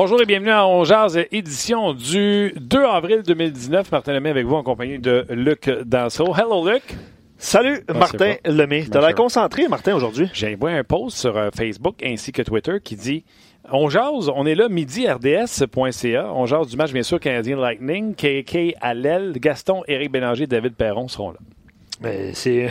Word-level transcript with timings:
Bonjour 0.00 0.22
et 0.22 0.26
bienvenue 0.26 0.52
à 0.52 0.64
On 0.64 0.84
Jazz, 0.84 1.18
édition 1.32 1.92
du 1.92 2.54
2 2.54 2.84
avril 2.84 3.24
2019. 3.26 3.90
Martin 3.90 4.12
Lemay 4.12 4.30
avec 4.30 4.46
vous 4.46 4.54
en 4.54 4.62
compagnie 4.62 5.00
de 5.00 5.26
Luc 5.28 5.68
Danseau. 5.68 6.32
Hello 6.36 6.64
Luc. 6.64 6.96
Salut 7.36 7.80
Martin 7.92 8.36
Lemay. 8.44 8.84
T'as 8.88 9.00
l'air 9.00 9.16
concentré 9.16 9.66
Martin 9.66 9.96
aujourd'hui? 9.96 10.28
J'ai 10.32 10.54
envoyé 10.54 10.78
un 10.78 10.84
post 10.84 11.16
sur 11.16 11.36
euh, 11.36 11.50
Facebook 11.52 11.96
ainsi 12.04 12.30
que 12.30 12.42
Twitter 12.42 12.76
qui 12.80 12.94
dit 12.94 13.24
on 13.72 13.88
jase, 13.88 14.30
on 14.32 14.46
est 14.46 14.54
là 14.54 14.68
midi 14.68 15.08
rds.ca. 15.08 16.32
On 16.32 16.46
jase 16.46 16.68
du 16.68 16.76
match 16.76 16.92
bien 16.92 17.02
sûr 17.02 17.18
Canadien 17.18 17.56
Lightning, 17.56 18.14
KK 18.14 18.76
l'aile, 18.94 19.32
Gaston, 19.40 19.82
Éric 19.88 20.12
Bélanger, 20.12 20.46
David 20.46 20.76
Perron 20.76 21.08
seront 21.08 21.32
là. 21.32 21.38
Mais 22.00 22.30
c'est 22.34 22.68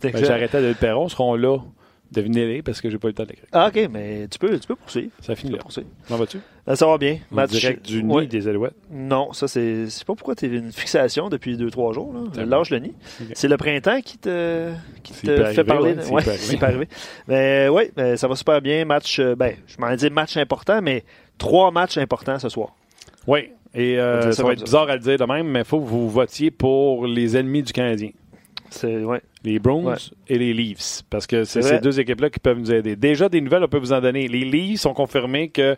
ben, 0.00 0.24
J'arrêtais 0.24 0.62
David 0.62 0.76
Perron 0.76 1.08
seront 1.08 1.34
là 1.34 1.58
Devinez-les 2.12 2.62
parce 2.62 2.80
que 2.80 2.90
j'ai 2.90 2.98
pas 2.98 3.08
eu 3.08 3.10
le 3.10 3.14
temps 3.14 3.24
d'écrire. 3.24 3.46
Ah, 3.52 3.68
OK, 3.68 3.88
mais 3.90 4.26
tu 4.28 4.38
peux, 4.38 4.58
tu 4.58 4.66
peux 4.66 4.74
poursuivre. 4.74 5.10
Ça 5.20 5.36
finit 5.36 5.52
là. 5.52 5.58
Comment 6.08 6.18
vas-tu? 6.18 6.40
Ça 6.74 6.86
va 6.86 6.98
bien. 6.98 7.18
Match 7.30 7.50
direct 7.50 7.86
du 7.86 8.02
nid 8.02 8.26
des 8.26 8.48
Alouettes? 8.48 8.74
Non, 8.90 9.32
ça, 9.32 9.46
c'est. 9.46 9.84
Je 9.84 9.90
sais 9.90 10.04
pas 10.04 10.14
pourquoi 10.14 10.34
tu 10.34 10.46
as 10.46 10.48
une 10.48 10.72
fixation 10.72 11.28
depuis 11.28 11.56
deux, 11.56 11.70
trois 11.70 11.92
jours. 11.92 12.12
Là. 12.12 12.44
Lâche 12.44 12.70
le 12.70 12.78
nid. 12.78 12.94
C'est 13.34 13.48
le 13.48 13.56
printemps 13.56 14.00
qui 14.00 14.18
te, 14.18 14.72
qui 15.02 15.12
te 15.12 15.44
fait 15.52 15.64
parler. 15.64 15.94
Ouais, 16.10 16.22
c'est 16.22 16.56
pas 16.58 16.66
arrivé. 16.66 16.88
Mais 17.28 17.68
oui, 17.68 17.90
ça 18.16 18.26
va 18.26 18.34
super 18.34 18.60
bien. 18.60 18.84
Match, 18.84 19.18
euh, 19.20 19.36
ben, 19.36 19.54
je 19.66 19.76
m'en 19.78 19.94
dis 19.94 20.10
match 20.10 20.36
important, 20.36 20.80
mais 20.82 21.04
trois 21.38 21.70
matchs 21.70 21.98
importants 21.98 22.38
ce 22.38 22.48
soir. 22.48 22.74
Oui. 23.26 23.50
Et 23.72 24.00
euh, 24.00 24.32
ça, 24.32 24.42
va 24.42 24.52
être 24.52 24.64
bizarre 24.64 24.88
à 24.88 24.94
le 24.94 25.00
dire 25.00 25.16
de 25.16 25.24
même, 25.24 25.46
mais 25.46 25.60
il 25.60 25.64
faut 25.64 25.80
que 25.80 25.86
vous 25.86 26.08
votiez 26.08 26.50
pour 26.50 27.06
les 27.06 27.36
ennemis 27.36 27.62
du 27.62 27.72
Canadien. 27.72 28.10
Ouais. 28.82 29.20
Les 29.44 29.58
Bruins 29.58 29.96
et 30.28 30.38
les 30.38 30.52
Leafs. 30.52 31.02
Parce 31.08 31.26
que 31.26 31.44
c'est 31.44 31.62
ces 31.62 31.78
deux 31.78 31.98
équipes-là 31.98 32.30
qui 32.30 32.38
peuvent 32.40 32.58
nous 32.58 32.72
aider. 32.72 32.96
Déjà, 32.96 33.28
des 33.28 33.40
nouvelles, 33.40 33.64
on 33.64 33.68
peut 33.68 33.78
vous 33.78 33.92
en 33.92 34.00
donner. 34.00 34.28
Les 34.28 34.44
Leafs 34.44 34.84
ont 34.86 34.94
confirmé 34.94 35.48
que 35.48 35.76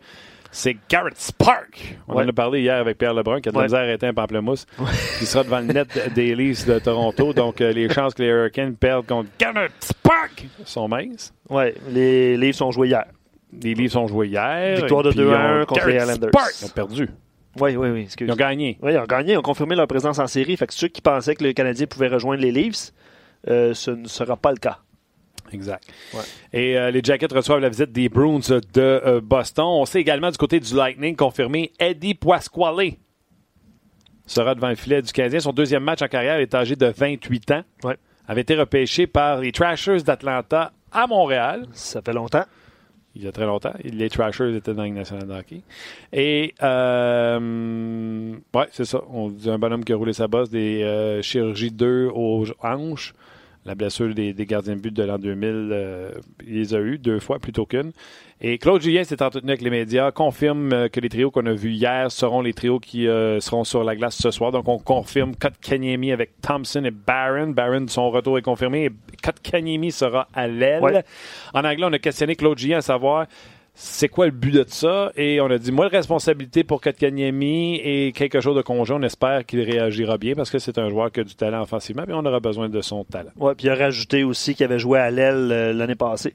c'est 0.51 0.77
Garrett 0.89 1.17
Spark. 1.17 1.99
On 2.07 2.17
en 2.17 2.29
a 2.29 2.33
parlé 2.33 2.61
hier 2.61 2.77
avec 2.77 2.99
Pierre 2.99 3.15
Lebrun, 3.15 3.41
qui 3.41 3.49
a 3.49 3.53
de 3.53 3.57
la 3.57 3.63
misère 3.65 3.81
à 3.81 3.83
arrêter 3.83 4.07
un 4.07 4.15
pamplemousse. 4.15 4.67
qui 5.19 5.27
sera 5.27 5.45
devant 5.45 5.61
le 5.61 5.67
net 5.67 6.13
des 6.15 6.35
Leafs 6.35 6.67
de 6.67 6.79
Toronto. 6.79 7.33
Donc, 7.33 7.61
euh, 7.61 7.73
les 7.73 7.89
chances 7.89 8.15
que 8.15 8.23
les 8.23 8.29
Hurricanes 8.29 8.77
perdent 8.77 9.07
contre 9.07 9.31
Garrett 9.39 9.73
Spark 9.81 10.47
sont 10.65 10.89
minces. 10.89 11.33
Oui, 11.49 11.65
les 11.89 12.37
Leafs 12.37 12.61
ont 12.61 12.71
joué 12.71 12.89
hier. 12.89 13.07
Les 13.63 13.75
Leafs 13.75 13.97
ont 13.97 14.07
joué 14.07 14.29
hier. 14.29 14.77
Victoire 14.77 15.03
de 15.05 15.13
2-1 15.13 15.65
contre 15.65 15.89
les 15.89 15.97
Islanders. 15.97 16.31
Spark. 16.31 16.55
Ils 16.61 16.65
ont 16.67 16.69
perdu. 16.69 17.09
Oui, 17.61 17.77
oui, 17.77 17.89
oui. 17.91 18.09
Ils 18.21 18.33
ont 18.33 18.37
gagné. 18.37 18.79
Oui, 18.83 18.93
ils 18.93 18.99
ont 18.99 19.05
gagné. 19.05 19.33
Ils 19.33 19.39
ont 19.39 19.43
confirmé 19.43 19.75
leur 19.75 19.87
présence 19.87 20.19
en 20.19 20.27
série. 20.27 20.57
Fait 20.57 20.67
que 20.67 20.75
ceux 20.75 20.89
qui 20.89 21.01
pensaient 21.01 21.35
que 21.35 21.45
le 21.45 21.53
Canadien 21.53 21.87
pouvait 21.87 22.09
rejoindre 22.09 22.43
les 22.43 22.53
Leafs, 22.53 22.93
euh, 23.49 23.75
ce 23.75 23.91
ne 23.91 24.07
sera 24.07 24.37
pas 24.37 24.51
le 24.51 24.59
cas. 24.59 24.79
Exact. 25.53 25.85
Et 26.53 26.79
euh, 26.79 26.91
les 26.91 27.01
Jackets 27.03 27.35
reçoivent 27.35 27.61
la 27.61 27.69
visite 27.69 27.93
des 27.93 28.09
Bruins 28.09 28.39
de 28.39 28.61
euh, 28.81 29.21
Boston. 29.21 29.65
On 29.67 29.85
sait 29.85 30.01
également 30.01 30.31
du 30.31 30.39
côté 30.39 30.61
du 30.61 30.75
Lightning 30.75 31.17
confirmé 31.17 31.73
Eddie 31.79 32.15
Pasquale 32.15 32.93
sera 34.25 34.55
devant 34.55 34.69
le 34.69 34.77
filet 34.77 35.03
du 35.03 35.13
Canadien. 35.13 35.41
Son 35.41 35.53
deuxième 35.53 35.83
match 35.83 36.01
en 36.01 36.09
carrière 36.09 36.39
est 36.39 36.55
âgé 36.55 36.77
de 36.77 36.87
28 36.87 37.51
ans. 37.51 37.63
Ouais. 37.85 37.97
Avait 38.27 38.43
été 38.43 38.55
repêché 38.55 39.07
par 39.07 39.41
les 39.41 39.53
Trashers 39.53 40.03
d'Atlanta 40.03 40.73
à 40.91 41.07
Montréal. 41.07 41.67
Ça 41.73 42.01
fait 42.01 42.13
longtemps. 42.13 42.45
Il 43.15 43.25
y 43.25 43.29
a 43.29 43.33
très 43.33 43.45
longtemps. 43.45 43.75
Les 43.85 44.09
Trashers 44.09 44.57
étaient 44.57 44.73
dans 44.73 44.85
la 44.85 44.91
nationale 44.91 45.29
de 45.29 45.35
hockey. 45.35 45.63
Et, 46.15 46.55
euh, 46.63 48.37
ouais, 48.55 48.69
c'est 48.71 48.87
ça. 48.87 49.03
On 49.11 49.29
dit 49.29 49.51
un 49.51 49.59
bonhomme 49.59 49.85
qui 49.85 49.93
a 49.93 49.97
roulé 49.97 50.15
sa 50.15 50.29
bosse, 50.29 50.49
des 50.49 51.21
chirurgies 51.23 51.73
2 51.73 52.09
aux 52.15 52.47
hanches 52.63 53.13
la 53.65 53.75
blessure 53.75 54.15
des, 54.15 54.35
gardiens 54.47 54.75
de 54.75 54.81
but 54.81 54.95
de 54.95 55.03
l'an 55.05 55.19
2000, 55.19 55.69
euh, 55.73 56.11
il 56.47 56.55
les 56.55 56.75
a 56.75 56.81
eu 56.81 56.99
deux 56.99 57.21
fois 57.21 57.39
plutôt 57.39 57.65
qu'une. 57.65 57.93
Et 58.41 58.59
Claude 58.59 58.83
Julien 58.83 59.05
s'est 59.05 59.23
entretenu 59.23 59.51
avec 59.51 59.63
les 59.63 59.71
médias, 59.71 60.11
confirme 60.11 60.73
euh, 60.73 60.89
que 60.89 60.99
les 60.99 61.09
trios 61.09 61.31
qu'on 61.31 61.47
a 61.47 61.53
vus 61.53 61.71
hier 61.71 62.11
seront 62.11 62.41
les 62.41 62.55
trios 62.55 62.81
qui 62.81 63.07
euh, 63.07 63.39
seront 63.39 63.63
sur 63.63 63.85
la 63.85 63.95
glace 63.95 64.17
ce 64.17 64.33
soir. 64.33 64.51
Donc 64.51 64.67
on 64.67 64.79
confirme 64.79 65.37
Kotkaniemi 65.37 66.11
avec 66.11 66.41
Thompson 66.41 66.85
et 66.85 66.91
Barron. 66.91 67.49
Barron, 67.49 67.87
son 67.87 68.11
retour 68.11 68.37
est 68.39 68.43
confirmé. 68.43 68.87
Et 68.87 68.91
Kotkaniemi 69.23 69.93
sera 69.93 70.27
à 70.35 70.49
l'aile. 70.49 71.05
En 71.55 71.65
anglais, 71.65 71.87
on 71.89 71.93
a 71.93 71.99
questionné 72.01 72.35
Claude 72.35 72.59
Julien 72.59 72.79
à 72.79 72.83
savoir 72.83 73.27
c'est 73.75 74.09
quoi 74.09 74.27
le 74.27 74.33
but 74.33 74.53
de 74.53 74.65
ça? 74.69 75.13
Et 75.17 75.41
on 75.41 75.47
a 75.47 75.57
dit, 75.57 75.73
moi, 75.73 75.87
la 75.87 75.97
responsabilité 75.97 76.63
pour 76.63 76.81
Kotkaniemi 76.81 77.77
et 77.77 78.13
quelque 78.13 78.41
chose 78.41 78.55
de 78.55 78.63
conjoint. 78.63 78.99
On 78.99 79.03
espère 79.03 79.47
qu'il 79.47 79.61
réagira 79.61 80.19
bien 80.19 80.35
parce 80.35 80.51
que 80.51 80.59
c'est 80.59 80.79
un 80.79 80.91
joueur 80.91 81.11
qui 81.11 81.21
a 81.21 81.25
du 81.25 81.35
talent 81.35 81.63
offensivement, 81.63 82.05
mais 82.07 82.13
on 82.13 82.25
aura 82.25 82.41
besoin 82.41 82.69
de 82.69 82.81
son 82.83 83.05
talent. 83.05 83.31
Oui, 83.37 83.55
puis 83.57 83.67
il 83.67 83.71
a 83.71 83.75
rajouté 83.75 84.25
aussi 84.25 84.55
qu'il 84.55 84.65
avait 84.65 84.79
joué 84.79 84.99
à 84.99 85.11
l'aile 85.11 85.49
euh, 85.51 85.73
l'année 85.73 85.95
passée. 85.95 86.35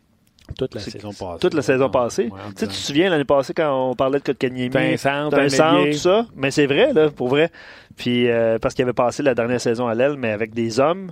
Toute 0.58 0.74
la 0.74 0.82
saison 0.82 1.10
passée. 1.10 1.40
Toute 1.42 1.54
la 1.54 1.62
saison 1.62 1.90
passée. 1.90 2.30
tu, 2.58 2.68
te 2.68 2.74
souviens 2.74 3.10
l'année 3.10 3.26
passée 3.26 3.54
quand 3.54 3.92
on 3.92 3.96
parlait 3.96 4.20
de 4.20 4.24
Kotkaniemi? 4.24 4.70
d'un 4.70 4.98
centre, 4.98 5.92
tout 5.92 5.98
ça? 5.98 6.26
Mais 6.36 6.52
c'est 6.52 6.66
vrai, 6.66 6.94
là, 6.94 7.12
pour 7.12 7.28
vrai. 7.28 7.52
Puis 7.98 8.30
euh, 8.30 8.58
parce 8.60 8.74
qu'il 8.74 8.84
avait 8.84 8.94
passé 8.94 9.22
la 9.24 9.36
dernière 9.36 9.62
saison 9.62 9.88
à 9.88 9.94
l'aile, 9.94 10.16
mais 10.18 10.32
avec 10.32 10.54
des 10.54 10.80
hommes. 10.80 11.12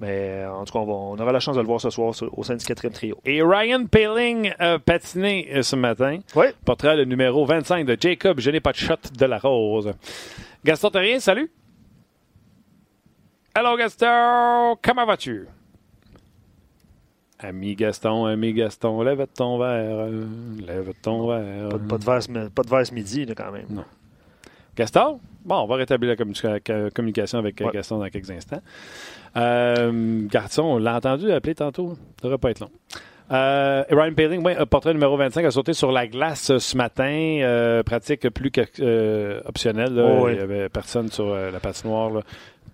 Mais 0.00 0.44
en 0.46 0.64
tout 0.64 0.72
cas, 0.72 0.78
on, 0.78 1.18
aura 1.18 1.32
la 1.32 1.40
chance 1.40 1.56
de 1.56 1.60
le 1.60 1.66
voir 1.66 1.80
ce 1.80 1.90
soir 1.90 2.14
au 2.32 2.44
sein 2.44 2.54
du 2.54 2.64
quatrième 2.64 2.92
trio. 2.92 3.18
Et 3.24 3.42
Ryan 3.42 3.84
Paling 3.86 4.52
a 4.58 4.78
patiné 4.78 5.48
euh, 5.52 5.62
ce 5.62 5.74
matin. 5.74 6.20
Oui. 6.36 6.46
Portrait 6.64 6.96
le 6.96 7.04
numéro 7.04 7.44
25 7.44 7.84
de 7.84 7.96
Jacob. 8.00 8.38
Je 8.38 8.50
n'ai 8.50 8.60
pas 8.60 8.72
de 8.72 8.76
shot 8.76 8.94
de 9.16 9.26
la 9.26 9.38
rose. 9.38 9.92
Gaston 10.64 10.90
Terrien, 10.90 11.18
salut. 11.18 11.50
Hello 13.56 13.76
Gaston, 13.76 14.76
comment 14.80 15.04
vas-tu? 15.04 15.48
Ami 17.40 17.74
Gaston, 17.74 18.26
ami 18.26 18.52
Gaston, 18.52 19.02
lève 19.02 19.26
ton 19.34 19.58
verre, 19.58 20.08
lève 20.64 20.92
ton 21.02 21.26
verre. 21.26 21.68
Pas, 21.88 21.98
de, 21.98 22.04
verre, 22.04 22.50
pas 22.50 22.62
de 22.62 22.68
verre 22.68 22.86
ce 22.86 22.94
midi, 22.94 23.26
quand 23.36 23.50
même. 23.50 23.66
Non. 23.70 23.84
Gaston? 24.76 25.18
Bon, 25.48 25.62
on 25.62 25.66
va 25.66 25.76
rétablir 25.76 26.14
la 26.14 26.90
communication 26.90 27.38
avec 27.38 27.56
Gaston 27.72 27.98
dans 27.98 28.08
quelques 28.10 28.30
instants. 28.30 28.60
Euh, 29.34 30.26
garçon, 30.26 30.62
on 30.62 30.78
l'a 30.78 30.96
entendu 30.96 31.32
appeler 31.32 31.54
tantôt. 31.54 31.94
Ça 32.20 32.24
devrait 32.24 32.36
pas 32.36 32.50
être 32.50 32.60
long. 32.60 32.70
Euh, 33.30 33.82
Ryan 33.90 34.12
Paling, 34.14 34.44
oui, 34.44 34.52
portrait 34.68 34.92
numéro 34.92 35.16
25, 35.16 35.44
a 35.46 35.50
sauté 35.50 35.72
sur 35.72 35.90
la 35.90 36.06
glace 36.06 36.58
ce 36.58 36.76
matin. 36.76 37.38
Euh, 37.40 37.82
pratique 37.82 38.28
plus 38.28 38.50
qu'optionnelle. 38.50 39.98
Oh, 39.98 40.28
Il 40.28 40.34
n'y 40.34 40.40
avait 40.40 40.68
personne 40.68 41.10
sur 41.10 41.34
la 41.34 41.60
patinoire. 41.60 42.10
Là. 42.10 42.20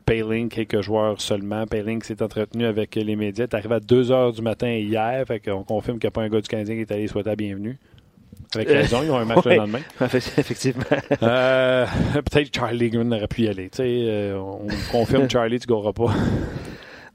Paling, 0.05 0.49
quelques 0.49 0.81
joueurs 0.81 1.21
seulement. 1.21 1.67
Paling 1.67 2.03
s'est 2.03 2.23
entretenu 2.23 2.67
avec 2.67 2.97
les 2.97 3.15
médias. 3.15 3.45
Il 3.45 3.51
est 3.51 3.55
arrivé 3.55 3.77
à 3.77 3.81
2 3.81 4.03
h 4.03 4.35
du 4.35 4.43
matin 4.43 4.73
hier. 4.73 5.25
Fait 5.27 5.39
qu'on 5.39 5.63
confirme 5.63 5.99
qu'il 5.99 6.09
n'y 6.09 6.13
a 6.13 6.13
pas 6.13 6.23
un 6.23 6.29
gars 6.29 6.41
du 6.41 6.49
Canadien 6.49 6.75
qui 6.75 6.81
est 6.81 6.93
allé 6.93 7.07
souhaiter 7.07 7.31
la 7.31 7.37
bienvenue. 7.37 7.79
Avec 8.55 8.69
raison, 8.69 9.03
ils 9.03 9.11
ont 9.11 9.17
un 9.17 9.25
match 9.25 9.45
le 9.45 9.57
lendemain. 9.57 9.81
Effectivement. 10.03 10.85
Euh, 11.23 11.87
peut-être 12.13 12.55
Charlie 12.55 12.91
Green 12.91 13.13
aurait 13.13 13.27
pu 13.27 13.43
y 13.43 13.49
aller. 13.49 13.71
Euh, 13.81 14.37
on 14.37 14.67
confirme 14.91 15.29
Charlie, 15.29 15.59
tu 15.59 15.71
ne 15.71 15.93
pas. 15.93 16.15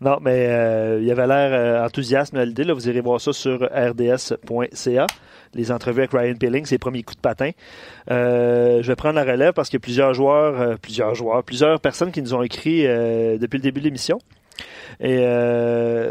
Non, 0.02 0.18
mais 0.22 0.46
euh, 0.48 1.02
il 1.02 1.12
avait 1.12 1.28
l'air 1.28 1.84
enthousiaste 1.84 2.34
à 2.34 2.46
l'idée. 2.46 2.64
Vous 2.72 2.88
irez 2.88 3.02
voir 3.02 3.20
ça 3.20 3.34
sur 3.34 3.64
rds.ca. 3.64 5.08
Les 5.54 5.72
entrevues 5.74 6.00
avec 6.00 6.12
Ryan 6.14 6.36
Pilling, 6.36 6.66
ses 6.66 6.78
premiers 6.78 7.04
coups 7.04 7.18
de 7.18 7.22
patin. 7.22 7.52
je 8.08 8.82
vais 8.82 8.96
prendre 8.96 9.16
la 9.16 9.30
relève 9.30 9.52
parce 9.52 9.68
qu'il 9.68 9.76
y 9.76 9.82
a 9.82 9.84
plusieurs 9.84 10.14
joueurs, 10.14 10.80
plusieurs 10.80 11.16
joueurs, 11.16 11.44
plusieurs 11.44 11.82
personnes 11.82 12.14
qui 12.14 12.22
nous 12.22 12.34
ont 12.34 12.44
écrit 12.44 12.84
depuis 12.84 13.58
le 13.58 13.64
début 13.64 13.82
de 13.82 13.86
l'émission. 13.88 14.20
Et 15.02 15.18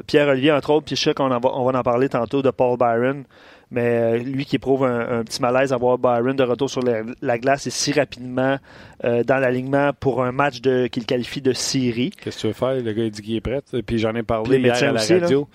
Pierre-Olivier, 0.06 0.52
entre 0.52 0.68
autres, 0.68 0.84
puis 0.84 0.94
je 0.94 1.04
sais 1.04 1.14
qu'on 1.14 1.28
va, 1.30 1.40
on 1.42 1.64
va 1.64 1.78
en 1.78 1.82
parler 1.82 2.10
tantôt 2.10 2.42
de 2.42 2.50
Paul 2.50 2.76
Byron. 2.76 3.24
Mais 3.70 3.84
euh, 3.84 4.18
lui 4.18 4.46
qui 4.46 4.56
éprouve 4.56 4.84
un, 4.84 5.22
petit 5.24 5.42
malaise 5.42 5.72
à 5.72 5.76
voir 5.76 5.98
Byron 5.98 6.34
de 6.34 6.42
retour 6.42 6.70
sur 6.70 6.80
la, 6.82 7.38
glace 7.38 7.66
et 7.66 7.70
si 7.70 7.92
rapidement 7.92 8.58
euh, 9.04 9.22
dans 9.24 9.36
l'alignement 9.36 9.92
pour 9.92 10.24
un 10.24 10.32
match 10.32 10.60
qu'il 10.60 11.04
qualifie 11.04 11.42
de 11.42 11.52
série. 11.52 12.10
Qu'est-ce 12.10 12.36
que 12.36 12.40
tu 12.40 12.46
veux 12.48 12.52
faire? 12.54 12.74
Le 12.74 12.92
gars 12.92 13.04
il 13.04 13.10
dit 13.10 13.22
qu'il 13.22 13.36
est 13.36 13.40
prêt. 13.40 13.60
Puis 13.84 13.98
j'en 13.98 14.14
ai 14.14 14.22
parlé 14.22 14.58
hier 14.58 14.74
à 14.74 14.92
la 14.92 15.00
radio. 15.00 15.48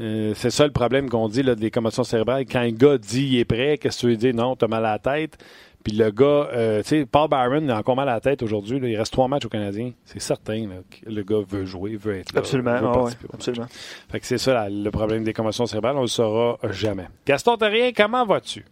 Euh, 0.00 0.32
c'est 0.34 0.50
ça 0.50 0.64
le 0.64 0.72
problème 0.72 1.10
qu'on 1.10 1.28
dit 1.28 1.42
là, 1.42 1.54
des 1.54 1.70
commotions 1.70 2.04
cérébrales. 2.04 2.46
Quand 2.50 2.60
un 2.60 2.70
gars 2.70 2.96
dit 2.96 3.28
qu'il 3.28 3.38
est 3.38 3.44
prêt, 3.44 3.76
qu'est-ce 3.76 3.96
que 3.98 4.00
tu 4.00 4.06
veux 4.06 4.16
dire? 4.16 4.34
Non, 4.34 4.56
tu 4.56 4.64
as 4.64 4.68
mal 4.68 4.84
à 4.86 4.92
la 4.92 4.98
tête. 4.98 5.36
Puis 5.82 5.94
le 5.94 6.10
gars, 6.10 6.48
euh, 6.52 6.82
tu 6.82 6.88
sais, 6.88 7.06
Paul 7.06 7.28
Byron 7.28 7.70
a 7.70 7.78
encore 7.78 7.96
mal 7.96 8.08
à 8.08 8.14
la 8.14 8.20
tête 8.20 8.42
aujourd'hui. 8.42 8.78
Il 8.82 8.96
reste 8.96 9.12
trois 9.12 9.28
matchs 9.28 9.46
au 9.46 9.48
Canadien. 9.48 9.92
C'est 10.04 10.20
certain 10.20 10.66
que 10.66 11.08
le 11.08 11.22
gars 11.22 11.40
veut 11.46 11.64
jouer, 11.64 11.96
veut 11.96 12.18
être 12.18 12.34
là. 12.34 12.40
Absolument. 12.40 12.78
Veut 12.78 12.86
ah 12.86 13.32
absolument. 13.32 13.66
Fait 14.10 14.20
que 14.20 14.26
c'est 14.26 14.38
ça 14.38 14.68
le 14.68 14.90
problème 14.90 15.24
des 15.24 15.32
commotions 15.32 15.66
cérébrales. 15.66 15.96
On 15.96 16.02
le 16.02 16.06
saura 16.06 16.58
jamais. 16.70 17.06
Gaston 17.26 17.56
Terrien, 17.56 17.92
comment 17.96 18.26
vas-tu? 18.26 18.64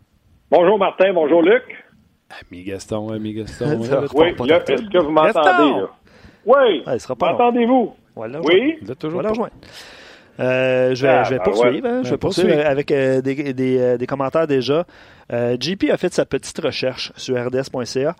Bonjour 0.50 0.78
Martin, 0.78 1.12
bonjour 1.14 1.42
Luc. 1.42 1.62
Ami 2.30 2.62
Gaston, 2.64 3.10
ami 3.10 3.32
Gaston. 3.32 3.80
oui, 4.14 4.34
là, 4.46 4.62
est-ce 4.66 4.82
que 4.82 4.98
vous 4.98 5.10
m'entendez? 5.10 5.86
Oui. 6.44 6.82
Ah, 6.86 6.96
M'entendez-vous? 7.20 7.94
Oui? 8.16 8.78
Vous 8.82 8.90
êtes 8.90 8.98
toujours 8.98 9.22
voilà, 9.22 9.32
euh, 10.40 10.94
je 10.94 11.02
vais, 11.02 11.08
ah, 11.08 11.24
je 11.24 11.30
vais 11.30 11.38
ben 11.38 11.44
poursuivre. 11.44 11.86
Hein. 11.88 12.00
je 12.04 12.10
vais 12.10 12.16
poursuivre 12.16 12.60
avec 12.64 12.90
euh, 12.90 13.20
des, 13.20 13.52
des, 13.52 13.78
euh, 13.78 13.96
des, 13.96 14.06
commentaires 14.06 14.46
déjà. 14.46 14.86
JP 15.30 15.90
a 15.90 15.96
fait 15.96 16.12
sa 16.14 16.24
petite 16.24 16.58
recherche 16.60 17.12
sur 17.16 17.36
rds.ca. 17.36 18.16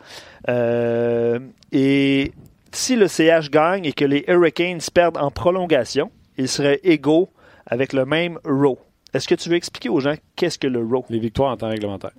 et 1.72 2.32
si 2.72 2.96
le 2.96 3.08
CH 3.08 3.50
gagne 3.50 3.86
et 3.86 3.92
que 3.92 4.04
les 4.04 4.24
Hurricanes 4.28 4.80
perdent 4.92 5.16
en 5.16 5.30
prolongation, 5.30 6.10
ils 6.36 6.48
seraient 6.48 6.80
égaux 6.82 7.30
avec 7.66 7.92
le 7.92 8.04
même 8.04 8.38
row. 8.44 8.78
Est-ce 9.14 9.26
que 9.26 9.34
tu 9.34 9.48
veux 9.48 9.56
expliquer 9.56 9.88
aux 9.88 10.00
gens 10.00 10.14
qu'est-ce 10.36 10.58
que 10.58 10.66
le 10.66 10.80
row? 10.80 11.04
Les 11.08 11.18
victoires 11.18 11.52
en 11.52 11.56
temps 11.56 11.68
réglementaire. 11.68 12.12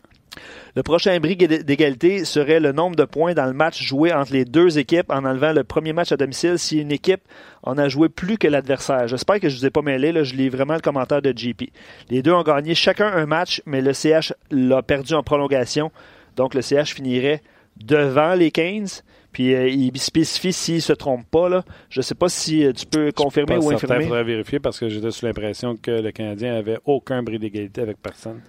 Le 0.75 0.83
prochain 0.83 1.19
bris 1.19 1.35
d'égalité 1.35 2.23
serait 2.25 2.59
le 2.59 2.71
nombre 2.71 2.95
de 2.95 3.05
points 3.05 3.33
dans 3.33 3.45
le 3.45 3.53
match 3.53 3.83
joué 3.83 4.13
entre 4.13 4.33
les 4.33 4.45
deux 4.45 4.77
équipes 4.77 5.09
en 5.09 5.25
enlevant 5.25 5.51
le 5.51 5.63
premier 5.63 5.93
match 5.93 6.11
à 6.11 6.17
domicile 6.17 6.59
si 6.59 6.79
une 6.79 6.91
équipe 6.91 7.21
en 7.63 7.77
a 7.77 7.89
joué 7.89 8.09
plus 8.09 8.37
que 8.37 8.47
l'adversaire. 8.47 9.07
J'espère 9.07 9.39
que 9.39 9.49
je 9.49 9.55
ne 9.55 9.59
vous 9.59 9.65
ai 9.65 9.69
pas 9.69 9.81
mêlé, 9.81 10.11
là, 10.11 10.23
je 10.23 10.35
lis 10.35 10.49
vraiment 10.49 10.75
le 10.75 10.81
commentaire 10.81 11.21
de 11.21 11.33
JP. 11.35 11.63
Les 12.09 12.21
deux 12.21 12.31
ont 12.31 12.43
gagné 12.43 12.75
chacun 12.75 13.07
un 13.07 13.25
match, 13.25 13.61
mais 13.65 13.81
le 13.81 13.93
CH 13.93 14.33
l'a 14.51 14.81
perdu 14.81 15.13
en 15.13 15.23
prolongation. 15.23 15.91
Donc 16.35 16.53
le 16.53 16.61
CH 16.61 16.93
finirait 16.93 17.41
devant 17.83 18.33
les 18.35 18.51
15. 18.51 19.03
Puis 19.31 19.53
euh, 19.53 19.69
il 19.69 19.95
spécifie 19.99 20.53
s'il 20.53 20.75
ne 20.75 20.79
se 20.79 20.93
trompe 20.93 21.29
pas. 21.29 21.49
Là. 21.49 21.63
Je 21.89 21.99
ne 21.99 22.03
sais 22.03 22.15
pas 22.15 22.29
si 22.29 22.65
euh, 22.65 22.73
tu 22.73 22.85
peux 22.85 23.11
confirmer 23.11 23.57
ou 23.57 23.69
infirmer. 23.69 24.03
Il 24.03 24.07
faudrait 24.07 24.23
vérifier 24.23 24.59
parce 24.59 24.79
que 24.79 24.89
j'étais 24.89 25.11
sous 25.11 25.25
l'impression 25.25 25.75
que 25.75 25.91
le 25.91 26.11
Canadien 26.11 26.55
avait 26.55 26.79
aucun 26.85 27.21
bris 27.21 27.37
d'égalité 27.37 27.81
avec 27.81 28.01
personne. 28.01 28.41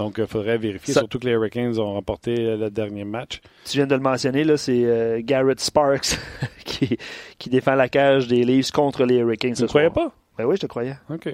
Donc, 0.00 0.14
il 0.16 0.26
faudrait 0.26 0.56
vérifier, 0.56 0.94
surtout 0.94 1.18
que 1.18 1.26
les 1.26 1.32
Hurricanes 1.32 1.78
ont 1.78 1.92
remporté 1.92 2.56
le 2.56 2.70
dernier 2.70 3.04
match. 3.04 3.42
Tu 3.66 3.76
viens 3.76 3.86
de 3.86 3.94
le 3.94 4.00
mentionner, 4.00 4.44
là, 4.44 4.56
c'est 4.56 4.82
euh, 4.82 5.20
Garrett 5.22 5.60
Sparks 5.60 6.18
qui, 6.64 6.96
qui, 7.38 7.50
défend 7.50 7.74
la 7.74 7.90
cage 7.90 8.26
des 8.26 8.42
Leafs 8.42 8.70
contre 8.70 9.04
les 9.04 9.16
Hurricanes. 9.16 9.52
Tu 9.52 9.62
ne 9.62 9.68
croyais 9.68 9.90
pas? 9.90 10.10
Ben 10.38 10.46
oui, 10.46 10.56
je 10.56 10.62
te 10.62 10.66
croyais. 10.66 10.94
OK. 11.10 11.28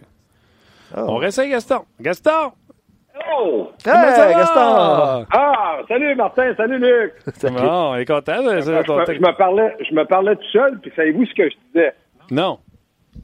Oh. 0.97 1.05
On 1.07 1.17
réessaye 1.19 1.49
Gaston. 1.49 1.85
Gaston! 2.01 2.51
Oh! 3.39 3.71
Hey, 3.85 3.93
Gaston! 4.35 5.27
Ah, 5.31 5.79
salut 5.87 6.17
Martin, 6.17 6.53
salut 6.57 6.81
Luc! 6.81 7.15
Bon, 7.45 7.93
on 7.93 7.95
est 7.95 8.05
content. 8.05 8.43
Je, 8.43 8.63
je, 8.63 8.71
me, 8.73 9.37
parlais, 9.37 9.77
je 9.89 9.95
me 9.95 10.05
parlais 10.05 10.35
tout 10.35 10.51
seul, 10.53 10.81
puis 10.81 10.91
savez-vous 10.97 11.25
ce 11.25 11.35
que 11.35 11.49
je 11.49 11.55
disais? 11.69 11.95
Non. 12.33 12.59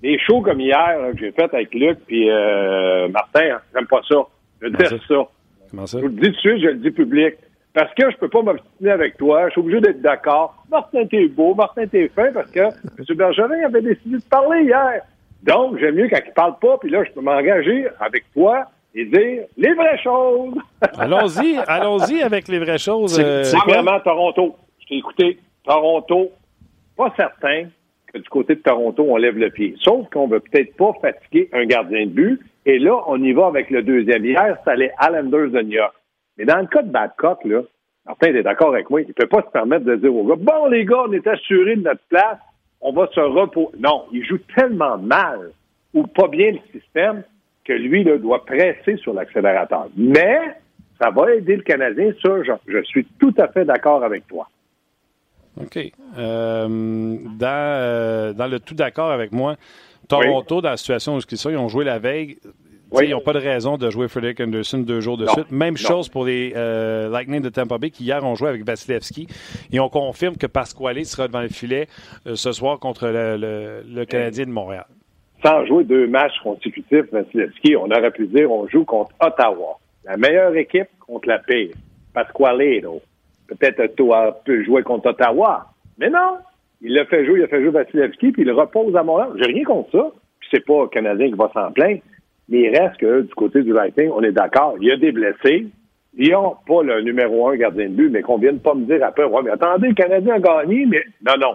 Des 0.00 0.20
shows 0.20 0.42
comme 0.42 0.60
hier 0.60 0.98
que 1.12 1.18
j'ai 1.18 1.32
fait 1.32 1.52
avec 1.52 1.74
Luc 1.74 1.98
puis 2.06 2.30
euh, 2.30 3.08
Martin, 3.08 3.56
hein, 3.56 3.60
j'aime 3.74 3.88
pas 3.88 4.02
ça. 4.08 4.24
Je 4.62 4.68
déteste 4.68 5.06
ça? 5.08 5.26
Comment 5.70 5.86
ça? 5.86 5.98
Je 5.98 6.02
vous 6.02 6.08
le 6.08 6.14
dis 6.14 6.28
tout 6.28 6.32
de 6.32 6.36
suite, 6.36 6.62
je 6.62 6.68
le 6.68 6.76
dis 6.76 6.90
public. 6.90 7.34
Parce 7.74 7.92
que 7.94 8.10
je 8.10 8.16
peux 8.18 8.28
pas 8.28 8.42
m'obstiner 8.42 8.90
avec 8.90 9.16
toi. 9.16 9.46
Je 9.46 9.52
suis 9.52 9.60
obligé 9.60 9.80
d'être 9.80 10.02
d'accord. 10.02 10.62
Martin, 10.70 11.06
t'es 11.06 11.26
beau. 11.26 11.54
Martin, 11.54 11.86
t'es 11.86 12.08
fin 12.08 12.30
parce 12.32 12.50
que 12.50 12.60
M. 12.60 13.16
Bergerin 13.16 13.64
avait 13.64 13.80
décidé 13.80 14.16
de 14.18 14.22
parler 14.28 14.64
hier. 14.64 15.02
Donc, 15.42 15.78
j'aime 15.78 15.96
mieux 15.96 16.08
quand 16.08 16.20
il 16.24 16.32
parle 16.32 16.58
pas, 16.60 16.78
puis 16.78 16.90
là, 16.90 17.02
je 17.04 17.10
peux 17.10 17.20
m'engager 17.20 17.88
avec 17.98 18.24
toi 18.32 18.66
et 18.94 19.06
dire 19.06 19.44
les 19.56 19.74
vraies 19.74 19.98
choses. 20.02 20.54
allons-y, 20.98 21.56
allons-y 21.66 22.22
avec 22.22 22.46
les 22.48 22.58
vraies 22.58 22.78
choses. 22.78 23.14
C'est 23.14 23.56
vraiment 23.66 23.98
Toronto. 24.00 24.54
Je 24.80 24.86
t'ai 24.86 24.96
écouté. 24.96 25.38
Toronto, 25.64 26.30
pas 26.96 27.12
certain 27.16 27.64
du 28.14 28.28
côté 28.28 28.54
de 28.54 28.60
Toronto, 28.60 29.04
on 29.08 29.16
lève 29.16 29.38
le 29.38 29.50
pied. 29.50 29.74
Sauf 29.80 30.08
qu'on 30.10 30.28
veut 30.28 30.40
peut-être 30.40 30.76
pas 30.76 30.92
fatiguer 31.00 31.48
un 31.52 31.64
gardien 31.64 32.06
de 32.06 32.10
but. 32.10 32.40
Et 32.66 32.78
là, 32.78 33.02
on 33.06 33.22
y 33.22 33.32
va 33.32 33.46
avec 33.46 33.70
le 33.70 33.82
deuxième. 33.82 34.24
Hier, 34.24 34.56
c'est 34.64 34.76
les 34.76 34.90
Islanders 35.00 35.50
de 35.50 35.62
York. 35.62 35.94
Mais 36.38 36.44
dans 36.44 36.58
le 36.58 36.66
cas 36.66 36.82
de 36.82 36.90
Babcock, 36.90 37.44
là, 37.44 37.62
Martin, 38.06 38.34
est 38.34 38.42
d'accord 38.42 38.70
avec 38.74 38.90
moi, 38.90 39.00
il 39.00 39.08
ne 39.08 39.12
peut 39.12 39.26
pas 39.26 39.42
se 39.42 39.50
permettre 39.50 39.84
de 39.84 39.96
dire 39.96 40.14
aux 40.14 40.24
gars, 40.24 40.36
bon, 40.36 40.66
les 40.66 40.84
gars, 40.84 41.04
on 41.06 41.12
est 41.12 41.26
assurés 41.26 41.76
de 41.76 41.82
notre 41.82 42.02
place, 42.08 42.38
on 42.80 42.92
va 42.92 43.08
se 43.14 43.20
reposer. 43.20 43.76
Non, 43.78 44.06
il 44.12 44.24
joue 44.24 44.38
tellement 44.56 44.98
mal 44.98 45.50
ou 45.94 46.06
pas 46.06 46.28
bien 46.28 46.52
le 46.52 46.58
système 46.72 47.22
que 47.64 47.72
lui, 47.72 48.02
là, 48.02 48.18
doit 48.18 48.44
presser 48.44 48.96
sur 48.96 49.14
l'accélérateur. 49.14 49.88
Mais, 49.96 50.40
ça 51.00 51.10
va 51.10 51.34
aider 51.34 51.56
le 51.56 51.62
Canadien, 51.62 52.12
ça, 52.22 52.30
je, 52.66 52.82
suis 52.84 53.04
tout 53.20 53.34
à 53.38 53.48
fait 53.48 53.64
d'accord 53.64 54.04
avec 54.04 54.26
toi. 54.26 54.48
OK. 55.60 55.78
Euh, 56.18 56.68
dans, 56.68 57.46
euh, 57.46 58.32
dans 58.32 58.46
le 58.46 58.60
tout 58.60 58.74
d'accord 58.74 59.10
avec 59.10 59.32
moi, 59.32 59.56
Toronto, 60.08 60.60
dans 60.60 60.70
la 60.70 60.76
situation 60.76 61.16
où 61.16 61.20
ils 61.30 61.38
sont, 61.38 61.50
ils 61.50 61.56
ont 61.56 61.68
joué 61.68 61.84
la 61.84 61.98
veille. 61.98 62.38
Ils 63.00 63.10
n'ont 63.10 63.20
pas 63.20 63.32
de 63.32 63.38
raison 63.38 63.78
de 63.78 63.88
jouer 63.90 64.08
Frederick 64.08 64.40
Anderson 64.40 64.78
deux 64.78 65.00
jours 65.00 65.16
de 65.16 65.26
suite. 65.26 65.50
Même 65.50 65.76
chose 65.76 66.08
pour 66.08 66.26
les 66.26 66.52
euh, 66.54 67.08
Lightning 67.08 67.40
de 67.40 67.48
Tampa 67.48 67.78
Bay 67.78 67.90
qui 67.90 68.04
hier 68.04 68.22
ont 68.22 68.34
joué 68.34 68.50
avec 68.50 68.64
Vasilevski. 68.64 69.28
Et 69.72 69.80
on 69.80 69.88
confirme 69.88 70.36
que 70.36 70.46
Pasquale 70.46 71.04
sera 71.06 71.26
devant 71.26 71.40
le 71.40 71.48
filet 71.48 71.88
euh, 72.26 72.34
ce 72.34 72.52
soir 72.52 72.78
contre 72.78 73.08
le, 73.08 74.04
Canadien 74.04 74.44
de 74.44 74.50
Montréal. 74.50 74.84
Sans 75.42 75.64
jouer 75.66 75.84
deux 75.84 76.06
matchs 76.06 76.38
consécutifs, 76.42 77.10
Vasilevski, 77.10 77.76
on 77.76 77.86
aurait 77.86 78.10
pu 78.10 78.26
dire 78.26 78.50
on 78.50 78.68
joue 78.68 78.84
contre 78.84 79.12
Ottawa. 79.20 79.78
La 80.04 80.16
meilleure 80.16 80.54
équipe 80.56 80.88
contre 81.00 81.28
la 81.28 81.38
pire. 81.38 81.74
Pasquale, 82.12 82.84
peut-être 83.58 83.96
toi 83.96 84.40
peut 84.44 84.62
jouer 84.64 84.82
contre 84.82 85.10
Ottawa. 85.10 85.66
Mais 85.98 86.10
non, 86.10 86.38
il 86.80 86.94
l'a 86.94 87.04
fait 87.04 87.24
jouer, 87.24 87.38
il 87.38 87.44
a 87.44 87.48
fait 87.48 87.62
jouer 87.62 87.70
Vasilevski, 87.70 88.32
puis 88.32 88.42
il 88.42 88.50
repose 88.50 88.94
à 88.96 89.02
Montréal. 89.02 89.30
J'ai 89.36 89.52
rien 89.52 89.64
contre 89.64 89.90
ça. 89.92 90.10
C'est 90.50 90.64
pas 90.64 90.82
le 90.82 90.88
Canadien 90.88 91.28
qui 91.28 91.34
va 91.34 91.50
s'en 91.54 91.70
plaindre. 91.72 92.00
Mais 92.48 92.62
il 92.62 92.76
reste 92.76 92.98
que 92.98 93.22
du 93.22 93.34
côté 93.34 93.62
du 93.62 93.72
Lightning, 93.72 94.10
on 94.10 94.22
est 94.22 94.32
d'accord. 94.32 94.76
Il 94.80 94.88
y 94.88 94.92
a 94.92 94.96
des 94.96 95.12
blessés. 95.12 95.68
Ils 96.14 96.32
n'ont 96.32 96.56
pas 96.66 96.82
le 96.82 97.00
numéro 97.00 97.48
un 97.48 97.56
gardien 97.56 97.88
de 97.88 97.94
but, 97.94 98.10
mais 98.10 98.20
qu'on 98.20 98.36
vienne 98.36 98.58
pas 98.58 98.74
me 98.74 98.84
dire 98.84 99.02
après, 99.02 99.24
ouais, 99.24 99.42
mais 99.42 99.50
attendez, 99.50 99.88
le 99.88 99.94
Canadien 99.94 100.34
a 100.34 100.40
gagné, 100.40 100.84
mais 100.86 101.02
non, 101.26 101.34
non. 101.40 101.54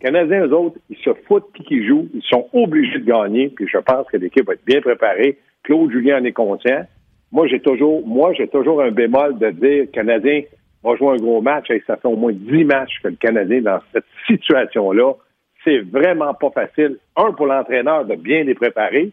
Les 0.00 0.06
Canadiens, 0.06 0.46
eux 0.46 0.52
autres, 0.52 0.78
ils 0.90 0.98
se 0.98 1.14
foutent 1.26 1.50
qui 1.54 1.64
qui 1.64 1.86
joue. 1.86 2.08
Ils 2.12 2.22
sont 2.22 2.48
obligés 2.52 2.98
de 2.98 3.06
gagner, 3.06 3.48
puis 3.48 3.66
je 3.66 3.78
pense 3.78 4.06
que 4.08 4.18
l'équipe 4.18 4.46
va 4.46 4.52
être 4.52 4.64
bien 4.66 4.82
préparée. 4.82 5.38
Claude 5.62 5.90
Julien 5.90 6.20
en 6.20 6.24
est 6.24 6.32
conscient. 6.32 6.84
Moi, 7.32 7.46
j'ai 7.46 7.60
toujours, 7.60 8.06
moi, 8.06 8.32
j'ai 8.34 8.48
toujours 8.48 8.82
un 8.82 8.90
bémol 8.90 9.38
de 9.38 9.50
dire, 9.50 9.86
Canadien, 9.92 10.42
va 10.90 10.96
jouer 10.96 11.14
un 11.14 11.16
gros 11.16 11.40
match 11.40 11.70
et 11.70 11.82
ça 11.86 11.96
fait 11.96 12.08
au 12.08 12.16
moins 12.16 12.32
10 12.32 12.64
matchs 12.64 13.00
que 13.02 13.08
le 13.08 13.16
Canadien 13.16 13.62
dans 13.62 13.80
cette 13.92 14.04
situation-là. 14.26 15.12
C'est 15.64 15.80
vraiment 15.80 16.32
pas 16.34 16.50
facile. 16.50 16.98
Un, 17.16 17.32
pour 17.32 17.46
l'entraîneur 17.46 18.04
de 18.04 18.14
bien 18.14 18.44
les 18.44 18.54
préparer 18.54 19.12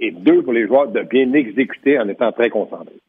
et 0.00 0.10
deux, 0.12 0.42
pour 0.42 0.52
les 0.52 0.66
joueurs 0.66 0.88
de 0.88 1.02
bien 1.02 1.32
exécuter 1.32 1.98
en 1.98 2.08
étant 2.08 2.30
très 2.32 2.50
concentrés. 2.50 3.00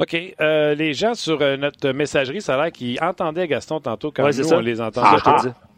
OK. 0.00 0.34
Euh, 0.40 0.74
les 0.74 0.92
gens 0.94 1.14
sur 1.14 1.40
euh, 1.40 1.56
notre 1.56 1.90
messagerie, 1.90 2.40
ça 2.40 2.54
a 2.54 2.64
l'air 2.64 2.72
qu'ils 2.72 2.98
entendaient 3.02 3.46
Gaston 3.46 3.80
tantôt 3.80 4.10
quand 4.10 4.24
nous, 4.24 4.52
on 4.52 4.60
les 4.60 4.80
entendait 4.80 5.18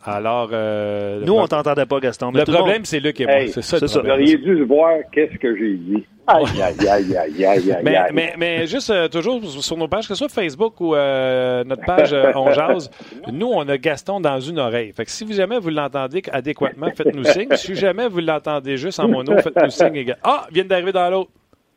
ah, 0.04 0.16
alors, 0.16 0.50
euh, 0.52 1.22
nous, 1.24 1.34
on 1.34 1.46
t'entendait 1.46 1.86
pas, 1.86 2.00
Gaston. 2.00 2.32
le 2.32 2.44
problème, 2.44 2.84
c'est 2.84 2.98
Luc 2.98 3.20
et 3.20 3.26
moi. 3.26 3.46
c'est 3.46 3.62
ça. 3.62 3.78
Vous 3.78 4.08
auriez 4.08 4.36
dû 4.36 4.64
voir 4.64 4.98
qu'est-ce 5.12 5.38
que 5.38 5.56
j'ai 5.56 5.74
dit. 5.74 6.04
Aïe, 6.26 6.44
aïe, 6.60 6.88
aïe, 6.88 7.16
aïe, 7.16 7.44
aïe, 7.44 7.76
mais, 7.82 7.98
mais, 8.12 8.34
mais, 8.38 8.66
juste 8.66 8.90
euh, 8.90 9.08
toujours 9.08 9.44
sur 9.44 9.76
nos 9.76 9.88
pages, 9.88 10.06
que 10.06 10.14
ce 10.14 10.18
soit 10.18 10.28
Facebook 10.28 10.80
ou 10.80 10.94
euh, 10.94 11.64
notre 11.64 11.84
page 11.84 12.14
On 12.36 12.52
Jase, 12.52 12.90
nous, 13.32 13.48
on 13.48 13.68
a 13.68 13.76
Gaston 13.76 14.20
dans 14.20 14.38
une 14.38 14.60
oreille. 14.60 14.92
Fait 14.92 15.04
que 15.04 15.10
si 15.10 15.24
vous 15.24 15.32
jamais 15.32 15.58
vous 15.58 15.70
l'entendez 15.70 16.22
adéquatement, 16.32 16.90
faites-nous 16.96 17.24
signe. 17.24 17.48
Si 17.54 17.74
jamais 17.74 18.08
vous 18.08 18.20
l'entendez 18.20 18.76
juste 18.76 19.00
en 19.00 19.08
mono, 19.08 19.36
faites-nous 19.38 19.70
signe. 19.70 20.14
Ah, 20.22 20.46
vient 20.52 20.64
d'arriver 20.64 20.92
dans 20.92 21.10
l'autre. 21.10 21.30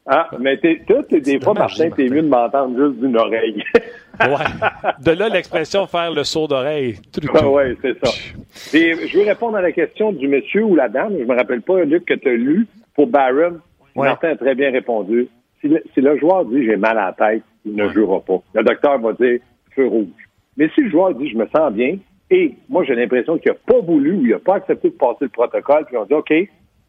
Ah, 0.07 0.29
mais 0.39 0.57
t'es, 0.57 0.83
toi, 0.87 1.01
des 1.09 1.39
fois, 1.39 1.53
Martin, 1.55 1.89
t'es 1.89 2.07
mieux 2.09 2.21
de 2.21 2.27
m'entendre 2.27 2.77
juste 2.77 3.01
d'une 3.01 3.17
oreille. 3.17 3.63
ouais. 4.19 4.45
De 5.03 5.11
là, 5.11 5.29
l'expression 5.29 5.87
faire 5.87 6.11
le 6.11 6.23
saut 6.23 6.47
d'oreille. 6.47 6.97
Ah 7.33 7.49
ouais, 7.49 7.75
c'est 7.81 7.97
ça. 8.03 8.11
Et 8.77 9.07
je 9.07 9.17
veux 9.17 9.25
répondre 9.25 9.57
à 9.57 9.61
la 9.61 9.71
question 9.71 10.11
du 10.11 10.27
monsieur 10.27 10.63
ou 10.63 10.75
la 10.75 10.89
dame. 10.89 11.15
Je 11.17 11.23
me 11.23 11.35
rappelle 11.35 11.61
pas, 11.61 11.83
Luc, 11.83 12.05
que 12.05 12.13
tu 12.13 12.29
as 12.29 12.33
lu 12.33 12.67
pour 12.93 13.07
Barron. 13.07 13.59
Martin 13.95 14.29
a 14.29 14.35
très 14.35 14.55
bien 14.55 14.71
répondu. 14.71 15.27
Si 15.61 16.01
le, 16.01 16.17
joueur 16.17 16.45
dit 16.45 16.63
j'ai 16.65 16.75
mal 16.75 16.97
à 16.99 17.07
la 17.07 17.13
tête, 17.13 17.43
il 17.65 17.75
ne 17.75 17.89
jouera 17.89 18.19
pas. 18.19 18.39
Le 18.53 18.63
docteur 18.63 18.99
va 18.99 19.13
dire 19.13 19.39
feu 19.71 19.87
rouge. 19.87 20.07
Mais 20.57 20.69
si 20.75 20.81
le 20.81 20.91
joueur 20.91 21.15
dit 21.15 21.29
je 21.29 21.37
me 21.37 21.47
sens 21.47 21.73
bien, 21.73 21.97
et 22.29 22.53
moi 22.69 22.83
j'ai 22.83 22.93
l'impression 22.93 23.37
qu'il 23.37 23.51
n'a 23.51 23.57
pas 23.65 23.79
voulu 23.79 24.13
ou 24.13 24.21
il 24.25 24.31
n'a 24.31 24.39
pas 24.39 24.55
accepté 24.55 24.89
de 24.89 24.95
passer 24.95 25.21
le 25.21 25.29
protocole, 25.29 25.85
puis 25.85 25.97
on 25.97 26.05
dit 26.05 26.13
OK, 26.13 26.31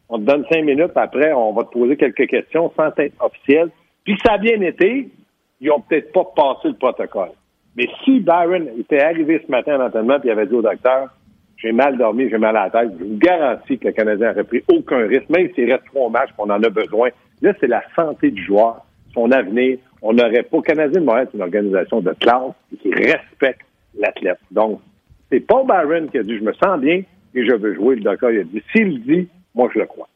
on 0.09 0.19
te 0.19 0.23
donne 0.23 0.45
cinq 0.51 0.63
minutes, 0.63 0.91
après, 0.95 1.33
on 1.33 1.53
va 1.53 1.63
te 1.63 1.71
poser 1.71 1.97
quelques 1.97 2.27
questions 2.27 2.71
sans 2.75 2.91
être 2.97 3.15
officiel. 3.19 3.69
Puis 4.03 4.17
ça 4.25 4.33
a 4.33 4.37
bien 4.37 4.61
été, 4.61 5.09
ils 5.59 5.71
ont 5.71 5.81
peut-être 5.81 6.11
pas 6.13 6.25
passé 6.35 6.69
le 6.69 6.75
protocole. 6.75 7.31
Mais 7.75 7.87
si 8.03 8.19
Byron 8.21 8.69
était 8.79 9.01
arrivé 9.01 9.41
ce 9.45 9.51
matin 9.51 9.75
à 9.75 9.77
l'entraînement 9.77 10.17
et 10.23 10.31
avait 10.31 10.47
dit 10.47 10.55
au 10.55 10.61
docteur, 10.61 11.09
j'ai 11.57 11.71
mal 11.71 11.97
dormi, 11.97 12.29
j'ai 12.29 12.37
mal 12.37 12.55
à 12.55 12.65
la 12.65 12.69
tête, 12.69 12.91
je 12.99 13.03
vous 13.03 13.17
garantis 13.17 13.77
que 13.77 13.87
le 13.87 13.93
Canadien 13.93 14.29
n'aurait 14.29 14.43
pris 14.43 14.63
aucun 14.71 15.07
risque, 15.07 15.29
même 15.29 15.49
s'il 15.53 15.71
reste 15.71 15.85
trois 15.85 16.09
matchs 16.09 16.29
qu'on 16.37 16.49
en 16.49 16.61
a 16.63 16.69
besoin. 16.69 17.09
Là, 17.41 17.53
c'est 17.59 17.67
la 17.67 17.83
santé 17.95 18.31
du 18.31 18.43
joueur, 18.43 18.85
son 19.13 19.31
avenir. 19.31 19.77
On 20.01 20.13
n'aurait 20.13 20.43
pas. 20.43 20.61
Canadien 20.61 21.01
de 21.01 21.05
Montréal, 21.05 21.27
c'est 21.31 21.37
une 21.37 21.43
organisation 21.43 22.01
de 22.01 22.13
classe 22.13 22.53
qui 22.81 22.91
respecte 22.93 23.65
l'athlète. 23.97 24.39
Donc, 24.51 24.79
c'est 25.31 25.39
pas 25.39 25.63
Byron 25.63 26.09
qui 26.09 26.19
a 26.19 26.23
dit 26.23 26.37
je 26.37 26.43
me 26.43 26.53
sens 26.53 26.79
bien 26.79 27.01
et 27.35 27.45
je 27.45 27.53
veux 27.53 27.73
jouer. 27.73 27.95
Le 27.95 28.01
docteur 28.01 28.31
il 28.31 28.39
a 28.39 28.43
dit 28.43 28.63
s'il 28.71 29.03
dit 29.03 29.27
moi, 29.57 29.69
je 29.73 29.79
le 29.79 29.85
crois. 29.87 30.07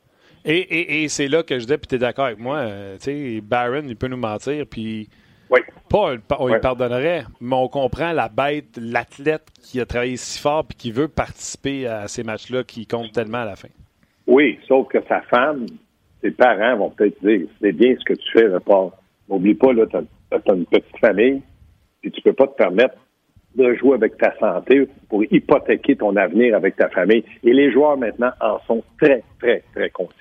Et, 0.45 1.07
c'est 1.09 1.27
là 1.27 1.43
que 1.43 1.59
je 1.59 1.65
dis, 1.65 1.77
puis 1.77 1.87
tu 1.87 1.95
es 1.95 1.97
d'accord 1.97 2.25
avec 2.25 2.39
moi, 2.39 2.57
euh, 2.57 2.97
tu 2.97 3.03
sais, 3.03 3.41
Barron, 3.41 3.83
il 3.87 3.95
peut 3.95 4.07
nous 4.07 4.17
mentir, 4.17 4.65
puis 4.67 5.07
oui. 5.51 5.59
pas 5.89 6.15
on 6.39 6.47
lui 6.47 6.59
pardonnerait, 6.59 7.25
mais 7.39 7.55
on 7.55 7.67
comprend 7.67 8.11
la 8.11 8.29
bête, 8.29 8.79
l'athlète 8.81 9.47
qui 9.61 9.79
a 9.79 9.85
travaillé 9.85 10.17
si 10.17 10.39
fort 10.39 10.65
puis 10.65 10.77
qui 10.77 10.91
veut 10.91 11.07
participer 11.07 11.85
à 11.85 12.07
ces 12.07 12.23
matchs-là 12.23 12.63
qui 12.63 12.87
comptent 12.87 13.11
tellement 13.11 13.39
à 13.39 13.45
la 13.45 13.55
fin. 13.55 13.67
Oui, 14.25 14.57
sauf 14.67 14.87
que 14.87 14.99
sa 15.07 15.21
femme, 15.21 15.65
ses 16.23 16.31
parents 16.31 16.77
vont 16.77 16.89
peut-être 16.89 17.23
dire, 17.23 17.47
c'est 17.59 17.73
bien 17.73 17.95
ce 17.99 18.05
que 18.05 18.13
tu 18.13 18.31
fais, 18.31 18.47
pas. 18.59 18.89
N'oublie 19.29 19.55
pas, 19.55 19.73
là, 19.73 19.85
tu 19.87 19.97
as, 19.97 20.53
une 20.53 20.65
petite 20.65 20.97
famille, 20.99 21.41
puis 22.01 22.11
tu 22.11 22.21
peux 22.21 22.33
pas 22.33 22.47
te 22.47 22.55
permettre 22.55 22.95
de 23.55 23.73
jouer 23.75 23.95
avec 23.95 24.17
ta 24.17 24.33
santé 24.37 24.87
pour 25.09 25.23
hypothéquer 25.23 25.95
ton 25.95 26.15
avenir 26.15 26.55
avec 26.55 26.75
ta 26.75 26.89
famille. 26.89 27.23
Et 27.43 27.53
les 27.53 27.71
joueurs 27.71 27.97
maintenant 27.97 28.31
en 28.39 28.59
sont 28.67 28.83
très, 28.99 29.23
très, 29.39 29.63
très 29.73 29.89
conscients. 29.89 30.15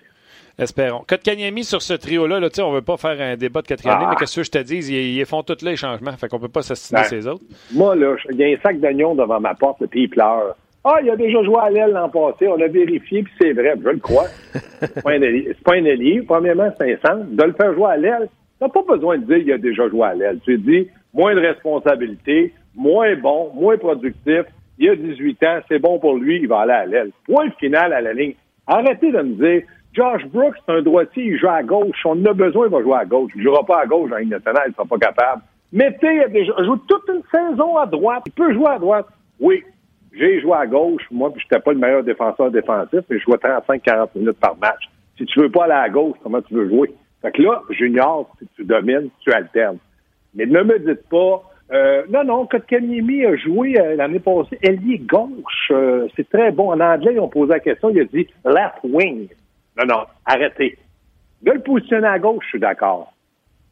Espérons. 0.58 1.04
Kotkaniemi 1.08 1.64
sur 1.64 1.80
ce 1.80 1.94
trio-là, 1.94 2.38
là, 2.38 2.48
on 2.58 2.70
ne 2.70 2.74
veut 2.76 2.82
pas 2.82 2.98
faire 2.98 3.18
un 3.18 3.36
débat 3.36 3.62
de 3.62 3.66
quatrième 3.66 3.96
année, 3.96 4.04
ah. 4.08 4.10
mais 4.10 4.16
qu'est-ce 4.16 4.36
que 4.36 4.42
je 4.42 4.50
te 4.50 4.58
dis? 4.58 4.92
Ils, 4.92 5.24
font 5.24 5.42
tous 5.42 5.64
les 5.64 5.74
changements, 5.74 6.12
fait 6.12 6.28
qu'on 6.28 6.36
ne 6.36 6.42
peut 6.42 6.48
pas 6.48 6.60
s'assiner 6.60 7.00
ben, 7.00 7.06
ces 7.06 7.26
autres. 7.26 7.44
Moi, 7.72 7.96
là, 7.96 8.14
il 8.30 8.36
y 8.36 8.44
a 8.44 8.48
un 8.48 8.60
sac 8.60 8.78
d'oignons 8.78 9.14
devant 9.14 9.40
ma 9.40 9.54
porte, 9.54 9.86
puis 9.86 10.02
il 10.02 10.10
pleure. 10.10 10.54
Ah, 10.84 10.96
il 11.02 11.08
a 11.08 11.16
déjà 11.16 11.42
joué 11.42 11.56
à 11.62 11.70
l'aile 11.70 11.92
l'an 11.92 12.10
passé, 12.10 12.46
on 12.46 12.60
a 12.60 12.66
vérifié, 12.66 13.22
puis 13.22 13.32
c'est 13.40 13.52
vrai, 13.52 13.74
je 13.82 13.88
le 13.88 13.98
crois. 13.98 14.26
c'est 14.80 14.94
pas, 14.94 15.02
pas 15.02 15.74
un 15.76 15.86
allié. 15.86 16.22
Premièrement, 16.26 16.70
c'est 16.78 16.92
un 16.92 16.96
centre. 16.96 17.24
De 17.30 17.42
le 17.42 17.52
faire 17.52 17.72
jouer 17.74 17.90
à 17.90 17.96
l'aile, 17.96 18.28
tu 18.58 18.64
n'as 18.64 18.68
pas 18.68 18.82
besoin 18.82 19.16
de 19.16 19.24
dire 19.24 19.38
qu'il 19.38 19.52
a 19.52 19.58
déjà 19.58 19.88
joué 19.88 20.02
à 20.02 20.14
l'aile. 20.14 20.40
Tu 20.44 20.58
dis, 20.58 20.88
moins 21.14 21.34
de 21.34 21.40
responsabilité, 21.40 22.52
moins 22.74 23.14
bon, 23.16 23.52
moins 23.54 23.76
productif. 23.76 24.42
Il 24.78 24.88
a 24.88 24.96
18 24.96 25.42
ans, 25.42 25.58
c'est 25.68 25.78
bon 25.78 25.98
pour 25.98 26.16
lui, 26.16 26.40
il 26.40 26.48
va 26.48 26.60
aller 26.60 26.72
à 26.72 26.86
l'aile. 26.86 27.10
Point 27.26 27.50
final 27.58 27.92
à 27.92 28.00
la 28.00 28.12
ligne. 28.12 28.34
Arrêtez 28.66 29.12
de 29.12 29.20
me 29.20 29.34
dire, 29.34 29.62
Josh 29.92 30.24
Brooks, 30.26 30.56
c'est 30.64 30.72
un 30.72 30.82
droitier, 30.82 31.24
il 31.24 31.38
joue 31.38 31.48
à 31.48 31.62
gauche. 31.62 32.00
On 32.04 32.24
a 32.24 32.32
besoin, 32.32 32.66
il 32.66 32.72
va 32.72 32.82
jouer 32.82 32.96
à 32.96 33.04
gauche. 33.04 33.32
Il 33.34 33.38
ne 33.38 33.44
jouera 33.44 33.64
pas 33.64 33.82
à 33.82 33.86
gauche 33.86 34.10
dans 34.10 34.16
la 34.16 34.24
nationale, 34.24 34.64
il 34.66 34.70
ne 34.70 34.74
sera 34.74 34.84
pas 34.84 34.98
capable. 34.98 35.42
Mettez, 35.72 36.22
il 36.34 36.64
joue 36.64 36.76
toute 36.88 37.08
une 37.08 37.22
saison 37.30 37.76
à 37.76 37.86
droite. 37.86 38.22
Il 38.26 38.32
peut 38.32 38.52
jouer 38.54 38.68
à 38.68 38.78
droite. 38.78 39.06
Oui, 39.38 39.62
j'ai 40.12 40.40
joué 40.40 40.54
à 40.54 40.66
gauche, 40.66 41.02
moi, 41.10 41.32
puis 41.32 41.42
j'étais 41.42 41.62
pas 41.62 41.72
le 41.72 41.78
meilleur 41.78 42.02
défenseur 42.02 42.50
défensif, 42.50 43.00
mais 43.08 43.18
je 43.18 43.24
jouais 43.24 43.36
35-40 43.36 44.08
minutes 44.16 44.40
par 44.40 44.56
match. 44.58 44.88
Si 45.16 45.24
tu 45.26 45.40
veux 45.40 45.50
pas 45.50 45.64
aller 45.64 45.72
à 45.72 45.88
gauche, 45.88 46.16
comment 46.22 46.40
tu 46.42 46.54
veux 46.54 46.68
jouer? 46.68 46.90
Fait 47.22 47.32
que 47.32 47.42
là, 47.42 47.62
junior, 47.70 48.30
si 48.38 48.48
tu 48.56 48.64
domines, 48.64 49.10
tu 49.20 49.32
alternes. 49.32 49.78
Mais 50.34 50.46
ne 50.46 50.62
me 50.62 50.78
dites 50.78 51.08
pas, 51.08 51.42
euh, 51.72 52.02
non, 52.08 52.24
non, 52.24 52.46
Kotkaniemi 52.46 53.24
a 53.24 53.36
joué 53.36 53.78
euh, 53.78 53.94
l'année 53.94 54.18
passée 54.18 54.58
ailier 54.62 54.98
gauche. 54.98 55.70
Euh, 55.70 56.08
c'est 56.16 56.28
très 56.28 56.50
bon. 56.50 56.72
En 56.72 56.80
anglais, 56.80 57.12
ils 57.14 57.20
ont 57.20 57.28
posé 57.28 57.52
la 57.52 57.60
question, 57.60 57.90
il 57.90 58.00
a 58.00 58.04
dit 58.04 58.26
left 58.44 58.80
wing. 58.82 59.28
Non, 59.78 59.86
non, 59.86 60.04
arrêtez. 60.26 60.76
De 61.42 61.52
le 61.52 61.60
positionner 61.60 62.08
à 62.08 62.18
gauche, 62.18 62.44
je 62.44 62.50
suis 62.50 62.60
d'accord. 62.60 63.12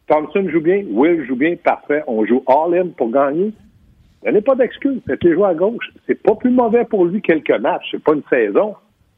Thompson 0.06 0.48
joue 0.48 0.60
bien, 0.60 0.84
Will 0.90 1.26
joue 1.26 1.36
bien, 1.36 1.56
parfait. 1.56 2.02
On 2.06 2.24
joue 2.24 2.42
all-in 2.46 2.88
pour 2.96 3.10
gagner. 3.10 3.52
A 4.24 4.32
pas 4.40 4.54
d'excuse. 4.54 5.00
Faites-les 5.06 5.34
jouer 5.34 5.48
à 5.48 5.54
gauche. 5.54 5.90
C'est 6.06 6.20
pas 6.22 6.34
plus 6.34 6.50
mauvais 6.50 6.84
pour 6.84 7.04
lui 7.04 7.20
quelques 7.20 7.50
matchs. 7.50 7.88
C'est 7.90 8.02
pas 8.02 8.14
une 8.14 8.22
saison. 8.30 8.74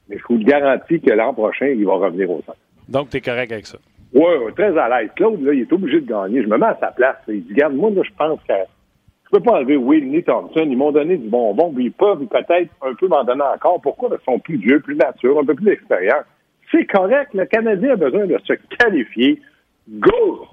Mais 0.08 0.18
je 0.18 0.24
vous 0.28 0.38
garantis 0.38 1.00
que 1.00 1.10
l'an 1.10 1.32
prochain, 1.32 1.68
il 1.68 1.86
va 1.86 1.94
revenir 1.94 2.30
au 2.30 2.42
centre. 2.44 2.58
Donc, 2.88 3.10
tu 3.10 3.18
es 3.18 3.20
correct 3.20 3.52
avec 3.52 3.66
ça? 3.66 3.78
Oui, 4.12 4.52
très 4.56 4.76
à 4.76 4.88
l'aise. 4.88 5.10
Claude, 5.14 5.42
là, 5.42 5.52
il 5.52 5.60
est 5.60 5.72
obligé 5.72 6.00
de 6.00 6.06
gagner. 6.06 6.42
Je 6.42 6.48
me 6.48 6.58
mets 6.58 6.66
à 6.66 6.78
sa 6.80 6.88
place. 6.88 7.16
Il 7.28 7.44
dit, 7.44 7.52
regarde, 7.52 7.74
moi, 7.74 7.90
là, 7.90 8.02
je 8.04 8.10
pense 8.16 8.40
que 8.48 8.54
je 9.24 9.30
peux 9.30 9.42
pas 9.42 9.58
enlever 9.58 9.76
Will 9.76 10.10
ni 10.10 10.22
Thompson. 10.24 10.66
Ils 10.66 10.76
m'ont 10.76 10.90
donné 10.90 11.16
du 11.16 11.28
bonbon, 11.28 11.72
mais 11.74 11.84
ils 11.84 11.92
peuvent 11.92 12.24
peut-être 12.26 12.70
un 12.82 12.94
peu 12.94 13.06
m'en 13.06 13.22
donner 13.22 13.42
encore. 13.42 13.80
Pourquoi? 13.80 14.10
Ils 14.12 14.24
sont 14.24 14.40
plus 14.40 14.56
vieux, 14.56 14.80
plus 14.80 14.96
matures, 14.96 15.38
un 15.38 15.44
peu 15.44 15.54
plus 15.54 15.66
d'expérience. 15.66 16.24
C'est 16.72 16.86
correct. 16.86 17.32
Le 17.34 17.46
Canadien 17.46 17.92
a 17.92 17.96
besoin 17.96 18.26
de 18.26 18.38
se 18.44 18.54
qualifier. 18.78 19.40
Go! 19.88 20.46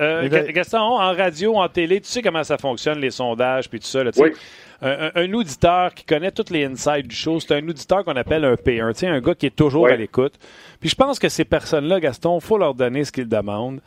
Euh, 0.00 0.28
Gaston, 0.28 0.78
en 0.78 1.12
radio, 1.12 1.54
en 1.54 1.68
télé, 1.68 2.00
tu 2.00 2.08
sais 2.08 2.20
comment 2.20 2.42
ça 2.42 2.58
fonctionne, 2.58 2.98
les 2.98 3.10
sondages, 3.10 3.70
puis 3.70 3.78
tout 3.78 3.86
ça. 3.86 4.02
Là, 4.02 4.10
oui. 4.18 4.32
Un, 4.80 5.32
auditeur 5.32 5.92
qui 5.92 6.04
connaît 6.04 6.30
toutes 6.30 6.50
les 6.50 6.64
insides 6.64 7.08
du 7.08 7.16
show, 7.16 7.40
c'est 7.40 7.54
un 7.54 7.68
auditeur 7.68 8.04
qu'on 8.04 8.16
appelle 8.16 8.44
un 8.44 8.54
P1, 8.54 9.06
un 9.06 9.20
gars 9.20 9.34
qui 9.34 9.46
est 9.46 9.56
toujours 9.56 9.88
à 9.88 9.96
l'écoute. 9.96 10.34
Puis 10.80 10.88
je 10.88 10.94
pense 10.94 11.18
que 11.18 11.28
ces 11.28 11.44
personnes-là, 11.44 11.98
Gaston, 11.98 12.38
il 12.38 12.44
faut 12.44 12.58
leur 12.58 12.74
donner 12.74 13.04
ce 13.04 13.10
qu'ils 13.10 13.28
demandent. 13.28 13.80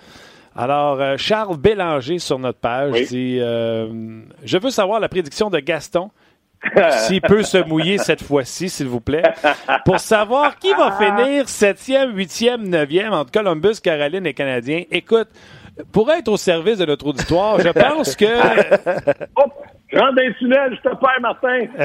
Alors, 0.55 1.00
euh, 1.00 1.15
Charles 1.17 1.57
Bélanger 1.57 2.19
sur 2.19 2.38
notre 2.38 2.60
page 2.60 3.07
dit 3.07 3.38
euh, 3.39 4.21
Je 4.43 4.57
veux 4.57 4.69
savoir 4.69 5.00
la 5.00 5.07
prédiction 5.07 5.50
de 5.50 5.60
Gaston. 5.60 6.12
S'il 6.91 7.21
peut 7.21 7.41
se 7.41 7.57
mouiller 7.57 7.98
cette 7.98 8.21
fois-ci, 8.21 8.69
s'il 8.69 8.86
vous 8.86 9.01
plaît, 9.01 9.24
pour 9.83 10.00
savoir 10.00 10.60
qui 10.60 10.71
va 10.74 10.91
finir 10.91 11.45
7e, 11.45 12.13
8e, 12.13 12.69
9e 12.69 13.10
entre 13.10 13.31
Columbus, 13.31 13.79
Caroline 13.81 14.27
et 14.27 14.36
Canadien. 14.36 14.83
Écoute, 14.91 15.29
pour 15.92 16.12
être 16.12 16.28
au 16.28 16.38
service 16.38 16.80
de 16.80 16.86
notre 16.86 17.08
auditoire, 17.08 17.60
je 17.60 17.70
pense 17.70 18.16
que. 18.16 18.25
Hop, 19.36 19.54
je 19.92 20.00
rentre 20.00 20.16
dans 20.16 20.24
le 20.24 20.34
tunnel, 20.36 20.78
je 20.78 20.82
te 20.90 20.96
perds, 20.96 21.22
Martin. 21.22 21.66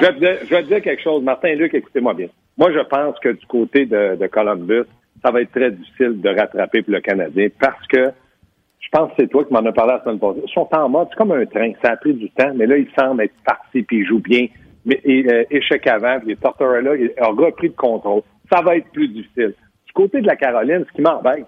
je, 0.00 0.50
vais 0.50 0.62
te 0.62 0.68
dire, 0.68 0.82
quelque 0.82 1.02
chose. 1.02 1.22
Martin 1.22 1.48
et 1.48 1.56
Luc, 1.56 1.74
écoutez-moi 1.74 2.14
bien. 2.14 2.28
Moi, 2.58 2.72
je 2.72 2.80
pense 2.80 3.18
que 3.20 3.28
du 3.30 3.46
côté 3.46 3.86
de, 3.86 4.26
Columbus, 4.26 4.84
ça 5.24 5.30
va 5.30 5.40
être 5.42 5.52
très 5.52 5.70
difficile 5.70 6.20
de 6.20 6.28
rattraper 6.28 6.82
pour 6.82 6.92
le 6.92 7.00
Canadien 7.00 7.48
parce 7.58 7.86
que 7.88 8.10
je 8.80 8.88
pense 8.92 9.08
que 9.10 9.14
c'est 9.18 9.28
toi 9.28 9.44
qui 9.44 9.52
m'en 9.52 9.60
as 9.60 9.72
parlé 9.72 9.94
la 9.94 10.04
semaine 10.04 10.18
passée. 10.18 10.42
Ils 10.46 10.52
sont 10.52 10.68
en 10.72 10.88
mode, 10.88 11.08
c'est 11.10 11.16
comme 11.16 11.32
un 11.32 11.46
train. 11.46 11.72
Ça 11.82 11.92
a 11.92 11.96
pris 11.96 12.14
du 12.14 12.30
temps, 12.30 12.52
mais 12.54 12.66
là, 12.66 12.76
ils 12.76 12.90
semblent 12.98 13.22
être 13.22 13.34
partis 13.44 13.82
puis 13.82 13.98
ils 13.98 14.06
jouent 14.06 14.20
bien. 14.20 14.46
Mais 14.84 15.00
euh, 15.06 15.44
échec 15.50 15.86
avant, 15.86 16.18
puis 16.20 16.28
les 16.28 16.36
Tortorella 16.36 16.92
ont 17.22 17.34
repris 17.34 17.68
le 17.68 17.74
contrôle. 17.74 18.22
Ça 18.52 18.60
va 18.62 18.76
être 18.76 18.90
plus 18.92 19.08
difficile 19.08 19.54
côté 19.96 20.20
de 20.20 20.26
la 20.26 20.36
Caroline, 20.36 20.84
ce 20.86 20.92
qui 20.92 21.00
m'embête, 21.00 21.46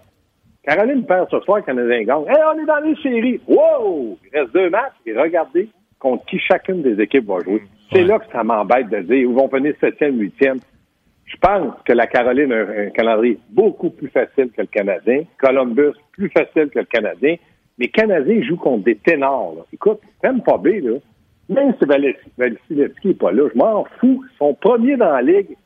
Caroline 0.64 1.04
perd 1.04 1.28
ce 1.30 1.38
soir, 1.40 1.64
Canadien 1.64 2.02
gagne. 2.02 2.24
Hey, 2.26 2.42
on 2.52 2.58
est 2.58 2.66
dans 2.66 2.80
les 2.80 2.96
séries. 2.96 3.40
Wow! 3.46 4.18
Il 4.24 4.38
reste 4.38 4.52
deux 4.52 4.70
matchs 4.70 4.94
et 5.06 5.12
regardez 5.12 5.68
contre 5.98 6.24
qui 6.26 6.38
chacune 6.38 6.82
des 6.82 7.00
équipes 7.00 7.26
va 7.26 7.40
jouer. 7.40 7.62
C'est 7.92 8.04
là 8.04 8.18
que 8.18 8.30
ça 8.32 8.42
m'embête 8.42 8.88
de 8.88 9.00
dire 9.00 9.16
ils 9.16 9.28
vont 9.28 9.48
venir 9.48 9.74
septième, 9.80 10.18
huitième. 10.18 10.58
Je 11.26 11.36
pense 11.36 11.74
que 11.84 11.92
la 11.92 12.06
Caroline 12.06 12.52
a 12.52 12.60
un 12.86 12.90
calendrier 12.90 13.38
beaucoup 13.50 13.90
plus 13.90 14.08
facile 14.08 14.50
que 14.50 14.62
le 14.62 14.66
Canadien. 14.66 15.24
Columbus, 15.38 15.94
plus 16.12 16.30
facile 16.30 16.70
que 16.70 16.78
le 16.78 16.84
Canadien. 16.86 17.36
Mais 17.78 17.86
le 17.86 17.92
Canadien 17.92 18.42
joue 18.42 18.56
contre 18.56 18.84
des 18.84 18.96
ténors. 18.96 19.54
Là. 19.56 19.62
Écoute, 19.72 20.00
même 20.22 20.42
pas 20.42 20.56
B, 20.56 20.68
là. 20.82 20.98
Même 21.50 21.74
si 21.78 21.84
Vasilevski 21.86 23.08
n'est 23.08 23.14
pas 23.14 23.32
là, 23.32 23.48
je 23.52 23.58
m'en 23.58 23.84
fous. 24.00 24.24
Ils 24.24 24.36
sont 24.38 24.54
premiers 24.54 24.96
dans 24.96 25.12
la 25.12 25.22
ligue 25.22 25.56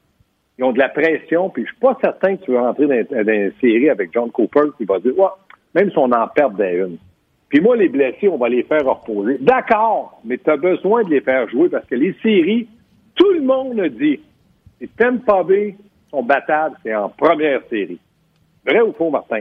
ils 0.62 0.64
ont 0.64 0.72
de 0.72 0.78
la 0.78 0.88
pression, 0.88 1.50
puis 1.50 1.64
je 1.64 1.70
suis 1.70 1.80
pas 1.80 1.98
certain 2.00 2.36
que 2.36 2.44
tu 2.44 2.52
vas 2.52 2.62
rentrer 2.62 2.86
dans, 2.86 3.32
une 3.32 3.52
série 3.60 3.90
avec 3.90 4.10
John 4.12 4.30
Cooper 4.30 4.70
qui 4.78 4.84
va 4.84 5.00
dire, 5.00 5.18
ouais, 5.18 5.26
même 5.74 5.90
si 5.90 5.98
on 5.98 6.04
en 6.12 6.28
perd 6.28 6.56
des 6.56 6.76
une. 6.76 6.98
Puis 7.48 7.60
moi, 7.60 7.76
les 7.76 7.88
blessés, 7.88 8.28
on 8.28 8.38
va 8.38 8.48
les 8.48 8.62
faire 8.62 8.84
reposer. 8.84 9.38
D'accord, 9.40 10.20
mais 10.24 10.38
tu 10.38 10.48
as 10.48 10.56
besoin 10.56 11.02
de 11.02 11.10
les 11.10 11.20
faire 11.20 11.48
jouer 11.48 11.68
parce 11.68 11.84
que 11.86 11.96
les 11.96 12.14
séries, 12.22 12.68
tout 13.16 13.30
le 13.32 13.42
monde 13.42 13.78
a 13.80 13.88
dit, 13.88 14.20
si 14.80 14.88
t'aimes 14.88 15.20
pas 15.20 15.42
B 15.42 15.74
sont 16.10 16.22
battables, 16.22 16.76
c'est 16.84 16.94
en 16.94 17.08
première 17.08 17.60
série. 17.68 17.98
Vrai 18.64 18.80
ou 18.82 18.92
faux, 18.92 19.10
Martin? 19.10 19.40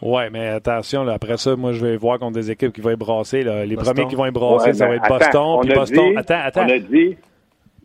Oui, 0.00 0.22
mais 0.30 0.48
attention, 0.48 1.06
après 1.08 1.36
ça, 1.36 1.56
moi, 1.56 1.72
je 1.72 1.84
vais 1.84 1.96
voir 1.96 2.20
contre 2.20 2.34
des 2.34 2.50
équipes 2.50 2.72
qui 2.72 2.80
vont 2.80 2.90
être 2.90 2.98
brassées. 2.98 3.42
Les 3.42 3.76
premiers 3.76 4.06
qui 4.06 4.14
vont 4.14 4.26
être 4.26 4.34
brassés, 4.34 4.72
ça 4.72 4.86
va 4.86 4.94
être 4.94 5.08
Boston. 5.08 5.60
Puis 5.62 5.74
Boston. 5.74 6.16
attends, 6.16 6.40
attends. 6.44 6.66
On 6.66 6.70
a 6.70 6.78
dit. 6.78 7.16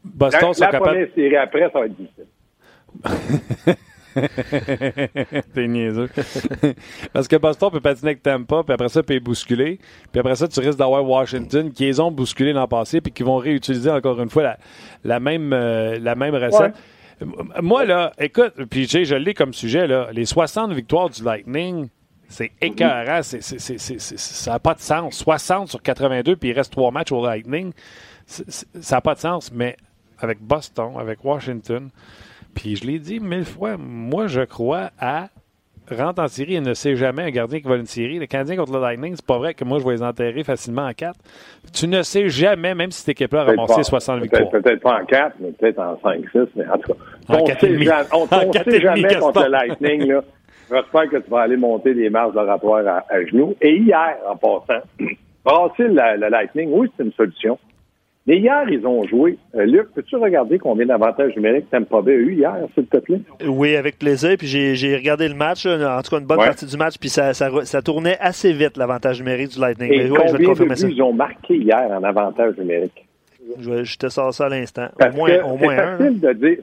Boston 0.03 0.51
la, 0.59 0.71
la 0.71 0.79
première 0.79 1.07
série 1.15 1.35
après, 1.35 1.69
ça 1.71 1.79
va 1.79 1.85
être 1.85 1.97
difficile. 1.97 2.25
T'es 5.53 5.67
niaiseux. 5.67 6.09
Parce 7.13 7.27
que 7.27 7.35
Boston 7.35 7.69
peut 7.71 7.79
patiner 7.79 8.11
avec 8.11 8.23
Tampa, 8.23 8.63
puis 8.63 8.73
après 8.73 8.89
ça, 8.89 9.03
peut 9.03 9.19
bousculer. 9.19 9.79
Puis 10.11 10.19
après 10.19 10.35
ça, 10.35 10.47
tu 10.47 10.59
risques 10.59 10.79
d'avoir 10.79 11.07
Washington 11.07 11.71
qui 11.71 11.85
les 11.85 11.99
ont 11.99 12.11
bousculés 12.11 12.53
l'an 12.53 12.67
passé, 12.67 13.01
puis 13.01 13.11
qui 13.11 13.23
vont 13.23 13.37
réutiliser 13.37 13.89
encore 13.89 14.21
une 14.21 14.29
fois 14.29 14.55
la, 15.03 15.19
même, 15.19 15.53
euh, 15.53 15.99
la 15.99 16.15
même 16.15 16.35
recette. 16.35 16.73
Moi, 17.61 17.85
là, 17.85 18.13
écoute, 18.17 18.53
puis 18.69 18.87
je 18.87 19.15
l'ai 19.15 19.33
comme 19.33 19.53
sujet, 19.53 19.87
là, 19.87 20.09
les 20.11 20.25
60 20.25 20.71
victoires 20.71 21.09
du 21.09 21.23
Lightning, 21.23 21.89
c'est 22.29 22.51
écœurant. 22.61 23.21
ça 23.23 24.51
n'a 24.51 24.59
pas 24.59 24.75
de 24.75 24.79
sens. 24.79 25.15
60 25.17 25.67
sur 25.67 25.81
82, 25.81 26.35
puis 26.37 26.49
il 26.49 26.53
reste 26.53 26.71
trois 26.71 26.91
matchs 26.91 27.11
au 27.11 27.25
Lightning. 27.25 27.73
ça 28.25 28.95
n'a 28.95 29.01
pas 29.01 29.15
de 29.15 29.19
sens, 29.19 29.51
mais 29.51 29.75
avec 30.19 30.39
Boston, 30.39 30.93
avec 30.97 31.23
Washington, 31.25 31.89
puis 32.53 32.75
je 32.75 32.85
l'ai 32.85 32.99
dit 32.99 33.19
mille 33.19 33.45
fois, 33.45 33.77
moi 33.77 34.27
je 34.27 34.41
crois 34.41 34.91
à 34.99 35.29
rentre 35.95 36.21
en 36.21 36.27
série 36.27 36.55
et 36.55 36.61
ne 36.61 36.73
sait 36.73 36.95
jamais 36.95 37.23
un 37.23 37.29
gardien 37.29 37.59
qui 37.59 37.67
va 37.67 37.75
une 37.75 37.85
série. 37.85 38.19
Le 38.19 38.25
Canadien 38.25 38.55
contre 38.57 38.73
le 38.73 38.81
Lightning, 38.81 39.15
c'est 39.15 39.25
pas 39.25 39.37
vrai 39.37 39.53
que 39.53 39.63
moi 39.63 39.79
je 39.79 39.85
vais 39.85 39.93
les 39.93 40.03
enterrer 40.03 40.43
facilement 40.43 40.85
en 40.85 40.93
quatre. 40.93 41.19
Tu 41.73 41.87
ne 41.87 42.01
sais 42.01 42.29
jamais, 42.29 42.75
même 42.75 42.91
si 42.91 42.99
cette 42.99 43.09
équipe-là 43.09 43.41
a 43.41 43.45
ramassé 43.45 43.83
60 43.83 44.21
victoires. 44.21 44.49
Peut-être 44.49 44.81
pas 44.81 45.01
en 45.01 45.05
quatre, 45.05 45.35
mais 45.39 45.51
peut-être 45.51 45.79
en 45.79 45.95
5-6, 45.95 46.47
mais 46.55 46.67
en 46.67 46.77
tout 46.77 46.93
cas. 46.93 46.99
on 47.29 47.43
ne 47.45 48.71
sait 48.71 48.81
jamais 48.81 49.15
contre 49.15 49.43
le 49.43 49.49
Lightning. 49.49 50.07
Là. 50.07 50.23
J'espère 50.71 51.09
que 51.09 51.17
tu 51.17 51.29
vas 51.29 51.41
aller 51.41 51.57
monter 51.57 51.93
les 51.93 52.09
marches 52.09 52.33
d'oratoire 52.33 52.87
à, 52.87 53.05
à 53.09 53.25
genoux. 53.25 53.55
Et 53.61 53.77
hier, 53.77 54.17
en 54.27 54.35
passant, 54.35 54.83
brasser 55.43 55.87
le 55.87 56.29
Lightning, 56.29 56.69
oui, 56.71 56.91
c'est 56.95 57.03
une 57.03 57.13
solution. 57.13 57.57
Mais 58.29 58.37
hier, 58.37 58.63
ils 58.69 58.85
ont 58.85 59.07
joué. 59.07 59.39
Euh, 59.55 59.65
Luc, 59.65 59.87
peux-tu 59.95 60.15
regarder 60.15 60.59
combien 60.59 60.85
d'avantages 60.85 61.35
numériques 61.35 61.67
Tampa 61.71 61.99
Bay 62.03 62.11
a 62.11 62.15
eu 62.15 62.33
hier, 62.35 62.57
s'il 62.75 62.85
te 62.85 62.97
plaît? 62.97 63.21
Oui, 63.47 63.75
avec 63.75 63.97
plaisir. 63.97 64.35
Puis 64.37 64.45
j'ai 64.45 64.95
regardé 64.95 65.27
le 65.27 65.33
match, 65.33 65.65
en 65.65 66.01
tout 66.03 66.11
cas 66.11 66.19
une 66.19 66.27
bonne 66.27 66.37
partie 66.37 66.67
du 66.67 66.77
match, 66.77 66.99
puis 66.99 67.09
ça, 67.09 67.33
ça, 67.33 67.49
ça 67.63 67.81
tournait 67.81 68.17
assez 68.19 68.53
vite, 68.53 68.77
l'avantage 68.77 69.19
numérique 69.19 69.49
du 69.49 69.59
Lightning. 69.59 69.91
Et 69.91 70.09
combien 70.09 70.53
de 70.53 70.89
ils 70.91 71.01
ont 71.01 71.11
marqué 71.11 71.55
hier 71.55 71.89
en 71.89 72.03
avantage 72.03 72.55
numérique? 72.59 73.07
Je, 73.57 73.97
te 73.97 74.09
sors 74.09 74.31
ça 74.31 74.45
à 74.45 74.49
l'instant. 74.49 74.89
Au 75.01 75.15
moins, 75.15 75.43
au 75.43 75.57
moins 75.57 75.77
un. 75.79 75.97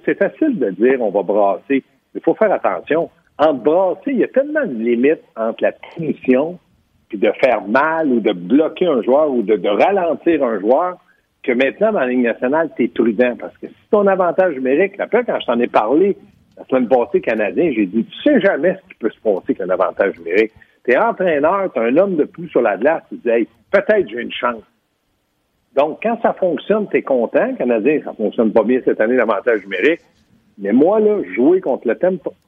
C'est 0.05 0.17
facile 0.17 0.61
de 0.61 0.71
dire 0.71 1.01
on 1.01 1.11
va 1.11 1.25
brasser. 1.25 1.83
Il 2.15 2.21
faut 2.21 2.35
faire 2.35 2.53
attention. 2.53 3.11
En 3.39 3.55
brasser, 3.55 4.13
il 4.13 4.19
y 4.19 4.25
a 4.25 4.29
tellement 4.29 4.65
de 4.65 4.73
limites 4.73 5.25
entre 5.35 5.65
la 5.65 5.73
punition 5.73 6.61
puis 7.09 7.19
de 7.19 7.33
faire 7.43 7.67
mal 7.67 8.07
ou 8.07 8.21
de 8.21 8.33
bloquer 8.33 8.87
un 8.87 9.03
joueur 9.03 9.33
ou 9.33 9.43
de 9.43 9.69
ralentir 9.69 10.45
un 10.45 10.61
joueur 10.61 10.99
que 11.47 11.53
maintenant, 11.53 11.93
dans 11.93 12.00
la 12.00 12.07
Ligue 12.09 12.25
nationale, 12.25 12.71
tu 12.76 12.85
es 12.85 12.88
prudent. 12.88 13.37
Parce 13.38 13.57
que 13.59 13.69
si 13.69 13.75
ton 13.91 14.07
avantage 14.07 14.55
numérique, 14.55 14.99
après, 14.99 15.25
quand 15.25 15.38
je 15.41 15.47
t'en 15.47 15.61
ai 15.61 15.69
parlé 15.69 16.17
la 16.59 16.65
semaine 16.65 16.88
passée 16.88 17.21
canadien, 17.21 17.71
j'ai 17.75 17.87
dit, 17.87 18.05
tu 18.05 18.23
sais 18.23 18.41
jamais 18.41 18.75
ce 18.75 18.88
qui 18.88 18.95
peut 18.99 19.11
se 19.11 19.21
passer 19.21 19.45
avec 19.50 19.61
un 19.61 19.71
avantage 19.71 20.19
numérique. 20.19 20.53
Tu 20.85 20.93
es 20.93 20.99
entraîneur, 20.99 21.73
tu 21.73 21.81
un 21.81 21.97
homme 21.97 22.17
de 22.17 22.25
plus 22.25 22.49
sur 22.49 22.62
la 22.62 22.76
glace, 22.76 23.03
tu 23.09 23.17
dis, 23.17 23.29
hey, 23.29 23.49
peut-être 23.71 24.09
j'ai 24.09 24.21
une 24.21 24.33
chance. 24.33 24.62
Donc, 25.75 26.00
quand 26.03 26.19
ça 26.23 26.33
fonctionne, 26.33 26.88
tu 26.91 26.97
es 26.97 27.03
content. 27.03 27.55
Canadien, 27.55 28.00
ça 28.05 28.15
fonctionne 28.15 28.53
pas 28.53 28.62
bien 28.62 28.81
cette 28.85 29.00
année, 29.00 29.17
l'avantage 29.17 29.62
numérique. 29.62 30.00
Mais 30.59 30.73
moi, 30.73 31.00
là, 31.00 31.23
jouer 31.35 31.61
contre 31.61 31.87
le, 31.87 31.99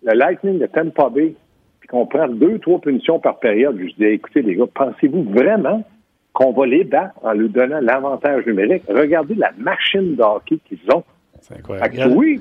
le 0.03 0.15
Lightning 0.15 0.59
de 0.59 0.67
Tampa 0.67 1.11
Bay, 1.11 1.35
puis 1.81 1.89
qu'on 1.89 2.07
prend 2.07 2.27
deux, 2.27 2.59
trois 2.59 2.81
punitions 2.81 3.19
par 3.19 3.39
période, 3.39 3.79
je 3.79 3.95
dis, 3.95 4.05
écoutez, 4.05 4.41
les 4.41 4.57
gars, 4.57 4.65
pensez-vous 4.75 5.25
vraiment 5.25 5.85
qu'on 6.33 6.53
va 6.53 6.67
les 6.67 6.85
battre 6.85 7.15
en 7.23 7.33
leur 7.33 7.49
donnant 7.49 7.81
l'avantage 7.81 8.47
numérique? 8.47 8.85
Regardez 8.89 9.35
la 9.35 9.53
machine 9.59 10.15
de 10.15 10.23
hockey 10.23 10.59
qu'ils 10.69 10.79
ont. 10.95 11.05
C'est 11.41 11.59
incroyable. 11.59 12.13
oui, 12.15 12.41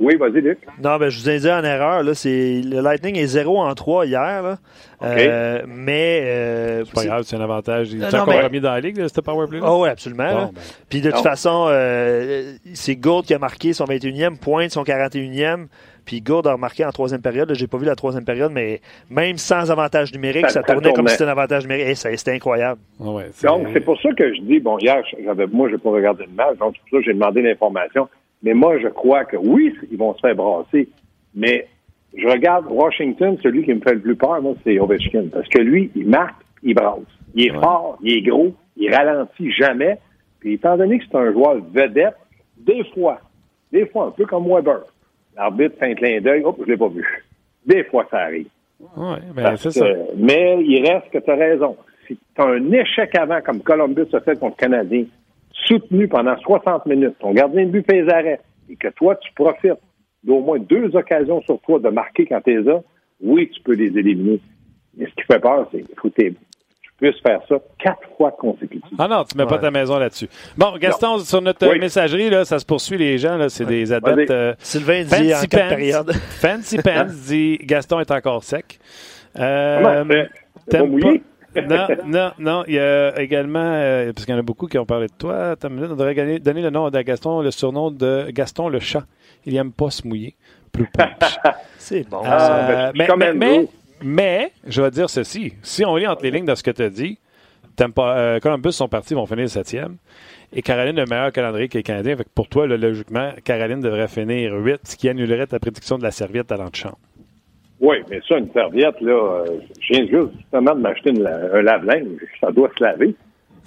oui, 0.00 0.16
vas-y, 0.16 0.40
Luc. 0.40 0.58
Non, 0.82 0.96
ben, 0.98 1.08
je 1.08 1.20
vous 1.20 1.30
ai 1.30 1.38
dit 1.38 1.50
en 1.50 1.62
erreur. 1.62 2.02
Là, 2.02 2.14
c'est, 2.14 2.60
le 2.62 2.80
Lightning 2.80 3.16
est 3.16 3.26
0 3.26 3.60
en 3.60 3.74
3 3.74 4.06
hier. 4.06 4.42
Là. 4.42 4.56
Euh, 5.02 5.62
mais. 5.66 6.22
Euh, 6.24 6.84
c'est 6.84 6.94
pas 6.94 7.04
grave, 7.04 7.22
c'est 7.24 7.36
un 7.36 7.40
avantage. 7.40 7.92
Il 7.92 8.02
est 8.02 8.14
encore 8.14 8.42
remis 8.42 8.60
dans 8.60 8.72
la 8.72 8.80
ligue, 8.80 9.06
ce 9.06 9.20
powerplay 9.20 9.60
Oh, 9.62 9.82
oui, 9.82 9.88
absolument. 9.88 10.24
Ben. 10.24 10.50
Puis 10.88 11.00
de 11.00 11.10
toute 11.10 11.22
façon, 11.22 11.66
euh, 11.68 12.54
c'est 12.72 12.96
Gould 12.96 13.24
qui 13.24 13.34
a 13.34 13.38
marqué 13.38 13.72
son 13.72 13.84
21e, 13.84 14.38
pointe 14.38 14.70
son 14.70 14.82
41e. 14.82 15.66
Puis 16.04 16.20
Gould 16.20 16.46
a 16.46 16.52
remarqué 16.52 16.84
en 16.84 16.90
troisième 16.90 17.22
période. 17.22 17.52
J'ai 17.54 17.66
pas 17.66 17.78
vu 17.78 17.86
la 17.86 17.94
troisième 17.94 18.24
période, 18.24 18.52
mais 18.52 18.80
même 19.10 19.38
sans 19.38 19.70
avantage 19.70 20.12
numérique, 20.12 20.50
ça, 20.50 20.62
tournait 20.62 20.92
comme 20.92 21.06
si 21.08 21.14
c'était 21.14 21.24
un 21.24 21.32
avantage 21.32 21.62
numérique. 21.62 21.86
Et 21.88 21.94
c'était 21.94 22.32
incroyable. 22.32 22.80
Ah 23.00 23.10
ouais, 23.10 23.26
donc, 23.42 23.68
c'est 23.72 23.80
pour 23.80 24.00
ça 24.00 24.10
que 24.12 24.34
je 24.34 24.40
dis, 24.42 24.60
bon, 24.60 24.78
hier, 24.78 25.02
j'avais, 25.24 25.46
moi, 25.46 25.68
j'ai 25.70 25.78
pas 25.78 25.90
regardé 25.90 26.24
le 26.24 26.32
match, 26.32 26.58
donc 26.58 26.74
c'est 26.74 26.80
pour 26.80 26.90
ça 26.90 26.96
que 26.98 27.04
j'ai 27.04 27.14
demandé 27.14 27.42
l'information. 27.42 28.08
Mais 28.44 28.52
moi, 28.54 28.78
je 28.78 28.88
crois 28.88 29.24
que 29.24 29.36
oui, 29.36 29.74
ils 29.90 29.98
vont 29.98 30.14
se 30.14 30.20
faire 30.20 30.36
brasser. 30.36 30.88
Mais 31.34 31.66
je 32.16 32.28
regarde 32.28 32.66
Washington, 32.68 33.36
celui 33.42 33.64
qui 33.64 33.72
me 33.74 33.80
fait 33.80 33.94
le 33.94 34.00
plus 34.00 34.16
peur, 34.16 34.40
moi, 34.42 34.54
c'est 34.62 34.78
Ovechkin. 34.78 35.28
Parce 35.32 35.48
que 35.48 35.60
lui, 35.60 35.90
il 35.96 36.06
marque, 36.06 36.40
il 36.62 36.74
brasse. 36.74 37.00
Il 37.34 37.46
est 37.46 37.54
fort, 37.54 37.98
il 38.02 38.18
est 38.18 38.22
gros, 38.22 38.52
il 38.76 38.94
ralentit 38.94 39.50
jamais. 39.50 39.98
Puis 40.38 40.52
étant 40.54 40.76
donné 40.76 40.98
que 40.98 41.04
c'est 41.10 41.16
un 41.16 41.32
joueur 41.32 41.56
vedette, 41.72 42.14
des 42.58 42.84
fois, 42.94 43.18
des 43.72 43.86
fois, 43.86 44.06
un 44.06 44.10
peu 44.10 44.26
comme 44.26 44.46
Weber, 44.46 44.82
l'arbitre 45.34 45.76
fait 45.78 45.90
un 45.90 45.94
clin 45.94 46.20
d'œil, 46.20 46.44
hop, 46.44 46.60
je 46.64 46.70
l'ai 46.70 46.76
pas 46.76 46.88
vu. 46.88 47.24
Des 47.66 47.82
fois, 47.84 48.06
ça 48.10 48.18
arrive. 48.18 48.46
Oui, 48.96 49.16
ben, 49.34 49.56
c'est 49.56 49.72
ça. 49.72 49.86
Mais 50.16 50.62
il 50.62 50.86
reste 50.86 51.10
que 51.10 51.18
tu 51.18 51.30
as 51.30 51.34
raison. 51.34 51.76
Si 52.06 52.16
tu 52.16 52.42
as 52.42 52.44
un 52.44 52.72
échec 52.72 53.16
avant, 53.16 53.40
comme 53.40 53.62
Columbus 53.62 54.06
a 54.12 54.20
fait 54.20 54.38
contre 54.38 54.56
le 54.58 54.68
Canadien, 54.68 55.04
soutenu 55.66 56.08
pendant 56.08 56.36
60 56.38 56.86
minutes, 56.86 57.16
ton 57.20 57.32
gardien 57.32 57.64
de 57.64 57.70
but 57.70 57.86
fait 57.86 58.02
les 58.02 58.10
arrêts, 58.10 58.40
et 58.68 58.76
que 58.76 58.88
toi, 58.88 59.16
tu 59.16 59.32
profites 59.34 59.72
d'au 60.22 60.40
moins 60.40 60.58
deux 60.58 60.94
occasions 60.96 61.42
sur 61.42 61.60
toi 61.60 61.78
de 61.78 61.88
marquer 61.88 62.26
quand 62.26 62.40
tu 62.40 62.52
es 62.52 62.62
là, 62.62 62.80
oui, 63.20 63.50
tu 63.52 63.60
peux 63.62 63.74
les 63.74 63.96
éliminer. 63.98 64.40
Mais 64.96 65.06
ce 65.06 65.10
qui 65.14 65.22
fait 65.22 65.40
peur, 65.40 65.68
c'est 65.72 65.80
que 65.80 66.00
tu 66.00 66.90
puisses 66.98 67.20
faire 67.20 67.40
ça 67.48 67.56
quatre 67.78 68.08
fois 68.16 68.30
consécutivement. 68.32 68.96
Ah 68.98 69.08
non, 69.08 69.24
tu 69.24 69.36
mets 69.36 69.46
pas 69.46 69.58
ta 69.58 69.70
maison 69.70 69.98
là-dessus. 69.98 70.28
Bon, 70.56 70.76
Gaston, 70.78 71.18
sur 71.18 71.42
notre 71.42 71.66
messagerie, 71.78 72.30
là, 72.30 72.44
ça 72.44 72.58
se 72.58 72.64
poursuit 72.64 72.98
les 72.98 73.18
gens, 73.18 73.36
là, 73.36 73.48
c'est 73.48 73.64
des 73.66 73.92
adeptes. 73.92 74.30
Euh, 74.30 74.54
Sylvain 74.58 75.02
dit 75.02 75.34
en 75.34 75.40
quatre 75.42 75.68
périodes. 75.68 76.12
Fancy 76.12 76.78
Pants 76.78 77.06
dit 77.26 77.58
Gaston 77.62 78.00
est 78.00 78.10
encore 78.10 78.44
sec. 78.44 78.78
Euh, 79.38 80.24
Comment 80.70 80.86
mouillé? 80.86 81.22
Non, 81.68 81.86
non, 82.06 82.30
non. 82.38 82.64
Il 82.66 82.74
y 82.74 82.78
a 82.78 83.20
également, 83.20 83.58
euh, 83.60 84.12
parce 84.12 84.24
qu'il 84.24 84.34
y 84.34 84.36
en 84.36 84.40
a 84.40 84.42
beaucoup 84.42 84.66
qui 84.66 84.78
ont 84.78 84.86
parlé 84.86 85.06
de 85.06 85.12
toi, 85.12 85.54
on 85.62 85.68
devrait 85.68 86.38
donner 86.40 86.62
le 86.62 86.70
nom 86.70 86.90
de 86.90 87.00
Gaston, 87.02 87.40
le 87.40 87.50
surnom 87.50 87.90
de 87.90 88.26
Gaston 88.30 88.68
le 88.68 88.80
chat. 88.80 89.04
Il 89.46 89.54
n'aime 89.54 89.72
pas 89.72 89.90
se 89.90 90.06
mouiller. 90.06 90.34
C'est 91.78 92.08
bon. 92.08 92.22
Euh, 92.24 92.92
mais, 92.94 93.68
mais, 94.02 94.52
je 94.66 94.82
vais 94.82 94.90
dire 94.90 95.08
ceci. 95.08 95.54
Si 95.62 95.84
on 95.84 95.96
lit 95.96 96.06
entre 96.06 96.22
les 96.22 96.30
lignes 96.30 96.46
de 96.46 96.54
ce 96.54 96.62
que 96.62 96.70
tu 96.70 96.82
as 96.82 96.90
dit, 96.90 97.18
pas, 97.94 98.16
euh, 98.16 98.40
Columbus 98.40 98.72
sont 98.72 98.88
partis, 98.88 99.14
vont 99.14 99.26
finir 99.26 99.42
le 99.42 99.48
septième. 99.48 99.96
Et 100.52 100.62
Caroline 100.62 100.98
a 100.98 101.04
le 101.04 101.10
meilleur 101.10 101.32
calendrier 101.32 101.68
que 101.68 101.78
les 101.78 101.82
Canadiens. 101.82 102.16
pour 102.34 102.48
toi, 102.48 102.66
logiquement, 102.66 103.32
Caroline 103.44 103.80
devrait 103.80 104.08
finir 104.08 104.54
8, 104.54 104.80
ce 104.84 104.96
qui 104.96 105.08
annulerait 105.08 105.46
ta 105.46 105.58
prédiction 105.58 105.98
de 105.98 106.04
la 106.04 106.10
serviette 106.10 106.52
à 106.52 106.56
l'antichambre. 106.56 106.98
Oui, 107.80 107.96
mais 108.08 108.20
ça, 108.28 108.38
une 108.38 108.50
serviette, 108.52 109.00
là, 109.00 109.12
euh, 109.12 109.58
je 109.80 109.94
viens 109.94 110.06
juste 110.06 110.36
justement 110.38 110.74
de 110.74 110.80
m'acheter 110.80 111.10
un 111.10 111.62
lave-linge. 111.62 112.20
Ça 112.40 112.50
doit 112.52 112.70
se 112.76 112.82
laver. 112.82 113.14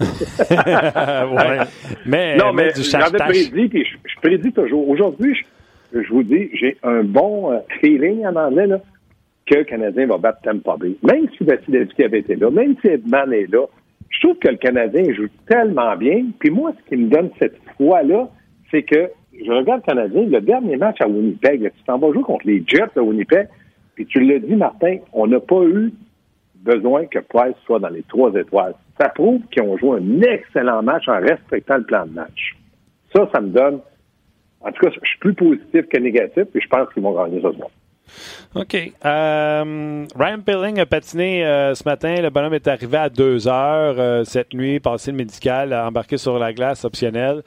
ouais. 0.00 1.58
mais, 2.06 2.36
non, 2.36 2.52
mais, 2.52 2.70
j'avais 2.74 3.18
prédit, 3.18 3.68
puis 3.68 3.84
je, 3.84 4.20
prédis 4.20 4.52
toujours. 4.52 4.88
Aujourd'hui, 4.88 5.36
je, 5.92 6.08
vous 6.08 6.22
dis, 6.22 6.50
j'ai 6.54 6.76
un 6.82 7.02
bon 7.02 7.52
euh, 7.52 7.58
feeling 7.80 8.24
en 8.24 8.36
anglais, 8.36 8.66
là, 8.66 8.80
que 9.46 9.56
le 9.56 9.64
Canadien 9.64 10.06
va 10.06 10.18
battre 10.18 10.40
Tampa 10.42 10.76
Bay. 10.76 10.94
Même 11.02 11.26
si 11.36 11.44
Vasilevski 11.44 12.04
avait 12.04 12.20
été 12.20 12.36
là, 12.36 12.50
même 12.50 12.76
si 12.80 12.88
Edman 12.88 13.32
est 13.32 13.50
là, 13.50 13.66
je 14.08 14.20
trouve 14.20 14.38
que 14.38 14.48
le 14.48 14.56
Canadien 14.56 15.04
joue 15.14 15.28
tellement 15.48 15.96
bien. 15.96 16.26
Puis 16.38 16.50
moi, 16.50 16.72
ce 16.78 16.88
qui 16.88 16.96
me 16.96 17.08
donne 17.08 17.30
cette 17.38 17.56
foi-là, 17.76 18.28
c'est 18.70 18.82
que 18.82 19.10
je 19.44 19.50
regarde 19.50 19.82
le 19.86 19.94
Canadien, 19.94 20.22
le 20.26 20.40
dernier 20.40 20.76
match 20.76 21.00
à 21.00 21.06
Winnipeg, 21.06 21.72
tu 21.76 21.84
t'en 21.84 21.98
vas 21.98 22.12
jouer 22.12 22.22
contre 22.22 22.46
les 22.46 22.62
Jets 22.66 22.96
à 22.96 23.02
Winnipeg, 23.02 23.48
puis 23.98 24.06
tu 24.06 24.20
l'as 24.20 24.38
dit, 24.38 24.54
Martin, 24.54 24.98
on 25.12 25.26
n'a 25.26 25.40
pas 25.40 25.60
eu 25.64 25.92
besoin 26.54 27.06
que 27.06 27.18
Price 27.18 27.56
soit 27.66 27.80
dans 27.80 27.88
les 27.88 28.04
trois 28.04 28.32
étoiles. 28.32 28.74
Ça 28.96 29.08
prouve 29.08 29.40
qu'ils 29.50 29.64
ont 29.64 29.76
joué 29.76 29.98
un 29.98 30.22
excellent 30.22 30.84
match 30.84 31.08
en 31.08 31.18
respectant 31.18 31.78
le 31.78 31.82
plan 31.82 32.06
de 32.06 32.12
match. 32.12 32.56
Ça, 33.12 33.28
ça 33.34 33.40
me 33.40 33.48
donne. 33.48 33.80
En 34.60 34.70
tout 34.70 34.86
cas, 34.86 34.92
je 35.02 35.08
suis 35.08 35.18
plus 35.18 35.34
positif 35.34 35.88
que 35.88 35.98
négatif, 35.98 36.44
et 36.54 36.60
je 36.60 36.68
pense 36.68 36.88
qu'ils 36.94 37.02
vont 37.02 37.12
gagner 37.12 37.42
ce 37.42 37.50
soir. 37.50 37.70
OK. 38.54 38.76
Euh, 39.04 40.06
Ryan 40.16 40.40
Pilling 40.46 40.78
a 40.78 40.86
patiné 40.86 41.44
euh, 41.44 41.74
ce 41.74 41.82
matin. 41.82 42.14
Le 42.22 42.30
bonhomme 42.30 42.54
est 42.54 42.68
arrivé 42.68 42.98
à 42.98 43.08
2 43.08 43.48
heures 43.48 43.96
euh, 43.98 44.22
cette 44.22 44.54
nuit, 44.54 44.78
passé 44.78 45.10
le 45.10 45.16
médical, 45.16 45.74
embarqué 45.74 46.18
sur 46.18 46.38
la 46.38 46.52
glace 46.52 46.84
optionnelle. 46.84 47.42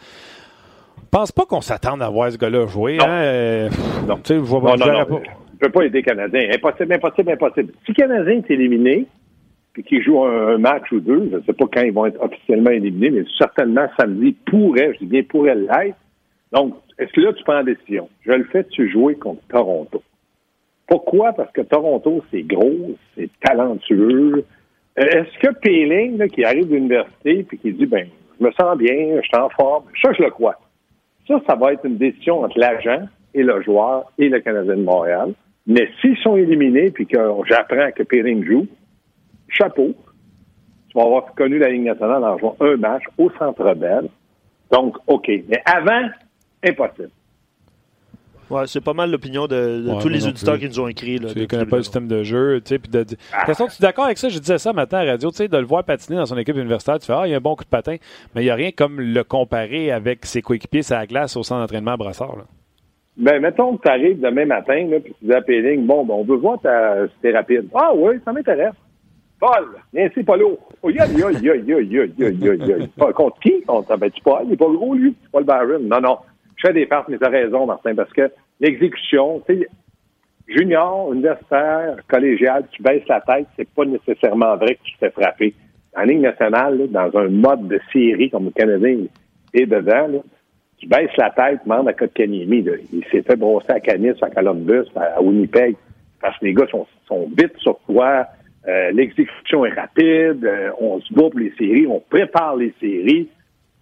pense 1.11 1.31
pas 1.31 1.45
qu'on 1.45 1.61
s'attende 1.61 2.01
à 2.03 2.09
voir 2.09 2.29
ce 2.29 2.37
gars-là 2.37 2.67
jouer. 2.67 2.97
Non. 2.97 3.05
Hein? 3.07 3.69
non. 4.05 4.17
Tu 4.17 4.33
sais, 4.33 4.35
je 4.35 4.39
vois 4.39 4.75
non, 4.75 4.85
non, 4.85 5.05
pas 5.05 5.21
peut 5.61 5.71
pas 5.71 5.83
aider 5.83 6.01
Canadien. 6.01 6.49
Impossible, 6.53 6.93
impossible, 6.93 7.31
impossible. 7.31 7.73
Si 7.85 7.93
Canadien 7.93 8.37
est 8.37 8.51
éliminé, 8.51 9.05
puis 9.73 9.83
qu'il 9.83 10.03
joue 10.03 10.23
un, 10.23 10.57
match 10.57 10.91
ou 10.91 10.99
deux, 10.99 11.29
je 11.31 11.37
ne 11.37 11.41
sais 11.41 11.53
pas 11.53 11.65
quand 11.71 11.81
ils 11.81 11.93
vont 11.93 12.05
être 12.05 12.21
officiellement 12.21 12.71
éliminés, 12.71 13.11
mais 13.11 13.23
certainement 13.37 13.87
samedi 13.97 14.35
pourrait, 14.45 14.93
je 14.93 14.99
dis 14.99 15.05
bien 15.05 15.23
pourrait 15.23 15.55
l'être. 15.55 15.97
Donc, 16.51 16.75
est-ce 16.97 17.11
que 17.13 17.21
là, 17.21 17.31
tu 17.33 17.43
prends 17.43 17.53
la 17.53 17.63
décision? 17.63 18.09
Je 18.25 18.31
le 18.31 18.43
fais, 18.45 18.65
tu 18.65 18.89
jouer 18.89 19.15
contre 19.15 19.41
Toronto. 19.47 20.03
Pourquoi? 20.87 21.31
Parce 21.31 21.51
que 21.53 21.61
Toronto, 21.61 22.21
c'est 22.31 22.41
gros, 22.41 22.97
c'est 23.15 23.29
talentueux. 23.41 24.43
Euh, 24.99 25.03
est-ce 25.03 25.39
que 25.39 25.53
Péling, 25.59 26.27
qui 26.27 26.43
arrive 26.43 26.67
de 26.67 26.75
l'université 26.75 27.43
puis 27.43 27.57
qui 27.57 27.71
dit, 27.71 27.85
ben, 27.85 28.07
je 28.39 28.45
me 28.45 28.51
sens 28.51 28.77
bien, 28.77 29.21
je 29.21 29.21
suis 29.21 29.37
en 29.37 29.49
forme, 29.49 29.85
ça, 30.01 30.11
je 30.11 30.21
le 30.21 30.29
crois. 30.31 30.59
Ça, 31.27 31.41
ça 31.47 31.55
va 31.55 31.71
être 31.71 31.85
une 31.85 31.97
décision 31.97 32.41
entre 32.41 32.59
l'agent 32.59 33.07
et 33.33 33.43
le 33.43 33.61
joueur 33.61 34.11
et 34.17 34.27
le 34.27 34.41
Canadien 34.41 34.75
de 34.75 34.83
Montréal. 34.83 35.33
Mais 35.67 35.89
s'ils 35.99 36.17
sont 36.17 36.35
éliminés 36.35 36.91
puis 36.91 37.05
que 37.05 37.17
j'apprends 37.47 37.91
que 37.95 38.03
Péring 38.03 38.43
joue, 38.45 38.67
chapeau. 39.49 39.93
Tu 40.89 40.97
vas 40.97 41.05
avoir 41.05 41.33
connu 41.35 41.57
la 41.57 41.69
Ligue 41.69 41.83
nationale 41.83 42.23
en 42.23 42.37
jouant 42.37 42.57
un 42.59 42.75
match 42.75 43.03
au 43.17 43.29
Centre 43.31 43.73
Bell. 43.75 44.09
Donc, 44.71 44.97
OK. 45.07 45.27
Mais 45.27 45.61
avant, 45.65 46.09
impossible. 46.63 47.11
Ouais, 48.49 48.67
c'est 48.67 48.81
pas 48.81 48.93
mal 48.93 49.09
l'opinion 49.09 49.47
de, 49.47 49.97
tous 50.01 50.09
les 50.09 50.27
auditeurs 50.27 50.59
qui 50.59 50.67
nous 50.67 50.81
ont 50.81 50.87
écrit. 50.89 51.17
Là, 51.19 51.31
tu 51.31 51.39
ne 51.39 51.45
connais 51.45 51.65
pas 51.65 51.77
le 51.77 51.83
système 51.83 52.09
de 52.09 52.21
jeu. 52.21 52.59
Tu 52.59 52.69
sais, 52.69 52.79
puis 52.79 52.91
de, 52.91 53.05
ah. 53.31 53.45
tu 53.45 53.51
es 53.63 53.65
d'accord 53.79 54.05
avec 54.05 54.17
ça? 54.17 54.27
Je 54.27 54.39
disais 54.39 54.57
ça 54.57 54.73
matin 54.73 54.97
à 54.97 55.05
la 55.05 55.11
radio. 55.13 55.31
Tu 55.31 55.37
sais, 55.37 55.47
de 55.47 55.57
le 55.57 55.65
voir 55.65 55.85
patiner 55.85 56.17
dans 56.17 56.25
son 56.25 56.37
équipe 56.37 56.57
universitaire, 56.57 56.99
tu 56.99 57.05
fais 57.05 57.13
Ah, 57.13 57.23
il 57.25 57.31
y 57.31 57.33
a 57.33 57.37
un 57.37 57.41
bon 57.41 57.55
coup 57.55 57.63
de 57.63 57.69
patin. 57.69 57.95
Mais 58.35 58.41
il 58.41 58.45
n'y 58.45 58.49
a 58.49 58.55
rien 58.55 58.71
comme 58.71 58.99
le 58.99 59.23
comparer 59.23 59.91
avec 59.91 60.25
ses 60.25 60.41
coéquipiers 60.41 60.81
à 60.91 60.99
la 60.99 61.07
glace 61.07 61.37
au 61.37 61.43
centre 61.43 61.61
d'entraînement 61.61 61.91
à 61.91 61.97
Brassard. 61.97 62.35
Là. 62.35 62.43
Ben, 63.21 63.39
mettons 63.39 63.77
que 63.77 63.83
tu 63.83 63.87
arrives 63.87 64.19
demain 64.19 64.47
matin, 64.47 64.87
là, 64.87 64.99
puis 64.99 65.13
tu 65.19 65.25
dis 65.25 65.33
à 65.33 65.41
Péling, 65.41 65.85
bon, 65.85 66.03
ben, 66.03 66.15
on 66.15 66.23
veut 66.23 66.37
voir 66.37 66.59
ta, 66.59 67.05
rapide. 67.31 67.67
Ah 67.75 67.91
oui, 67.93 68.15
ça 68.25 68.33
m'intéresse. 68.33 68.73
Paul, 69.39 69.67
viens 69.93 70.07
ici, 70.07 70.23
Paulo. 70.23 70.57
Oh, 70.81 70.89
yo, 70.89 71.03
yo, 71.15 71.29
yo, 71.29 71.53
yo, 71.53 71.79
yo, 71.81 72.05
yo, 72.17 72.29
yo, 72.29 72.53
yo. 72.55 73.11
Contre 73.13 73.39
qui? 73.39 73.61
Contre, 73.61 73.95
ben, 73.95 74.09
tu 74.09 74.23
Paul, 74.23 74.45
il 74.47 74.53
est 74.53 74.57
pas 74.57 74.65
gros, 74.65 74.95
lui. 74.95 75.15
Paul 75.31 75.43
Barron. 75.43 75.81
Non, 75.83 76.01
non. 76.01 76.17
Je 76.55 76.65
fais 76.65 76.73
des 76.73 76.87
farces, 76.87 77.07
mais 77.09 77.19
t'as 77.19 77.29
raison, 77.29 77.67
Martin, 77.67 77.93
parce 77.93 78.11
que 78.11 78.31
l'exécution, 78.59 79.43
tu 79.47 79.55
sais, 79.55 79.67
junior, 80.47 81.13
universitaire, 81.13 81.97
collégial, 82.07 82.65
tu 82.71 82.81
baisses 82.81 83.07
la 83.07 83.21
tête, 83.21 83.45
c'est 83.55 83.69
pas 83.69 83.85
nécessairement 83.85 84.57
vrai 84.57 84.75
que 84.75 84.83
tu 84.83 84.93
t'es 84.99 85.11
frappé. 85.11 85.53
En 85.95 86.03
ligne 86.03 86.21
nationale, 86.21 86.87
dans 86.89 87.15
un 87.19 87.27
mode 87.27 87.67
de 87.67 87.79
série 87.93 88.31
comme 88.31 88.45
le 88.45 88.51
Canadien 88.51 88.97
est 89.53 89.65
dedans, 89.67 90.07
là, 90.07 90.19
tu 90.81 90.87
baisses 90.87 91.15
la 91.15 91.29
tête, 91.29 91.59
demande 91.63 91.87
à 91.87 91.93
Kotkaniemi. 91.93 92.65
Il 92.91 93.05
s'est 93.11 93.21
fait 93.21 93.35
brosser 93.35 93.69
à 93.71 93.79
Canis, 93.79 94.15
à 94.21 94.29
Columbus, 94.31 94.89
à 94.95 95.21
Winnipeg, 95.21 95.75
parce 96.19 96.37
que 96.39 96.45
les 96.45 96.53
gars 96.53 96.65
sont, 96.71 96.87
sont 97.07 97.29
vite 97.37 97.55
sur 97.57 97.77
toi. 97.85 98.25
Euh, 98.67 98.89
l'exécution 98.91 99.63
est 99.63 99.73
rapide. 99.73 100.43
Euh, 100.43 100.71
on 100.79 100.99
se 100.99 101.13
bat 101.13 101.29
les 101.35 101.53
séries. 101.57 101.85
On 101.85 101.99
prépare 101.99 102.55
les 102.55 102.73
séries. 102.79 103.29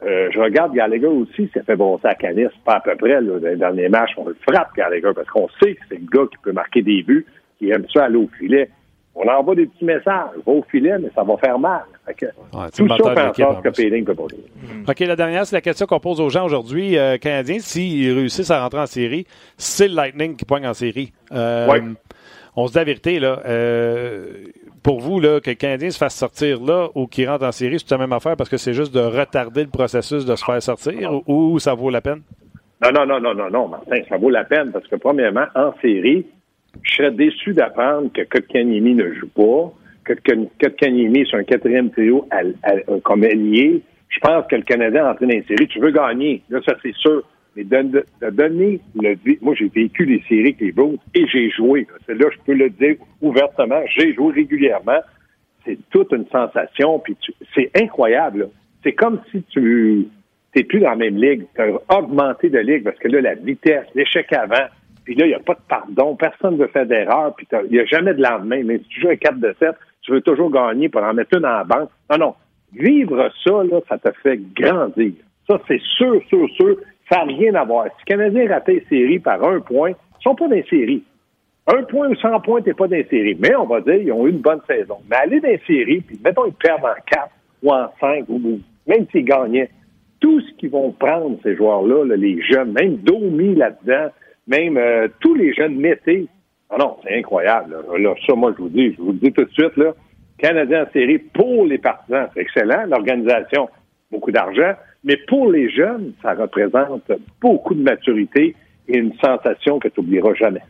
Euh, 0.04 0.30
je 0.34 0.40
regarde 0.40 0.74
Gallagher 0.74 1.08
aussi, 1.08 1.50
ça 1.54 1.62
fait 1.64 1.76
bon 1.76 2.00
à 2.04 2.16
Canis, 2.16 2.48
pas 2.64 2.76
à 2.76 2.80
peu 2.80 2.96
près, 2.96 3.20
là, 3.20 3.56
dans 3.58 3.76
les 3.76 3.90
matchs, 3.90 4.12
on 4.16 4.26
le 4.26 4.38
frappe, 4.48 4.74
Gallagher, 4.74 5.12
parce 5.14 5.28
qu'on 5.28 5.50
sait 5.62 5.76
que 5.76 5.82
c'est 5.90 6.00
le 6.00 6.08
gars 6.10 6.26
qui 6.32 6.38
peut 6.42 6.54
marquer 6.54 6.82
des 6.82 7.04
buts, 7.04 7.26
qui 7.58 7.70
aime 7.70 7.86
ça 7.94 8.06
aller 8.06 8.16
au 8.16 8.30
filet. 8.38 8.70
On 9.16 9.28
envoie 9.28 9.56
des 9.56 9.66
petits 9.66 9.86
messages, 9.86 10.30
va 10.46 10.52
au 10.52 10.64
filet, 10.70 10.98
mais 11.00 11.10
ça 11.14 11.24
va 11.24 11.36
faire 11.38 11.60
mal. 11.60 11.82
Fait 12.06 12.14
tout 12.76 12.88
ça 12.88 12.96
fait 13.14 13.22
en 13.22 13.34
sorte 13.34 13.64
que 13.64 13.70
Péling 13.70 14.06
peut 14.06 14.16
pas 14.16 14.24
OK, 14.24 15.00
la 15.00 15.16
dernière, 15.16 15.46
c'est 15.46 15.56
la 15.56 15.62
question 15.62 15.86
qu'on 15.86 16.00
pose 16.00 16.22
aux 16.22 16.30
gens 16.30 16.46
aujourd'hui. 16.46 16.98
Euh, 16.98 17.18
Canadiens, 17.18 17.60
s'ils 17.60 18.14
réussissent 18.14 18.52
à 18.52 18.62
rentrer 18.62 18.80
en 18.80 18.86
série, 18.86 19.26
c'est 19.58 19.88
le 19.88 19.96
Lightning 19.96 20.36
qui 20.36 20.46
poigne 20.46 20.66
en 20.68 20.74
série. 20.74 21.12
Euh, 21.32 21.68
On 22.56 22.68
se 22.68 22.72
dit 22.72 22.78
la 22.78 22.84
vérité, 22.84 23.20
là. 23.20 23.42
Euh, 23.46 24.46
pour 24.84 25.00
vous, 25.00 25.20
là, 25.20 25.40
que 25.40 25.50
le 25.50 25.56
Canadien 25.56 25.90
se 25.90 25.98
fasse 25.98 26.16
sortir 26.16 26.62
là 26.62 26.88
ou 26.96 27.06
qu'il 27.08 27.30
rentre 27.30 27.46
en 27.46 27.52
série, 27.52 27.80
c'est 27.80 27.92
la 27.92 27.98
même 27.98 28.14
affaire 28.14 28.36
parce 28.38 28.50
que 28.50 28.58
c'est 28.58 28.74
juste 28.74 28.94
de 28.94 29.02
retarder 29.02 29.64
le 29.64 29.70
processus 29.70 30.26
de 30.26 30.36
se 30.36 30.44
faire 30.44 30.62
sortir 30.62 31.22
ou, 31.28 31.60
ça 31.60 31.74
vaut 31.74 31.90
la 31.90 32.02
peine? 32.02 32.22
Non, 32.82 32.92
non, 32.92 33.06
non, 33.06 33.20
non, 33.20 33.36
non, 33.36 33.50
non, 33.50 33.68
Martin, 33.68 33.98
ça 34.08 34.18
vaut 34.18 34.30
la 34.30 34.46
peine 34.46 34.72
parce 34.72 34.88
que, 34.88 34.96
premièrement, 34.96 35.46
en 35.54 35.74
série, 35.82 36.26
je 36.84 36.96
serais 36.96 37.12
déçu 37.12 37.54
d'apprendre 37.54 38.12
que 38.14 38.22
Kotkaniemi 38.22 38.94
ne 38.96 39.14
joue 39.14 39.30
pas, 39.30 39.74
que 40.04 40.14
Kotkaniemi 40.62 41.22
est 41.22 41.34
un 41.34 41.44
quatrième 41.44 41.92
trio 41.92 42.28
comme 43.04 43.24
allié. 43.24 43.82
Je 44.10 44.20
pense 44.20 44.48
que 44.48 44.56
le 44.56 44.64
Canadien 44.64 45.06
est 45.06 45.10
en 45.10 45.16
train 45.16 45.28
d'une 45.28 45.46
série. 45.46 45.68
Tu 45.68 45.80
veux 45.80 45.92
gagner, 45.92 46.42
là, 46.50 46.60
ça 46.66 46.76
c'est 46.82 46.96
sûr. 46.96 47.24
Mais 47.56 47.64
de, 47.64 48.06
donner 48.32 48.80
le... 48.96 49.16
Moi, 49.42 49.56
j'ai 49.56 49.70
vécu 49.70 50.06
les 50.06 50.22
séries 50.28 50.56
avec 50.58 50.62
les 50.62 50.74
et 51.16 51.28
j'ai 51.28 51.50
joué. 51.50 51.88
C'est 52.06 52.14
là, 52.14 52.28
je 52.32 52.38
peux 52.46 52.54
le 52.54 52.70
dire 52.70 52.96
ouvertement. 53.22 53.82
J'ai 53.96 54.14
joué 54.14 54.34
régulièrement. 54.34 55.00
C'est 55.66 55.78
toute 55.90 56.12
une 56.12 56.28
sensation. 56.28 57.00
Puis 57.00 57.18
c'est 57.56 57.72
incroyable. 57.76 58.50
C'est 58.84 58.94
comme 58.94 59.20
si 59.32 59.44
tu 59.50 60.08
n'es 60.56 60.64
plus 60.64 60.80
dans 60.80 60.92
la 60.92 60.96
même 60.96 61.18
ligue. 61.18 61.46
Tu 61.56 61.62
as 61.62 61.98
augmenté 61.98 62.50
de 62.50 62.60
ligue 62.60 62.84
parce 62.84 63.00
que 63.00 63.08
là, 63.08 63.22
la 63.22 63.36
vitesse, 63.36 63.86
l'échec 63.96 64.32
avant, 64.34 64.68
puis 65.10 65.18
là, 65.18 65.26
il 65.26 65.30
n'y 65.30 65.34
a 65.34 65.40
pas 65.40 65.56
de 65.56 65.60
pardon. 65.68 66.16
Personne 66.16 66.54
ne 66.54 66.60
veut 66.60 66.68
faire 66.68 66.86
d'erreur. 66.86 67.34
Puis 67.36 67.48
il 67.66 67.72
n'y 67.72 67.80
a 67.80 67.86
jamais 67.86 68.14
de 68.14 68.22
lendemain. 68.22 68.62
Mais 68.64 68.78
si 68.78 68.84
tu 68.90 69.02
joues 69.02 69.10
un 69.10 69.16
4 69.16 69.40
de 69.40 69.56
7, 69.58 69.72
tu 70.04 70.12
veux 70.12 70.22
toujours 70.22 70.52
gagner 70.52 70.88
pour 70.88 71.02
en 71.02 71.16
mettre 71.16 71.36
une 71.36 71.48
en 71.48 71.66
banque. 71.66 71.90
Non, 72.12 72.18
non. 72.20 72.36
Vivre 72.74 73.32
ça, 73.44 73.64
là, 73.64 73.80
ça 73.90 73.98
te 73.98 74.12
fait 74.22 74.40
grandir. 74.54 75.14
Ça, 75.48 75.60
c'est 75.68 75.82
sûr, 75.82 76.22
sûr, 76.28 76.48
sûr. 76.52 76.78
Ça 77.10 77.26
n'a 77.26 77.34
rien 77.34 77.56
à 77.56 77.64
voir. 77.64 77.86
Si 77.86 78.04
le 78.08 78.18
Canadien 78.18 78.48
raté 78.50 78.74
les 78.74 78.86
séries 78.88 79.18
par 79.18 79.44
un 79.44 79.62
point, 79.62 79.94
ils 79.94 80.24
sont 80.24 80.36
pas 80.36 80.48
dans 80.48 80.54
les 80.54 80.68
séries. 80.70 81.02
Un 81.66 81.82
point 81.86 82.10
ou 82.10 82.16
100 82.16 82.42
points, 82.42 82.62
t'es 82.62 82.76
pas 82.76 82.88
dans 82.88 82.96
les 82.96 83.06
séries. 83.06 83.36
Mais 83.40 83.56
on 83.56 83.66
va 83.66 83.82
dire, 83.82 83.96
ils 83.96 84.12
ont 84.12 84.28
eu 84.28 84.30
une 84.30 84.42
bonne 84.42 84.62
saison. 84.68 84.98
Mais 85.10 85.16
aller 85.16 85.40
dans 85.40 85.50
les 85.50 85.62
séries, 85.66 86.02
puis 86.02 86.20
mettons, 86.24 86.46
ils 86.46 86.54
perdent 86.54 86.86
en 86.86 87.02
4 87.08 87.30
ou 87.64 87.74
en 87.74 87.88
5, 88.00 88.26
ou 88.30 88.60
même 88.86 89.08
s'ils 89.12 89.26
gagnaient, 89.26 89.72
tout 90.20 90.40
ce 90.40 90.52
qu'ils 90.60 90.70
vont 90.70 90.92
prendre, 90.92 91.40
ces 91.42 91.56
joueurs-là, 91.56 92.16
les 92.16 92.40
jeunes, 92.44 92.74
même 92.74 92.98
Domi 92.98 93.56
là-dedans, 93.56 94.12
même 94.50 94.78
euh, 94.78 95.08
tous 95.22 95.36
les 95.36 95.54
jeunes 95.54 95.76
métés. 95.76 96.28
Ah 96.70 96.78
non, 96.78 96.98
c'est 97.04 97.18
incroyable. 97.18 97.78
Là. 97.98 98.14
ça, 98.28 98.36
moi, 98.36 98.54
je 98.58 98.64
vous 98.64 98.70
dis, 98.70 98.94
je 98.94 99.02
vous 99.02 99.14
le 99.14 99.20
dis 99.20 99.32
tout 99.32 99.46
de 99.46 99.52
suite, 99.52 99.78
là, 99.78 99.94
Canadien 100.38 100.84
en 100.84 100.92
série 100.92 101.20
pour 101.20 101.66
les 101.66 101.78
partisans, 101.78 102.28
c'est 102.34 102.42
excellent. 102.42 102.86
L'organisation, 102.88 103.70
beaucoup 104.12 104.32
d'argent. 104.32 104.74
Mais 105.04 105.18
pour 105.28 105.52
les 105.52 105.70
jeunes, 105.70 106.14
ça 106.22 106.34
représente 106.34 107.12
beaucoup 107.40 107.74
de 107.74 107.82
maturité 107.82 108.56
et 108.88 108.98
une 108.98 109.14
sensation 109.24 109.80
que 109.80 109.88
tu 109.88 110.02
n'oublieras 110.02 110.34
jamais. 110.34 110.62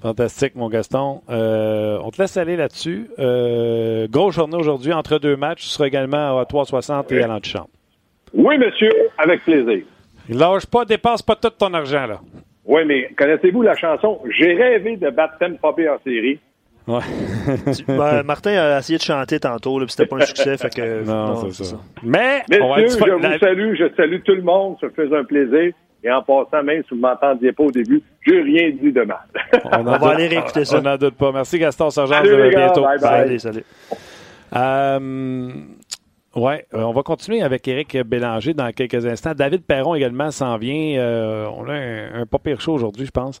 Fantastique, 0.00 0.56
mon 0.56 0.68
Gaston. 0.68 1.22
Euh, 1.30 1.98
on 2.02 2.10
te 2.10 2.20
laisse 2.20 2.36
aller 2.36 2.56
là-dessus. 2.56 3.08
Euh, 3.20 4.08
grosse 4.08 4.34
journée 4.34 4.56
aujourd'hui, 4.56 4.92
entre 4.92 5.18
deux 5.18 5.36
matchs. 5.36 5.62
Tu 5.62 5.68
seras 5.68 5.86
également 5.86 6.38
à 6.38 6.44
360 6.44 7.12
et 7.12 7.22
à 7.22 7.28
l'antichambre. 7.28 7.68
Oui, 8.34 8.58
monsieur, 8.58 8.90
avec 9.18 9.44
plaisir. 9.44 9.84
Lâche 10.28 10.66
pas, 10.66 10.84
dépense 10.84 11.22
pas 11.22 11.36
tout 11.36 11.50
ton 11.50 11.72
argent, 11.74 12.06
là. 12.06 12.20
Oui, 12.64 12.82
mais 12.86 13.10
connaissez-vous 13.16 13.62
la 13.62 13.76
chanson 13.76 14.20
J'ai 14.38 14.54
rêvé 14.54 14.96
de 14.96 15.10
battre 15.10 15.38
Tampa 15.38 15.72
Bay 15.72 15.88
en 15.88 15.98
série? 16.04 16.38
Ouais. 16.86 17.00
Ben, 17.88 18.22
Martin 18.22 18.52
a 18.52 18.78
essayé 18.78 18.98
de 18.98 19.02
chanter 19.02 19.40
tantôt, 19.40 19.78
puis 19.78 19.90
c'était 19.90 20.06
pas 20.06 20.16
un 20.16 20.26
succès. 20.26 20.56
fait 20.56 20.70
que, 20.70 21.04
non, 21.06 21.50
c'est 21.50 21.64
ça. 21.64 21.76
Mais, 22.02 22.42
je 22.50 22.58
vous 22.58 23.38
salue, 23.38 23.74
je 23.74 23.94
salue 23.96 24.20
tout 24.24 24.34
le 24.34 24.42
monde, 24.42 24.76
ça 24.80 24.88
fait 24.90 25.14
un 25.14 25.24
plaisir. 25.24 25.72
Et 26.04 26.10
en 26.10 26.22
passant, 26.22 26.64
même 26.64 26.82
si 26.82 26.90
vous 26.90 26.96
ne 26.96 27.02
m'entendiez 27.02 27.52
pas 27.52 27.62
au 27.62 27.70
début, 27.70 28.02
je 28.26 28.32
n'ai 28.32 28.42
rien 28.42 28.70
dit 28.70 28.90
de 28.90 29.02
mal. 29.02 29.18
on, 29.64 29.82
va 29.84 30.10
aller 30.10 30.26
réécouter 30.26 30.64
ça. 30.64 30.78
On 30.78 30.82
n'en 30.82 30.96
doute 30.96 31.14
pas. 31.14 31.30
Merci 31.30 31.60
Gaston 31.60 31.90
Sergent. 31.90 32.14
Salut, 32.14 32.50
bientôt. 32.50 32.82
Bye, 32.82 32.98
bye. 32.98 33.08
Salut, 33.08 33.38
salut. 33.38 33.64
Euh, 34.54 35.50
oui, 36.34 36.54
euh, 36.72 36.82
on 36.82 36.92
va 36.92 37.02
continuer 37.02 37.42
avec 37.42 37.68
Éric 37.68 37.94
Bélanger 38.06 38.54
dans 38.54 38.72
quelques 38.72 39.04
instants. 39.04 39.34
David 39.34 39.64
Perron 39.64 39.94
également 39.94 40.30
s'en 40.30 40.56
vient. 40.56 40.98
Euh, 40.98 41.46
on 41.54 41.68
a 41.68 42.20
un, 42.20 42.24
pas 42.24 42.38
pire 42.38 42.58
chaud 42.58 42.72
aujourd'hui, 42.72 43.04
je 43.04 43.10
pense. 43.10 43.40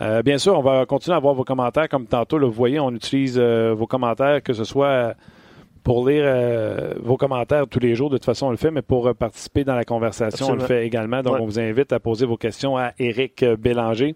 Euh, 0.00 0.22
bien 0.22 0.38
sûr, 0.38 0.58
on 0.58 0.62
va 0.62 0.86
continuer 0.86 1.14
à 1.14 1.18
avoir 1.18 1.34
vos 1.34 1.44
commentaires 1.44 1.88
comme 1.90 2.06
tantôt. 2.06 2.38
vous 2.38 2.50
voyez, 2.50 2.80
on 2.80 2.92
utilise 2.92 3.38
vos 3.38 3.86
commentaires, 3.86 4.42
que 4.42 4.54
ce 4.54 4.64
soit 4.64 5.14
pour 5.82 6.08
lire 6.08 6.24
vos 7.02 7.18
commentaires 7.18 7.66
tous 7.66 7.78
les 7.78 7.94
jours. 7.94 8.08
De 8.08 8.16
toute 8.16 8.24
façon, 8.24 8.46
on 8.46 8.50
le 8.50 8.56
fait, 8.56 8.70
mais 8.70 8.80
pour 8.80 9.14
participer 9.14 9.64
dans 9.64 9.74
la 9.74 9.84
conversation, 9.84 10.46
on 10.48 10.54
le 10.54 10.60
fait 10.60 10.86
également. 10.86 11.22
Donc, 11.22 11.36
on 11.40 11.44
vous 11.44 11.60
invite 11.60 11.92
à 11.92 12.00
poser 12.00 12.24
vos 12.24 12.38
questions 12.38 12.78
à 12.78 12.92
Éric 12.98 13.44
Bélanger. 13.58 14.14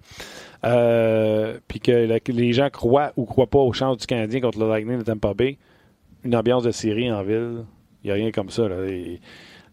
puis 0.62 1.80
que, 1.80 2.32
les 2.32 2.52
gens 2.54 2.70
croient 2.70 3.12
ou 3.18 3.26
croient 3.26 3.48
pas 3.48 3.58
aux 3.58 3.74
chances 3.74 3.98
du 3.98 4.06
Canadien 4.06 4.40
contre 4.40 4.58
le 4.58 4.66
Lightning 4.66 5.00
de 5.00 5.04
Tampa 5.04 5.34
Bay. 5.34 5.58
Une 6.24 6.34
ambiance 6.34 6.62
de 6.62 6.70
série 6.70 7.12
en 7.12 7.22
ville 7.22 7.64
il 8.04 8.08
n'y 8.08 8.10
a 8.12 8.14
rien 8.14 8.30
comme 8.30 8.50
ça. 8.50 8.68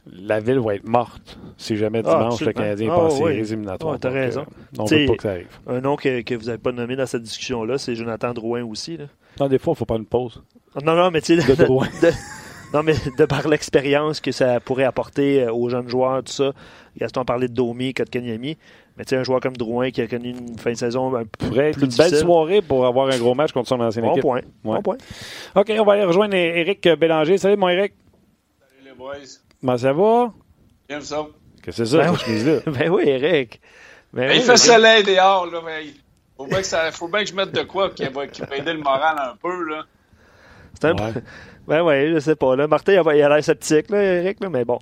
la 0.06 0.40
ville 0.40 0.60
va 0.60 0.76
être 0.76 0.88
morte 0.88 1.38
si 1.58 1.76
jamais 1.76 2.02
ah, 2.06 2.18
dimanche 2.18 2.42
le 2.42 2.54
Canadien 2.54 2.94
est 2.94 2.98
passé 2.98 3.24
les 3.26 3.54
éliminatoires. 3.54 4.00
tu 4.00 4.08
as 4.08 4.12
raison. 4.12 4.42
Euh, 4.42 4.80
on 4.80 4.86
veut 4.86 5.06
pas 5.06 5.16
que 5.16 5.24
ça 5.24 5.32
arrive. 5.32 5.60
Un 5.68 5.82
nom 5.82 5.96
que, 5.98 6.36
vous 6.36 6.46
n'avez 6.46 6.58
pas 6.58 6.72
nommé 6.72 6.96
dans 6.96 7.06
cette 7.06 7.24
discussion-là, 7.24 7.78
c'est 7.78 7.96
Jonathan 7.96 8.34
Drouin 8.34 8.64
aussi. 8.64 8.98
Là. 8.98 9.06
Non, 9.40 9.48
des 9.48 9.60
fois, 9.60 9.72
il 9.72 9.76
ne 9.76 9.78
faut 9.78 9.86
pas 9.86 9.98
une 9.98 10.06
pause. 10.06 10.42
Non, 10.84 10.96
non, 10.96 11.12
mais 11.12 11.22
tu 11.22 11.38
sais, 11.40 11.56
de, 11.56 11.66
non, 12.74 12.84
mais 12.84 12.94
de 13.18 13.26
par 13.26 13.48
l'expérience 13.50 14.22
que 14.22 14.32
ça 14.32 14.62
pourrait 14.62 14.86
apporter 14.86 15.44
euh, 15.44 15.54
aux 15.54 15.70
jeunes 15.70 15.90
joueurs, 15.90 16.24
tout 16.24 16.32
ça. 16.32 16.54
Gaston 16.98 17.26
parlait 17.26 17.50
de 17.50 17.54
Domi, 17.54 17.94
Kotkaniemi. 17.94 18.58
Mais 18.98 19.06
tu 19.06 19.10
sais, 19.10 19.18
un 19.18 19.24
joueur 19.24 19.40
comme 19.40 19.56
Drouin 19.56 19.92
qui 19.92 20.02
a 20.02 20.08
connu 20.08 20.30
une 20.30 20.58
fin 20.58 20.72
de 20.72 20.78
saison 20.78 21.16
un 21.16 21.24
peu 21.24 21.50
plus 21.50 21.84
une 21.84 21.96
belle 21.98 22.16
soirée 22.16 22.62
pour 22.62 22.86
avoir 22.86 23.10
un 23.10 23.18
gros 23.18 23.36
match 23.36 23.52
contre 23.52 23.70
son 23.70 23.80
ancienne 23.80 24.06
bon 24.06 24.12
équipe. 24.12 24.22
Point. 24.22 24.42
Bon 24.64 24.82
point. 24.82 24.98
OK, 25.56 25.72
on 25.78 25.84
va 25.84 25.94
aller 25.94 26.04
rejoindre 26.04 26.36
Éric 26.36 26.88
Bélanger. 27.00 27.38
Salut, 27.38 27.58
mon 27.58 27.70
Éric. 27.70 27.94
Comment 28.98 29.78
ça 29.78 29.94
va? 29.94 30.34
J'aime 30.90 31.02
ça. 31.02 31.28
Qu'est-ce 31.64 31.78
que 31.78 31.86
c'est 31.86 31.98
ça, 31.98 31.98
ben 31.98 32.16
cette 32.16 32.26
chemise-là? 32.26 32.60
ben 32.68 32.90
oui, 32.90 33.04
Eric. 33.08 33.62
Ben 34.14 34.32
il 34.36 34.42
fait 34.42 34.58
soleil 34.58 35.04
dehors, 35.04 35.46
là, 35.46 35.62
mais 35.66 35.86
faut 36.36 36.48
bien, 36.48 36.58
que 36.58 36.66
ça, 36.66 36.92
faut 36.92 37.08
bien 37.08 37.24
que 37.24 37.30
je 37.30 37.36
mette 37.36 37.52
de 37.52 37.62
quoi 37.64 37.92
qui 37.92 38.06
va, 38.06 38.28
qui 38.28 38.42
va 38.42 38.58
aider 38.58 38.74
le 38.74 38.80
moral 38.80 39.16
un 39.18 39.36
peu, 39.36 39.70
là. 39.70 39.84
C'est 40.74 40.88
un 40.88 40.96
peu... 40.96 41.22
Ben 41.68 41.84
oui, 41.84 42.12
je 42.12 42.20
sais 42.20 42.36
pas, 42.36 42.56
là. 42.56 42.68
Martin, 42.68 42.94
il 42.94 43.22
a 43.22 43.30
l'air 43.30 43.44
sceptique, 43.44 43.92
là, 43.92 44.02
Eric, 44.02 44.40
là, 44.42 44.50
mais 44.50 44.66
bon. 44.66 44.80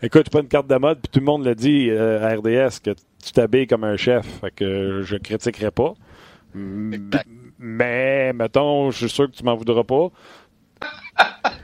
Écoute, 0.00 0.30
pas 0.30 0.40
une 0.40 0.48
carte 0.48 0.68
de 0.68 0.76
mode, 0.76 1.00
puis 1.00 1.10
tout 1.10 1.18
le 1.18 1.24
monde 1.24 1.44
le 1.44 1.54
dit 1.54 1.88
euh, 1.90 2.24
à 2.24 2.34
RDS 2.36 2.80
que 2.82 2.90
tu 2.90 3.32
t'habilles 3.32 3.66
comme 3.66 3.84
un 3.84 3.96
chef, 3.96 4.24
fait 4.40 4.52
que 4.52 5.02
je 5.02 5.16
critiquerai 5.16 5.72
pas. 5.72 5.94
Mais, 6.54 8.32
mettons, 8.32 8.90
je 8.90 8.98
suis 8.98 9.08
sûr 9.08 9.30
que 9.30 9.36
tu 9.36 9.44
m'en 9.44 9.56
voudras 9.56 9.84
pas. 9.84 10.10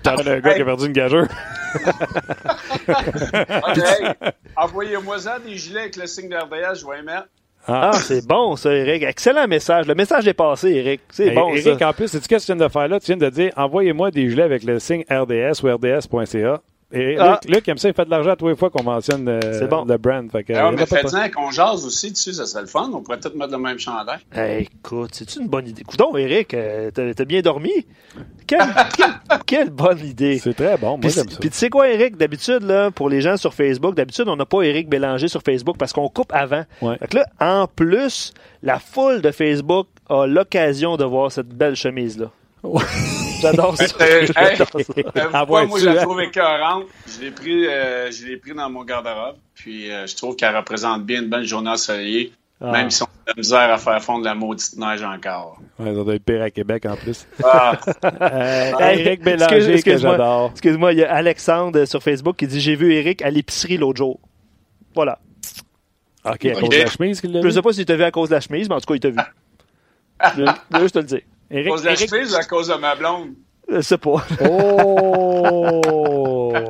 T'as 0.03 0.13
un 0.13 0.41
gars 0.41 0.55
qui 0.55 0.63
a 0.63 0.65
perdu 0.65 0.87
une 0.87 0.93
gageure. 0.93 1.27
Envoyez-moi 4.57 5.19
ça 5.19 5.39
des 5.39 5.57
gilets 5.57 5.81
avec 5.81 5.97
le 5.97 6.07
signe 6.07 6.29
de 6.29 6.37
RDS, 6.37 6.81
je 6.81 6.87
vais 6.87 7.03
mettre. 7.03 7.29
Ah, 7.67 7.91
ah 7.93 7.99
c'est 7.99 8.27
bon 8.27 8.57
ça, 8.57 8.73
Eric. 8.73 9.03
Excellent 9.03 9.47
message. 9.47 9.87
Le 9.87 9.95
message 9.95 10.27
est 10.27 10.35
passé, 10.35 10.71
Eric. 10.71 11.03
C'est 11.11 11.33
bon 11.33 11.55
Eric, 11.55 11.83
en 11.83 11.93
plus, 11.93 12.09
c'est 12.09 12.23
ce 12.23 12.29
que 12.29 12.37
tu 12.37 12.47
viens 12.47 12.57
de 12.57 12.69
faire 12.69 12.89
là? 12.89 12.99
Tu 12.99 13.07
viens 13.07 13.19
de 13.19 13.29
dire 13.29 13.53
envoyez-moi 13.57 14.11
des 14.11 14.31
gilets 14.31 14.43
avec 14.43 14.63
le 14.63 14.79
signe 14.79 15.05
RDS 15.11 15.63
ou 15.63 15.75
RDS.ca. 15.75 16.63
Et 16.91 17.19
ah. 17.19 17.39
Luc, 17.47 17.69
aime 17.69 17.77
ça, 17.77 17.89
il 17.89 17.95
fait 17.95 18.07
de 18.07 18.11
l'argent 18.11 18.31
à 18.31 18.37
tous 18.37 18.49
les 18.49 18.57
fois 18.57 18.71
qu'on 18.71 18.83
mentionne 18.83 19.29
euh, 19.29 19.41
le, 19.61 19.97
brand. 19.99 20.31
Fait 20.33 20.43
que, 20.43 20.55
Alors, 20.55 20.73
mais 20.73 20.87
faites 20.87 21.35
qu'on 21.35 21.51
jase 21.51 21.85
aussi 21.85 22.11
dessus, 22.11 22.33
ça 22.33 22.47
serait 22.47 22.63
le 22.63 22.67
fun. 22.67 22.91
On 22.95 23.03
pourrait 23.03 23.19
peut-être 23.19 23.35
mettre 23.35 23.53
le 23.53 23.59
même 23.59 23.79
chandail. 23.79 24.21
écoute, 24.61 25.11
c'est 25.13 25.37
une 25.37 25.49
bonne 25.49 25.69
idée. 25.69 25.83
Écoute 25.83 26.01
Eric, 26.17 26.55
euh, 26.55 26.91
t'as 26.91 27.25
bien 27.27 27.43
dormi? 27.43 27.73
Quelle, 28.47 28.61
quelle, 29.45 29.69
bonne 29.69 29.99
idée. 29.99 30.39
C'est 30.39 30.55
très 30.55 30.79
bon, 30.79 30.97
moi 30.97 31.11
j'aime 31.11 31.29
ça. 31.29 31.39
Puis 31.39 31.51
tu 31.51 31.57
sais 31.59 31.69
quoi, 31.69 31.91
Eric, 31.91 32.17
d'habitude, 32.17 32.63
là, 32.63 32.91
pour 32.91 33.11
les 33.11 33.21
gens 33.21 33.37
sur 33.37 33.53
Facebook, 33.53 33.95
d'habitude, 33.95 34.27
on 34.27 34.37
n'a 34.37 34.47
pas 34.47 34.63
Eric 34.63 34.89
Bélanger 34.89 35.29
sur 35.29 35.43
Facebook 35.43 35.77
parce 35.77 35.93
qu'on 35.93 36.09
coupe 36.09 36.33
avant. 36.33 36.65
Ouais. 36.81 36.97
Fait 36.97 37.09
que 37.09 37.17
là, 37.17 37.27
en 37.41 37.67
plus, 37.67 38.33
la 38.63 38.79
foule 38.79 39.21
de 39.21 39.31
Facebook 39.33 39.89
a 40.09 40.27
l'occasion 40.27 40.97
de 40.97 41.05
voir 41.05 41.31
cette 41.31 41.49
belle 41.49 41.77
chemise-là. 41.77 42.31
J'adore 43.41 43.77
ça. 43.77 43.85
Euh, 44.01 44.27
euh, 44.37 45.47
moi, 45.47 45.79
je 45.79 45.85
la 45.85 46.03
trouve 46.03 46.21
écœurante? 46.21 46.85
Je 47.07 47.25
l'ai 47.25 47.31
pris, 47.31 47.67
euh, 47.67 48.11
je 48.11 48.27
l'ai 48.27 48.37
pris 48.37 48.55
dans 48.55 48.69
mon 48.71 48.85
garde-robe. 48.85 49.37
Puis, 49.55 49.87
je 49.87 50.17
trouve 50.17 50.37
qu'elle 50.37 50.57
représente 50.57 51.05
bien 51.05 51.23
une 51.23 51.29
belle 51.29 51.45
journée 51.45 51.71
ensoleillée. 51.71 52.33
Ah. 52.61 52.73
Même 52.73 52.91
si 52.91 53.03
on 53.03 53.07
a 53.07 53.09
de 53.09 53.29
la 53.29 53.35
misère 53.37 53.73
à 53.73 53.79
faire 53.79 54.03
fondre 54.03 54.25
la 54.25 54.35
maudite 54.35 54.77
neige 54.77 55.03
encore. 55.03 55.61
Ouais, 55.79 55.95
ça 55.95 56.05
doit 56.05 56.15
être 56.15 56.25
pire 56.25 56.43
à 56.43 56.51
Québec 56.51 56.87
en 56.87 56.97
plus. 56.97 57.25
Ah. 57.45 57.79
euh, 58.05 58.73
Eric 58.81 59.23
Bélanger, 59.23 59.75
excuse, 59.75 59.85
que 59.85 59.97
j'adore. 59.97 60.51
Excuse-moi, 60.53 60.93
il 60.93 60.99
y 60.99 61.05
a 61.05 61.15
Alexandre 61.15 61.85
sur 61.85 62.03
Facebook 62.03 62.37
qui 62.37 62.49
dit 62.49 62.61
J'ai 62.61 62.75
vu 62.75 62.93
Eric 62.95 63.23
à 63.23 63.31
l'épicerie 63.31 63.77
l'autre 63.77 63.99
jour. 63.99 64.19
Voilà. 64.93 65.21
OK, 66.25 66.47
à 66.47 66.61
cause 66.61 66.69
de 66.69 66.77
la 66.79 66.87
chemise 66.87 67.21
qu'il? 67.21 67.41
Je 67.41 67.49
sais 67.49 67.63
pas 67.63 67.73
s'il 67.73 67.87
t'a 67.87 67.95
vu 67.95 68.03
à 68.03 68.11
cause 68.11 68.29
de 68.29 68.35
la 68.35 68.41
chemise, 68.41 68.69
mais 68.69 68.75
en 68.75 68.81
tout 68.81 68.87
cas, 68.87 68.95
il 68.95 69.01
t'a 69.01 69.11
vu. 69.11 69.19
je 70.37 70.43
veux 70.43 70.81
juste 70.81 70.95
te 70.95 71.15
le 71.15 71.23
dire. 71.51 71.67
à 71.67 71.69
cause 71.69 71.83
de 71.83 71.89
la 71.89 71.97
chemise 71.97 72.35
ou 72.35 72.37
à 72.37 72.45
cause 72.45 72.69
de 72.69 72.75
ma 72.75 72.95
blonde? 72.95 73.35
Je 73.69 73.81
sais 73.81 73.99
pas. 73.99 74.25
Oh! 74.49 75.83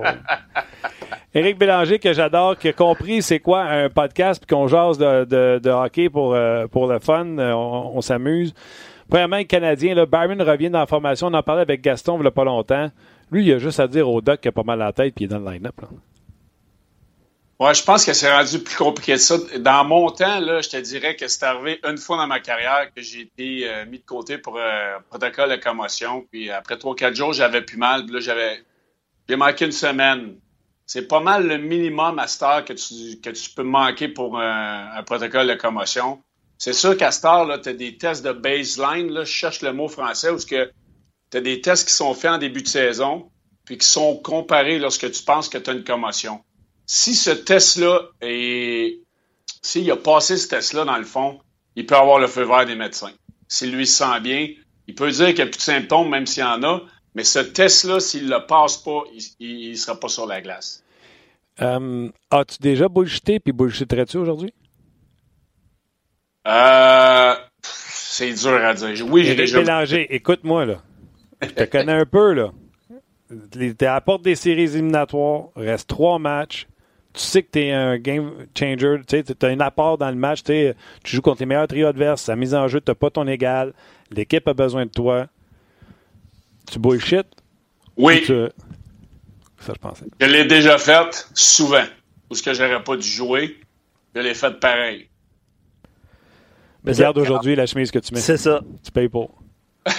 Éric 1.35 1.59
Bélanger, 1.59 1.99
que 1.99 2.13
j'adore, 2.13 2.57
qui 2.57 2.69
a 2.69 2.73
compris 2.73 3.23
c'est 3.23 3.39
quoi 3.39 3.63
un 3.63 3.91
podcast, 3.91 4.43
puis 4.45 4.55
qu'on 4.55 4.67
jase 4.67 4.99
de, 4.99 5.25
de, 5.59 5.71
hockey 5.71 6.09
pour, 6.09 6.35
euh, 6.35 6.67
pour 6.67 6.87
le 6.87 6.99
fun, 6.99 7.39
euh, 7.39 7.53
on, 7.53 8.01
s'amuse. 8.01 8.55
Premièrement, 9.09 9.45
Canadien, 9.45 9.95
là, 9.95 10.07
Byron 10.07 10.41
revient 10.43 10.71
dans 10.71 10.81
la 10.81 10.87
formation. 10.87 11.29
On 11.29 11.35
en 11.35 11.43
parlait 11.43 11.63
avec 11.63 11.83
Gaston 11.83 12.17
il 12.17 12.23
n'y 12.23 12.27
a 12.27 12.31
pas 12.31 12.45
longtemps. 12.45 12.91
Lui, 13.31 13.45
il 13.47 13.53
a 13.53 13.59
juste 13.59 13.79
à 13.79 13.87
dire 13.87 14.09
au 14.09 14.21
doc 14.21 14.41
qu'il 14.41 14.49
a 14.49 14.53
pas 14.53 14.63
mal 14.63 14.81
à 14.83 14.87
la 14.87 14.93
tête, 14.93 15.15
puis 15.15 15.27
il 15.27 15.29
est 15.29 15.35
dans 15.35 15.39
le 15.39 15.51
line-up. 15.53 15.75
Ouais, 17.59 17.75
je 17.75 17.83
pense 17.83 18.05
que 18.05 18.13
c'est 18.13 18.31
rendu 18.31 18.61
plus 18.61 18.77
compliqué 18.77 19.15
que 19.15 19.19
ça. 19.19 19.37
Dans 19.59 19.85
mon 19.85 20.11
temps, 20.11 20.39
là, 20.39 20.61
je 20.61 20.69
te 20.69 20.77
dirais 20.77 21.17
que 21.17 21.27
c'est 21.27 21.43
arrivé 21.43 21.81
une 21.85 21.99
fois 21.99 22.17
dans 22.17 22.27
ma 22.29 22.39
carrière 22.39 22.93
que 22.95 23.03
j'ai 23.03 23.23
été 23.23 23.69
euh, 23.69 23.85
mis 23.85 23.99
de 23.99 24.05
côté 24.05 24.39
pour 24.39 24.61
un 24.61 25.01
protocole 25.11 25.51
de 25.51 25.57
commotion. 25.57 26.25
Puis 26.31 26.51
après 26.51 26.79
trois, 26.79 26.95
quatre 26.95 27.17
jours, 27.17 27.33
j'avais 27.33 27.63
plus 27.63 27.77
mal. 27.77 28.05
Puis 28.05 28.15
là, 28.15 28.21
j'avais. 28.21 28.63
J'ai 29.29 29.37
manqué 29.37 29.65
une 29.65 29.73
semaine 29.73 30.37
c'est 30.89 31.07
pas 31.07 31.21
mal 31.21 31.47
le 31.47 31.59
minimum 31.59 32.19
à 32.19 32.27
cette 32.27 32.65
que 32.65 32.73
tu, 32.73 33.21
que 33.21 33.29
tu 33.29 33.51
peux 33.51 33.63
manquer 33.63 34.09
pour 34.09 34.41
un, 34.41 35.03
protocole 35.05 35.47
de 35.47 35.55
commotion. 35.55 36.23
C'est 36.57 36.73
sûr 36.73 36.97
qu'à 36.97 37.13
cette 37.13 37.27
heure, 37.27 37.61
tu 37.61 37.69
as 37.69 37.73
des 37.75 37.99
tests 37.99 38.25
de 38.25 38.33
baseline. 38.33 39.13
Là, 39.13 39.25
je 39.25 39.31
cherche 39.31 39.61
le 39.61 39.75
mot 39.75 39.87
français 39.89 40.31
où 40.31 40.39
tu 40.39 40.57
as 40.57 41.41
des 41.41 41.61
tests 41.61 41.87
qui 41.87 41.95
sont 41.95 42.15
faits 42.15 42.31
en 42.31 42.39
début 42.39 42.63
de 42.63 42.69
saison 42.69 43.31
puis 43.67 43.77
qui 43.77 43.87
sont 43.87 44.17
comparés 44.17 44.79
lorsque 44.79 45.11
tu 45.13 45.23
penses 45.23 45.51
que 45.51 45.59
tu 45.59 45.69
as 45.69 45.75
une 45.75 45.85
commotion. 45.85 46.43
Si 46.91 47.15
ce 47.15 47.31
test-là 47.31 48.01
est. 48.23 48.99
S'il 49.61 49.91
a 49.91 49.97
passé 49.97 50.39
ce 50.39 50.49
test-là, 50.49 50.85
dans 50.85 50.97
le 50.97 51.05
fond, 51.05 51.39
il 51.77 51.85
peut 51.85 51.97
avoir 51.97 52.19
le 52.19 52.27
feu 52.27 52.45
vert 52.45 52.65
des 52.65 52.77
médecins. 52.77 53.13
S'il 53.47 53.77
lui 53.77 53.87
sent 53.87 54.21
bien, 54.23 54.49
il 54.87 54.95
peut 54.95 55.11
dire 55.11 55.27
qu'il 55.27 55.37
n'y 55.37 55.43
a 55.43 55.47
plus 55.47 55.59
de 55.59 55.63
symptômes, 55.63 56.09
même 56.09 56.27
s'il 56.27 56.43
y 56.43 56.47
en 56.47 56.63
a, 56.63 56.81
mais 57.15 57.25
ce 57.25 57.41
test-là, 57.41 58.01
s'il 58.01 58.25
ne 58.25 58.31
le 58.31 58.47
passe 58.47 58.79
pas, 58.79 59.03
il 59.39 59.71
ne 59.71 59.75
sera 59.75 60.01
pas 60.01 60.09
sur 60.09 60.27
la 60.27 60.41
glace. 60.41 60.83
Euh, 61.61 62.09
as-tu 62.31 62.57
déjà 62.61 62.89
bullshité 62.89 63.39
puis 63.39 63.53
bullshitterais-tu 63.53 64.17
aujourd'hui? 64.17 64.55
Euh, 66.47 67.35
c'est 67.63 68.33
dur 68.33 68.65
à 68.65 68.73
dire. 68.73 69.07
Oui, 69.07 69.25
j'ai 69.27 69.35
déjà. 69.35 69.59
Mélanger. 69.59 70.07
Écoute-moi, 70.15 70.65
là. 70.65 70.83
Je 71.43 71.49
te 71.49 71.65
connais 71.65 71.93
un 71.93 72.07
peu, 72.07 72.33
là. 72.33 72.53
T'es 73.51 73.85
à 73.85 73.95
la 73.95 74.01
porte 74.01 74.23
des 74.23 74.37
séries 74.37 74.63
éliminatoires, 74.63 75.49
reste 75.55 75.89
trois 75.89 76.19
matchs. 76.19 76.67
Tu 77.13 77.21
sais 77.21 77.43
que 77.43 77.51
tu 77.53 77.61
es 77.61 77.73
un 77.73 77.99
game 77.99 78.47
changer, 78.57 79.01
tu 79.07 79.17
as 79.17 79.47
un 79.49 79.61
apport 79.61 79.99
dans 79.99 80.11
le 80.11 80.17
match. 80.17 80.43
Tu 80.45 80.75
joues 81.05 81.23
contre 81.23 81.41
les 81.41 81.47
meilleurs 81.47 81.69
trios 81.69 81.87
adverses, 81.87 82.27
la 82.29 82.37
mise 82.37 82.55
en 82.55 82.69
jeu, 82.69 82.81
tu 82.81 82.95
pas 82.95 83.11
ton 83.11 83.27
égal. 83.27 83.73
L'équipe 84.11 84.47
a 84.47 84.55
besoin 84.55 84.87
de 84.87 84.91
toi 84.91 85.27
tu 86.71 86.79
bullshit? 86.79 87.27
Oui. 87.97 88.25
Ça, 88.27 89.73
je 89.75 89.81
pensais. 89.81 90.05
Je 90.21 90.27
l'ai 90.27 90.45
déjà 90.45 90.79
fait 90.79 91.27
souvent. 91.35 91.85
Ou 92.31 92.35
ce 92.35 92.43
que 92.43 92.53
j'aurais 92.53 92.83
pas 92.83 92.97
dû 92.97 93.09
jouer, 93.09 93.59
je 94.15 94.21
l'ai 94.21 94.35
fait 94.35 94.61
pareil. 94.61 95.09
Mais 96.85 96.93
regarde 96.93 97.19
aujourd'hui 97.19 97.57
la 97.57 97.67
chemise 97.67 97.91
que 97.91 97.99
tu 97.99 98.15
mets. 98.15 98.21
C'est 98.21 98.37
ça. 98.37 98.61
Tu 98.85 98.93
payes 98.93 99.09
pour. 99.09 99.43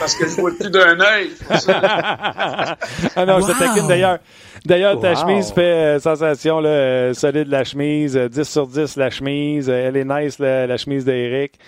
Parce 0.00 0.16
que 0.16 0.26
je 0.26 0.40
vois 0.40 0.50
plus 0.58 0.70
d'un 0.70 0.98
œil. 0.98 1.30
ah 1.50 3.26
non, 3.26 3.40
je 3.40 3.52
te 3.52 3.86
d'ailleurs. 3.86 4.18
D'ailleurs, 4.64 4.98
ta 5.00 5.14
chemise 5.14 5.52
fait 5.52 5.60
euh, 5.60 5.98
sensation, 6.00 6.60
là, 6.60 6.68
euh, 6.68 7.14
solide 7.14 7.48
la 7.48 7.64
chemise, 7.64 8.16
10 8.16 8.38
euh, 8.38 8.44
sur 8.44 8.66
10 8.66 8.96
la 8.96 9.10
chemise, 9.10 9.68
elle 9.68 9.96
est 9.96 10.04
nice 10.04 10.38
la, 10.38 10.66
la 10.66 10.76
chemise 10.76 11.04
d'Eric. 11.04 11.58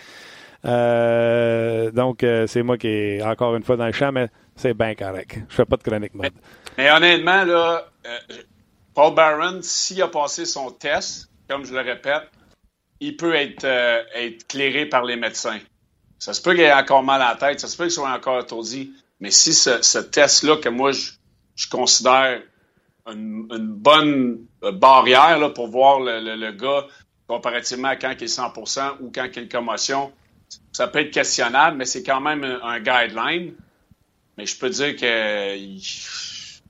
Euh, 0.65 1.91
donc, 1.91 2.23
euh, 2.23 2.47
c'est 2.47 2.63
moi 2.63 2.79
qui 2.79 2.89
est 2.89 3.23
encore 3.23 3.57
une 3.57 3.63
fois 3.63 3.77
dans 3.77 3.87
le 3.87 3.93
champ, 3.93 4.13
mais 4.13 4.29
c'est 4.57 4.75
bien 4.75 4.95
correct. 4.95 5.39
Je 5.49 5.55
fais 5.55 5.65
pas 5.65 5.77
de 5.77 5.83
chronique 5.83 6.15
mode. 6.15 6.33
Mais, 6.79 6.91
honnêtement, 6.91 7.45
là, 7.45 7.87
euh, 8.07 8.19
Paul 8.95 9.15
Barron, 9.15 9.61
s'il 9.63 10.03
a 10.03 10.09
passé 10.09 10.45
son 10.45 10.71
test, 10.71 11.29
comme 11.49 11.65
je 11.65 11.73
le 11.73 11.81
répète, 11.81 12.31
il 13.01 13.17
peut 13.17 13.35
être, 13.35 13.65
être 13.65 14.47
clairé 14.47 14.87
par 14.87 15.05
les 15.05 15.17
médecins. 15.17 15.59
Ça 16.23 16.33
se 16.35 16.41
peut 16.41 16.53
qu'il 16.53 16.61
ait 16.61 16.73
encore 16.73 17.03
mal 17.03 17.21
à 17.21 17.31
la 17.31 17.35
tête, 17.35 17.59
ça 17.59 17.67
se 17.67 17.77
peut 17.77 17.83
qu'il 17.83 17.91
soit 17.95 18.09
encore 18.09 18.39
étourdi, 18.39 18.93
mais 19.19 19.33
si 19.33 19.53
ce, 19.53 19.99
test-là, 19.99 20.57
que 20.59 20.69
moi, 20.69 20.93
je, 20.93 21.69
considère 21.69 22.41
une, 23.11 23.49
bonne 23.59 24.47
barrière 24.75 25.53
pour 25.53 25.67
voir 25.67 25.99
le, 25.99 26.53
gars 26.53 26.87
comparativement 27.27 27.89
à 27.89 27.97
quand 27.97 28.15
il 28.21 28.23
est 28.23 28.39
100% 28.39 28.99
ou 29.01 29.11
quand 29.13 29.27
il 29.33 29.39
a 29.41 29.43
une 29.43 29.49
commotion, 29.49 30.13
ça 30.71 30.87
peut 30.87 31.01
être 31.01 31.11
questionnable, 31.11 31.77
mais 31.77 31.87
c'est 31.87 32.05
quand 32.05 32.21
même 32.21 32.45
un, 32.45 32.79
guideline. 32.79 33.55
Mais 34.39 34.47
je 34.47 34.57
peux 34.57 34.71
dire 34.71 34.95
que 34.95 35.57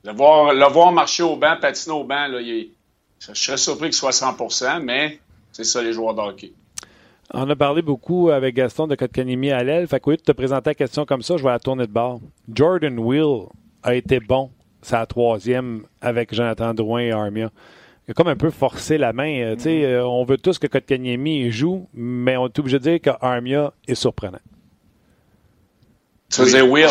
le, 0.02 0.12
voir, 0.14 0.92
marcher 0.92 1.24
au 1.24 1.36
banc, 1.36 1.58
patiner 1.60 1.94
au 1.94 2.04
banc, 2.04 2.26
là, 2.26 2.40
je 2.40 3.34
serais 3.34 3.58
surpris 3.58 3.90
qu'il 3.90 3.98
soit 3.98 4.12
100% 4.12 4.80
mais 4.82 5.20
c'est 5.52 5.64
ça 5.64 5.82
les 5.82 5.92
joueurs 5.92 6.14
de 6.14 6.52
On 7.34 7.48
a 7.48 7.56
parlé 7.56 7.82
beaucoup 7.82 8.30
avec 8.30 8.54
Gaston 8.54 8.86
de 8.86 8.94
Kotkanimi 8.94 9.50
à 9.50 9.62
l'aile. 9.62 9.86
Fait 9.86 10.00
que 10.00 10.10
oui, 10.10 10.16
tu 10.16 10.24
te 10.24 10.32
présenter 10.32 10.70
la 10.70 10.74
question 10.74 11.06
comme 11.06 11.22
ça, 11.22 11.36
je 11.36 11.42
vais 11.42 11.50
la 11.50 11.58
tourner 11.58 11.86
de 11.86 11.92
bord. 11.92 12.20
Jordan 12.52 12.98
Will 12.98 13.46
a 13.82 13.94
été 13.94 14.20
bon, 14.20 14.50
sa 14.82 15.06
troisième 15.06 15.84
avec 16.00 16.34
Jonathan 16.34 16.74
Drouin 16.74 17.00
et 17.00 17.12
Armia 17.12 17.50
il 18.06 18.10
a 18.10 18.14
comme 18.14 18.28
un 18.28 18.36
peu 18.36 18.50
forcé 18.50 18.98
la 18.98 19.12
main. 19.12 19.40
Euh, 19.40 19.56
tu 19.56 19.62
sais, 19.62 19.70
mm-hmm. 19.70 19.84
euh, 19.84 20.04
on 20.04 20.24
veut 20.24 20.38
tous 20.38 20.58
que 20.58 20.66
Kotkaniemi 20.66 21.50
joue, 21.50 21.88
mais 21.94 22.36
on 22.36 22.46
est 22.46 22.58
obligé 22.58 22.78
de 22.78 22.82
dire 22.82 23.00
qu'Armia 23.00 23.72
est 23.86 23.94
surprenant. 23.94 24.40
Tu 26.30 26.40
faisais 26.40 26.62
Will. 26.62 26.88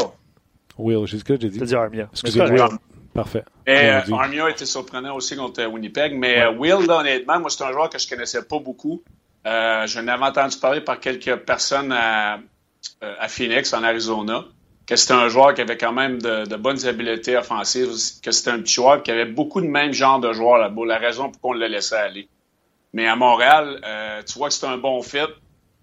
Will, 0.78 1.08
c'est 1.10 1.18
ce 1.18 1.24
que 1.24 1.40
j'ai 1.40 1.50
dit. 1.50 1.60
Tu 1.60 1.66
dit 1.66 1.76
Armia. 1.76 2.08
Excusez-moi. 2.12 2.70
Parfait. 3.14 3.44
Et 3.68 3.72
euh, 3.72 4.02
Armia 4.14 4.50
était 4.50 4.66
surprenant 4.66 5.16
aussi 5.16 5.36
contre 5.36 5.66
Winnipeg, 5.66 6.14
mais 6.18 6.48
Will, 6.48 6.90
honnêtement, 6.90 7.42
moi, 7.42 7.50
c'est 7.50 7.64
un 7.64 7.72
joueur 7.74 7.90
que 7.90 8.00
je 8.00 8.08
connaissais 8.08 8.42
pas 8.44 8.60
beaucoup. 8.60 9.04
Je 9.46 10.00
n'avais 10.00 10.26
entendu 10.26 10.58
parler 10.58 10.82
par 10.82 11.00
quelques 11.00 11.36
personnes 11.38 11.92
à, 11.92 12.40
à 13.02 13.28
Phoenix, 13.28 13.74
en 13.74 13.84
Arizona 13.84 14.46
que 14.92 14.98
c'était 14.98 15.14
un 15.14 15.30
joueur 15.30 15.54
qui 15.54 15.62
avait 15.62 15.78
quand 15.78 15.94
même 15.94 16.22
de, 16.22 16.56
bonnes 16.58 16.86
habiletés 16.86 17.38
offensives, 17.38 17.92
que 18.22 18.32
c'était 18.32 18.52
un 18.52 18.60
petit 18.60 18.74
joueur 18.74 19.02
qui 19.02 19.12
avait 19.12 19.26
beaucoup 19.26 19.62
de 19.62 19.68
même 19.68 19.94
genre 19.94 20.20
de 20.20 20.34
joueurs 20.34 20.58
là-bas, 20.58 20.86
la 20.86 20.98
raison 20.98 21.30
pour 21.30 21.40
qu'on 21.40 21.54
le 21.54 21.68
laissait 21.68 21.96
aller. 21.96 22.28
Mais 22.92 23.08
à 23.08 23.16
Montréal, 23.16 23.80
euh, 23.86 24.22
tu 24.24 24.38
vois 24.38 24.50
que 24.50 24.54
c'était 24.54 24.68
un 24.68 24.78
bon 24.78 25.02
fit. 25.02 25.20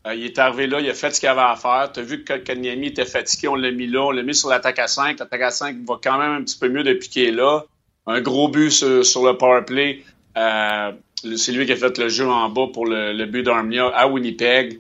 Euh, 0.06 0.14
il 0.14 0.26
est 0.26 0.38
arrivé 0.38 0.66
là, 0.66 0.80
il 0.80 0.90
a 0.90 0.92
fait 0.94 1.14
ce 1.14 1.20
qu'il 1.20 1.28
avait 1.30 1.40
à 1.40 1.56
faire. 1.56 1.90
Tu 1.90 2.00
as 2.00 2.02
vu 2.02 2.22
que 2.22 2.34
Kanyami 2.34 2.88
était 2.88 3.06
fatigué, 3.06 3.48
on 3.48 3.54
l'a 3.54 3.70
mis 3.70 3.86
là, 3.86 4.02
on 4.02 4.10
l'a 4.10 4.22
mis 4.22 4.34
sur 4.34 4.50
l'attaque 4.50 4.78
à 4.78 4.88
5. 4.88 5.18
L'attaque 5.18 5.40
à 5.40 5.50
5 5.50 5.76
va 5.86 5.98
quand 6.02 6.18
même 6.18 6.32
un 6.32 6.42
petit 6.42 6.58
peu 6.58 6.68
mieux 6.68 6.82
depuis 6.82 7.08
qu'il 7.08 7.24
est 7.24 7.32
là. 7.32 7.64
Un 8.06 8.20
gros 8.20 8.48
but 8.48 8.70
sur, 8.70 9.24
le 9.24 9.32
power 9.32 9.62
play. 9.64 10.04
Euh, 10.38 10.92
c'est 11.36 11.52
lui 11.52 11.66
qui 11.66 11.72
a 11.72 11.76
fait 11.76 11.98
le 11.98 12.08
jeu 12.08 12.28
en 12.28 12.48
bas 12.48 12.66
pour 12.72 12.86
le, 12.86 13.12
le 13.12 13.26
but 13.26 13.42
d'Armia 13.42 13.88
à 13.88 14.06
Winnipeg. 14.08 14.78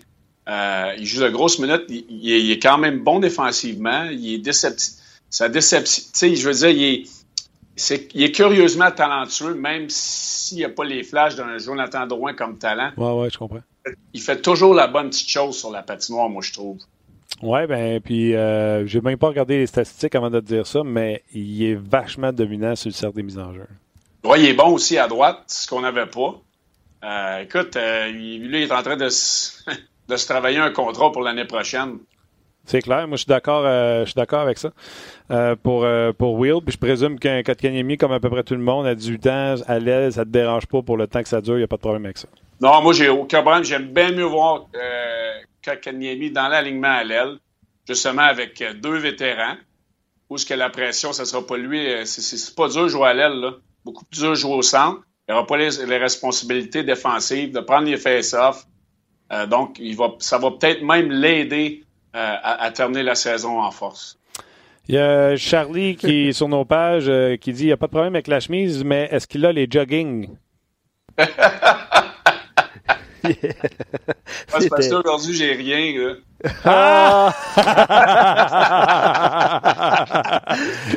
Euh, 0.48 0.94
il 0.98 1.04
joue 1.04 1.22
de 1.22 1.28
grosses 1.28 1.58
minutes. 1.58 1.84
Il, 1.88 2.50
est, 2.50 2.58
quand 2.58 2.78
même 2.78 3.00
bon 3.00 3.18
défensivement. 3.18 4.04
Il 4.04 4.34
est 4.34 4.38
déceptif. 4.38 4.94
Sa 5.30 5.48
déception. 5.48 6.04
Tu 6.12 6.18
sais, 6.18 6.36
je 6.36 6.48
veux 6.48 6.54
dire, 6.54 6.70
il 6.70 6.84
est, 6.84 8.14
il 8.14 8.22
est 8.22 8.32
curieusement 8.32 8.90
talentueux, 8.90 9.54
même 9.54 9.86
s'il 9.88 10.58
n'y 10.58 10.64
a 10.64 10.70
pas 10.70 10.84
les 10.84 11.02
flashs 11.02 11.36
d'un 11.36 11.58
Jonathan 11.58 12.06
Drouin 12.06 12.32
comme 12.32 12.56
talent. 12.56 12.92
Ouais, 12.96 13.12
ouais, 13.12 13.30
je 13.30 13.36
comprends. 13.36 13.60
Il 14.14 14.20
fait 14.20 14.40
toujours 14.40 14.74
la 14.74 14.86
bonne 14.86 15.10
petite 15.10 15.28
chose 15.28 15.58
sur 15.58 15.70
la 15.70 15.82
patinoire, 15.82 16.30
moi, 16.30 16.42
je 16.42 16.52
trouve. 16.52 16.78
Ouais, 17.42 17.66
ben, 17.66 18.00
puis 18.00 18.34
euh, 18.34 18.86
j'ai 18.86 19.00
même 19.00 19.18
pas 19.18 19.28
regardé 19.28 19.58
les 19.58 19.66
statistiques 19.66 20.14
avant 20.14 20.30
de 20.30 20.40
te 20.40 20.46
dire 20.46 20.66
ça, 20.66 20.82
mais 20.82 21.22
il 21.32 21.62
est 21.62 21.74
vachement 21.74 22.32
dominant 22.32 22.74
sur 22.74 22.88
le 22.88 22.94
cercle 22.94 23.16
des 23.16 23.22
mises 23.22 23.38
en 23.38 23.52
jeu. 23.54 23.66
Il 24.24 24.44
est 24.44 24.54
bon 24.54 24.72
aussi 24.72 24.98
à 24.98 25.08
droite, 25.08 25.44
ce 25.46 25.66
qu'on 25.66 25.80
n'avait 25.80 26.06
pas. 26.06 26.34
Euh, 27.04 27.42
écoute, 27.42 27.76
euh, 27.76 28.08
lui, 28.08 28.40
il 28.42 28.54
est 28.54 28.72
en 28.72 28.82
train 28.82 28.96
de 28.96 29.08
de 30.08 30.16
se 30.16 30.26
travailler 30.26 30.58
un 30.58 30.70
contrat 30.70 31.12
pour 31.12 31.22
l'année 31.22 31.44
prochaine. 31.44 31.98
C'est 32.64 32.82
clair. 32.82 33.08
Moi, 33.08 33.16
je 33.16 33.22
suis 33.22 33.28
d'accord, 33.28 33.62
euh, 33.64 34.00
je 34.00 34.10
suis 34.10 34.14
d'accord 34.14 34.40
avec 34.40 34.58
ça. 34.58 34.72
Euh, 35.30 35.56
pour, 35.56 35.84
euh, 35.84 36.12
pour 36.12 36.34
Will, 36.34 36.60
puis 36.64 36.72
je 36.72 36.78
présume 36.78 37.18
qu'un 37.18 37.42
Kotkaniemi, 37.42 37.96
comme 37.96 38.12
à 38.12 38.20
peu 38.20 38.28
près 38.28 38.42
tout 38.42 38.54
le 38.54 38.60
monde, 38.60 38.86
à 38.86 38.94
18 38.94 39.26
ans, 39.26 39.54
à 39.66 39.78
l'aise, 39.78 40.16
ça 40.16 40.24
te 40.24 40.30
dérange 40.30 40.66
pas 40.66 40.82
pour 40.82 40.96
le 40.96 41.06
temps 41.06 41.22
que 41.22 41.28
ça 41.28 41.40
dure, 41.40 41.54
il 41.54 41.58
n'y 41.58 41.64
a 41.64 41.68
pas 41.68 41.76
de 41.76 41.80
problème 41.80 42.04
avec 42.04 42.18
ça. 42.18 42.28
Non, 42.60 42.82
moi, 42.82 42.92
j'ai 42.92 43.08
aucun 43.08 43.40
problème. 43.40 43.64
J'aime 43.64 43.86
bien 43.86 44.12
mieux 44.12 44.24
voir 44.24 44.66
Kotkaniemi 45.64 46.30
dans 46.30 46.48
l'alignement 46.48 46.88
à 46.88 47.04
l'aile, 47.04 47.38
justement 47.86 48.22
avec 48.22 48.62
deux 48.82 48.98
vétérans, 48.98 49.56
où 50.28 50.36
ce 50.36 50.44
que 50.44 50.54
la 50.54 50.68
pression, 50.68 51.14
ça 51.14 51.24
sera 51.24 51.46
pas 51.46 51.56
lui. 51.56 51.86
C'est 52.04 52.54
pas 52.54 52.68
dur 52.68 52.82
de 52.84 52.88
jouer 52.88 53.08
à 53.08 53.14
l'aile, 53.14 53.40
là. 53.40 53.52
Beaucoup 53.88 54.04
plus 54.04 54.20
dur 54.20 54.30
de 54.30 54.34
jouer 54.34 54.52
au 54.52 54.60
centre. 54.60 55.00
Il 55.26 55.32
n'aura 55.32 55.46
pas 55.46 55.56
les, 55.56 55.96
responsabilités 55.96 56.82
défensives 56.82 57.52
de 57.52 57.60
prendre 57.60 57.86
les 57.86 57.96
face-off. 57.96 58.66
Euh, 59.32 59.46
donc, 59.46 59.78
il 59.78 59.96
va, 59.96 60.12
ça 60.18 60.36
va 60.36 60.50
peut-être 60.50 60.82
même 60.82 61.10
l'aider 61.10 61.84
euh, 62.14 62.36
à, 62.42 62.70
terminer 62.70 63.02
la 63.02 63.14
saison 63.14 63.62
en 63.62 63.70
force. 63.70 64.18
Il 64.88 64.96
y 64.96 64.98
a 64.98 65.36
Charlie 65.36 65.96
qui 66.00 66.28
est 66.28 66.32
sur 66.34 66.48
nos 66.48 66.66
pages 66.66 67.10
qui 67.40 67.54
dit 67.54 67.62
il 67.62 67.66
n'y 67.68 67.72
a 67.72 67.78
pas 67.78 67.86
de 67.86 67.92
problème 67.92 68.14
avec 68.14 68.26
la 68.26 68.40
chemise, 68.40 68.84
mais 68.84 69.08
est-ce 69.10 69.26
qu'il 69.26 69.46
a 69.46 69.52
les 69.52 69.66
jogging? 69.70 70.36
c'est 73.24 74.68
parce 74.68 74.86
qu'aujourd'hui, 74.90 75.34
j'ai 75.34 75.54
rien. 75.54 76.16
Ah! 76.64 77.34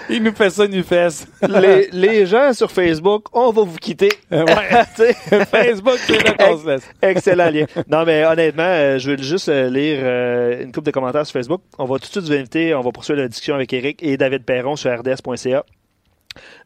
il 0.09 0.21
nous 0.21 0.33
fait 0.33 0.51
ça, 0.51 0.65
il 0.65 0.77
nous 0.77 0.83
fait 0.83 1.25
les, 1.47 1.89
les, 1.91 2.27
gens 2.27 2.53
sur 2.53 2.71
Facebook, 2.71 3.25
on 3.33 3.51
va 3.51 3.63
vous 3.63 3.77
quitter. 3.77 4.11
Euh, 4.31 4.45
Facebook, 5.51 5.97
c'est 5.97 6.23
là 6.23 6.33
qu'on 6.33 6.59
se 6.59 6.67
laisse. 6.67 6.87
Excellent 7.01 7.49
lien. 7.49 7.65
Non, 7.89 8.05
mais 8.05 8.23
honnêtement, 8.23 8.61
euh, 8.63 8.99
je 8.99 9.11
vais 9.11 9.23
juste 9.23 9.49
euh, 9.49 9.69
lire 9.69 10.61
une 10.61 10.71
couple 10.71 10.85
de 10.87 10.91
commentaires 10.91 11.25
sur 11.25 11.33
Facebook. 11.33 11.61
On 11.79 11.85
va 11.85 11.95
tout 11.95 12.01
de 12.01 12.11
suite 12.11 12.23
vous 12.23 12.33
inviter, 12.33 12.75
on 12.75 12.81
va 12.81 12.91
poursuivre 12.91 13.19
la 13.19 13.27
discussion 13.27 13.55
avec 13.55 13.73
Eric 13.73 14.03
et 14.03 14.17
David 14.17 14.45
Perron 14.45 14.75
sur 14.75 14.91
rds.ca. 14.91 15.63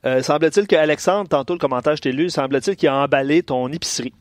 Euh, 0.06 0.22
semble-t-il 0.22 0.68
que 0.68 0.76
Alexandre, 0.76 1.30
tantôt 1.30 1.54
le 1.54 1.60
commentaire 1.60 1.96
je 1.96 2.02
t'ai 2.02 2.12
lu, 2.12 2.30
semble-t-il 2.30 2.76
qu'il 2.76 2.90
a 2.90 2.96
emballé 2.96 3.44
ton 3.44 3.72
épicerie. 3.72 4.14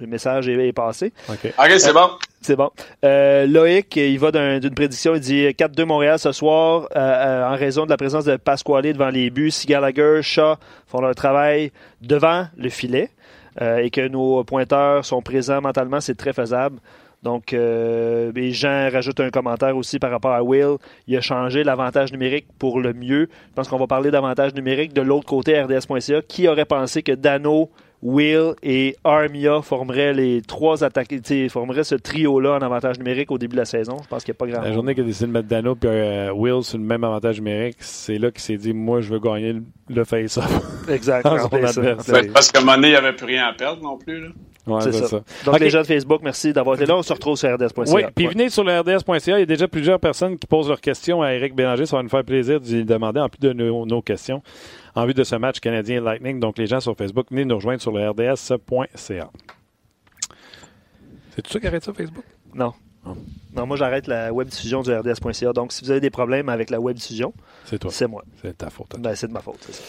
Le 0.00 0.06
message 0.06 0.48
est, 0.48 0.72
passé. 0.72 1.12
OK, 1.28 1.52
c'est 1.78 1.92
bon. 1.92 2.10
C'est 2.40 2.56
bon. 2.56 2.70
Euh, 3.04 3.46
Loïc, 3.46 3.96
il 3.96 4.18
va 4.18 4.30
d'une 4.58 4.74
prédiction. 4.74 5.14
Il 5.14 5.20
dit 5.20 5.46
4-2 5.46 5.84
Montréal 5.84 6.18
ce 6.18 6.32
soir 6.32 6.88
euh, 6.94 7.48
en 7.48 7.56
raison 7.56 7.84
de 7.84 7.90
la 7.90 7.96
présence 7.96 8.24
de 8.24 8.36
Pasquale 8.36 8.92
devant 8.92 9.08
les 9.10 9.30
buts. 9.30 9.50
Si 9.50 9.66
Gallagher, 9.66 10.20
Shaw 10.22 10.56
font 10.86 11.00
leur 11.00 11.14
travail 11.14 11.72
devant 12.00 12.46
le 12.56 12.68
filet 12.68 13.10
et 13.58 13.88
que 13.88 14.06
nos 14.06 14.44
pointeurs 14.44 15.02
sont 15.06 15.22
présents 15.22 15.62
mentalement, 15.62 15.98
c'est 15.98 16.14
très 16.14 16.34
faisable. 16.34 16.78
Donc, 17.26 17.52
euh, 17.52 18.30
les 18.36 18.52
gens 18.52 18.88
rajoutent 18.92 19.18
un 19.18 19.30
commentaire 19.30 19.76
aussi 19.76 19.98
par 19.98 20.12
rapport 20.12 20.32
à 20.32 20.44
Will. 20.44 20.76
Il 21.08 21.16
a 21.16 21.20
changé 21.20 21.64
l'avantage 21.64 22.12
numérique 22.12 22.46
pour 22.58 22.80
le 22.80 22.92
mieux. 22.92 23.28
Je 23.48 23.54
pense 23.54 23.66
qu'on 23.66 23.78
va 23.78 23.88
parler 23.88 24.12
d'avantage 24.12 24.54
numérique 24.54 24.92
de 24.92 25.02
l'autre 25.02 25.26
côté, 25.26 25.60
RDS.ca. 25.60 26.22
Qui 26.22 26.46
aurait 26.46 26.66
pensé 26.66 27.02
que 27.02 27.10
Dano, 27.10 27.68
Will 28.02 28.54
et 28.62 28.96
Armia 29.04 29.62
formeraient 29.62 30.12
les 30.12 30.42
trois 30.42 30.84
attaques, 30.84 31.14
formeraient 31.50 31.84
ce 31.84 31.94
trio-là 31.94 32.56
en 32.56 32.62
avantage 32.62 32.98
numérique 32.98 33.30
au 33.30 33.38
début 33.38 33.54
de 33.54 33.60
la 33.60 33.64
saison? 33.64 33.96
Je 34.02 34.08
pense 34.08 34.24
qu'il 34.24 34.32
n'y 34.32 34.36
a 34.36 34.38
pas 34.38 34.46
grand 34.46 34.62
La 34.62 34.72
journée 34.72 34.94
qu'il 34.94 35.04
a 35.04 35.06
décidé 35.06 35.26
de 35.26 35.32
mettre 35.32 35.48
Dano 35.48 35.74
et 35.74 35.86
euh, 35.86 36.32
Will 36.32 36.62
sur 36.62 36.78
le 36.78 36.84
même 36.84 37.04
avantage 37.04 37.36
numérique, 37.36 37.76
c'est 37.80 38.18
là 38.18 38.30
qu'il 38.30 38.42
s'est 38.42 38.56
dit 38.58 38.72
Moi, 38.72 39.00
je 39.00 39.12
veux 39.12 39.20
gagner 39.20 39.56
le 39.88 40.04
face-off. 40.04 40.88
Exact. 40.88 41.22
Parce 42.32 42.52
qu'à 42.52 42.58
un 42.58 42.62
moment 42.62 42.76
donné, 42.76 42.88
il 42.88 42.90
n'y 42.90 42.96
avait 42.96 43.14
plus 43.14 43.26
rien 43.26 43.46
à 43.46 43.52
perdre 43.52 43.82
non 43.82 43.96
plus. 43.96 44.20
Là 44.20 44.28
c'est 44.80 44.92
ça. 44.92 45.20
Donc, 45.44 45.60
les 45.60 45.70
gens 45.70 45.82
de 45.82 45.86
Facebook, 45.86 46.20
merci 46.22 46.52
d'avoir 46.52 46.76
été 46.76 46.86
là. 46.86 46.96
On 46.96 47.02
se 47.02 47.12
retrouve 47.12 47.36
sur 47.36 47.52
rds.ca. 47.52 47.94
Oui, 47.94 48.02
puis 48.14 48.26
venez 48.26 48.48
sur 48.48 48.64
le 48.64 48.80
rds.ca. 48.80 49.36
Il 49.36 49.40
y 49.40 49.42
a 49.42 49.46
déjà 49.46 49.68
plusieurs 49.68 50.00
personnes 50.00 50.38
qui 50.38 50.46
posent 50.46 50.68
leurs 50.68 50.80
questions 50.80 51.22
à 51.22 51.32
Eric 51.32 51.54
Bélanger. 51.54 51.86
Ça 51.86 51.96
va 51.96 52.02
nous 52.02 52.08
faire 52.08 52.24
plaisir 52.24 52.60
de 52.60 52.66
lui 52.66 52.84
demander, 52.84 53.20
en 53.20 53.28
plus 53.28 53.40
de 53.40 53.52
nos, 53.52 54.02
questions, 54.02 54.42
en 54.94 55.06
vue 55.06 55.14
de 55.14 55.24
ce 55.24 55.36
match 55.36 55.60
canadien 55.60 56.00
Lightning. 56.00 56.40
Donc, 56.40 56.58
les 56.58 56.66
gens 56.66 56.80
sur 56.80 56.96
Facebook, 56.96 57.26
venez 57.30 57.44
nous 57.44 57.56
rejoindre 57.56 57.80
sur 57.80 57.92
le 57.92 58.08
rds.ca. 58.10 59.30
C'est 61.34 61.42
tout 61.42 61.52
ça 61.52 61.60
qui 61.60 61.66
arrête 61.66 61.84
ça, 61.84 61.92
Facebook? 61.92 62.24
Non. 62.54 62.72
Ah. 63.04 63.10
Non, 63.54 63.66
moi, 63.66 63.76
j'arrête 63.76 64.06
la 64.06 64.32
web 64.32 64.48
diffusion 64.48 64.82
du 64.82 64.92
rds.ca. 64.92 65.52
Donc, 65.52 65.72
si 65.72 65.84
vous 65.84 65.90
avez 65.90 66.00
des 66.00 66.10
problèmes 66.10 66.48
avec 66.48 66.70
la 66.70 66.80
web 66.80 66.96
diffusion, 66.96 67.32
c'est 67.64 67.78
toi. 67.78 67.90
C'est 67.92 68.06
moi. 68.06 68.24
C'est 68.42 68.58
ta 68.58 68.70
faute. 68.70 68.96
Ben, 68.98 69.14
c'est 69.14 69.28
de 69.28 69.32
ma 69.32 69.40
faute, 69.40 69.58
c'est 69.60 69.74
ça. 69.74 69.82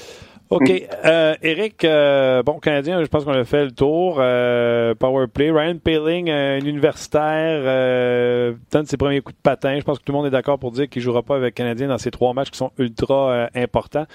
OK. 0.49 0.71
Euh, 1.03 1.36
Eric, 1.41 1.83
euh, 1.83 2.41
bon, 2.41 2.60
Canadien, 2.60 3.01
je 3.01 3.07
pense 3.07 3.25
qu'on 3.25 3.33
a 3.33 3.43
fait 3.43 3.65
le 3.65 3.71
tour. 3.71 4.17
Euh, 4.19 4.95
power 4.95 5.27
play. 5.27 5.51
Ryan 5.51 5.77
Paling, 5.77 6.29
un 6.29 6.60
universitaire, 6.60 7.62
euh, 7.65 8.53
donne 8.71 8.86
ses 8.86 8.95
premiers 8.95 9.19
coups 9.19 9.36
de 9.36 9.41
patin. 9.41 9.77
Je 9.77 9.83
pense 9.83 9.99
que 9.99 10.03
tout 10.03 10.13
le 10.13 10.17
monde 10.17 10.27
est 10.27 10.31
d'accord 10.31 10.57
pour 10.57 10.71
dire 10.71 10.88
qu'il 10.88 11.01
ne 11.01 11.03
jouera 11.03 11.21
pas 11.21 11.36
avec 11.36 11.55
Canadien 11.55 11.89
dans 11.89 11.97
ces 11.97 12.12
trois 12.12 12.33
matchs 12.33 12.51
qui 12.51 12.57
sont 12.57 12.71
ultra 12.77 13.49
importants. 13.55 14.05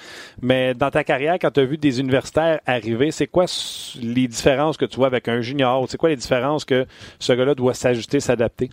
Mais 0.40 0.72
dans 0.74 0.90
ta 0.90 1.04
carrière, 1.04 1.34
quand 1.40 1.50
tu 1.50 1.60
as 1.60 1.64
vu 1.64 1.76
des 1.76 2.00
universitaires 2.00 2.60
arriver, 2.66 3.10
c'est 3.10 3.26
quoi 3.26 3.44
les 4.00 4.26
différences 4.26 4.78
que 4.78 4.86
tu 4.86 4.96
vois 4.96 5.08
avec 5.08 5.28
un 5.28 5.42
junior? 5.42 5.84
C'est 5.88 5.98
quoi 5.98 6.08
les 6.08 6.16
différences 6.16 6.64
que 6.64 6.86
ce 7.18 7.32
gars-là 7.34 7.54
doit 7.54 7.74
s'ajuster, 7.74 8.20
s'adapter? 8.20 8.70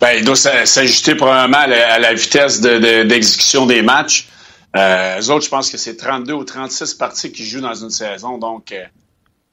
Ben, 0.00 0.12
il 0.18 0.24
doit 0.24 0.36
s'ajuster 0.36 1.14
probablement 1.14 1.58
à 1.58 1.98
la, 1.98 2.12
vitesse 2.12 2.60
d'exécution 2.60 3.66
des 3.66 3.82
matchs. 3.82 4.28
Euh, 4.76 5.20
eux 5.20 5.30
autres, 5.30 5.44
je 5.44 5.50
pense 5.50 5.70
que 5.70 5.78
c'est 5.78 5.96
32 5.96 6.32
ou 6.32 6.44
36 6.44 6.94
parties 6.94 7.32
qu'ils 7.32 7.46
jouent 7.46 7.60
dans 7.60 7.74
une 7.74 7.90
saison. 7.90 8.38
Donc, 8.38 8.72
euh, 8.72 8.84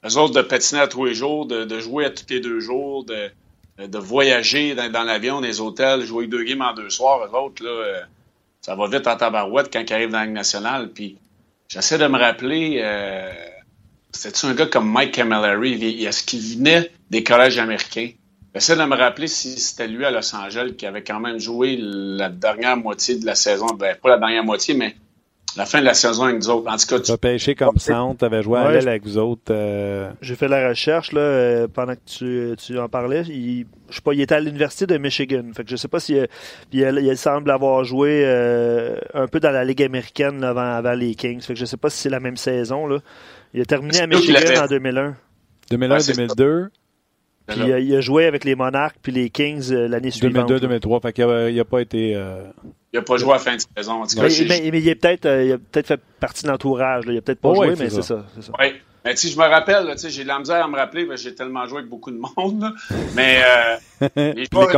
eux 0.06 0.18
autres, 0.18 0.34
de 0.34 0.42
patiner 0.42 0.82
à 0.82 0.88
tous 0.88 1.04
les 1.04 1.14
jours, 1.14 1.46
de, 1.46 1.78
jouer 1.78 2.04
à 2.04 2.10
tous 2.10 2.26
les 2.28 2.40
deux 2.40 2.60
jours, 2.60 3.04
de, 3.04 3.30
de 3.78 3.98
voyager 3.98 4.74
dans, 4.74 5.04
l'avion, 5.04 5.36
dans 5.36 5.40
les 5.40 5.60
hôtels, 5.60 6.04
jouer 6.04 6.26
deux 6.26 6.44
games 6.44 6.62
en 6.62 6.74
deux 6.74 6.90
soirs, 6.90 7.26
eux 7.26 7.36
autres, 7.36 7.64
là, 7.64 7.70
euh, 7.70 8.00
ça 8.60 8.74
va 8.74 8.86
vite 8.88 9.06
en 9.06 9.16
tabarouette 9.16 9.70
quand 9.72 9.80
ils 9.80 9.92
arrivent 9.92 10.10
dans 10.10 10.18
la 10.18 10.24
Ligue 10.24 10.34
nationale. 10.34 10.90
Puis, 10.90 11.16
j'essaie 11.68 11.98
de 11.98 12.06
me 12.06 12.18
rappeler, 12.18 12.80
euh, 12.82 13.30
c'était-tu 14.12 14.46
un 14.46 14.54
gars 14.54 14.66
comme 14.66 14.90
Mike 14.90 15.12
Camilleri? 15.12 16.04
Est-ce 16.04 16.22
qu'il 16.22 16.40
venait 16.40 16.90
des 17.10 17.22
collèges 17.22 17.58
américains? 17.58 18.10
J'essaie 18.54 18.76
de 18.76 18.84
me 18.84 18.96
rappeler 18.96 19.26
si 19.26 19.58
c'était 19.58 19.88
lui 19.88 20.04
à 20.04 20.10
Los 20.10 20.34
Angeles 20.34 20.74
qui 20.78 20.86
avait 20.86 21.02
quand 21.02 21.18
même 21.18 21.38
joué 21.38 21.76
la 21.78 22.28
dernière 22.28 22.76
moitié 22.76 23.16
de 23.16 23.26
la 23.26 23.34
saison. 23.34 23.66
Ben, 23.66 23.96
pas 23.96 24.10
la 24.10 24.18
dernière 24.18 24.44
moitié, 24.44 24.74
mais 24.74 24.94
la 25.56 25.66
fin 25.66 25.80
de 25.80 25.84
la 25.84 25.94
saison 25.94 26.24
avec 26.24 26.36
nous 26.36 26.50
autres. 26.50 26.70
En 26.70 26.76
tout 26.76 26.86
cas, 26.86 27.00
tu 27.00 27.12
as 27.12 27.18
pêché 27.18 27.54
comme 27.54 27.78
centre, 27.78 28.18
tu 28.18 28.24
avais 28.24 28.42
joué 28.42 28.58
à 28.58 28.70
l'aile 28.70 28.88
avec 28.88 29.04
vous 29.04 29.18
autres. 29.18 29.50
Euh. 29.50 30.10
J'ai 30.20 30.34
fait 30.34 30.48
la 30.48 30.68
recherche 30.68 31.12
là, 31.12 31.20
euh, 31.20 31.68
pendant 31.72 31.94
que 31.94 32.00
tu, 32.06 32.56
tu 32.56 32.78
en 32.78 32.88
parlais. 32.88 33.22
Il, 33.22 33.66
je 33.88 33.96
sais 33.96 34.00
pas, 34.02 34.14
il 34.14 34.20
était 34.20 34.34
à 34.34 34.40
l'université 34.40 34.86
de 34.86 34.98
Michigan. 34.98 35.44
Fait 35.54 35.64
que 35.64 35.70
je 35.70 35.76
sais 35.76 35.88
pas 35.88 36.00
si 36.00 36.16
il, 36.72 37.16
semble 37.16 37.50
avoir 37.50 37.84
joué 37.84 38.22
euh, 38.24 38.96
un 39.14 39.26
peu 39.26 39.40
dans 39.40 39.50
la 39.50 39.64
Ligue 39.64 39.82
américaine 39.82 40.42
avant, 40.42 40.72
avant, 40.74 40.94
les 40.94 41.14
Kings. 41.14 41.40
Fait 41.40 41.54
que 41.54 41.60
je 41.60 41.64
sais 41.64 41.76
pas 41.76 41.90
si 41.90 41.98
c'est 41.98 42.10
la 42.10 42.20
même 42.20 42.36
saison. 42.36 42.86
Là. 42.86 42.98
Il 43.52 43.60
a 43.60 43.64
terminé 43.64 44.00
à 44.00 44.06
Michigan 44.06 44.62
en 44.62 44.66
2001. 44.66 45.16
2001-2002. 45.70 46.68
Puis 47.46 47.60
il 47.60 47.94
a, 47.94 48.00
joué 48.00 48.26
avec 48.26 48.44
les 48.44 48.54
Monarchs 48.54 48.96
puis 49.02 49.12
les 49.12 49.30
Kings 49.30 49.70
l'année 49.70 50.10
suivante. 50.10 50.50
2002-2003. 50.50 51.02
Fait 51.02 51.12
qu'il 51.12 51.26
n'a 51.26 51.64
pas 51.64 51.80
été. 51.80 52.16
Il 52.94 52.98
n'a 52.98 53.02
pas 53.02 53.16
joué 53.16 53.30
à 53.30 53.34
la 53.34 53.38
fin 53.40 53.56
de 53.56 53.62
saison. 53.76 54.02
En 54.02 54.04
mais, 54.04 54.68
il, 54.68 54.88
a 54.88 54.94
peut-être 54.94 55.26
euh, 55.26 55.58
peut 55.72 55.82
fait 55.82 56.00
partie 56.20 56.44
de 56.44 56.48
l'entourage. 56.48 57.02
Il 57.08 57.14
n'a 57.14 57.20
peut-être 57.22 57.40
pas 57.40 57.52
joué, 57.52 57.74
mais 57.76 57.90
c'est 57.90 58.02
ça. 58.02 58.24
Oui. 58.60 58.66
Mais 59.04 59.16
si 59.16 59.30
je 59.30 59.36
me 59.36 59.42
rappelle, 59.42 59.92
j'ai 59.98 60.22
de 60.22 60.28
la 60.28 60.38
misère 60.38 60.64
à 60.64 60.68
me 60.68 60.76
rappeler, 60.76 61.04
parce 61.04 61.20
que 61.20 61.28
j'ai 61.28 61.34
tellement 61.34 61.66
joué 61.66 61.78
avec 61.78 61.90
beaucoup 61.90 62.12
de 62.12 62.18
monde. 62.18 62.72
Mais 63.14 63.42
euh, 64.00 64.08
les 64.34 64.46
joueurs 64.50 64.70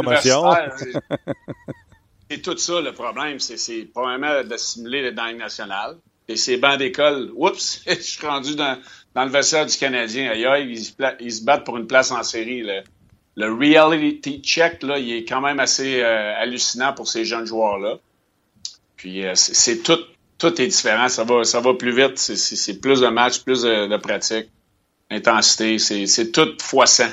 c'est 2.28 2.42
tout 2.42 2.56
ça 2.56 2.80
le 2.80 2.92
problème. 2.92 3.38
C'est 3.38 3.84
probablement 3.92 4.42
d'assimiler 4.44 5.02
les 5.02 5.12
dingues 5.12 5.38
nationales. 5.38 5.96
Et 6.28 6.36
ces 6.36 6.56
bancs 6.56 6.78
d'école, 6.78 7.30
oups, 7.34 7.82
je 7.86 7.94
suis 7.94 8.26
rendu 8.26 8.56
dans, 8.56 8.76
le 9.14 9.28
vestiaire 9.28 9.66
du 9.66 9.76
Canadien. 9.76 10.32
Ils, 10.34 10.84
se 10.84 11.44
battent 11.44 11.64
pour 11.64 11.76
une 11.76 11.86
place 11.86 12.10
en 12.10 12.22
série. 12.22 12.64
Le 13.36 13.52
reality 13.52 14.40
check, 14.42 14.82
là, 14.82 14.98
il 14.98 15.12
est 15.12 15.24
quand 15.24 15.40
même 15.40 15.60
assez 15.60 16.00
euh, 16.00 16.34
hallucinant 16.36 16.92
pour 16.92 17.06
ces 17.06 17.24
jeunes 17.24 17.46
joueurs-là. 17.46 17.98
Puis 18.96 19.24
euh, 19.24 19.32
c'est 19.34 19.82
tout, 19.82 19.98
tout 20.38 20.60
est 20.60 20.66
différent. 20.66 21.08
Ça 21.08 21.24
va, 21.24 21.44
ça 21.44 21.60
va 21.60 21.74
plus 21.74 21.94
vite. 21.94 22.18
C'est 22.18 22.80
plus 22.80 23.00
de 23.00 23.08
matchs, 23.08 23.40
plus 23.40 23.62
de, 23.62 23.86
de 23.86 23.96
pratique, 23.98 24.48
intensité. 25.10 25.78
C'est 25.78 26.32
tout 26.32 26.56
fois 26.60 26.86
100. 26.86 27.04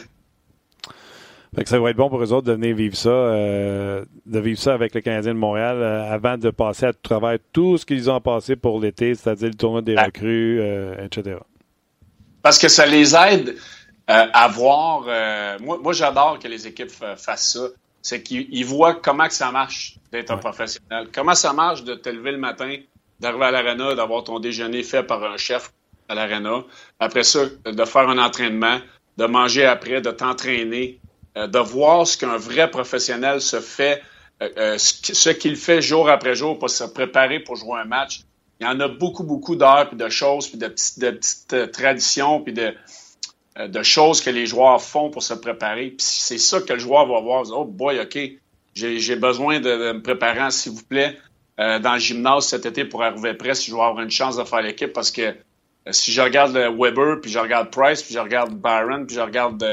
Fait 1.55 1.63
que 1.63 1.69
ça 1.69 1.79
va 1.79 1.91
être 1.91 1.97
bon 1.97 2.09
pour 2.09 2.21
eux 2.23 2.33
autres 2.33 2.47
de 2.47 2.53
venir 2.53 2.75
vivre 2.75 2.95
ça, 2.95 3.09
euh, 3.09 4.03
de 4.25 4.39
vivre 4.39 4.59
ça 4.59 4.73
avec 4.73 4.95
le 4.95 5.01
Canadien 5.01 5.34
de 5.34 5.39
Montréal 5.39 5.84
avant 5.84 6.38
de 6.38 6.49
passer 6.49 6.88
à 6.88 6.93
travers 6.93 7.38
tout 7.51 7.78
ce 7.78 7.86
qu'ils 7.86 8.09
ont 8.09 8.21
passé 8.21 8.55
pour 8.55 8.80
l'été, 8.80 9.13
c'est-à-dire 9.13 9.49
le 9.49 9.55
tournoi 9.55 9.82
des 9.82 9.95
recrues, 9.95 10.61
etc. 10.99 11.38
Parce 12.43 12.59
que 12.59 12.67
ça 12.67 12.86
les 12.86 13.15
aide 13.15 13.55
euh, 14.09 14.25
à 14.34 14.47
voir. 14.49 15.05
Euh, 15.07 15.57
moi, 15.61 15.80
moi 15.82 15.93
j'adore 15.93 16.38
que 16.38 16.47
les 16.47 16.67
équipes 16.67 16.91
fassent 16.91 17.53
ça. 17.53 17.67
C'est 18.01 18.21
qu'ils 18.21 18.65
voient 18.65 18.95
comment 18.95 19.28
que 19.28 19.34
ça 19.34 19.49
marche 19.49 19.95
d'être 20.11 20.30
un 20.30 20.38
professionnel. 20.38 21.07
Comment 21.13 21.36
ça 21.36 21.53
marche 21.53 21.86
de 21.86 21.95
te 21.95 22.09
lever 22.09 22.34
le 22.34 22.38
matin, 22.38 22.75
d'arriver 23.21 23.45
à 23.45 23.51
l'arena, 23.51 23.95
d'avoir 23.95 24.25
ton 24.25 24.39
déjeuner 24.41 24.84
fait 24.84 25.03
par 25.03 25.23
un 25.23 25.38
chef 25.38 25.71
à 26.09 26.15
l'arena. 26.15 26.65
Après 26.99 27.23
ça, 27.23 27.45
de 27.65 27.86
faire 27.86 28.09
un 28.09 28.17
entraînement, 28.17 28.80
de 29.15 29.25
manger 29.25 29.65
après, 29.65 30.01
de 30.01 30.11
t'entraîner, 30.11 30.99
euh, 30.99 31.03
de 31.36 31.59
voir 31.59 32.05
ce 32.05 32.17
qu'un 32.17 32.38
vrai 32.38 32.69
professionnel 32.69 33.41
se 33.41 33.59
fait, 33.59 34.01
ce 34.39 35.29
qu'il 35.31 35.55
fait 35.55 35.81
jour 35.81 36.09
après 36.09 36.36
jour 36.36 36.59
pour 36.59 36.69
se 36.69 36.84
préparer 36.84 37.39
pour 37.39 37.55
jouer 37.55 37.79
un 37.79 37.86
match. 37.86 38.21
Il 38.59 38.65
y 38.65 38.69
en 38.69 38.79
a 38.79 38.88
beaucoup, 38.88 39.23
beaucoup 39.23 39.55
d'heures, 39.55 39.89
puis 39.89 39.97
de 39.97 40.09
choses, 40.09 40.47
puis 40.47 40.57
de 40.57 40.67
petites, 40.67 40.99
de 40.99 41.11
petites 41.11 41.71
traditions, 41.71 42.39
puis 42.39 42.53
de, 42.53 42.73
euh, 43.59 43.67
de 43.67 43.84
choses 43.84 44.21
que 44.21 44.29
les 44.29 44.45
joueurs 44.47 44.81
font 44.81 45.09
pour 45.09 45.21
se 45.21 45.34
préparer. 45.34 45.89
Puis 45.89 46.05
c'est 46.07 46.38
ça 46.38 46.61
que 46.61 46.73
le 46.73 46.79
joueur 46.79 47.05
va 47.05 47.19
voir. 47.19 47.43
Oh 47.51 47.65
boy, 47.65 47.99
OK, 47.99 48.17
j'ai 48.73 49.15
besoin 49.15 49.59
de, 49.59 49.93
me 49.93 50.01
préparer, 50.01 50.49
s'il 50.49 50.71
vous 50.71 50.84
plaît, 50.84 51.17
euh, 51.59 51.77
dans 51.79 51.93
le 51.93 51.99
gymnase 51.99 52.47
cet 52.47 52.65
été 52.65 52.86
pour 52.86 53.03
arriver 53.03 53.34
prêt 53.36 53.53
si 53.53 53.69
je 53.69 53.75
veux 53.75 53.81
avoir 53.81 54.01
une 54.01 54.09
chance 54.09 54.38
de 54.38 54.43
faire 54.43 54.61
l'équipe 54.61 54.91
parce 54.91 55.11
que 55.11 55.36
si 55.91 56.11
je 56.11 56.21
regarde 56.21 56.55
Weber, 56.55 57.19
puis 57.21 57.29
je 57.29 57.38
regarde 57.38 57.69
Price, 57.69 58.01
puis 58.01 58.13
je 58.13 58.19
regarde 58.19 58.53
Byron, 58.53 59.05
puis 59.05 59.17
je 59.17 59.21
regarde 59.21 59.63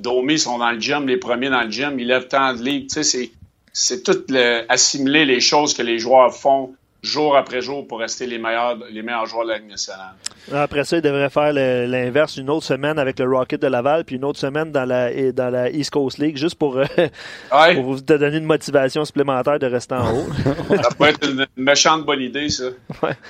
Domi, 0.00 0.34
ils 0.34 0.38
sont 0.38 0.58
dans 0.58 0.70
le 0.70 0.80
gym, 0.80 1.06
les 1.06 1.16
premiers 1.16 1.50
dans 1.50 1.62
le 1.62 1.70
gym, 1.70 1.98
ils 1.98 2.06
lèvent 2.06 2.28
tant 2.28 2.54
de 2.54 2.62
sais, 2.88 3.30
c'est 3.72 4.02
tout 4.02 4.24
assimiler 4.68 5.24
les 5.24 5.40
choses 5.40 5.74
que 5.74 5.82
les 5.82 5.98
joueurs 5.98 6.34
font 6.34 6.74
jour 7.02 7.36
après 7.36 7.60
jour 7.60 7.86
pour 7.86 7.98
rester 7.98 8.26
les 8.26 8.38
meilleurs, 8.38 8.78
les 8.90 9.02
meilleurs 9.02 9.26
joueurs 9.26 9.44
de 9.44 9.50
la 9.50 9.58
Ligue 9.58 9.70
nationale. 9.70 10.14
Après 10.52 10.84
ça, 10.84 10.96
il 10.96 11.02
devrait 11.02 11.30
faire 11.30 11.52
l'inverse 11.52 12.36
une 12.36 12.48
autre 12.48 12.64
semaine 12.64 12.98
avec 12.98 13.18
le 13.18 13.28
Rocket 13.28 13.60
de 13.60 13.66
Laval, 13.66 14.04
puis 14.04 14.16
une 14.16 14.24
autre 14.24 14.38
semaine 14.38 14.70
dans 14.70 14.84
la, 14.84 15.32
dans 15.32 15.50
la 15.50 15.70
East 15.70 15.90
Coast 15.90 16.18
League, 16.18 16.36
juste 16.36 16.54
pour, 16.54 16.78
euh, 16.78 16.84
pour 17.74 17.82
vous 17.82 18.00
donner 18.00 18.36
une 18.36 18.44
motivation 18.44 19.04
supplémentaire 19.04 19.58
de 19.58 19.66
rester 19.66 19.96
en 19.96 20.14
haut. 20.14 20.26
ça 20.68 20.90
pourrait 20.96 21.10
être 21.10 21.28
une, 21.28 21.46
méchante 21.56 22.04
bonne 22.04 22.20
idée, 22.20 22.48
ça. 22.48 22.64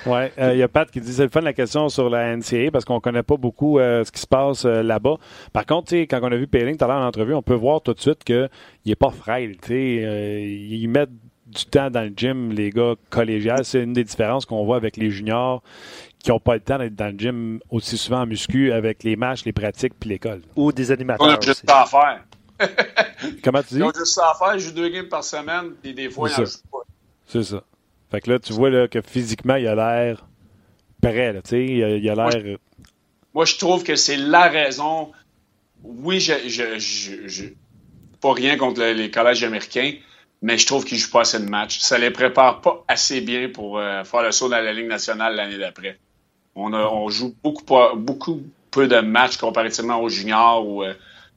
Ouais. 0.05 0.31
Il 0.37 0.43
euh, 0.43 0.55
y 0.55 0.63
a 0.63 0.67
Pat 0.67 0.89
qui 0.89 1.01
dit 1.01 1.11
c'est 1.11 1.23
le 1.23 1.29
fun 1.29 1.41
la 1.41 1.53
question 1.53 1.89
sur 1.89 2.09
la 2.09 2.35
NCA 2.35 2.69
parce 2.71 2.85
qu'on 2.85 2.99
connaît 2.99 3.23
pas 3.23 3.37
beaucoup 3.37 3.79
euh, 3.79 4.03
ce 4.03 4.11
qui 4.11 4.21
se 4.21 4.27
passe 4.27 4.65
là-bas. 4.65 5.15
Par 5.51 5.65
contre, 5.65 5.93
quand 5.93 6.19
on 6.21 6.31
a 6.31 6.35
vu 6.35 6.47
Payling 6.47 6.77
tout 6.77 6.85
à 6.85 6.87
l'heure 6.87 6.97
en 6.97 7.07
entrevue, 7.07 7.33
on 7.33 7.41
peut 7.41 7.53
voir 7.53 7.81
tout 7.81 7.93
de 7.93 7.99
suite 7.99 8.23
qu'il 8.23 8.49
n'est 8.85 8.95
pas 8.95 9.09
frêle. 9.09 9.55
ils 9.69 10.87
mettent 10.87 11.09
du 11.53 11.65
temps 11.65 11.89
dans 11.89 12.01
le 12.01 12.13
gym, 12.15 12.51
les 12.51 12.69
gars 12.69 12.95
collégiales. 13.09 13.65
C'est 13.65 13.83
une 13.83 13.93
des 13.93 14.03
différences 14.03 14.45
qu'on 14.45 14.65
voit 14.65 14.77
avec 14.77 14.97
les 14.97 15.11
juniors 15.11 15.61
qui 16.19 16.31
n'ont 16.31 16.39
pas 16.39 16.53
le 16.55 16.61
temps 16.61 16.77
d'être 16.77 16.95
dans 16.95 17.11
le 17.11 17.19
gym 17.19 17.59
aussi 17.69 17.97
souvent 17.97 18.21
en 18.21 18.25
muscu 18.25 18.71
avec 18.71 19.03
les 19.03 19.15
matchs, 19.15 19.43
les 19.45 19.51
pratiques 19.51 19.93
puis 19.99 20.09
l'école. 20.09 20.41
Ou 20.55 20.71
des 20.71 20.91
animateurs. 20.91 21.27
On 21.27 21.31
a 21.31 21.39
juste 21.39 21.63
ça 21.67 21.81
à 21.81 21.85
faire. 21.85 22.23
Comment 23.43 23.61
tu 23.61 23.75
dis? 23.75 23.79
Ils 23.79 23.83
ont 23.83 23.91
juste 23.93 24.13
ça 24.13 24.31
à 24.31 24.35
faire. 24.37 24.55
Ils 24.55 24.59
jouent 24.59 24.71
deux 24.71 24.89
games 24.89 25.09
par 25.09 25.23
semaine 25.23 25.73
et 25.83 25.93
des 25.93 26.09
fois, 26.09 26.29
ils 26.29 26.39
n'en 26.39 26.45
jouent 26.45 26.57
pas. 26.71 26.79
C'est 27.27 27.43
ça. 27.43 27.63
Fait 28.09 28.21
que 28.21 28.31
là, 28.31 28.39
tu 28.39 28.53
vois 28.53 28.69
là, 28.69 28.87
que 28.87 29.01
physiquement, 29.01 29.55
il 29.55 29.67
a 29.67 29.75
l'air 29.75 30.25
prêt. 31.01 31.33
Là, 31.33 31.41
il 31.51 31.83
a, 31.83 31.89
il 31.97 32.09
a 32.09 32.15
l'air. 32.15 32.57
Moi, 33.33 33.45
je 33.45 33.57
trouve 33.57 33.83
que 33.83 33.95
c'est 33.95 34.17
la 34.17 34.49
raison. 34.49 35.11
Oui, 35.83 36.19
je, 36.19 36.33
je, 36.47 36.79
je, 37.27 37.45
pas 38.21 38.33
rien 38.33 38.55
contre 38.57 38.81
les 38.81 39.11
collèges 39.11 39.43
américains, 39.43 39.93
mais 40.43 40.57
je 40.57 40.67
trouve 40.67 40.83
qu'ils 40.83 40.97
ne 40.97 41.01
jouent 41.01 41.11
pas 41.11 41.21
assez 41.21 41.39
de 41.39 41.49
matchs. 41.49 41.79
Ça 41.79 41.97
les 41.97 42.11
prépare 42.11 42.59
pas 42.59 42.83
assez 42.89 43.21
bien 43.21 43.47
pour 43.47 43.79
euh, 43.79 44.03
faire 44.03 44.21
le 44.23 44.31
saut 44.33 44.49
dans 44.49 44.59
la 44.59 44.73
Ligue 44.73 44.87
nationale 44.87 45.35
l'année 45.35 45.57
d'après. 45.57 45.97
On, 46.53 46.73
on 46.73 47.09
joue 47.09 47.33
beaucoup, 47.41 47.63
beaucoup 47.95 48.43
peu 48.69 48.87
de 48.87 48.99
matchs 48.99 49.37
comparativement 49.37 50.01
aux 50.01 50.09
juniors 50.09 50.67
ou 50.67 50.83
euh, 50.83 50.93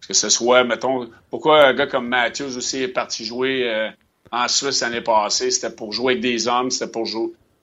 que 0.07 0.13
ce 0.13 0.29
soit, 0.29 0.65
mettons, 0.65 1.09
pourquoi 1.31 1.69
un 1.69 1.73
gars 1.75 1.87
comme 1.87 2.09
Matthews 2.09 2.57
aussi 2.57 2.83
est 2.83 2.89
parti 2.89 3.25
jouer 3.25 3.71
euh, 3.71 3.89
en 4.33 4.49
Suisse 4.49 4.81
l'année 4.81 5.01
passée? 5.01 5.53
C'était 5.53 5.75
pour 5.75 5.93
jouer 5.93 6.15
avec 6.15 6.23
des 6.23 6.49
hommes, 6.49 6.73
c'était 6.73 6.91
pour 6.91 7.07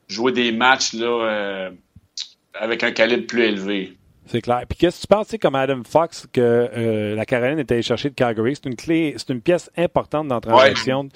jouer 0.07 0.31
des 0.31 0.53
matchs 0.53 0.93
là, 0.93 1.69
avec 2.53 2.83
un 2.83 2.91
calibre 2.91 3.27
plus 3.27 3.43
élevé. 3.43 3.97
C'est 4.25 4.41
clair. 4.41 4.61
Puis 4.67 4.77
qu'est-ce 4.77 4.97
que 4.97 5.01
tu 5.01 5.07
penses, 5.07 5.35
comme 5.41 5.55
Adam 5.55 5.81
Fox, 5.83 6.27
que 6.31 6.39
euh, 6.41 7.15
la 7.15 7.25
Caroline 7.25 7.59
est 7.59 7.71
allée 7.71 7.81
chercher 7.81 8.09
de 8.09 8.15
Calgary? 8.15 8.55
C'est 8.55 8.69
une 8.69 8.75
clé, 8.75 9.13
c'est 9.17 9.29
une 9.29 9.41
pièce 9.41 9.69
importante 9.77 10.27
dans 10.27 10.35
la 10.35 10.41
transaction 10.41 11.09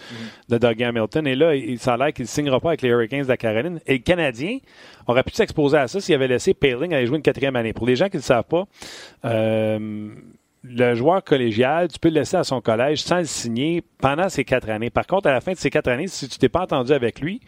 de 0.49 0.57
Doug 0.57 0.83
Hamilton. 0.83 1.25
Et 1.25 1.35
là, 1.35 1.55
il, 1.55 1.79
ça 1.79 1.93
a 1.93 1.97
l'air 1.97 2.13
qu'il 2.13 2.23
ne 2.23 2.29
signera 2.29 2.59
pas 2.59 2.69
avec 2.69 2.81
les 2.81 2.89
Hurricanes 2.89 3.23
de 3.23 3.27
la 3.27 3.37
Caroline. 3.37 3.79
Et 3.87 3.93
le 3.93 3.99
Canadien 3.99 4.57
aurait 5.07 5.23
pu 5.23 5.33
s'exposer 5.33 5.77
à 5.77 5.87
ça 5.87 6.01
s'il 6.01 6.15
avait 6.15 6.27
laissé 6.27 6.53
Paling 6.53 6.93
aller 6.93 7.07
jouer 7.07 7.17
une 7.17 7.23
quatrième 7.23 7.55
année. 7.55 7.73
Pour 7.73 7.87
les 7.87 7.95
gens 7.95 8.07
qui 8.07 8.17
ne 8.17 8.21
le 8.21 8.25
savent 8.25 8.43
pas, 8.43 8.65
euh, 9.25 10.09
le 10.63 10.95
joueur 10.95 11.23
collégial, 11.23 11.87
tu 11.87 11.99
peux 11.99 12.09
le 12.09 12.15
laisser 12.15 12.35
à 12.35 12.43
son 12.43 12.59
collège 12.59 13.01
sans 13.01 13.19
le 13.19 13.25
signer 13.25 13.83
pendant 13.99 14.27
ces 14.27 14.43
quatre 14.43 14.69
années. 14.69 14.89
Par 14.89 15.07
contre, 15.07 15.27
à 15.27 15.31
la 15.31 15.39
fin 15.39 15.53
de 15.53 15.57
ces 15.57 15.69
quatre 15.69 15.87
années, 15.87 16.07
si 16.07 16.27
tu 16.27 16.37
t'es 16.37 16.49
pas 16.49 16.61
entendu 16.61 16.91
avec 16.91 17.21
lui, 17.21 17.39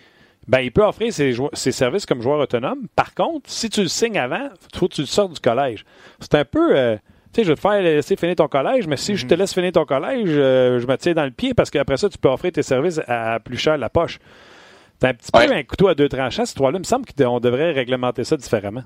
ben, 0.48 0.60
il 0.60 0.72
peut 0.72 0.84
offrir 0.84 1.14
ses, 1.14 1.72
services 1.72 2.06
comme 2.06 2.22
joueur 2.22 2.40
autonome. 2.40 2.88
Par 2.96 3.14
contre, 3.14 3.50
si 3.50 3.70
tu 3.70 3.82
le 3.82 3.88
signes 3.88 4.18
avant, 4.18 4.50
il 4.74 4.80
faut 4.80 4.88
que 4.88 4.96
tu 4.96 5.02
le 5.02 5.08
sortes 5.08 5.34
du 5.34 5.40
collège. 5.40 5.86
C'est 6.20 6.36
un 6.36 6.46
peu. 6.46 6.76
Euh, 6.76 6.98
tu 7.32 7.42
sais, 7.42 7.44
je 7.44 7.50
vais 7.50 7.56
te 7.56 7.62
faire 7.62 7.82
laisser 7.82 8.16
finir 8.16 8.36
ton 8.36 8.48
collège, 8.48 8.88
mais 8.88 8.98
si 8.98 9.16
je 9.16 9.28
te 9.28 9.36
mhm. 9.36 9.42
laisse 9.42 9.54
finir 9.54 9.72
ton 9.72 9.86
collège, 9.86 10.30
euh, 10.30 10.80
je 10.80 10.88
me 10.88 10.98
tire 10.98 11.14
dans 11.14 11.26
le 11.26 11.32
pied 11.32 11.54
parce 11.54 11.70
qu'après 11.70 11.98
ça, 11.98 12.10
tu 12.10 12.18
peux 12.18 12.30
offrir 12.30 12.52
tes 12.52 12.64
services 12.64 13.00
à, 13.08 13.40
plus 13.40 13.58
cher 13.58 13.78
la 13.78 13.90
poche. 13.90 14.20
C'est 15.00 15.08
un 15.08 15.14
petit 15.14 15.32
peu 15.32 15.40
un 15.40 15.64
couteau 15.64 15.88
à 15.88 15.96
deux 15.96 16.10
tranchants, 16.10 16.46
ce 16.46 16.56
toi 16.56 16.72
là 16.72 16.78
Il 16.78 16.80
me 16.80 16.84
semble 16.86 17.06
qu'on 17.06 17.40
devrait 17.40 17.72
réglementer 17.72 18.24
ça 18.24 18.36
différemment. 18.36 18.84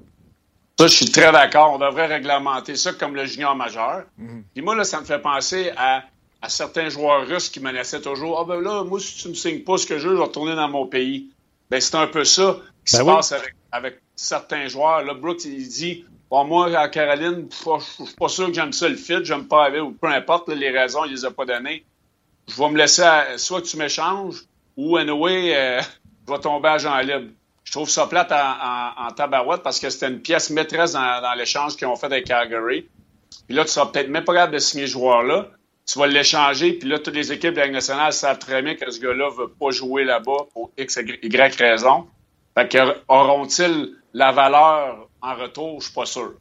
Ça, 0.78 0.88
je 0.88 0.93
suis 0.93 1.12
très 1.12 1.32
d'accord. 1.32 1.74
On 1.74 1.80
devrait 1.80 2.08
réglementer 2.08 2.76
ça 2.76 2.93
comme 2.93 3.16
le 3.16 3.26
junior 3.26 3.56
majeur. 3.56 4.04
Mhm. 4.18 4.43
Puis 4.54 4.64
moi, 4.64 4.76
là, 4.76 4.84
ça 4.84 4.99
me 4.99 5.06
fait 5.06 5.20
penser 5.20 5.72
à, 5.78 6.04
certains 6.49 6.89
joueurs 6.89 7.26
russes 7.26 7.47
qui 7.49 7.62
menaçaient 7.62 8.01
toujours 8.01 8.38
Ah 8.41 8.45
ben 8.45 8.60
là, 8.60 8.84
moi, 8.84 8.99
si 8.99 9.16
tu 9.16 9.30
me 9.30 9.34
signes 9.34 9.64
pas 9.64 9.78
ce 9.78 9.86
que 9.86 9.97
je 9.97 10.10
veux, 10.10 10.16
je 10.16 10.20
vais 10.20 10.26
retourner 10.26 10.56
dans 10.56 10.68
mon 10.68 10.86
pays. 10.86 11.30
Ben, 11.74 11.82
c'est 11.82 11.95
un 11.95 12.05
peu 12.05 12.24
ça 12.24 12.57
qui 12.86 12.95
ben 12.97 12.99
se 12.99 13.03
passe 13.03 13.34
avec, 13.71 13.99
certains 14.15 14.67
joueurs. 14.67 15.03
Là, 15.03 15.15
Brooks, 15.15 15.45
il 15.45 15.67
dit 15.67 16.05
bon, 16.30 16.45
Moi, 16.45 16.78
à 16.78 16.88
Caroline, 16.88 17.47
je 17.49 18.05
suis 18.05 18.15
pas 18.15 18.28
sûr 18.28 18.45
que 18.45 18.53
j'aime 18.53 18.71
ça 18.71 18.88
le 18.88 18.95
fit, 18.95 19.26
j'aime 19.26 19.47
pas 19.47 19.65
avec, 19.65 19.82
ou 19.82 19.89
peu 19.89 20.05
importe 20.05 20.49
les 20.49 20.69
raisons, 20.69 21.03
il 21.05 21.13
les 21.13 21.26
a 21.26 21.32
pas 21.32 21.45
données. 21.45 21.84
Je 22.47 22.55
vais 22.61 22.69
me 22.69 22.78
laisser 22.78 23.01
soit 23.38 23.63
tu 23.63 23.78
m'échanges, 23.78 24.43
ou 24.78 24.97
anyway, 24.97 25.55
euh, 25.55 25.82
je 26.28 26.32
vais 26.32 26.39
tomber 26.39 26.69
à 26.69 26.78
Jean 26.78 26.95
libre. 26.99 27.32
Je 27.63 27.71
trouve 27.71 27.89
ça 27.89 28.05
plate 28.05 28.32
en, 28.32 29.07
en, 29.07 29.09
tabarouette 29.09 29.63
parce 29.63 29.80
que 29.80 29.89
c'était 29.89 30.09
une 30.09 30.21
pièce 30.21 30.51
maîtresse 30.51 30.91
dans, 30.91 31.34
l'échange 31.36 31.76
qu'ils 31.76 31.88
ont 31.88 31.95
fait 31.95 32.05
avec 32.05 32.28
Calgary. 32.28 32.88
Puis 33.47 33.55
là, 33.55 33.65
tu 33.65 33.71
seras 33.71 33.88
peut-être 33.88 34.09
même 34.09 34.26
pas 34.26 34.34
capable 34.34 34.53
de 34.53 34.59
signer 34.59 34.86
ce 34.86 34.91
joueur-là 34.91 35.47
tu 35.86 36.00
vas 36.00 36.08
l'échanger, 36.08 36.74
puis 36.74 36.88
là, 36.88 37.00
toutes 37.00 37.16
les 37.16 37.32
équipes 37.32 37.54
de 37.54 37.60
la 37.60 37.66
Ligue 37.66 37.74
nationale 37.74 38.14
savent 38.14 38.40
très 38.40 38.62
bien 38.62 38.76
que 38.76 38.90
ce 38.90 39.02
gars-là 39.02 39.30
ne 39.30 39.36
veut 39.36 39.50
pas 39.50 39.72
jouer 39.72 40.04
là-bas 40.06 40.48
pour 40.54 40.72
X, 40.78 40.98
Y 41.22 41.56
raison. 41.60 42.08
Fait 42.56 42.70
qu'auront-ils 42.70 43.96
la 44.14 44.32
valeur 44.32 45.10
en 45.22 45.36
retour? 45.36 45.82
Je 45.82 45.86
suis 45.86 45.94
pas 45.94 46.06
sûr. 46.06 46.34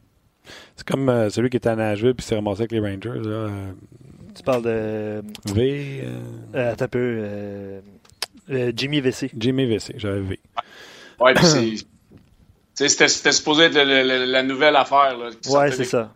C'est 0.76 0.86
comme 0.86 1.08
euh, 1.08 1.30
celui 1.30 1.50
qui 1.50 1.56
était 1.56 1.70
à 1.70 1.76
Nashville 1.76 2.14
puis 2.14 2.24
s'est 2.24 2.34
ramassé 2.34 2.62
avec 2.62 2.72
les 2.72 2.80
Rangers. 2.80 3.20
Là. 3.20 3.30
Euh. 3.30 3.72
Tu 4.34 4.42
parles 4.42 4.62
de. 4.62 5.22
V. 5.52 6.04
Euh... 6.54 6.72
attends 6.72 6.84
un 6.84 6.88
peu. 6.88 6.98
Euh, 7.00 8.72
Jimmy 8.74 9.00
VC. 9.00 9.30
Jimmy 9.36 9.66
VC, 9.66 9.94
j'avais 9.96 10.20
V. 10.20 10.40
Ouais, 11.20 11.34
puis 11.34 11.46
c'est. 11.46 12.88
C'était 12.88 13.32
supposé 13.32 13.64
être 13.64 13.74
la, 13.74 14.42
nouvelle 14.42 14.76
affaire. 14.76 15.16
Là, 15.16 15.30
ouais, 15.50 15.70
c'est 15.72 15.84
ça 15.84 16.14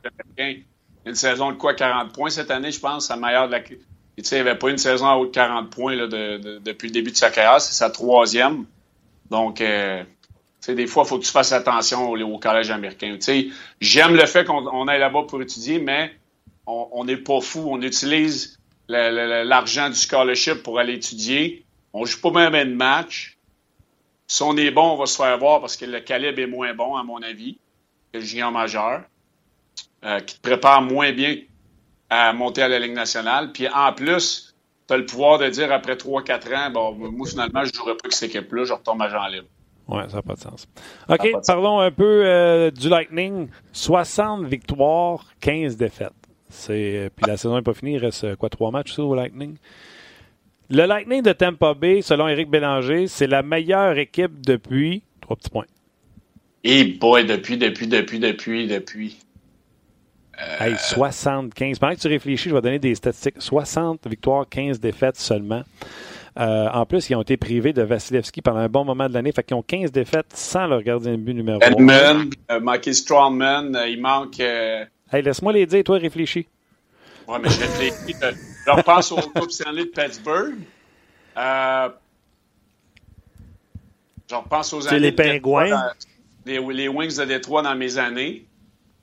une 1.07 1.14
saison 1.14 1.52
de 1.52 1.57
quoi 1.57 1.74
40 1.74 2.12
points 2.12 2.30
cette 2.30 2.50
année, 2.50 2.72
je 2.72 2.80
pense, 2.80 3.07
sa 3.07 3.16
meilleure 3.16 3.46
de 3.46 3.52
la. 3.52 3.61
Tu 3.61 3.78
sais, 4.22 4.38
il 4.38 4.42
n'y 4.42 4.48
avait 4.48 4.59
pas 4.59 4.70
une 4.70 4.78
saison 4.78 5.07
à 5.07 5.14
haut 5.14 5.26
de 5.26 5.30
40 5.30 5.70
points 5.70 5.94
là, 5.94 6.07
depuis 6.07 6.88
le 6.88 6.92
début 6.92 7.12
de 7.12 7.16
sa 7.16 7.30
carrière. 7.30 7.61
C'est 7.61 7.74
sa 7.74 7.90
troisième. 7.90 8.64
Donc, 9.30 9.61
euh, 9.61 10.02
des 10.66 10.86
fois, 10.86 11.04
il 11.04 11.09
faut 11.09 11.18
que 11.18 11.24
tu 11.24 11.30
fasses 11.30 11.52
attention 11.52 12.11
au, 12.11 12.38
collège 12.38 12.70
américain. 12.70 13.16
J'aime 13.80 14.14
le 14.14 14.26
fait 14.26 14.44
qu'on 14.44 14.88
aille 14.88 15.00
là-bas 15.00 15.24
pour 15.28 15.40
étudier, 15.42 15.78
mais 15.78 16.12
on 16.66 17.04
n'est 17.04 17.18
pas 17.18 17.40
fou. 17.40 17.66
On 17.70 17.80
utilise 17.82 18.59
l'argent 18.88 19.88
du 19.90 19.96
scholarship 19.96 20.62
pour 20.62 20.78
aller 20.78 20.94
étudier. 20.94 21.64
On 21.92 22.00
ne 22.00 22.07
joue 22.07 22.20
pas 22.20 22.50
même 22.50 22.70
de 22.70 22.74
match. 22.74 23.36
Si 24.26 24.42
on 24.42 24.57
est 24.57 24.70
bon, 24.70 24.92
on 24.92 24.96
va 24.96 25.07
se 25.07 25.16
faire 25.16 25.38
voir 25.38 25.61
parce 25.61 25.76
que 25.76 25.84
le 25.84 26.00
calibre 26.00 26.40
est 26.40 26.46
moins 26.46 26.74
bon, 26.74 26.96
à 26.96 27.04
mon 27.04 27.22
avis, 27.22 27.59
que 28.12 28.18
le 28.18 28.24
junior 28.24 28.50
majeur. 28.50 29.02
Euh, 30.07 30.20
qui 30.20 30.36
te 30.36 30.40
prépare 30.40 30.82
moins 30.82 31.11
bien 31.12 31.36
à 32.11 32.32
monter 32.32 32.62
à 32.62 32.68
la 32.68 32.78
Ligue 32.78 32.94
nationale. 32.94 33.50
Puis 33.50 33.66
en 33.68 33.92
plus, 33.92 34.54
tu 34.86 34.94
as 34.94 34.98
le 34.98 35.04
pouvoir 35.04 35.38
de 35.38 35.48
dire 35.48 35.72
après 35.72 35.96
3-4 35.96 36.54
ans, 36.54 36.70
bon, 36.70 37.11
moi 37.11 37.26
finalement, 37.26 37.64
je 37.64 37.70
ne 37.70 37.74
jouerai 37.74 37.94
pas 37.94 38.02
avec 38.04 38.12
cette 38.12 38.30
équipe-là, 38.30 38.64
je 38.66 38.72
retombe 38.72 39.02
à 39.02 39.09
Jean 39.09 39.26
Libre. 39.26 39.48
Oui, 39.88 40.02
ça 40.09 40.16
n'a 40.16 40.22
pas 40.22 40.34
de 40.34 40.40
sens. 40.40 40.68
OK, 41.09 41.28
parlons 41.44 41.80
un 41.80 41.90
peu 41.90 42.22
euh, 42.24 42.70
du 42.70 42.88
Lightning. 42.88 43.48
60 43.72 44.44
victoires, 44.44 45.26
15 45.40 45.76
défaites. 45.76 46.12
C'est, 46.50 47.11
puis 47.16 47.26
la 47.26 47.36
saison 47.36 47.57
n'est 47.57 47.62
pas 47.62 47.74
finie, 47.74 47.94
il 47.94 47.98
reste 47.98 48.36
quoi, 48.36 48.48
trois 48.48 48.70
matchs 48.70 48.96
au 49.00 49.12
Lightning? 49.12 49.57
Le 50.70 50.86
Lightning 50.86 51.22
de 51.22 51.32
Tampa 51.32 51.74
Bay, 51.74 52.00
selon 52.00 52.28
Éric 52.28 52.48
Bélanger, 52.48 53.09
c'est 53.09 53.26
la 53.26 53.42
meilleure 53.42 53.98
équipe 53.98 54.40
depuis. 54.40 55.02
Trois 55.20 55.34
petits 55.34 55.50
points. 55.50 55.66
Et 56.62 56.84
boy, 56.84 57.26
depuis, 57.26 57.59
depuis, 57.59 57.88
depuis, 57.88 58.20
depuis, 58.20 58.68
depuis. 58.68 59.26
Euh, 60.61 60.76
75. 60.76 61.78
Pendant 61.78 61.95
que 61.95 62.01
tu 62.01 62.09
réfléchis, 62.09 62.51
je 62.51 62.55
vais 62.55 62.61
donner 62.61 62.78
des 62.78 62.95
statistiques. 62.95 63.37
60 63.39 64.07
victoires, 64.07 64.47
15 64.49 64.80
défaites 64.80 65.16
seulement. 65.16 65.62
Euh, 66.39 66.68
en 66.68 66.84
plus, 66.84 67.09
ils 67.09 67.14
ont 67.14 67.22
été 67.22 67.39
privés 67.39 67.72
de 67.72 67.80
Vasilevski 67.82 68.43
pendant 68.43 68.59
un 68.59 68.68
bon 68.68 68.84
moment 68.84 69.09
de 69.09 69.14
l'année. 69.14 69.32
Fait 69.32 69.43
qu'ils 69.43 69.57
ont 69.57 69.62
15 69.62 69.91
défaites 69.91 70.26
sans 70.34 70.66
leur 70.66 70.82
gardien 70.82 71.12
de 71.12 71.16
but 71.16 71.32
numéro 71.32 71.59
1. 71.62 71.66
Edmund, 71.66 72.34
euh, 72.51 72.61
Mikey 72.61 72.93
Strongman, 72.93 73.74
euh, 73.74 73.89
il 73.89 74.01
manque. 74.01 74.39
Hey, 74.41 75.22
laisse-moi 75.22 75.55
les 75.55 75.64
dire, 75.64 75.82
toi, 75.82 75.99
réfléchis. 75.99 76.47
Ouais, 77.26 77.39
mais 77.43 77.49
je 77.49 77.61
réfléchis. 77.61 78.14
je 78.66 78.70
repense 78.70 79.12
au 79.12 79.16
Coupe 79.16 79.51
Stanley 79.51 79.84
de 79.84 79.91
Pittsburgh. 79.91 80.57
je 81.37 81.91
repense 84.34 84.74
aux 84.74 84.87
années. 84.87 85.01
les 85.01 85.12
Pingouins. 85.12 85.93
les, 86.45 86.61
les 86.61 86.89
Wings 86.89 87.16
de 87.16 87.24
Détroit 87.24 87.62
dans 87.62 87.74
mes 87.74 87.97
années. 87.97 88.45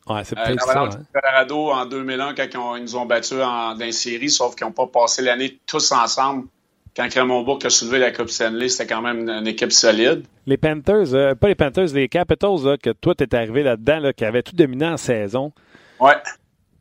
Ouais, 0.08 0.24
c'est 0.24 0.38
euh, 0.38 0.56
ça. 0.58 0.82
Hein. 0.82 0.89
Colorado 1.14 1.72
en 1.72 1.86
2001 1.86 2.36
quand 2.36 2.76
ils, 2.76 2.82
nous 2.82 2.95
ont 2.95 3.06
battus 3.06 3.38
en, 3.41 3.76
dans 3.76 3.91
série, 3.91 4.30
sauf 4.30 4.56
qu'ils 4.56 4.68
n'ont 4.68 4.74
pas 4.74 4.88
passé 4.88 5.22
l'année 5.22 5.60
tous 5.66 5.91
ensemble 5.91 6.47
quand 6.95 7.10
Clermont 7.10 7.58
a 7.58 7.70
soulevé 7.70 7.99
la 7.99 8.12
Coupe 8.12 8.30
Stanley, 8.30 8.70
c'était 8.70 8.93
quand 8.93 9.01
même 9.01 9.28
une, 9.28 9.47
équipe 9.47 9.72
solide. 9.72 10.26
Les 10.45 10.58
Panthers, 10.58 11.14
euh, 11.14 11.36
pas 11.36 11.47
les 11.47 11.56
Panthers, 11.56 11.88
les 11.93 12.08
Capitals, 12.08 12.78
que 12.82 12.91
toi, 12.91 13.16
tu 13.16 13.24
es 13.24 13.36
arrivé 13.36 13.64
là-dedans, 13.64 14.12
qui 14.16 14.26
avaient 14.26 14.43
tout 14.43 14.56
dominé 14.56 14.86
en 14.86 14.97
saison. 14.97 15.51
Ouais. 15.99 16.14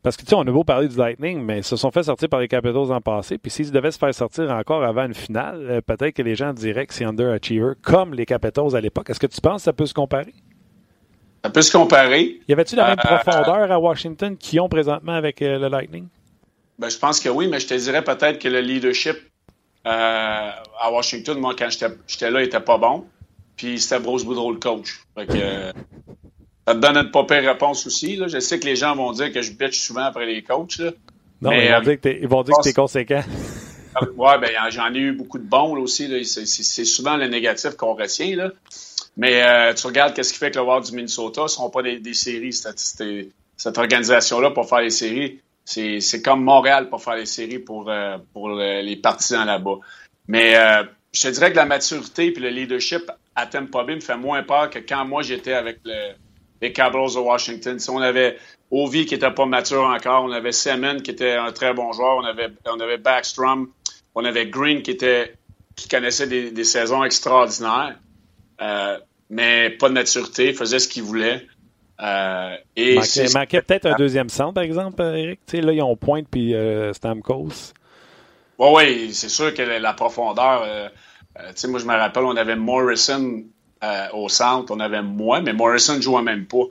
Parce 0.03 0.17
que, 0.17 0.23
tu 0.23 0.31
sais, 0.31 0.35
on 0.35 0.41
a 0.41 0.51
beau 0.51 0.65
parler 0.65 0.89
du 0.89 0.97
Lightning, 0.97 1.41
mais 1.41 1.59
ils 1.59 1.65
se 1.65 1.77
sont 1.77 1.91
fait 1.91 2.03
sortir 2.03 2.29
par 2.29 2.41
les 2.41 2.49
Capitals 2.49 2.93
en 2.93 3.01
passé. 3.01 3.39
Puis 3.39 3.51
s'ils 3.51 3.71
devaient 3.71 3.93
se 3.93 3.99
faire 3.99 4.13
sortir 4.13 4.51
encore 4.51 4.83
avant 4.83 5.07
une 5.07 5.15
finale, 5.15 5.65
euh, 5.71 5.81
peut-être 5.81 6.15
que 6.15 6.23
les 6.23 6.35
gens 6.35 6.53
diraient 6.53 6.87
que 6.87 6.93
c'est 6.93 7.05
underachiever, 7.05 7.75
comme 7.83 8.13
les 8.13 8.27
Capitals 8.27 8.75
à 8.75 8.81
l'époque. 8.81 9.09
Est-ce 9.09 9.21
que 9.21 9.29
tu 9.29 9.41
penses 9.41 9.63
que 9.63 9.65
ça 9.65 9.73
peut 9.73 9.87
se 9.87 9.95
comparer? 9.95 10.35
Ça 11.45 11.51
peut 11.51 11.63
se 11.63 11.73
comparer. 11.73 12.41
Y 12.49 12.53
avait-tu 12.53 12.77
la 12.77 12.89
même 12.89 12.99
euh, 13.05 13.17
profondeur 13.17 13.71
à 13.71 13.79
Washington 13.79 14.37
qu'ils 14.37 14.61
ont 14.61 14.69
présentement 14.69 15.15
avec 15.15 15.41
le 15.41 15.69
Lightning? 15.69 16.07
Ben, 16.79 16.89
je 16.89 16.99
pense 16.99 17.21
que 17.21 17.29
oui, 17.29 17.49
mais 17.49 17.61
je 17.61 17.67
te 17.67 17.75
dirais 17.75 18.03
peut-être 18.03 18.39
que 18.39 18.49
le 18.49 18.61
leadership 18.61 19.17
euh, 19.87 20.51
à 20.81 20.93
Washington, 20.93 21.39
moi, 21.39 21.55
quand 21.59 21.69
j'étais 21.71 22.31
là, 22.31 22.43
était 22.43 22.61
pas 22.61 22.79
bon. 22.79 23.05
Puis 23.57 23.81
c'était 23.81 24.01
Bruce 24.01 24.25
Boudreau 24.25 24.53
le 24.53 24.59
coach. 24.59 25.05
Fait 25.17 25.27
que, 25.27 25.33
euh, 25.37 25.73
ça 26.67 26.75
te 26.75 26.79
donne 26.79 26.97
une 26.97 27.11
pas 27.11 27.25
réponse 27.29 27.87
aussi. 27.87 28.17
Là. 28.17 28.29
Je 28.29 28.39
sais 28.39 28.59
que 28.59 28.67
les 28.67 28.77
gens 28.77 28.95
vont 28.95 29.13
dire 29.13 29.33
que 29.33 29.43
je 29.43 29.53
bitch 29.53 29.81
souvent 29.81 30.05
après 30.05 30.27
les 30.27 30.43
coachs. 30.43 30.79
Là. 30.79 30.93
Non, 31.41 31.51
mais, 31.51 31.67
ils, 31.67 31.73
vont 31.73 31.81
dire 31.81 32.01
que 32.01 32.09
ils 32.09 32.29
vont 32.29 32.43
dire 32.43 32.57
que 32.57 32.63
t'es 32.63 32.73
conséquent. 32.73 33.23
ouais, 34.17 34.39
ben 34.39 34.51
j'en 34.71 34.95
ai 34.95 34.99
eu 34.99 35.13
beaucoup 35.13 35.39
de 35.39 35.45
bons 35.45 35.75
là, 35.75 35.81
aussi. 35.81 36.09
C'est, 36.25 36.85
souvent 36.85 37.17
le 37.17 37.27
négatif 37.27 37.73
qu'on 37.73 37.95
retient. 37.95 38.37
Là. 38.37 38.51
Mais 39.17 39.43
euh, 39.43 39.75
tu 39.75 39.87
regardes 39.87 40.15
qu'est-ce 40.15 40.33
qui 40.33 40.39
fait 40.39 40.51
que 40.51 40.59
le 40.59 40.65
Wild 40.65 40.85
du 40.85 40.93
Minnesota 40.93 41.43
ne 41.43 41.49
sont 41.49 41.71
pas 41.71 41.83
des, 41.83 42.15
séries. 42.15 42.53
cette 42.53 43.79
organisation-là 43.79 44.51
pour 44.51 44.69
faire 44.69 44.81
les 44.81 44.91
séries 44.91 45.41
c'est 45.65 46.23
comme 46.23 46.43
Montréal 46.43 46.89
pour 46.89 47.03
faire 47.03 47.17
les 47.17 47.27
séries 47.27 47.59
pour, 47.59 47.89
euh, 47.89 48.19
pour 48.33 48.51
les 48.51 48.97
partisans 48.97 49.47
là-bas. 49.47 49.79
Mais 50.29 50.57
euh, 50.57 50.85
je 51.13 51.23
te 51.23 51.29
dirais 51.29 51.51
que 51.51 51.57
la 51.57 51.67
maturité 51.67 52.27
et 52.27 52.41
le 52.41 52.49
leadership 52.49 53.11
à 53.35 53.47
Tampa 53.47 53.85
Bay 53.85 53.97
me 53.97 54.01
fait 54.01 54.17
moins 54.17 54.43
peur 54.43 54.71
que 54.71 54.79
quand 54.79 55.05
moi 55.05 55.23
j'étais 55.23 55.55
avec 55.55 55.81
les 56.61 56.73
Capitals 56.73 57.15
de 57.15 57.19
Washington. 57.19 57.79
Si 57.79 57.91
on 57.91 57.99
avait 57.99 58.39
Ovi 58.71 59.07
qui 59.07 59.15
n'était 59.15 59.31
pas 59.31 59.47
mature 59.47 59.83
encore, 59.83 60.25
on 60.25 60.33
avait 60.33 60.53
Semen 60.53 61.03
qui 61.03 61.11
était 61.11 61.35
un 61.35 61.53
très 61.53 61.75
bon 61.75 61.93
joueur, 61.93 62.17
on 62.17 62.25
avait, 62.25 62.49
on 62.67 62.81
avait 62.81 62.99
Backstrom, 62.99 63.69
on 64.15 64.25
avait 64.25 64.47
Green 64.47 64.83
qui 64.83 64.93
était 64.93 65.35
qui 65.75 65.89
connaissait 65.89 66.27
des, 66.27 66.65
saisons 66.65 67.03
extraordinaires, 67.03 67.97
euh, 68.63 68.99
mais 69.31 69.71
pas 69.71 69.89
de 69.89 69.95
maturité, 69.95 70.53
faisait 70.53 70.79
ce 70.79 70.89
qu'il 70.89 71.03
voulait. 71.03 71.47
Euh, 72.01 72.57
et 72.77 72.99
manquait, 73.33 73.63
peut-être 73.63 73.87
un 73.87 73.95
deuxième 73.95 74.29
centre, 74.29 74.55
par 74.55 74.65
exemple, 74.65 75.03
Eric. 75.03 75.41
là, 75.53 75.73
ils 75.73 75.83
ont 75.83 75.97
Pointe 75.97 76.27
puis 76.31 76.55
euh, 76.55 76.93
Stamkos. 76.93 77.73
Oui, 78.59 78.69
oui, 78.75 79.15
c'est 79.15 79.29
sûr 79.29 79.55
que 79.55 79.63
la 79.63 79.93
profondeur. 79.93 80.63
Euh, 80.67 80.89
moi, 81.69 81.81
je 81.81 81.87
me 81.87 81.97
rappelle, 81.97 82.25
on 82.25 82.37
avait 82.37 82.57
Morrison 82.57 83.45
au 84.13 84.29
centre, 84.29 84.73
on 84.73 84.81
avait 84.81 85.03
moi, 85.03 85.41
mais 85.41 85.53
Morrison 85.53 85.97
ne 85.97 86.01
jouait 86.01 86.23
même 86.23 86.47
pas. 86.47 86.65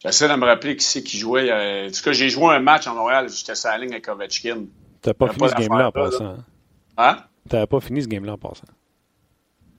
J'essaie 0.00 0.28
de 0.28 0.34
me 0.34 0.44
rappeler 0.44 0.76
qui 0.76 0.84
c'est 0.84 1.02
qui 1.02 1.18
jouait. 1.18 1.50
en 1.50 1.90
tout 1.90 2.02
cas, 2.02 2.12
j'ai 2.12 2.28
joué 2.28 2.54
un 2.54 2.60
match 2.60 2.86
en 2.86 2.94
Montréal, 2.94 3.28
j'étais 3.30 3.54
sur 3.54 3.70
la 3.70 3.78
ligne 3.78 3.92
avec 3.92 4.08
Ovechkin. 4.08 4.64
T'as 5.00 5.14
pas, 5.14 5.28
fini 5.28 5.48
ce 5.48 5.54
game-là 5.54 5.88
en 5.88 5.92
passant. 5.92 6.36
Hein? 6.98 7.16
T'avais 7.48 7.66
pas 7.66 7.80
fini 7.80 8.02
ce 8.02 8.08
game-là 8.08 8.34
en 8.34 8.38
passant. 8.38 8.66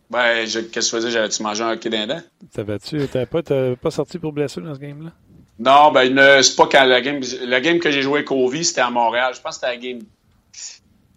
Ben, 0.10 0.46
qu'est-ce 0.46 0.60
que 0.60 0.70
tu 0.70 0.90
faisais? 0.90 1.12
J'avais-tu 1.12 1.44
mangé 1.44 1.64
un 1.64 1.74
hockey 1.74 1.90
d'indent? 1.90 2.22
T'avais-tu, 2.54 3.08
t'avais 3.08 3.28
pas, 3.28 3.42
pas 3.76 3.92
sorti 3.92 4.18
pour 4.18 4.34
blessure 4.34 4.64
dans 4.64 4.74
ce 4.74 4.80
game-là? 4.80 5.12
Non, 5.60 5.92
ben, 5.92 6.42
c'est 6.42 6.56
pas 6.56 6.68
quand 6.68 6.86
la 6.86 7.02
game, 7.02 7.22
la 7.42 7.60
game 7.60 7.80
que 7.80 7.92
j'ai 7.92 8.02
joué 8.02 8.20
avec 8.20 8.32
Ovi, 8.32 8.64
c'était 8.64 8.82
à 8.82 8.90
Montréal. 8.90 9.34
Je 9.36 9.42
pense 9.42 9.58
que 9.58 9.68
c'était 9.68 9.76
la 9.76 9.78
game 9.78 10.02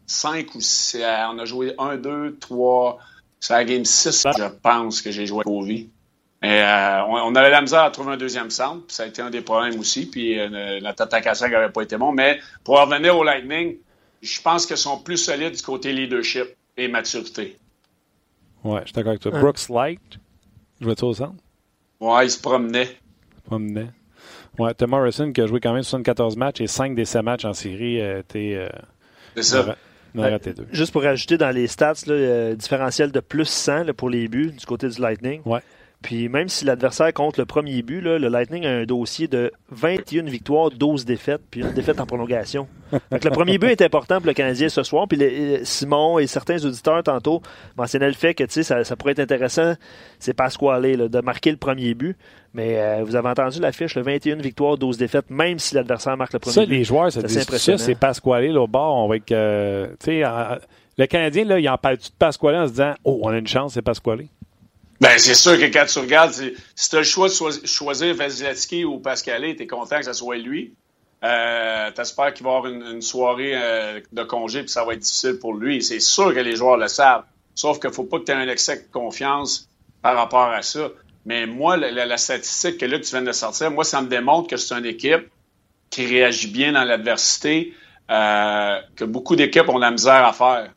5 0.07 0.55
ou 0.55 0.61
6. 0.61 0.99
On 1.33 1.39
a 1.39 1.45
joué 1.45 1.75
1, 1.79 1.97
2, 1.97 2.37
3. 2.41 2.99
C'est 3.41 3.55
la 3.55 3.65
game 3.65 3.85
6, 3.85 4.27
je 4.37 4.45
pense, 4.63 5.01
que 5.01 5.11
j'ai 5.11 5.27
joué 5.27 5.43
avec 5.47 5.47
Ovi. 5.47 5.89
Et, 6.43 6.49
euh, 6.49 7.05
on, 7.05 7.35
avait 7.37 7.51
la 7.51 7.61
misère 7.61 7.85
à 7.85 7.91
trouver 7.91 8.13
un 8.13 8.17
deuxième 8.17 8.51
centre, 8.51 8.85
puis 8.87 8.97
ça 8.97 9.05
a 9.05 9.07
été 9.07 9.23
un 9.23 9.31
des 9.31 9.43
problèmes 9.43 9.79
aussi. 9.79 10.07
Puis 10.07 10.39
euh, 10.39 10.81
notre 10.81 11.03
attaque 11.05 11.29
à 11.29 11.35
5 11.35 11.51
n'avait 11.53 11.73
pas 11.73 11.83
été 11.83 11.97
bon. 11.97 12.11
Mais 12.13 12.41
pour 12.65 12.81
revenir 12.81 13.17
au 13.17 13.23
Lightning, 13.23 13.77
je 14.21 14.43
pense 14.43 14.67
qu'ils 14.67 14.77
sont 14.77 14.99
plus 14.99 15.19
solides 15.19 15.55
du 15.55 15.63
côté 15.63 15.93
leadership 15.93 16.49
et 16.77 16.89
maturité. 16.89 17.59
Ouais, 18.65 18.81
je 18.83 18.87
suis 18.87 18.93
d'accord 18.93 19.11
avec 19.11 19.21
toi. 19.23 19.33
Brooks 19.33 19.69
Light, 19.69 20.01
jouait-tu 20.81 21.05
au 21.05 21.15
centre? 21.15 21.35
Ouais, 22.01 22.27
il 22.27 22.31
se 22.31 22.41
promenait. 22.41 22.85
Il 22.85 23.37
se 23.37 23.43
promenait. 23.47 23.89
Ouais, 24.59 24.75
Tom 24.75 24.91
Morrison 24.91 25.33
qui 25.33 25.41
a 25.41 25.47
joué 25.47 25.61
quand 25.61 25.73
même 25.73 25.83
74 25.83 26.37
matchs 26.37 26.61
et 26.61 26.67
5 26.67 26.95
des 26.95 27.05
7 27.05 27.23
matchs 27.23 27.45
en 27.45 27.55
série 27.55 28.01
euh, 28.01 28.21
étaient. 28.21 28.55
Euh, 28.57 28.69
C'est 29.37 29.43
ça. 29.43 29.77
Raté 30.15 30.53
deux. 30.53 30.67
Juste 30.73 30.93
pour 30.93 31.05
ajouter 31.05 31.39
dans 31.39 31.51
les 31.51 31.67
stats, 31.67 31.95
là, 32.07 32.13
euh, 32.13 32.55
différentiel 32.55 33.13
de 33.13 33.21
plus 33.21 33.47
100 33.47 33.85
là, 33.85 33.95
pour 33.95 34.11
les 34.11 34.29
buts 34.29 34.53
du 34.53 34.67
côté 34.67 34.89
du 34.89 35.01
Lightning. 35.01 35.41
Ouais. 35.47 35.61
Puis 36.03 36.29
même 36.29 36.49
si 36.49 36.65
l'adversaire 36.65 37.13
compte 37.13 37.39
le 37.39 37.45
premier 37.45 37.83
but, 37.83 38.01
le 38.01 38.19
Lightning 38.19 38.67
a 38.67 38.71
un 38.71 38.85
dossier 38.85 39.29
de 39.29 39.53
21 39.71 40.25
victoires, 40.25 40.71
12 40.71 41.05
défaites, 41.05 41.41
puis 41.51 41.61
une 41.61 41.73
défaite 41.73 42.01
en 42.01 42.07
prolongation. 42.07 42.67
Donc 43.11 43.25
le 43.25 43.31
premier 43.31 43.57
but 43.59 43.69
est 43.69 43.83
important 43.83 44.19
pour 44.19 44.27
le 44.27 44.35
Canadien 44.35 44.69
ce 44.69 44.83
soir. 44.83 45.07
Puis 45.09 45.19
Simon 45.63 46.19
et 46.19 46.27
certains 46.27 46.63
auditeurs 46.65 47.03
tantôt 47.03 47.41
mentionnaient 47.77 48.09
le 48.09 48.15
fait 48.15 48.35
que 48.35 48.45
ça, 48.49 48.85
ça 48.85 48.97
pourrait 48.97 49.13
être 49.13 49.21
intéressant, 49.21 49.75
c'est 50.19 50.35
Pasquale, 50.35 51.09
de 51.09 51.21
marquer 51.21 51.51
le 51.51 51.57
premier 51.57 51.95
but. 51.95 52.17
Mais 52.55 52.79
euh, 52.79 53.03
vous 53.05 53.17
avez 53.17 53.29
entendu 53.29 53.61
l'affiche, 53.61 53.95
le 53.95 54.03
21 54.03 54.37
victoires, 54.37 54.77
12 54.77 54.99
défaites, 54.99 55.31
même 55.31 55.59
si 55.59 55.75
l'adversaire 55.75 56.17
marque 56.17 56.35
le 56.35 56.39
premier 56.39 56.55
ça, 56.55 56.67
but. 56.67 56.73
Les 56.73 56.85
joueurs, 56.85 57.11
ça, 57.11 57.27
ça 57.27 57.79
c'est 57.79 57.95
Pasquale 57.95 58.59
au 58.59 58.67
bord. 58.67 59.15
Être, 59.15 59.33
euh, 59.33 59.87
le 60.99 61.07
Canadien, 61.07 61.45
là, 61.45 61.59
il 61.59 61.69
en 61.69 61.79
parle-tu 61.79 62.11
de 62.11 62.15
Pasquale 62.19 62.57
en 62.57 62.67
se 62.67 62.73
disant 62.73 62.93
Oh, 63.05 63.21
on 63.23 63.29
a 63.29 63.39
une 63.39 63.47
chance, 63.47 63.75
c'est 63.75 63.83
Pasquale? 63.83 64.27
Ben, 65.03 65.19
c'est 65.19 65.35
sûr 65.35 65.59
que 65.59 65.65
quand 65.65 65.85
tu 65.85 65.99
regardes, 65.99 66.33
si 66.33 66.89
tu 66.89 66.95
as 66.95 67.01
le 67.01 67.05
choix 67.05 67.27
de 67.29 67.67
choisir 67.67 68.15
Vasilevski 68.15 68.85
ou 68.85 69.01
Pascalé, 69.01 69.57
tu 69.57 69.65
es 69.65 69.67
content 69.67 69.99
que 69.99 70.05
ce 70.05 70.13
soit 70.13 70.37
lui. 70.37 70.75
Euh, 71.25 71.91
T'espères 71.91 72.33
qu'il 72.33 72.47
va 72.47 72.55
avoir 72.55 72.73
une, 72.73 73.03
soirée 73.03 73.51
euh, 73.53 74.01
de 74.13 74.23
congé 74.23 74.61
puis 74.61 74.69
ça 74.69 74.85
va 74.85 74.93
être 74.93 75.01
difficile 75.01 75.41
pour 75.41 75.55
lui. 75.55 75.83
C'est 75.83 75.99
sûr 75.99 76.33
que 76.33 76.39
les 76.39 76.55
joueurs 76.55 76.77
le 76.77 76.87
savent. 76.87 77.25
Sauf 77.57 77.81
qu'il 77.81 77.91
ne 77.91 77.95
faut 77.95 78.05
pas 78.05 78.21
que 78.21 78.27
tu 78.27 78.31
aies 78.31 78.37
un 78.37 78.49
excès 78.49 78.77
de 78.77 78.93
confiance 78.93 79.69
par 80.03 80.15
rapport 80.15 80.51
à 80.51 80.63
ça. 80.63 80.91
Mais 81.27 81.47
moi, 81.47 81.77
la, 81.77 82.17
statistique 82.17 82.79
que 82.79 82.87
là 82.87 83.01
tu 83.01 83.11
viens 83.11 83.23
de 83.23 83.33
sortir, 83.33 83.73
moi, 83.73 83.83
ça 83.83 84.03
me 84.03 84.07
démontre 84.07 84.49
que 84.51 84.57
c'est 84.57 84.73
une 84.73 84.87
équipe 84.87 85.29
qui 85.91 86.07
réagit 86.07 86.47
bien 86.47 86.71
dans 86.75 86.85
l'adversité, 86.85 87.75
euh, 88.09 88.79
que 88.95 89.05
beaucoup 89.05 89.35
d'équipes 89.35 89.69
ont 89.69 89.79
la 89.79 89.91
misère 89.91 90.25
à 90.25 90.33
faire. 90.33 90.71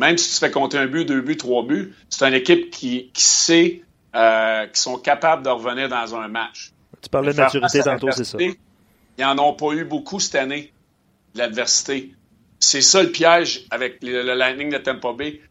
Même 0.00 0.16
si 0.16 0.32
tu 0.32 0.36
fais 0.36 0.50
compter 0.50 0.78
un 0.78 0.86
but, 0.86 1.04
deux 1.04 1.20
buts, 1.20 1.36
trois 1.36 1.62
buts, 1.62 1.94
c'est 2.08 2.26
une 2.26 2.32
équipe 2.32 2.70
qui, 2.70 3.10
sait 3.12 3.82
euh, 4.16 4.66
qu'ils 4.66 4.76
sont 4.78 4.96
capables 4.96 5.44
de 5.44 5.50
revenir 5.50 5.90
dans 5.90 6.14
un 6.14 6.26
match. 6.26 6.72
Tu 7.02 7.10
parlais 7.10 7.34
de 7.34 7.36
maturité 7.36 7.82
tantôt, 7.82 8.10
c'est 8.10 8.24
ça. 8.24 8.38
Ils 8.40 8.56
n'en 9.18 9.36
ont 9.38 9.52
pas 9.52 9.72
eu 9.72 9.84
beaucoup 9.84 10.18
cette 10.18 10.36
année, 10.36 10.72
l'adversité. 11.34 12.14
C'est 12.58 12.80
ça 12.80 13.02
le 13.02 13.10
piège 13.10 13.66
avec 13.70 14.02
le, 14.02 14.22
Lightning 14.22 14.72
de 14.72 14.78
Tampa 14.78 15.12
Bay. 15.12 15.42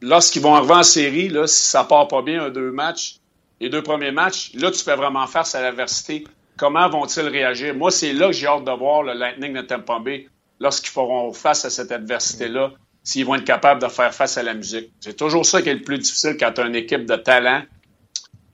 Lorsqu'ils 0.00 0.40
vont 0.40 0.54
arriver 0.54 0.72
en 0.72 0.82
série, 0.82 1.28
là, 1.28 1.46
si 1.46 1.60
ça 1.60 1.84
part 1.84 2.08
pas 2.08 2.22
bien, 2.22 2.44
un 2.44 2.48
deux 2.50 2.70
matchs, 2.70 3.16
les 3.60 3.68
deux 3.68 3.82
premiers 3.82 4.12
matchs, 4.12 4.52
là, 4.54 4.70
tu 4.70 4.82
fais 4.82 4.96
vraiment 4.96 5.26
face 5.26 5.54
à 5.54 5.60
l'adversité. 5.60 6.24
Comment 6.56 6.88
vont-ils 6.88 7.28
réagir? 7.28 7.74
Moi, 7.74 7.90
c'est 7.90 8.14
là 8.14 8.28
que 8.28 8.32
j'ai 8.32 8.46
hâte 8.46 8.64
de 8.64 8.72
voir 8.72 9.02
le 9.02 9.12
Lightning 9.12 9.52
de 9.52 9.60
Tampa 9.60 9.98
Bay 9.98 10.30
lorsqu'ils 10.60 10.92
feront 10.92 11.34
face 11.34 11.66
à 11.66 11.70
cette 11.70 11.92
adversité-là 11.92 12.72
s'ils 13.04 13.24
vont 13.24 13.34
être 13.34 13.44
capables 13.44 13.82
de 13.82 13.88
faire 13.88 14.14
face 14.14 14.38
à 14.38 14.42
la 14.42 14.54
musique. 14.54 14.92
C'est 15.00 15.16
toujours 15.16 15.44
ça 15.44 15.62
qui 15.62 15.68
est 15.68 15.74
le 15.74 15.82
plus 15.82 15.98
difficile 15.98 16.36
quand 16.38 16.52
tu 16.52 16.60
as 16.60 16.66
une 16.66 16.76
équipe 16.76 17.06
de 17.06 17.16
talent 17.16 17.62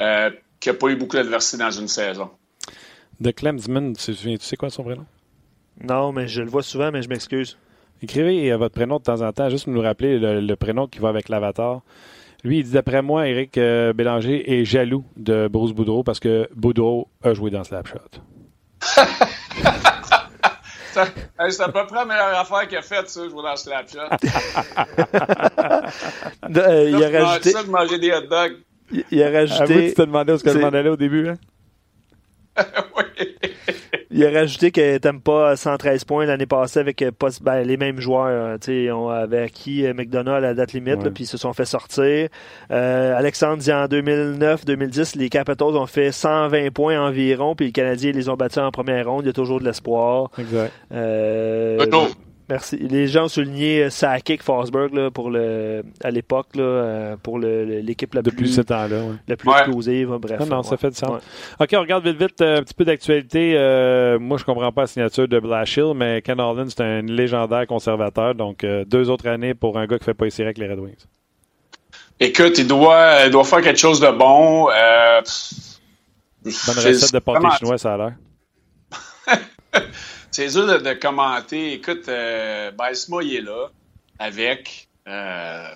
euh, 0.01 0.31
qui 0.61 0.69
n'a 0.69 0.75
pas 0.75 0.89
eu 0.89 0.97
beaucoup 0.97 1.17
d'adversité 1.17 1.59
dans 1.59 1.71
une 1.71 1.89
saison. 1.89 2.31
De 3.21 3.31
Clemsman, 3.31 3.95
tu 3.95 4.15
sais 4.15 4.57
quoi 4.57 4.71
son 4.71 4.85
prénom? 4.85 5.07
Non, 5.83 6.13
mais 6.13 6.29
je 6.29 6.43
le 6.43 6.49
vois 6.49 6.63
souvent, 6.63 6.91
mais 6.91 7.03
je 7.03 7.09
m'excuse. 7.09 7.59
Écrivez 8.03 8.55
votre 8.57 8.75
prénom 8.75 8.99
de 8.99 9.03
temps 9.03 9.23
en 9.23 9.33
temps, 9.33 9.49
juste 9.49 9.67
nous 9.67 9.81
rappeler 9.81 10.19
le, 10.19 10.57
prénom 10.57 10.87
qui 10.87 11.01
va 11.01 11.09
avec 11.09 11.29
l'avatar. 11.29 11.83
Lui, 12.45 12.59
il 12.59 12.65
dit 12.65 12.73
d'après 12.73 13.03
moi, 13.03 13.29
Éric 13.29 13.59
euh, 13.59 13.93
Bélanger 13.93 14.61
est 14.61 14.65
jaloux 14.65 15.05
de 15.17 15.49
Bruce 15.49 15.73
Boudreau 15.73 16.05
parce 16.05 16.21
que 16.21 16.49
Boudreau 16.55 17.09
a 17.23 17.35
joué 17.35 17.51
dans 17.51 17.65
Slapshot. 17.65 17.99
c'est 21.51 21.63
à 21.63 21.69
peu 21.69 21.87
près 21.87 21.97
la 21.97 22.05
meilleure 22.05 22.39
affaire 22.39 22.69
qu'il 22.69 22.79
a 22.79 22.83
faite, 22.83 23.09
ça, 23.09 23.29
jouer 23.29 23.43
dans 23.43 23.57
Slapshot. 23.57 23.99
euh, 26.57 26.91
il 26.91 27.05
a 27.05 27.25
rajouté... 27.25 27.51
ça 27.51 27.63
de 27.63 27.71
manger 27.71 27.99
des 27.99 28.13
hot 28.13 28.27
dogs. 28.29 28.57
Il, 29.11 29.23
a 29.23 29.31
rajouté... 29.31 29.89
tu 29.89 29.95
te 29.95 30.03
demandais 30.03 30.33
où 30.33 30.39
ce 30.39 30.45
que 30.45 30.53
je 30.53 30.59
m'en 30.59 30.69
allais 30.69 30.89
au 30.89 30.97
début, 30.97 31.29
hein? 31.29 31.37
oui. 32.97 33.37
Il 34.11 34.25
a 34.25 34.31
rajouté 34.31 34.71
que 34.71 34.99
t'aimes 34.99 35.21
pas 35.21 35.55
113 35.55 36.05
points 36.05 36.25
l'année 36.25 36.47
passée 36.47 36.81
avec 36.81 37.03
euh, 37.03 37.11
ben, 37.43 37.63
les 37.63 37.77
mêmes 37.77 38.01
joueurs. 38.01 38.57
Hein, 38.57 38.91
on 38.93 39.09
avait 39.09 39.43
acquis 39.43 39.87
euh, 39.87 39.93
McDonald 39.93 40.39
à 40.39 40.49
la 40.49 40.55
date 40.55 40.73
limite, 40.73 41.09
puis 41.11 41.25
ils 41.25 41.27
se 41.29 41.37
sont 41.37 41.53
fait 41.53 41.67
sortir. 41.67 42.29
Euh, 42.71 43.17
Alexandre 43.17 43.59
dit 43.59 43.73
en 43.73 43.85
2009-2010, 43.87 45.19
les 45.19 45.29
Capitals 45.29 45.77
ont 45.77 45.87
fait 45.87 46.11
120 46.11 46.73
points 46.73 47.01
environ, 47.01 47.55
puis 47.55 47.67
les 47.67 47.73
Canadiens 47.73 48.13
les 48.13 48.29
ont 48.29 48.37
battus 48.37 48.63
en 48.63 48.71
première 48.71 49.09
ronde. 49.09 49.25
Il 49.25 49.27
y 49.27 49.31
a 49.31 49.35
toujours 49.35 49.61
de 49.61 49.65
l'espoir. 49.65 50.31
Exact. 50.39 50.73
Euh, 50.93 51.87
merci. 52.49 52.77
Les 52.77 53.07
gens 53.07 53.25
ont 53.25 53.29
souligné 53.29 53.91
Sakic 53.91 54.43
Forsberg 54.43 55.11
pour 55.11 55.31
le, 55.31 55.83
à 56.03 56.11
l'époque 56.11 56.49
pour 57.23 57.39
l'équipe 57.39 58.15
la 58.15 58.23
Depuis 58.23 58.45
plus, 58.45 58.55
ce 58.55 58.61
temps-là, 58.61 59.03
la 59.27 59.37
plus 59.37 59.51
explosive. 59.51 60.17
Bref. 60.21 60.41
Non, 60.41 60.47
non, 60.47 60.63
ça 60.63 60.77
fait 60.77 60.91
du 60.91 60.97
sens. 60.97 61.23
OK, 61.61 61.69
on 61.75 61.81
regarde 61.81 62.07
vite, 62.07 62.21
vite 62.21 62.43
un 62.43 62.63
petit 62.63 62.75
peu 62.75 62.85
d'actualité. 62.85 63.53
moi, 64.21 64.39
je 64.39 64.45
comprends 64.45 64.73
pas 64.73 64.83
la 64.83 64.87
signature 64.87 65.29
de 65.29 65.39
Blashill, 65.41 65.93
mais 65.95 66.23
Ken 66.23 66.41
Holland, 66.41 66.69
c'est 66.69 66.83
un 66.83 67.03
légendaire 67.03 67.67
conservateur. 67.67 68.35
Donc, 68.35 68.65
deux 68.87 69.11
autres 69.11 69.29
années 69.29 69.55
pour 69.55 69.79
un 69.79 69.87
gars 69.87 69.99
qui 69.99 70.05
fait 70.05 70.15
pas 70.15 70.27
essayer 70.27 70.45
avec 70.45 70.59
les 70.59 70.69
Red 70.69 70.79
Wings. 70.79 71.05
Écoute, 72.21 72.59
il 72.59 72.67
doit, 72.67 73.27
il 73.27 73.31
doit 73.31 73.45
faire 73.45 73.61
quelque 73.61 73.79
chose 73.79 74.01
de 74.01 74.11
bon. 74.11 74.69
Euh, 74.71 75.21
Bonne 76.45 76.77
recette 76.77 77.13
de 77.13 77.19
pâté 77.19 77.47
chinois, 77.59 77.79
ça 77.79 77.95
a 77.95 77.97
l'air. 77.97 78.13
C'est 80.39 80.51
dur 80.51 80.81
de, 80.81 80.93
commenter. 80.93 81.73
Écoute, 81.73 82.09
euh, 82.09 82.71
il 83.23 83.35
est 83.35 83.41
là 83.41 83.67
avec. 84.21 84.89
Euh, 85.09 85.69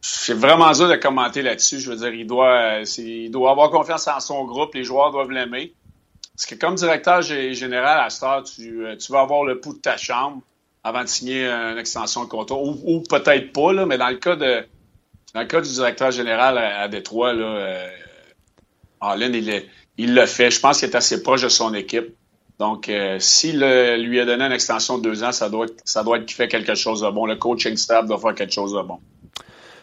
c'est 0.00 0.34
vraiment 0.34 0.72
dur 0.72 0.88
de 0.88 0.96
commenter 0.96 1.42
là-dessus. 1.42 1.78
Je 1.78 1.88
veux 1.88 1.96
dire, 1.96 2.12
il 2.12 2.26
doit, 2.26 2.80
il 2.96 3.30
doit 3.30 3.52
avoir 3.52 3.70
confiance 3.70 4.08
en 4.08 4.18
son 4.18 4.44
groupe. 4.44 4.74
Les 4.74 4.82
joueurs 4.82 5.12
doivent 5.12 5.30
l'aimer. 5.30 5.72
Parce 6.34 6.46
que 6.46 6.56
comme 6.56 6.74
directeur 6.74 7.22
général 7.22 8.00
à 8.00 8.10
Star, 8.10 8.42
tu, 8.42 8.84
tu 8.98 9.12
vas 9.12 9.20
avoir 9.20 9.44
le 9.44 9.60
pouls 9.60 9.74
de 9.74 9.78
ta 9.78 9.96
chambre 9.96 10.42
avant 10.82 11.04
de 11.04 11.08
signer 11.08 11.46
une 11.46 11.78
extension 11.78 12.24
de 12.24 12.28
contrat. 12.28 12.58
Ou, 12.58 13.04
peut-être 13.08 13.52
pas, 13.52 13.86
mais 13.86 13.98
dans 13.98 14.08
le 14.08 14.16
cas 14.16 14.34
de 14.34 14.64
cas 15.32 15.60
du 15.60 15.72
directeur 15.72 16.10
général 16.10 16.58
à, 16.58 16.88
Détroit, 16.88 17.34
là, 17.34 17.44
euh, 17.44 17.88
il, 19.16 19.64
il 19.96 20.14
le 20.16 20.26
fait. 20.26 20.50
Je 20.50 20.58
pense 20.58 20.80
qu'il 20.80 20.88
est 20.88 20.96
assez 20.96 21.22
proche 21.22 21.42
de 21.42 21.48
son 21.48 21.72
équipe. 21.72 22.17
Donc, 22.58 22.88
euh, 22.88 23.18
s'il 23.20 23.60
lui 23.60 24.20
a 24.20 24.24
donné 24.24 24.44
une 24.44 24.52
extension 24.52 24.98
de 24.98 25.02
deux 25.04 25.22
ans, 25.22 25.30
ça 25.30 25.48
doit, 25.48 25.66
ça 25.84 26.02
doit 26.02 26.18
être 26.18 26.26
qu'il 26.26 26.36
fait 26.36 26.48
quelque 26.48 26.74
chose 26.74 27.02
de 27.02 27.10
bon. 27.10 27.24
Le 27.26 27.36
coaching 27.36 27.76
staff 27.76 28.06
doit 28.06 28.18
faire 28.18 28.34
quelque 28.34 28.52
chose 28.52 28.72
de 28.72 28.82
bon. 28.82 28.98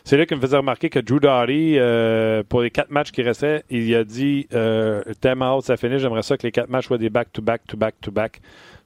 C'est 0.04 0.18
là 0.18 0.26
qui 0.26 0.36
me 0.36 0.42
faisait 0.42 0.58
remarquer 0.58 0.90
que 0.90 1.00
Drew 1.00 1.20
Doughty, 1.20 1.80
euh, 1.80 2.44
pour 2.48 2.62
les 2.62 2.70
quatre 2.70 2.92
matchs 2.92 3.12
qui 3.12 3.24
restaient, 3.24 3.64
il 3.72 3.96
a 3.96 4.04
dit 4.04 4.48
euh, 4.54 5.02
Time 5.20 5.42
out, 5.42 5.64
ça 5.64 5.78
finit, 5.78 5.98
j'aimerais 5.98 6.22
ça 6.22 6.38
que 6.38 6.44
les 6.44 6.52
quatre 6.52 6.70
matchs 6.70 6.88
soient 6.88 7.00
des 7.00 7.10
back-to-back-to-back-to-back. 7.10 8.42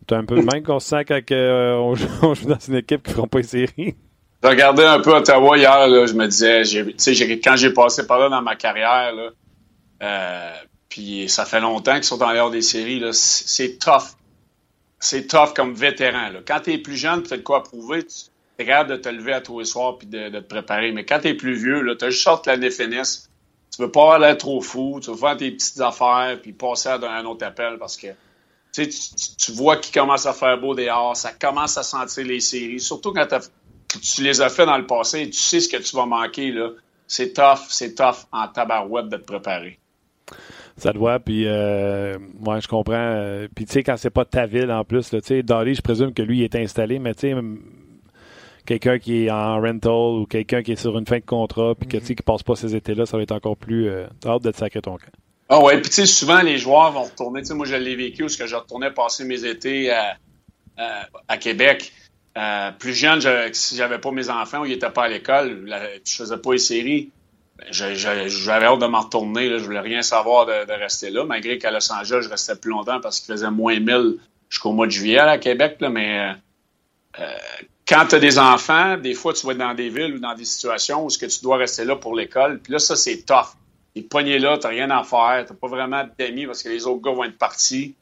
C'est 0.08 0.16
un 0.16 0.24
peu 0.24 0.36
le 0.36 0.44
même 0.44 0.64
qu'on 0.64 0.80
se 0.80 0.88
sent 0.88 1.06
quand 1.06 1.20
on, 1.32 1.96
joue, 1.96 2.46
dans 2.46 2.60
une 2.60 2.76
équipe 2.76 3.04
qui 3.04 3.10
ne 3.10 3.16
feront 3.16 3.28
pas 3.28 3.40
les 3.40 3.44
séries. 3.44 3.96
J'ai 4.42 4.50
regardé 4.50 4.84
un 4.84 5.02
peu 5.02 5.14
Ottawa 5.14 5.58
hier, 5.58 5.88
là, 5.88 6.06
je 6.06 6.14
me 6.14 6.28
disais, 6.28 6.62
quand 7.44 7.56
j'ai 7.58 7.74
passé 7.74 8.08
par 8.08 8.20
là 8.20 8.30
dans 8.30 8.42
ma 8.42 8.56
carrière, 8.56 9.14
là, 9.14 9.30
euh, 10.02 10.52
puis 10.90 11.30
ça 11.30 11.46
fait 11.46 11.60
longtemps 11.60 11.94
qu'ils 11.94 12.04
sont 12.04 12.22
en 12.22 12.32
l'air 12.32 12.50
des 12.50 12.64
séries, 12.64 13.04
c'est 13.14 13.78
tough. 13.78 14.16
C'est 15.00 15.28
tough 15.28 15.54
comme 15.56 15.74
vétéran. 15.74 16.30
Là. 16.30 16.40
Quand 16.46 16.60
tu 16.62 16.74
es 16.74 16.78
plus 16.78 16.98
jeune, 16.98 17.24
tu 17.24 17.34
as 17.34 17.38
de 17.38 17.42
quoi 17.42 17.64
prouver, 17.64 18.06
tu 18.06 18.30
es 18.58 18.84
de 18.86 18.96
te 18.98 19.08
lever 19.08 19.34
à 19.34 19.42
tous 19.42 19.60
les 19.60 19.66
soirs 19.66 19.98
puis 19.98 20.08
de, 20.08 20.30
te 20.30 20.40
préparer. 20.40 20.92
Mais 20.92 21.06
quand 21.06 21.20
tu 21.20 21.30
es 21.30 21.34
plus 21.36 21.54
vieux, 21.54 21.96
tu 21.98 22.06
as 22.06 22.10
juste 22.10 22.24
sorti 22.24 22.50
l'année 22.50 22.72
finisse. 22.72 23.30
Tu 23.74 23.82
veux 23.82 23.92
pas 23.92 24.16
aller 24.16 24.36
trop 24.36 24.62
fou, 24.62 25.00
tu 25.02 25.12
veux 25.12 25.16
faire 25.16 25.38
tes 25.38 25.52
petites 25.52 25.80
affaires 25.80 26.38
puis 26.42 26.52
passer 26.52 26.90
à 26.90 26.96
un 26.96 27.24
autre 27.26 27.46
appel 27.46 27.78
parce 27.78 27.96
que 27.96 28.08
tu, 28.74 28.90
tu 28.90 29.52
vois 29.52 29.78
qu'il 29.78 29.94
commence 29.94 30.26
à 30.26 30.34
faire 30.34 30.60
beau 30.60 30.76
dehors, 30.76 31.16
ça 31.16 31.32
commence 31.32 31.78
à 31.78 31.84
sentir 31.84 32.26
les 32.26 32.40
séries, 32.40 32.80
surtout 32.80 33.14
quand 33.14 33.28
tu 34.02 34.24
les 34.24 34.42
as 34.42 34.50
fait 34.50 34.66
dans 34.66 34.78
le 34.78 34.86
passé 34.86 35.22
et 35.22 35.30
tu 35.30 35.40
sais 35.40 35.60
ce 35.60 35.70
que 35.70 35.78
tu 35.78 35.96
vas 35.96 36.06
manquer. 36.06 36.52
là. 36.52 36.72
C'est 37.08 37.34
tough, 37.34 37.68
c'est 37.70 37.96
tough 37.96 38.26
en 38.32 38.48
tabarouette 38.48 39.10
de 39.10 39.18
te 39.18 39.24
préparer. 39.24 39.80
Ça 40.80 40.94
doit, 40.94 41.20
puis 41.20 41.46
euh, 41.46 42.18
je 42.18 42.68
comprends. 42.68 42.94
Euh, 42.96 43.48
puis 43.54 43.66
tu 43.66 43.74
sais, 43.74 43.84
quand 43.84 43.98
c'est 43.98 44.10
pas 44.10 44.26
ta 44.26 44.46
ville 44.46 44.72
en 44.72 44.84
plus, 44.84 45.10
tu 45.10 45.20
sais, 45.22 45.44
Dolly, 45.44 45.76
je 45.76 45.82
présume 45.82 46.14
que 46.14 46.22
lui 46.22 46.40
il 46.40 46.44
est 46.44 46.56
installé, 46.56 47.00
mais 47.00 47.14
tu 47.14 47.32
sais, 47.32 47.36
quelqu'un 48.66 48.98
qui 48.98 49.26
est 49.26 49.32
en 49.32 49.60
rental 49.60 50.22
ou 50.22 50.26
quelqu'un 50.26 50.64
qui 50.64 50.72
est 50.72 50.80
sur 50.80 50.98
une 50.98 51.06
fin 51.06 51.18
de 51.18 51.26
contrat, 51.26 51.76
puis 51.76 51.88
mm-hmm. 51.88 52.16
qui 52.16 52.24
passe 52.24 52.44
pas 52.44 52.56
ces 52.56 52.76
étés-là, 52.76 53.06
ça 53.06 53.18
va 53.18 53.24
être 53.24 53.34
encore 53.34 53.58
plus 53.58 53.90
euh, 53.90 54.08
hâte 54.26 54.44
de 54.44 54.52
te 54.52 54.58
sacrer 54.58 54.82
ton 54.82 54.98
camp. 54.98 55.12
Ah 55.50 55.62
ouais, 55.64 55.82
puis 55.82 55.90
tu 55.90 55.96
sais, 55.96 56.06
souvent 56.06 56.42
les 56.42 56.58
joueurs 56.58 56.92
vont 56.92 57.04
retourner. 57.04 57.42
Tu 57.42 57.48
sais, 57.48 57.56
moi 57.56 57.66
je 57.66 57.76
l'ai 57.76 57.96
vécu 57.96 58.24
parce 58.24 58.38
que 58.38 58.48
je 58.48 58.56
retournais 58.56 58.92
passer 58.92 59.26
mes 59.26 59.44
étés 59.46 59.92
à, 59.92 60.16
à, 61.28 61.38
Québec. 61.38 61.92
plus 62.80 62.94
jeune, 62.94 63.20
je, 63.20 63.50
si 63.52 63.76
j'avais 63.76 63.98
pas 63.98 64.12
mes 64.12 64.30
enfants 64.30 64.62
ou 64.62 64.66
ils 64.66 64.74
étaient 64.74 64.90
pas 64.92 65.06
à 65.06 65.08
l'école, 65.10 65.66
je 66.06 66.16
faisais 66.16 66.38
pas 66.38 66.54
les 66.54 66.60
séries 66.60 67.12
j'avais 67.72 68.66
hâte 68.66 68.80
de 68.80 68.86
m'en 68.86 69.02
retourner. 69.02 69.50
Je 69.50 69.64
voulais 69.64 69.80
rien 69.80 70.02
savoir 70.02 70.46
de, 70.46 70.72
rester 70.74 71.10
là, 71.10 71.26
malgré 71.26 71.58
qu'à 71.58 71.72
Los 71.72 71.92
Angeles, 71.92 72.22
je 72.24 72.30
restais 72.30 72.56
plus 72.56 72.72
longtemps 72.72 73.00
parce 73.02 73.20
qu'il 73.20 73.34
faisait 73.34 73.52
moins 73.52 73.80
1000 73.80 74.18
jusqu'au 74.50 74.72
mois 74.72 74.88
de 74.88 74.92
juillet 74.92 75.20
à 75.20 75.38
Québec. 75.38 75.78
Là, 75.80 75.90
mais 75.90 76.36
euh, 77.20 77.24
quand 77.88 78.06
tu 78.08 78.16
as 78.16 78.20
des 78.20 78.40
enfants, 78.40 78.98
des 78.98 79.14
fois, 79.14 79.34
tu 79.34 79.46
vas 79.46 79.54
être 79.54 79.58
dans 79.58 79.74
des 79.74 79.90
villes 79.90 80.16
ou 80.16 80.20
dans 80.20 80.36
des 80.36 80.46
situations 80.46 81.06
où 81.06 81.10
ce 81.10 81.18
que 81.18 81.26
tu 81.26 81.42
dois 81.42 81.58
rester 81.58 81.86
là 81.86 81.96
pour 81.96 82.16
l'école. 82.16 82.60
Puis 82.60 82.74
là, 82.74 82.80
ça, 82.80 82.96
c'est 82.96 83.26
tough. 83.26 83.56
Et 83.96 84.04
pogné 84.04 84.40
là, 84.40 84.58
tu 84.58 84.68
n'as 84.68 84.70
rien 84.70 84.90
à 84.92 85.04
faire. 85.04 85.46
Tu 85.48 85.54
pas 85.54 85.68
vraiment 85.68 86.08
d'amis 86.18 86.46
parce 86.46 86.64
que 86.64 86.70
les 86.70 86.86
autres 86.86 87.02
gars 87.02 87.12
vont 87.12 87.24
être 87.24 87.38
partis. 87.38 87.96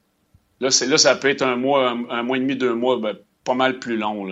Là, 0.59 0.69
là, 0.87 0.97
ça 0.97 1.15
peut 1.15 1.29
être 1.29 1.43
un 1.43 1.55
mois, 1.55 1.89
un, 1.89 2.23
mois 2.23 2.37
et 2.37 2.39
demi, 2.39 2.55
deux 2.55 2.73
mois, 2.73 2.97
ben, 2.97 3.15
pas 3.43 3.53
mal 3.53 3.79
plus 3.79 3.95
long. 3.95 4.27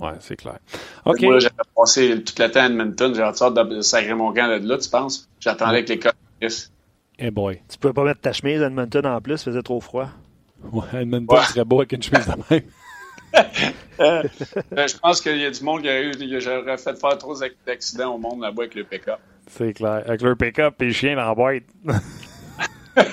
Oui, 0.00 0.10
c'est 0.20 0.36
clair. 0.36 0.58
OK. 1.04 1.22
Moi, 1.22 1.40
j'avais 1.40 1.54
passé 1.74 2.22
toute 2.22 2.38
la 2.38 2.48
temps 2.48 2.60
à 2.60 2.66
Edmonton. 2.66 3.14
J'ai 3.14 3.22
hâte 3.22 3.68
de 3.68 3.80
sacrer 3.80 4.14
mon 4.14 4.32
camp 4.32 4.46
de 4.46 4.68
là, 4.68 4.78
tu 4.78 4.88
penses? 4.88 5.28
J'attendais 5.40 5.78
avec 5.78 5.88
les 5.88 6.00
Yes. 6.40 6.70
Eh 7.18 7.32
boy. 7.32 7.60
Tu 7.68 7.78
pouvais 7.78 7.92
pas 7.92 8.04
mettre 8.04 8.20
ta 8.20 8.32
chemise 8.32 8.62
à 8.62 8.66
Edmonton 8.66 9.04
en 9.06 9.20
plus, 9.20 9.34
il 9.34 9.44
faisait 9.44 9.62
trop 9.62 9.80
froid. 9.80 10.08
Ouais, 10.72 11.02
Edmonton 11.02 11.42
serait 11.42 11.64
beau 11.64 11.80
avec 11.80 11.92
une 11.92 12.02
chemise 12.02 12.26
de 12.26 12.54
même. 12.54 12.62
Euh, 14.00 14.22
ben, 14.70 14.88
je 14.88 14.96
pense 14.96 15.20
qu'il 15.20 15.36
y 15.36 15.44
a 15.44 15.50
du 15.50 15.62
monde 15.62 15.82
qui 15.82 15.88
a 15.88 16.00
eu. 16.00 16.12
J'aurais 16.40 16.78
fait 16.78 16.98
faire 16.98 17.18
trop 17.18 17.34
d'accidents 17.66 18.14
au 18.14 18.18
monde 18.18 18.40
là-bas 18.40 18.62
avec 18.62 18.76
le 18.76 18.84
pick-up. 18.84 19.18
C'est 19.48 19.72
clair. 19.72 20.04
Avec 20.06 20.22
le 20.22 20.36
pick-up 20.36 20.80
et 20.80 20.84
le 20.84 20.92
chien 20.92 21.16
dans 21.16 21.26
la 21.26 21.34
boîte. 21.34 21.64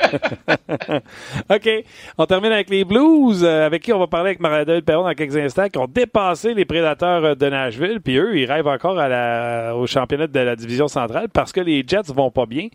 OK. 1.50 1.70
On 2.18 2.26
termine 2.26 2.52
avec 2.52 2.70
les 2.70 2.84
Blues, 2.84 3.42
euh, 3.42 3.66
avec 3.66 3.82
qui 3.82 3.92
on 3.92 3.98
va 3.98 4.06
parler 4.06 4.30
avec 4.30 4.40
Maradel 4.40 4.82
Perron 4.82 5.04
dans 5.04 5.14
quelques 5.14 5.36
instants, 5.36 5.68
qui 5.68 5.78
ont 5.78 5.86
dépassé 5.86 6.54
les 6.54 6.64
prédateurs 6.64 7.24
euh, 7.24 7.34
de 7.34 7.48
Nashville. 7.48 8.00
Puis 8.00 8.16
eux, 8.18 8.38
ils 8.38 8.50
rêvent 8.50 8.66
encore 8.66 8.98
à 8.98 9.08
la, 9.08 9.76
au 9.76 9.86
championnat 9.86 10.26
de 10.26 10.40
la 10.40 10.56
division 10.56 10.88
centrale 10.88 11.28
parce 11.28 11.52
que 11.52 11.60
les 11.60 11.84
Jets 11.86 12.12
vont 12.14 12.30
pas 12.30 12.46
bien. 12.46 12.68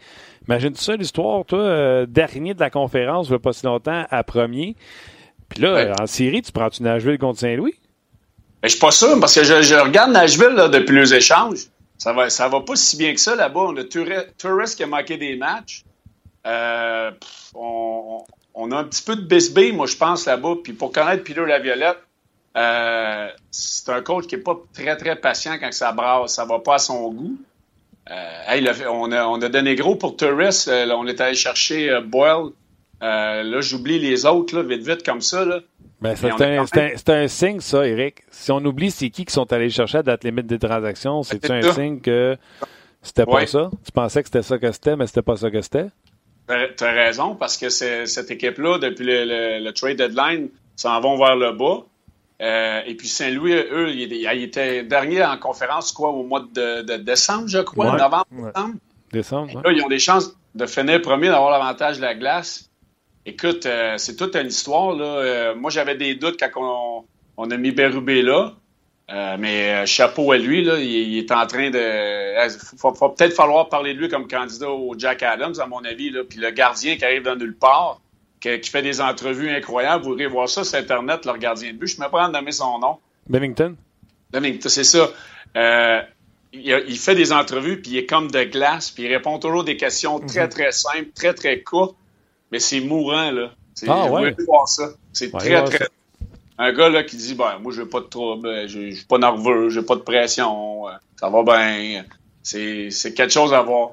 Imagine 0.47 0.75
ça 0.75 0.95
l'histoire, 0.95 1.45
toi, 1.45 1.59
euh, 1.59 2.05
dernier 2.07 2.53
de 2.53 2.59
la 2.59 2.69
conférence, 2.69 3.27
il 3.29 3.39
pas 3.39 3.53
si 3.53 3.65
longtemps, 3.65 4.05
à 4.09 4.23
premier. 4.23 4.75
Puis 5.49 5.61
là, 5.61 5.93
en 5.99 6.07
Syrie, 6.07 6.41
tu 6.41 6.51
prends-tu 6.51 6.81
Nashville 6.83 7.17
contre 7.17 7.39
Saint-Louis? 7.39 7.75
Mais 8.63 8.69
je 8.69 8.75
suis 8.75 8.79
pas 8.79 8.91
sûr, 8.91 9.19
parce 9.19 9.35
que 9.35 9.43
je, 9.43 9.75
regarde 9.75 10.11
Nashville 10.11 10.53
là, 10.55 10.67
depuis 10.67 10.95
les 10.95 11.13
échanges. 11.13 11.67
Ça 11.97 12.13
va, 12.13 12.29
ça 12.29 12.47
va 12.47 12.61
pas 12.61 12.75
si 12.75 12.97
bien 12.97 13.13
que 13.13 13.19
ça 13.19 13.35
là-bas. 13.35 13.59
On 13.59 13.77
a 13.77 13.83
Tourist 13.83 14.75
qui 14.75 14.83
a 14.83 14.87
manqué 14.87 15.17
des 15.17 15.35
matchs. 15.35 15.83
Euh, 16.45 17.11
on, 17.53 18.71
a 18.71 18.77
un 18.77 18.83
petit 18.83 19.03
peu 19.03 19.15
de 19.15 19.21
bisbee, 19.21 19.71
moi, 19.71 19.85
je 19.85 19.97
pense, 19.97 20.25
là-bas. 20.25 20.55
Puis 20.63 20.73
pour 20.73 20.91
connaître 20.91 21.23
Peter 21.23 21.45
Laviolette, 21.45 21.99
euh, 22.57 23.29
c'est 23.51 23.89
un 23.89 24.01
coach 24.01 24.27
qui 24.27 24.35
n'est 24.35 24.41
pas 24.41 24.57
très, 24.73 24.97
très 24.97 25.15
patient 25.15 25.57
quand 25.59 25.71
ça 25.71 25.91
brasse, 25.91 26.33
ça 26.33 26.45
va 26.45 26.59
pas 26.59 26.75
à 26.75 26.79
son 26.79 27.11
goût. 27.11 27.37
Euh, 28.09 28.87
on, 28.89 29.11
a, 29.11 29.49
donné 29.49 29.75
gros 29.75 29.95
pour 29.95 30.17
Tourist. 30.17 30.69
on 30.69 31.07
est 31.07 31.21
allé 31.21 31.35
chercher 31.35 31.99
Boyle. 32.05 32.49
là, 32.99 33.61
j'oublie 33.61 33.99
les 33.99 34.25
autres, 34.25 34.55
là, 34.55 34.63
vite, 34.63 34.85
vite, 34.85 35.03
comme 35.03 35.21
ça. 35.21 35.45
Là. 35.45 35.59
Ben, 36.01 36.15
c'est 36.15 37.09
un, 37.09 37.27
signe, 37.27 37.59
ça, 37.59 37.87
Eric. 37.87 38.23
Si 38.31 38.51
on 38.51 38.57
oublie 38.65 38.89
c'est 38.89 39.11
qui 39.11 39.23
qui 39.23 39.31
sont 39.31 39.53
allés 39.53 39.69
chercher 39.69 39.99
à 39.99 40.03
date 40.03 40.23
limite 40.23 40.47
des 40.47 40.57
transactions, 40.57 41.21
c'est 41.21 41.49
un 41.51 41.61
signe 41.73 42.01
que 42.01 42.35
c'était 43.03 43.25
pas 43.25 43.45
ça? 43.45 43.69
Tu 43.85 43.91
pensais 43.91 44.21
que 44.23 44.27
c'était 44.27 44.41
ça 44.41 44.57
que 44.57 44.71
c'était, 44.71 44.95
mais 44.95 45.05
c'était 45.05 45.21
pas 45.21 45.37
ça 45.37 45.51
que 45.51 45.61
c'était? 45.61 45.87
Tu 46.77 46.83
as 46.83 46.91
raison, 46.91 47.35
parce 47.35 47.57
que 47.57 47.69
cette 47.69 48.31
équipe-là, 48.31 48.77
depuis 48.77 49.05
le, 49.05 49.71
trade 49.71 49.97
deadline, 49.97 50.49
s'en 50.75 50.99
vont 50.99 51.17
vers 51.17 51.35
le 51.35 51.51
bas. 51.51 51.85
Euh, 52.41 52.81
et 52.87 52.95
puis 52.95 53.07
Saint-Louis, 53.07 53.53
eux, 53.53 53.91
ils, 53.91 54.43
étaient 54.43 54.83
derniers 54.83 55.23
en 55.23 55.37
conférence, 55.37 55.91
quoi, 55.91 56.09
au 56.09 56.23
mois 56.23 56.43
de, 56.53 56.97
décembre, 56.97 57.47
je 57.47 57.59
crois, 57.59 57.95
novembre, 57.95 58.25
décembre. 58.31 58.75
décembre 59.11 59.61
là, 59.63 59.71
ils 59.71 59.83
ont 59.83 59.89
des 59.89 59.99
chances 59.99 60.35
de 60.55 60.65
finir 60.65 61.01
premier, 61.01 61.27
d'avoir 61.27 61.51
l'avantage 61.51 61.97
de 61.97 62.01
la 62.01 62.15
glace. 62.15 62.69
Écoute, 63.25 63.67
euh, 63.67 63.97
c'est 63.97 64.15
toute 64.15 64.35
une 64.35 64.47
histoire. 64.47 64.95
Là. 64.95 65.05
Euh, 65.05 65.55
moi, 65.55 65.69
j'avais 65.69 65.95
des 65.95 66.15
doutes 66.15 66.39
quand 66.39 67.05
on, 67.37 67.51
a 67.51 67.57
mis 67.57 67.71
Berubé 67.71 68.21
là. 68.23 68.53
Euh, 69.13 69.35
mais 69.37 69.73
euh, 69.73 69.85
chapeau 69.85 70.31
à 70.31 70.37
lui, 70.37 70.63
là, 70.63 70.77
il, 70.79 71.17
est 71.17 71.31
en 71.31 71.45
train 71.45 71.69
de. 71.69 71.77
Il 71.77 71.79
euh, 71.79 72.47
va 72.81 73.09
peut-être 73.09 73.33
falloir 73.33 73.67
parler 73.67 73.93
de 73.93 73.99
lui 73.99 74.07
comme 74.07 74.27
candidat 74.27 74.69
au 74.69 74.95
Jack 74.97 75.21
Adams, 75.23 75.55
à 75.59 75.67
mon 75.67 75.83
avis. 75.83 76.11
Là. 76.11 76.21
Puis 76.27 76.39
le 76.39 76.51
gardien 76.51 76.95
qui 76.95 77.03
arrive 77.03 77.23
dans 77.23 77.35
nulle 77.35 77.55
part, 77.55 77.99
qui, 78.39 78.61
fait 78.61 78.81
des 78.81 79.01
entrevues 79.01 79.49
incroyables. 79.49 80.05
Vous 80.05 80.13
irez 80.13 80.27
voir 80.27 80.47
ça 80.47 80.63
sur 80.63 80.77
Internet, 80.77 81.25
leur 81.25 81.37
gardien 81.37 81.73
de 81.73 81.77
but. 81.77 81.87
Je 81.87 81.99
ne 81.99 82.05
me 82.05 82.09
pas 82.09 82.27
en 82.27 82.29
nommer 82.29 82.53
son 82.53 82.79
nom. 82.79 82.99
Bennington? 83.27 83.75
Bennington, 84.31 84.69
c'est 84.69 84.85
ça. 84.85 85.09
il, 86.53 86.97
fait 86.97 87.15
des 87.15 87.33
entrevues, 87.33 87.81
puis 87.81 87.91
il 87.91 87.97
est 87.97 88.05
comme 88.05 88.31
de 88.31 88.43
glace, 88.43 88.91
puis 88.91 89.03
il 89.03 89.13
répond 89.13 89.39
toujours 89.39 89.65
des 89.65 89.75
questions 89.75 90.19
très, 90.19 90.45
mhm. 90.45 90.49
très 90.49 90.71
simples, 90.71 91.09
très, 91.13 91.33
très 91.33 91.61
courtes. 91.61 91.97
Mais 92.51 92.59
c'est 92.59 92.79
mourant, 92.79 93.31
là. 93.31 93.51
Ah, 93.87 94.09
ouais. 94.09 94.35
voir 94.47 94.67
ça. 94.67 94.89
C'est 95.11 95.31
très, 95.31 95.63
très. 95.63 95.87
Un 96.61 96.73
gars 96.73 96.89
là, 96.89 97.03
qui 97.03 97.15
dit 97.17 97.33
ben, 97.33 97.57
Moi, 97.61 97.71
je 97.73 97.81
n'ai 97.81 97.87
pas 97.87 98.01
de 98.01 98.05
trouble, 98.05 98.67
je 98.67 98.79
ne 98.79 98.91
suis 98.91 99.05
pas 99.05 99.17
nerveux, 99.17 99.69
j'ai 99.69 99.81
pas 99.81 99.95
de 99.95 100.01
pression, 100.01 100.85
ça 101.19 101.29
va 101.29 101.43
bien. 101.43 102.03
C'est 102.43 103.13
quelque 103.15 103.33
chose 103.33 103.53
à 103.53 103.61
voir. 103.61 103.91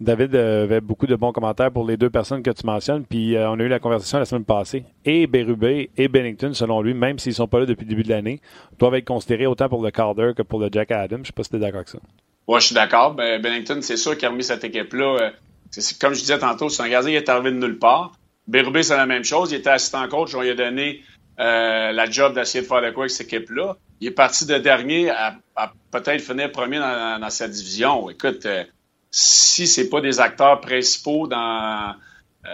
David 0.00 0.34
avait 0.36 0.80
beaucoup 0.80 1.06
de 1.06 1.16
bons 1.16 1.32
commentaires 1.32 1.70
pour 1.70 1.86
les 1.86 1.96
deux 1.96 2.10
personnes 2.10 2.42
que 2.42 2.50
tu 2.50 2.66
mentionnes, 2.66 3.04
puis 3.04 3.36
euh, 3.36 3.50
on 3.50 3.58
a 3.58 3.62
eu 3.62 3.68
la 3.68 3.78
conversation 3.78 4.18
la 4.18 4.24
semaine 4.24 4.44
passée. 4.44 4.84
Et 5.04 5.26
Berube 5.26 5.64
et 5.64 6.08
Bennington, 6.08 6.52
selon 6.52 6.82
lui, 6.82 6.94
même 6.94 7.18
s'ils 7.18 7.30
ne 7.30 7.36
sont 7.36 7.48
pas 7.48 7.60
là 7.60 7.66
depuis 7.66 7.84
le 7.84 7.90
début 7.90 8.02
de 8.02 8.10
l'année, 8.10 8.40
doivent 8.78 8.96
être 8.96 9.04
considérés 9.04 9.46
autant 9.46 9.68
pour 9.68 9.82
le 9.82 9.90
Calder 9.90 10.32
que 10.36 10.42
pour 10.42 10.60
le 10.60 10.68
Jack 10.70 10.90
Adams. 10.90 11.18
Je 11.18 11.22
ne 11.22 11.26
sais 11.26 11.32
pas 11.32 11.42
si 11.44 11.50
tu 11.50 11.56
es 11.56 11.58
d'accord 11.58 11.78
avec 11.78 11.88
ça. 11.88 11.98
Oui, 12.46 12.60
je 12.60 12.66
suis 12.66 12.74
d'accord. 12.74 13.14
Ben, 13.14 13.40
Bennington, 13.40 13.78
c'est 13.80 13.96
sûr 13.96 14.16
qu'il 14.16 14.26
a 14.26 14.30
remis 14.30 14.44
cette 14.44 14.64
équipe-là. 14.64 15.16
Euh, 15.20 15.30
comme 16.00 16.14
je 16.14 16.20
disais 16.20 16.38
tantôt, 16.38 16.68
c'est 16.68 16.82
un 16.82 16.88
gardien 16.88 17.10
qui 17.10 17.16
est 17.16 17.28
arrivé 17.28 17.50
de 17.50 17.56
nulle 17.56 17.78
part. 17.78 18.12
Berube, 18.46 18.82
c'est 18.82 18.96
la 18.96 19.06
même 19.06 19.24
chose. 19.24 19.52
Il 19.52 19.56
était 19.56 19.70
assistant 19.70 20.06
coach. 20.08 20.34
On 20.34 20.42
lui 20.42 20.50
a 20.50 20.54
donné 20.54 21.00
euh, 21.40 21.92
la 21.92 22.10
job 22.10 22.34
d'essayer 22.34 22.62
de 22.62 22.68
faire 22.68 22.82
de 22.82 22.90
quoi 22.90 23.04
avec 23.04 23.10
cette 23.10 23.32
équipe-là. 23.32 23.76
Il 24.00 24.08
est 24.08 24.12
parti 24.12 24.46
de 24.46 24.58
dernier 24.58 25.10
à, 25.10 25.36
peut-être 25.90 26.20
finir 26.20 26.50
premier 26.52 26.78
dans, 26.78 27.30
sa 27.30 27.48
division. 27.48 28.10
Écoute, 28.10 28.46
si 29.10 29.68
c'est 29.68 29.88
pas 29.88 30.00
des 30.00 30.18
acteurs 30.18 30.60
principaux 30.60 31.28
dans, 31.28 31.94
euh, 32.46 32.50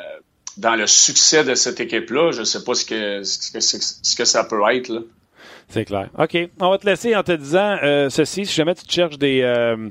dans 0.58 0.76
le 0.76 0.86
succès 0.86 1.42
de 1.42 1.54
cette 1.54 1.80
équipe-là, 1.80 2.32
je 2.32 2.44
sais 2.44 2.62
pas 2.62 2.74
ce 2.74 2.84
que, 2.84 3.22
ce 3.22 4.16
que, 4.16 4.24
ça 4.26 4.44
peut 4.44 4.60
être. 4.70 5.06
C'est 5.68 5.86
clair. 5.86 6.10
OK. 6.18 6.36
On 6.60 6.70
va 6.70 6.76
te 6.76 6.84
laisser 6.84 7.16
en 7.16 7.22
te 7.22 7.32
disant 7.32 7.78
euh, 7.82 8.10
ceci. 8.10 8.44
Si 8.44 8.54
jamais 8.54 8.74
tu 8.74 8.84
cherches 8.86 9.18
des, 9.18 9.40
euh, 9.40 9.88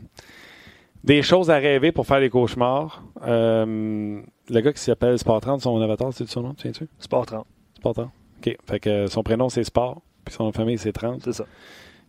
des 1.03 1.23
choses 1.23 1.49
à 1.49 1.55
rêver 1.55 1.91
pour 1.91 2.05
faire 2.05 2.19
des 2.19 2.29
cauchemars, 2.29 3.03
le 3.25 4.21
gars 4.49 4.73
qui 4.73 4.79
s'appelle 4.79 5.17
Sport 5.17 5.41
30, 5.41 5.61
son 5.61 5.81
avatar, 5.81 6.13
c'est 6.13 6.27
son 6.27 6.41
nom, 6.41 6.53
tiens-tu? 6.53 6.87
Sport 6.99 7.25
30. 7.25 7.47
Sport 7.77 7.93
30. 7.95 8.11
OK. 8.39 8.57
Fait 8.67 8.79
que 8.79 9.07
son 9.07 9.23
prénom, 9.23 9.49
c'est 9.49 9.63
Sport, 9.63 10.01
puis 10.25 10.33
son 10.33 10.51
famille, 10.51 10.77
c'est 10.77 10.93
30. 10.93 11.21
C'est 11.23 11.33
ça. 11.33 11.45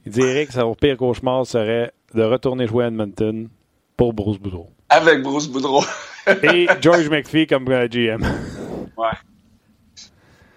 Il 0.06 0.12
dirait 0.12 0.46
que 0.46 0.52
son 0.52 0.74
pire 0.74 0.96
cauchemar 0.96 1.46
serait 1.46 1.92
de 2.14 2.22
retourner 2.22 2.66
jouer 2.66 2.84
à 2.84 2.88
Edmonton 2.88 3.48
pour 3.96 4.12
Bruce 4.12 4.38
Boudreau. 4.38 4.70
Avec 4.88 5.22
Bruce 5.22 5.48
Boudreau. 5.48 5.84
Et 6.42 6.66
George 6.80 7.08
McPhee 7.08 7.46
comme 7.46 7.68
euh, 7.68 7.86
GM. 7.88 8.22
Ouais. 8.96 9.08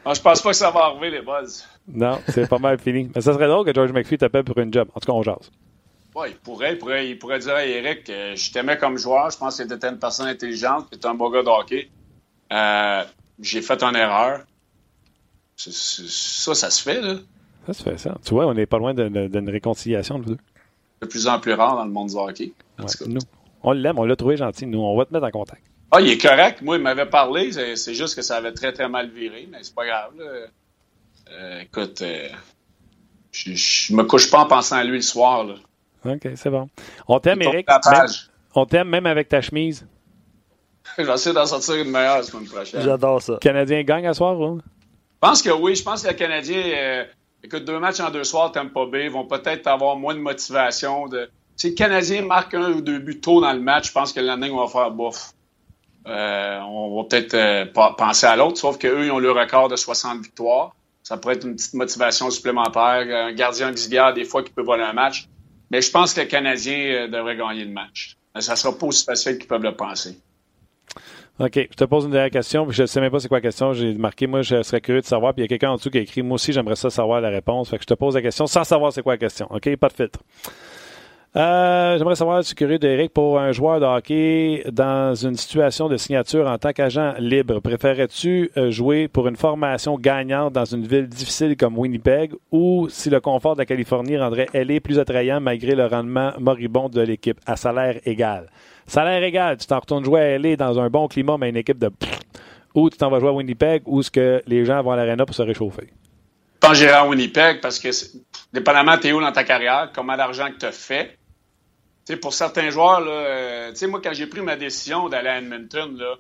Je 0.06 0.14
je 0.14 0.22
pense 0.22 0.42
pas 0.42 0.50
que 0.50 0.56
ça 0.56 0.72
va 0.72 0.86
arriver, 0.86 1.12
les 1.12 1.22
buzz. 1.22 1.66
Non, 1.88 2.20
c'est 2.28 2.48
pas 2.48 2.60
mal 2.60 2.80
fini. 2.80 3.10
Mais 3.14 3.22
ça 3.22 3.34
serait 3.34 3.48
drôle 3.48 3.66
que 3.66 3.74
George 3.74 3.92
McPhee 3.92 4.18
t'appelle 4.18 4.44
pour 4.44 4.58
une 4.58 4.74
job. 4.74 4.90
En 4.94 5.00
tout 5.00 5.06
cas, 5.06 5.14
on 5.14 5.24
jase. 5.24 5.52
Ouais, 6.16 6.32
il 6.32 6.38
pourrait, 6.38 6.74
il 6.74 6.78
pourrait, 6.78 7.10
il 7.10 7.18
pourrait 7.18 7.40
dire 7.40 7.56
à 7.56 7.66
Eric, 7.66 8.10
euh, 8.10 8.36
je 8.36 8.52
t'aimais 8.52 8.78
comme 8.78 8.98
joueur, 8.98 9.32
je 9.32 9.38
pense 9.38 9.58
que 9.58 9.64
tu 9.64 9.74
étais 9.74 9.88
une 9.88 9.98
personne 9.98 10.28
intelligente, 10.28 10.88
tu 10.92 10.98
étais 10.98 11.08
un 11.08 11.16
beau 11.16 11.30
gars 11.32 11.42
de 11.42 11.48
hockey. 11.48 11.90
Euh, 12.52 13.04
j'ai 13.40 13.62
fait 13.62 13.82
une 13.84 13.96
erreur. 13.96 14.42
Ça, 15.72 16.56
ça 16.56 16.70
se 16.70 16.82
fait, 16.82 17.02
là. 17.02 17.16
Ça 17.66 17.74
se 17.74 17.84
fait, 17.84 17.98
ça. 17.98 18.18
Tu 18.26 18.34
vois, 18.34 18.46
on 18.46 18.54
n'est 18.54 18.66
pas 18.66 18.78
loin 18.78 18.94
d'une 18.94 19.50
réconciliation, 19.50 20.20
de 20.20 20.26
deux 20.26 20.38
de 21.04 21.08
plus 21.10 21.28
en 21.28 21.40
plus 21.40 21.54
rare 21.54 21.76
dans 21.76 21.86
le 21.86 21.92
monde 21.92 22.10
du 22.10 22.16
hockey. 22.16 22.54
nous, 23.08 23.22
on 23.62 23.72
l'aime, 23.72 24.00
on 24.00 24.06
l'a 24.06 24.16
trouvé 24.16 24.38
gentil. 24.38 24.66
Nous, 24.66 24.80
on 24.80 24.98
va 24.98 25.06
te 25.06 25.14
mettre 25.14 25.26
en 25.26 25.32
contact. 25.32 25.62
Ah, 25.92 26.02
il 26.02 26.10
est 26.10 26.18
correct. 26.18 26.62
Moi, 26.62 26.78
il 26.78 26.82
m'avait 26.82 27.06
parlé. 27.06 27.52
C'est 27.76 27.94
juste 27.94 28.16
que 28.16 28.22
ça 28.22 28.38
avait 28.38 28.54
très, 28.54 28.74
très 28.74 28.90
mal 28.90 29.10
viré, 29.10 29.48
mais 29.52 29.60
c'est 29.62 29.76
pas 29.76 29.86
grave. 29.86 30.14
Euh, 31.32 31.62
écoute, 31.62 32.02
euh, 32.02 32.30
je, 33.32 33.94
me 33.94 34.04
couche 34.04 34.30
pas 34.30 34.40
en 34.40 34.48
pensant 34.48 34.78
à 34.78 34.84
lui 34.84 34.98
le 34.98 35.02
soir. 35.02 35.44
Là. 35.44 35.56
OK, 36.06 36.28
c'est 36.36 36.50
bon. 36.50 36.70
On 37.08 37.20
t'aime, 37.20 37.42
Eric. 37.42 37.68
on 38.56 38.66
t'aime 38.66 38.90
même 38.90 39.06
avec 39.06 39.30
ta 39.30 39.42
chemise. 39.42 39.86
J'essaie 40.98 41.34
d'en 41.34 41.46
sortir 41.46 41.76
une 41.76 41.92
meilleure 41.92 42.18
la 42.18 42.24
semaine 42.24 42.46
prochaine. 42.46 42.82
J'adore 42.82 43.22
ça. 43.22 43.34
Le 43.34 43.40
Canadien 43.40 43.84
gagne 43.84 44.08
à 44.08 44.14
soir, 44.14 44.40
ou? 44.40 44.60
Je 45.24 45.30
pense 45.30 45.42
que 45.42 45.52
oui. 45.52 45.74
Je 45.74 45.84
pense 45.84 46.04
que 46.04 46.10
le 46.10 46.16
Canadien. 46.16 46.62
Euh, 46.76 47.06
Écoute, 47.46 47.64
deux 47.64 47.80
matchs 47.80 48.02
en 48.02 48.10
deux 48.10 48.26
soirs, 48.26 48.52
Tampa 48.52 48.86
Bay 48.86 49.08
vont 49.08 49.26
peut-être 49.26 49.68
avoir 49.68 49.96
moins 49.98 50.16
de 50.16 50.20
motivation. 50.20 51.10
Si 51.58 51.70
le 51.70 51.76
Canadien 51.76 52.22
marque 52.22 52.54
un 52.54 52.72
ou 52.72 52.82
deux 52.82 53.00
buts 53.00 53.20
tôt 53.20 53.42
dans 53.42 53.52
le 53.52 53.60
match, 53.60 53.88
je 53.88 53.92
pense 53.92 54.14
que 54.14 54.20
on 54.22 54.66
va 54.66 54.68
faire 54.68 54.92
bof. 54.92 55.32
Euh, 56.08 56.60
on 56.62 56.96
va 56.96 57.04
peut-être 57.08 57.34
euh, 57.36 57.66
penser 57.98 58.26
à 58.26 58.38
l'autre, 58.38 58.58
sauf 58.58 58.78
qu'eux, 58.78 59.06
ils 59.06 59.12
ont 59.12 59.20
le 59.20 59.32
record 59.32 59.68
de 59.68 59.76
60 59.76 60.22
victoires. 60.22 60.74
Ça 61.04 61.18
pourrait 61.18 61.36
être 61.36 61.46
une 61.46 61.56
petite 61.56 61.74
motivation 61.74 62.30
supplémentaire. 62.30 63.06
Un 63.28 63.34
gardien 63.34 63.72
auxiliaire, 63.72 64.14
des 64.14 64.26
fois, 64.26 64.42
qui 64.42 64.52
peut 64.52 64.64
voler 64.64 64.84
un 64.84 64.94
match. 64.94 65.28
Mais 65.70 65.82
je 65.82 65.92
pense 65.92 66.14
que 66.14 66.22
le 66.22 66.28
Canadien 66.28 67.10
devrait 67.10 67.36
gagner 67.36 67.66
le 67.66 67.72
match. 67.72 68.18
Mais 68.36 68.42
ça 68.42 68.56
sera 68.56 68.78
pas 68.78 68.88
aussi 68.88 69.04
facile 69.04 69.38
qu'ils 69.38 69.48
peuvent 69.48 69.64
le 69.64 69.76
penser. 69.76 70.18
OK. 71.40 71.56
Je 71.56 71.76
te 71.76 71.84
pose 71.86 72.06
une 72.06 72.12
dernière 72.12 72.30
question. 72.30 72.70
Je 72.70 72.84
ne 72.84 72.88
sais 72.88 73.02
même 73.02 73.12
pas 73.12 73.20
c'est 73.20 73.28
quoi 73.28 73.38
la 73.38 73.42
question. 73.42 73.74
J'ai 73.74 73.94
marqué, 73.96 74.28
moi, 74.28 74.44
je 74.44 74.62
serais 74.62 74.82
curieux 74.82 75.02
de 75.02 75.06
savoir. 75.06 75.34
Puis 75.34 75.42
il 75.42 75.46
y 75.46 75.46
a 75.46 75.48
quelqu'un 75.48 75.72
en 75.72 75.76
dessous 75.76 75.90
qui 75.90 75.98
a 75.98 76.02
écrit, 76.02 76.22
moi 76.22 76.36
aussi, 76.36 76.54
j'aimerais 76.54 76.76
ça 76.76 76.90
savoir 76.90 77.22
la 77.22 77.30
réponse. 77.30 77.70
Fait 77.70 77.78
que 77.78 77.84
je 77.84 77.88
te 77.88 77.96
pose 77.96 78.16
la 78.16 78.22
question 78.22 78.46
sans 78.46 78.64
savoir 78.64 78.94
c'est 78.94 79.02
quoi 79.02 79.14
la 79.14 79.18
question. 79.18 79.48
OK? 79.50 79.76
Pas 79.78 79.88
de 79.88 79.94
filtre. 79.94 80.20
Euh, 81.36 81.98
j'aimerais 81.98 82.16
savoir, 82.16 82.44
je 82.44 82.48
suis 82.48 82.56
curieux 82.56 82.78
d'Eric, 82.78 83.12
pour 83.12 83.40
un 83.40 83.52
joueur 83.52 83.80
de 83.80 83.86
hockey 83.86 84.64
dans 84.72 85.16
une 85.16 85.36
situation 85.36 85.90
de 85.90 85.98
signature 85.98 86.48
en 86.48 86.60
tant 86.60 86.74
qu'agent 86.74 87.16
libre, 87.18 87.60
préférerais-tu 87.60 88.52
euh, 88.56 88.70
jouer 88.70 89.08
pour 89.08 89.28
une 89.28 89.36
formation 89.36 89.98
gagnante 89.98 90.54
dans 90.54 90.66
une 90.66 90.86
ville 90.86 91.08
difficile 91.08 91.58
comme 91.58 91.76
Winnipeg 91.76 92.34
ou 92.52 92.88
si 92.88 93.10
le 93.10 93.20
confort 93.20 93.56
de 93.56 93.62
la 93.62 93.66
Californie 93.66 94.16
rendrait 94.16 94.48
LA 94.54 94.80
plus 94.80 95.00
attrayant 95.00 95.42
malgré 95.42 95.74
le 95.74 95.88
rendement 95.88 96.34
moribond 96.40 96.88
de 96.88 97.02
l'équipe 97.02 97.40
à 97.48 97.56
salaire 97.56 98.00
égal? 98.06 98.46
Salaire 98.88 99.24
égal, 99.24 99.58
tu 99.58 99.66
t'en 99.66 99.80
retournes 99.80 100.04
jouer 100.04 100.22
à 100.22 100.38
LA 100.38 100.56
dans 100.56 100.80
un 100.80 100.90
bon 100.90 101.08
climat, 101.08 101.38
mais 101.38 101.50
une 101.50 101.58
équipe 101.58 101.80
de 101.80 101.90
ou 102.76 102.90
tu 102.90 102.98
t'en 102.98 103.10
vas 103.10 103.20
jouer 103.20 103.30
à 103.30 103.34
Winnipeg 103.34 103.84
ou 103.86 104.00
est-ce 104.00 104.12
que 104.12 104.42
les 104.48 104.66
gens 104.66 104.82
vont 104.82 104.92
à 104.92 104.96
l'aréna 104.96 105.26
pour 105.26 105.36
se 105.36 105.42
réchauffer? 105.42 105.90
Je 106.64 106.68
pense 106.68 106.82
à 106.82 107.06
Winnipeg 107.06 107.62
parce 107.62 107.80
que, 107.80 107.90
dépendamment 108.52 108.98
t'es 108.98 109.12
où 109.12 109.22
dans 109.22 109.32
ta 109.32 109.44
carrière, 109.44 109.92
comment 109.94 110.16
d'argent 110.16 110.48
que 110.48 110.58
tu 110.58 110.66
as 110.66 110.72
fait. 110.72 111.18
pour 112.22 112.34
certains 112.34 112.70
joueurs, 112.70 113.02
là, 113.02 113.12
euh, 113.12 113.88
moi, 113.88 114.02
quand 114.02 114.14
j'ai 114.14 114.28
pris 114.28 114.42
ma 114.42 114.56
décision 114.56 115.10
d'aller 115.10 115.30
à 115.30 115.38
Edmonton, 115.40 115.96
là, 115.98 116.16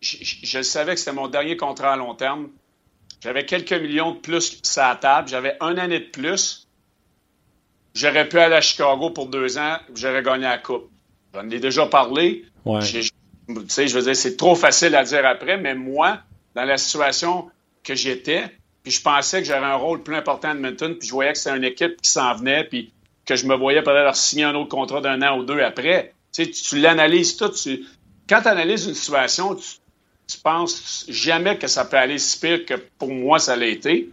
je, 0.00 0.62
savais 0.62 0.92
que 0.92 1.00
c'était 1.00 1.12
mon 1.12 1.28
dernier 1.28 1.56
contrat 1.56 1.94
à 1.94 1.96
long 1.96 2.14
terme. 2.14 2.50
J'avais 3.20 3.44
quelques 3.44 3.72
millions 3.72 4.12
de 4.12 4.18
plus 4.18 4.60
sur 4.62 4.82
la 4.82 4.94
table. 4.94 5.28
J'avais 5.28 5.56
un 5.60 5.76
année 5.76 5.98
de 5.98 6.04
plus. 6.04 6.68
J'aurais 7.94 8.28
pu 8.28 8.38
aller 8.38 8.54
à 8.54 8.60
Chicago 8.60 9.10
pour 9.10 9.26
deux 9.26 9.58
ans. 9.58 9.78
J'aurais 9.94 10.22
gagné 10.22 10.44
la 10.44 10.58
Coupe. 10.58 10.88
J'en 11.34 11.48
ai 11.50 11.58
déjà 11.58 11.86
parlé. 11.86 12.44
Je, 12.66 13.00
je 13.48 13.94
veux 13.94 14.02
dire, 14.02 14.16
c'est 14.16 14.36
trop 14.36 14.54
facile 14.54 14.94
à 14.94 15.04
dire 15.04 15.24
après, 15.24 15.56
mais 15.56 15.74
moi, 15.74 16.20
dans 16.54 16.64
la 16.64 16.76
situation 16.76 17.50
que 17.82 17.94
j'étais, 17.94 18.44
puis 18.82 18.92
je 18.92 19.02
pensais 19.02 19.40
que 19.40 19.46
j'avais 19.46 19.66
un 19.66 19.76
rôle 19.76 20.02
plus 20.02 20.16
important 20.16 20.48
à 20.48 20.52
Edmonton, 20.52 20.94
puis 20.96 21.08
je 21.08 21.12
voyais 21.12 21.32
que 21.32 21.38
c'était 21.38 21.56
une 21.56 21.64
équipe 21.64 22.00
qui 22.00 22.10
s'en 22.10 22.34
venait, 22.34 22.64
puis 22.64 22.92
que 23.24 23.36
je 23.36 23.46
me 23.46 23.54
voyais 23.54 23.82
peut-être 23.82 24.16
signer 24.16 24.44
un 24.44 24.54
autre 24.54 24.70
contrat 24.70 25.00
d'un 25.00 25.20
an 25.22 25.38
ou 25.38 25.44
deux 25.44 25.60
après. 25.60 26.14
Tu, 26.32 26.44
sais, 26.44 26.50
tu, 26.50 26.78
l'analyses 26.78 27.36
tout. 27.36 27.52
quand 28.28 28.42
tu 28.42 28.48
analyses 28.48 28.86
une 28.86 28.94
situation, 28.94 29.54
tu, 29.54 29.66
tu 30.26 30.38
penses 30.38 31.06
jamais 31.08 31.58
que 31.58 31.66
ça 31.66 31.84
peut 31.84 31.96
aller 31.96 32.18
si 32.18 32.38
pire 32.38 32.64
que 32.64 32.74
pour 32.98 33.10
moi 33.10 33.38
ça 33.38 33.56
l'a 33.56 33.66
été. 33.66 34.10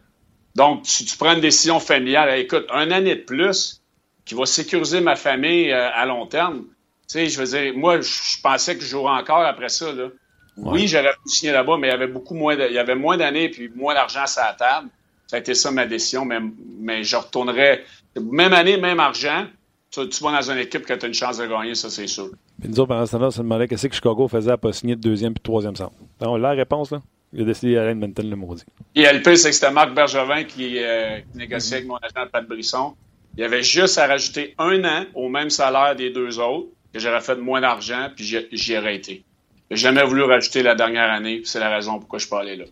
Donc, 0.56 0.84
tu, 0.84 1.18
prends 1.18 1.34
une 1.34 1.42
décision 1.42 1.80
familiale. 1.80 2.40
Écoute, 2.40 2.66
un 2.70 2.90
année 2.92 3.16
de 3.16 3.22
plus 3.22 3.82
qui 4.24 4.36
va 4.36 4.46
sécuriser 4.46 5.02
ma 5.02 5.16
famille 5.16 5.72
euh, 5.72 5.90
à 5.94 6.06
long 6.06 6.26
terme, 6.26 6.64
tu 6.64 6.75
sais, 7.08 7.28
je 7.28 7.40
veux 7.40 7.46
dire, 7.46 7.74
moi, 7.76 8.02
je 8.02 8.42
pensais 8.42 8.76
que 8.76 8.84
je 8.84 8.88
jouerais 8.88 9.20
encore 9.20 9.42
après 9.42 9.70
ça. 9.70 9.92
Là. 9.92 10.10
Oui, 10.58 10.88
j'aurais 10.88 11.12
pu 11.12 11.30
signer 11.30 11.52
là-bas, 11.52 11.78
mais 11.78 11.88
il 11.88 11.92
y 11.92 11.94
avait 11.94 12.08
beaucoup 12.08 12.34
moins, 12.34 12.56
il 12.56 12.74
y 12.74 12.80
avait 12.80 12.96
moins 12.96 13.18
d'années 13.18 13.50
puis 13.50 13.70
moins 13.76 13.94
d'argent 13.94 14.24
à 14.38 14.48
la 14.48 14.54
table. 14.54 14.90
Ça 15.28 15.38
a 15.38 15.40
été 15.40 15.54
ça 15.54 15.72
ma 15.72 15.86
décision, 15.86 16.24
mais, 16.24 16.40
mais 16.80 17.04
je 17.04 17.16
retournerais. 17.16 17.84
Même 18.16 18.54
année, 18.54 18.78
même 18.78 19.00
argent. 19.00 19.46
Tu, 19.92 20.02
vas 20.22 20.32
dans 20.32 20.52
une 20.52 20.58
équipe 20.58 20.86
que 20.86 20.94
tu 20.94 21.06
as 21.06 21.08
une 21.08 21.14
chance 21.14 21.38
de 21.38 21.46
gagner, 21.46 21.74
ça, 21.74 21.90
c'est 21.90 22.08
sûr. 22.08 22.30
Puis 22.60 22.70
nous 22.70 22.80
autres, 22.80 22.90
pendant 22.90 23.06
ce 23.06 23.12
temps-là, 23.14 23.28
on 23.28 23.32
se 23.32 23.42
demandait 23.42 23.68
qu'est-ce 23.68 23.88
que 23.88 23.96
Chicago 23.96 24.28
faisait 24.28 24.52
à 24.52 24.58
pas 24.58 24.74
signer 24.74 24.96
de 24.96 25.02
deuxième 25.02 25.34
puis 25.34 25.40
de 25.40 25.44
troisième 25.44 25.76
centre. 25.76 25.96
Donc, 26.20 26.40
la 26.40 26.52
réponse, 26.52 26.92
là, 26.92 27.02
il 27.32 27.42
a 27.42 27.46
décidé 27.46 27.76
d'aller 27.76 27.88
à 27.88 27.92
Edmonton 27.92 28.30
le 28.30 28.36
maudit. 28.36 28.64
Et 28.94 29.04
le 29.04 29.22
pire, 29.22 29.38
c'est 29.38 29.50
que 29.50 29.56
c'était 29.56 29.72
Marc 29.72 29.94
Bergevin 29.94 30.44
qui, 30.44 30.80
euh, 30.80 31.20
qui 31.32 31.38
négociait 31.38 31.78
avec 31.78 31.88
mon 31.88 31.96
agent 31.98 32.30
Pat 32.32 32.46
Brisson. 32.46 32.94
Il 33.38 33.44
avait 33.44 33.64
juste 33.64 33.98
à 33.98 34.08
rajouter 34.08 34.54
un 34.58 34.84
an 34.84 35.06
au 35.14 35.30
même 35.30 35.50
salaire 35.50 35.96
des 35.96 36.10
deux 36.10 36.40
autres 36.40 36.68
que 36.96 37.02
j'aurais 37.02 37.20
fait 37.20 37.36
moins 37.36 37.60
d'argent, 37.60 38.08
puis 38.16 38.24
j'y 38.54 38.78
aurais 38.78 38.96
été. 38.96 39.26
J'ai 39.70 39.76
jamais 39.76 40.04
voulu 40.06 40.24
rajouter 40.24 40.64
la 40.64 40.76
dernière 40.76 41.12
année, 41.12 41.42
c'est 41.44 41.60
la 41.60 41.70
raison 41.70 42.00
pourquoi 42.00 42.20
je 42.20 42.24
suis 42.24 42.30
pas 42.30 42.40
allé 42.40 42.56
là. 42.56 42.64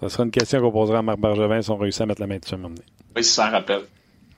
Ça 0.00 0.10
sera 0.10 0.24
une 0.24 0.30
question 0.30 0.60
qu'on 0.60 0.70
posera 0.70 0.98
à 0.98 1.02
Marc 1.02 1.18
Bergevin 1.18 1.62
si 1.62 1.70
on 1.70 1.76
réussit 1.76 2.02
à 2.02 2.06
mettre 2.06 2.20
la 2.20 2.26
main 2.26 2.36
dessus 2.36 2.54
à 2.54 2.58
Oui, 2.58 3.24
si 3.24 3.32
ça 3.32 3.48
en 3.48 3.50
rappelle. 3.50 3.84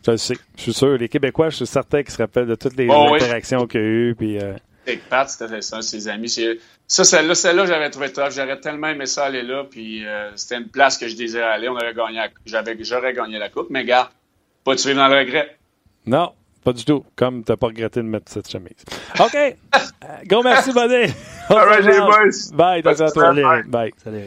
Je 0.07 0.13
le 0.13 0.17
sais. 0.17 0.37
Je 0.57 0.63
suis 0.63 0.73
sûr. 0.73 0.97
Les 0.97 1.09
Québécois, 1.09 1.51
je 1.51 1.57
suis 1.57 1.67
certain 1.67 2.05
qu'ils 2.05 2.13
se 2.13 2.19
rappellent 2.19 2.47
de 2.47 2.55
toutes 2.55 2.77
les 2.77 2.89
interactions 2.89 3.67
qu'il 3.67 3.81
y 3.81 3.85
a 3.85 3.87
eu. 3.87 4.15
Puis, 4.17 4.39
euh... 4.39 4.55
Pat, 5.11 5.29
c'était 5.29 5.61
ça, 5.61 5.83
ses 5.83 6.07
amis. 6.07 6.29
Ça, 6.87 7.05
celle-là, 7.05 7.35
celle-là, 7.35 7.67
j'avais 7.67 7.91
trouvé 7.91 8.13
top. 8.13 8.31
J'aurais 8.31 8.61
tellement 8.61 8.89
aimé 8.89 9.07
ça 9.07 9.25
aller 9.25 9.43
là. 9.43 9.65
Puis 9.69 10.07
euh, 10.07 10.31
c'était 10.37 10.59
une 10.59 10.69
place 10.69 10.99
que 10.99 11.09
je 11.09 11.17
désirais 11.17 11.45
aller. 11.45 11.69
On 11.69 11.75
aurait 11.75 11.95
gagné, 11.95 12.21
j'aurais 12.47 13.13
gagné 13.13 13.39
la 13.39 13.49
coupe. 13.49 13.71
Mais 13.71 13.85
gars, 13.85 14.11
pas 14.65 14.75
de 14.75 14.81
suivre 14.81 14.99
dans 14.99 15.09
le 15.09 15.19
regret. 15.19 15.57
Non, 16.07 16.33
pas 16.65 16.73
du 16.73 16.85
tout. 16.85 17.05
Comme 17.17 17.45
tu 17.45 17.53
n'as 17.53 17.57
pas 17.57 17.69
regretté 17.69 18.01
de 18.01 18.07
mettre 18.07 18.31
cette 18.31 18.51
chemise. 18.51 18.85
OK. 19.21 19.57
Gros 20.27 20.43
merci, 20.43 20.73
Buddy. 20.73 21.13
All 21.49 21.69
right, 21.69 21.85
les 21.85 22.01
boys. 22.01 22.55
Bye. 22.55 22.83
Bye. 22.83 23.63
Bye. 23.67 23.93
Salut. 24.03 24.21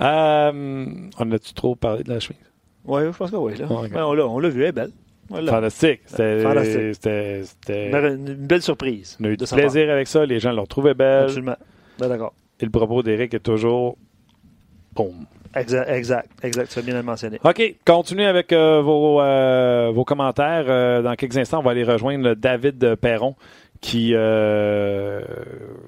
Euh, 0.00 0.86
on 1.18 1.32
a-tu 1.32 1.52
trop 1.52 1.74
parlé 1.74 2.04
de 2.04 2.12
la 2.12 2.20
chemise? 2.20 2.40
Oui, 2.84 3.02
je 3.04 3.16
pense 3.16 3.30
que 3.30 3.36
oui. 3.36 3.56
Là. 3.58 3.66
on 3.68 4.38
l'a 4.38 4.48
vu, 4.48 4.62
elle 4.62 4.68
est 4.68 4.72
belle. 4.72 4.92
Fantastique. 5.30 6.00
C'était 6.06 7.90
une 7.90 8.34
belle 8.34 8.62
surprise. 8.62 9.16
On 9.20 9.24
a 9.24 9.28
eu 9.28 9.36
du 9.36 9.44
plaisir 9.44 9.90
avec 9.90 10.08
ça. 10.08 10.26
Les 10.26 10.40
gens 10.40 10.52
l'ont 10.52 10.66
trouvé 10.66 10.94
belle. 10.94 11.24
Absolument. 11.24 11.56
Ben, 11.98 12.08
d'accord. 12.08 12.34
Et 12.58 12.64
le 12.64 12.70
propos 12.70 13.02
d'Éric 13.02 13.34
est 13.34 13.40
toujours 13.40 13.96
boum. 14.94 15.26
Exact, 15.54 15.88
exact, 15.88 16.30
exact. 16.44 16.70
Tu 16.72 16.78
as 16.78 16.82
bien 16.82 17.02
mentionné. 17.02 17.38
OK. 17.42 17.74
Continuez 17.84 18.26
avec 18.26 18.52
euh, 18.52 18.80
vos, 18.82 19.20
euh, 19.20 19.90
vos 19.92 20.04
commentaires. 20.04 20.66
Euh, 20.68 21.02
dans 21.02 21.14
quelques 21.16 21.38
instants, 21.38 21.58
on 21.58 21.62
va 21.62 21.72
aller 21.72 21.84
rejoindre 21.84 22.34
David 22.34 22.96
Perron 22.96 23.34
qui, 23.80 24.12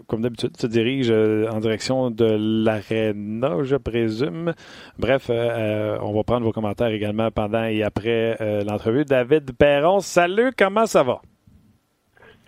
comme 0.06 0.22
d'habitude, 0.22 0.56
se 0.56 0.66
dirige 0.66 1.10
en 1.10 1.60
direction 1.60 2.10
de 2.10 2.24
l'Arena, 2.64 3.62
je 3.64 3.76
présume. 3.76 4.54
Bref, 4.98 5.28
on 5.28 6.12
va 6.14 6.22
prendre 6.24 6.46
vos 6.46 6.52
commentaires 6.52 6.88
également 6.88 7.30
pendant 7.30 7.64
et 7.64 7.82
après 7.82 8.38
l'entrevue. 8.64 9.04
David 9.04 9.52
Perron, 9.52 10.00
salut, 10.00 10.52
comment 10.56 10.86
ça 10.86 11.02
va? 11.02 11.20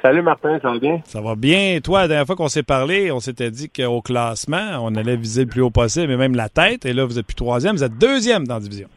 Salut 0.04 0.20
Martin, 0.20 0.58
ça 0.60 0.70
va 0.70 0.78
bien? 0.78 1.00
Ça 1.06 1.22
va 1.22 1.34
bien. 1.34 1.78
Toi, 1.82 2.02
la 2.02 2.08
dernière 2.08 2.26
fois 2.26 2.36
qu'on 2.36 2.48
s'est 2.48 2.62
parlé, 2.62 3.10
on 3.10 3.20
s'était 3.20 3.50
dit 3.50 3.70
qu'au 3.70 4.02
classement, 4.02 4.78
on 4.82 4.94
allait 4.96 5.16
viser 5.16 5.44
le 5.44 5.48
plus 5.48 5.62
haut 5.62 5.70
possible, 5.70 6.08
mais 6.08 6.18
même 6.18 6.34
la 6.34 6.50
tête. 6.50 6.84
Et 6.84 6.92
là, 6.92 7.06
vous 7.06 7.18
êtes 7.18 7.26
plus 7.26 7.34
troisième, 7.34 7.74
vous 7.74 7.84
êtes 7.84 7.96
deuxième 7.96 8.46
dans 8.46 8.56
la 8.56 8.60
division. 8.60 8.88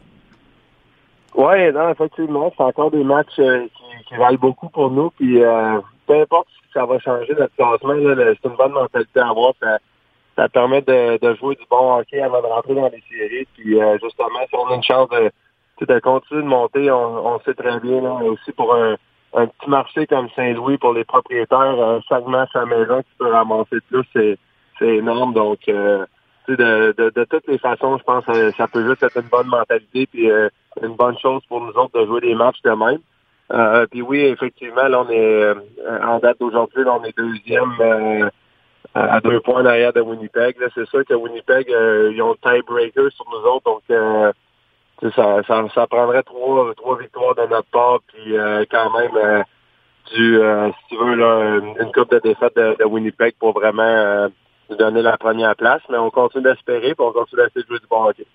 Oui, 1.33 1.71
non, 1.71 1.91
effectivement, 1.91 2.51
c'est 2.57 2.61
encore 2.61 2.91
des 2.91 3.05
matchs 3.05 3.39
euh, 3.39 3.67
qui, 4.09 4.15
valent 4.17 4.37
beaucoup 4.37 4.67
pour 4.67 4.91
nous. 4.91 5.09
Puis 5.11 5.41
euh, 5.41 5.79
peu 6.07 6.19
importe 6.19 6.49
si 6.49 6.73
ça 6.73 6.85
va 6.85 6.99
changer 6.99 7.33
notre 7.39 7.55
classement, 7.55 7.93
c'est 7.95 8.49
une 8.49 8.57
bonne 8.57 8.73
mentalité 8.73 9.21
à 9.21 9.29
avoir. 9.29 9.53
Ça, 10.35 10.49
permet 10.49 10.81
de, 10.81 11.35
jouer 11.39 11.55
du 11.55 11.63
bon 11.71 11.99
hockey 11.99 12.19
avant 12.19 12.41
de 12.41 12.47
rentrer 12.47 12.75
dans 12.75 12.89
les 12.89 13.01
séries. 13.09 13.47
Puis 13.55 13.81
euh, 13.81 13.97
justement, 14.03 14.39
si 14.49 14.55
on 14.57 14.67
a 14.73 14.75
une 14.75 14.83
chance 14.83 15.07
de, 15.07 15.31
de 15.85 15.99
continuer 15.99 16.41
de 16.41 16.47
monter, 16.47 16.91
on, 16.91 17.27
on 17.27 17.39
sait 17.45 17.53
très 17.53 17.79
bien 17.79 18.01
là, 18.01 18.11
aussi 18.25 18.51
pour 18.51 18.75
un 18.75 18.97
un 19.33 19.47
petit 19.47 19.69
marché 19.69 20.07
comme 20.07 20.29
Saint-Louis 20.35 20.77
pour 20.77 20.93
les 20.93 21.03
propriétaires, 21.03 21.59
un 21.59 22.01
segment 22.07 22.39
à 22.39 22.47
sa 22.47 22.65
maison 22.65 23.01
qui 23.01 23.09
peut 23.17 23.31
ramasser 23.31 23.77
plus, 23.89 24.03
c'est, 24.13 24.37
c'est 24.79 24.95
énorme. 24.97 25.33
Donc, 25.33 25.59
euh, 25.67 26.05
de, 26.47 26.55
de, 26.55 27.09
de, 27.09 27.23
toutes 27.25 27.47
les 27.47 27.57
façons, 27.57 27.97
je 27.97 28.03
pense 28.03 28.25
que 28.25 28.51
ça 28.51 28.67
peut 28.67 28.87
juste 28.87 29.03
être 29.03 29.17
une 29.17 29.27
bonne 29.29 29.47
mentalité 29.47 30.07
puis 30.07 30.31
euh, 30.31 30.49
une 30.81 30.95
bonne 30.95 31.17
chose 31.19 31.41
pour 31.49 31.61
nous 31.61 31.73
autres 31.73 31.99
de 31.99 32.05
jouer 32.05 32.21
des 32.21 32.35
matchs 32.35 32.61
de 32.63 32.71
même. 32.71 32.99
Euh, 33.51 33.85
puis 33.87 34.01
oui, 34.01 34.19
effectivement, 34.19 34.87
là, 34.87 35.01
on 35.01 35.09
est 35.09 35.53
en 36.03 36.19
date 36.19 36.39
d'aujourd'hui, 36.39 36.83
là, 36.83 36.97
on 36.99 37.03
est 37.03 37.17
deuxième 37.17 38.29
à 38.95 39.19
deux 39.19 39.39
points 39.41 39.63
derrière 39.63 39.93
de 39.93 40.01
Winnipeg. 40.01 40.55
c'est 40.73 40.87
sûr 40.87 41.05
que 41.05 41.13
Winnipeg, 41.13 41.67
ils 41.69 42.21
ont 42.21 42.33
le 42.33 42.37
tiebreaker 42.49 43.11
sur 43.11 43.25
nous 43.29 43.45
autres, 43.49 43.65
donc 43.65 43.83
ça, 45.01 45.41
ça, 45.47 45.63
ça, 45.73 45.87
prendrait 45.87 46.23
trois, 46.23 46.73
trois 46.75 46.97
victoires 46.97 47.35
de 47.35 47.41
notre 47.47 47.69
part, 47.69 47.99
puis 48.07 48.37
euh, 48.37 48.65
quand 48.69 48.91
même 48.97 49.15
euh, 49.15 49.43
euh, 50.17 50.71
si 50.71 50.87
tu 50.89 50.97
veux, 50.97 51.15
là, 51.15 51.59
une 51.79 51.91
coupe 51.91 52.11
de 52.11 52.19
défaite 52.19 52.55
de, 52.55 52.83
Winnipeg 52.85 53.35
pour 53.39 53.53
vraiment 53.53 54.29
nous 54.69 54.75
donner 54.75 55.01
la 55.01 55.17
première 55.17 55.55
place. 55.55 55.81
Mais 55.89 55.97
on 55.97 56.09
continue 56.09 56.43
d'espérer, 56.43 56.95
puis 56.95 57.05
on 57.05 57.11
continue 57.11 57.43
d'essayer 57.43 57.63
de 57.63 57.67
jouer 57.67 57.79
du 57.79 57.87
bon 57.89 58.05
hockey. 58.05 58.25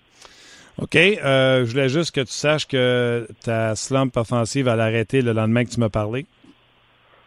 OK. 0.81 0.95
je 0.95 1.69
voulais 1.69 1.89
juste 1.89 2.15
que 2.15 2.21
tu 2.21 2.31
saches 2.31 2.67
que 2.67 3.27
ta 3.43 3.75
slump 3.75 4.15
offensive 4.17 4.65
va 4.65 4.75
l'arrêter 4.75 5.21
le 5.21 5.33
lendemain 5.33 5.65
que 5.65 5.69
tu 5.69 5.79
m'as 5.79 5.89
parlé. 5.89 6.25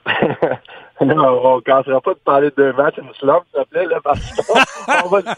non, 1.01 1.41
on 1.45 1.57
ne 1.57 1.61
cassera 1.61 2.01
pas 2.01 2.15
de 2.15 2.19
parler 2.19 2.51
de 2.51 2.55
deux 2.57 2.73
matchs, 2.73 2.97
une 2.99 3.13
slump, 3.15 3.45
s'il 3.53 3.63
te 3.65 3.69
plaît, 3.69 3.87
là, 3.87 4.01
parce 4.03 4.21
qu'on 4.33 5.09
va 5.09 5.23
dire 5.23 5.35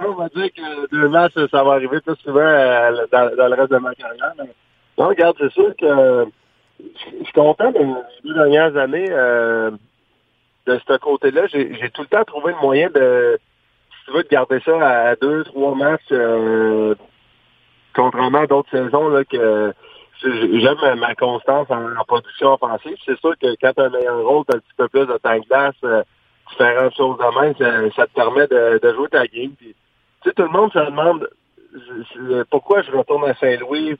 on 0.00 0.12
va 0.12 0.28
dire 0.28 0.52
que 0.52 0.90
deux 0.90 1.08
matchs, 1.08 1.34
ça 1.50 1.62
va 1.62 1.72
arriver 1.72 2.00
plus 2.00 2.16
souvent 2.16 2.40
euh, 2.40 3.06
dans, 3.12 3.48
le 3.48 3.54
reste 3.54 3.70
de 3.70 3.78
ma 3.78 3.94
carrière. 3.94 4.32
non, 4.98 5.08
regarde, 5.08 5.36
c'est 5.38 5.52
sûr 5.52 5.74
que 5.76 6.26
je 6.80 7.24
suis 7.24 7.32
content 7.34 7.70
des 7.70 7.86
deux 8.24 8.34
dernières 8.34 8.76
années 8.76 9.08
euh, 9.10 9.70
de 10.66 10.80
ce 10.86 10.96
côté-là. 10.96 11.46
J'ai 11.46 11.90
tout 11.90 12.02
le 12.02 12.08
temps 12.08 12.24
trouvé 12.24 12.52
le 12.52 12.60
moyen 12.60 12.88
de, 12.90 13.38
si 13.90 14.04
tu 14.06 14.16
veux, 14.16 14.22
de 14.22 14.28
garder 14.28 14.60
ça 14.64 15.08
à 15.08 15.16
deux, 15.16 15.44
trois 15.44 15.74
matchs, 15.74 16.02
euh, 16.12 16.94
contrairement 17.94 18.40
à 18.40 18.46
d'autres 18.46 18.70
saisons 18.70 19.08
là, 19.08 19.24
que 19.24 19.72
j'aime 20.24 20.98
ma 20.98 21.14
constance 21.14 21.66
en, 21.70 22.04
production 22.06 22.54
offensive. 22.54 22.96
C'est 23.04 23.18
sûr 23.20 23.34
que 23.38 23.54
quand 23.60 23.72
tu 23.72 23.80
as 23.80 23.84
un 23.84 23.90
meilleur 23.90 24.24
rôle, 24.24 24.44
tu 24.46 24.52
as 24.52 24.56
un 24.56 24.60
petit 24.60 24.74
peu 24.76 24.88
plus 24.88 25.06
de 25.06 25.18
temps 25.18 25.36
de 25.36 25.46
glace 25.46 26.04
différentes 26.50 26.96
choses 26.96 27.16
de 27.18 27.40
même, 27.40 27.92
ça, 27.96 28.06
te 28.06 28.12
permet 28.12 28.46
de, 28.46 28.78
de, 28.82 28.94
jouer 28.94 29.08
ta 29.08 29.26
game. 29.26 29.52
Tu 29.58 29.74
sais, 30.24 30.32
tout 30.32 30.42
le 30.42 30.48
monde 30.48 30.70
se 30.72 30.78
demande 30.78 31.26
pourquoi 32.50 32.82
je 32.82 32.90
retourne 32.92 33.28
à 33.28 33.34
Saint-Louis? 33.34 33.96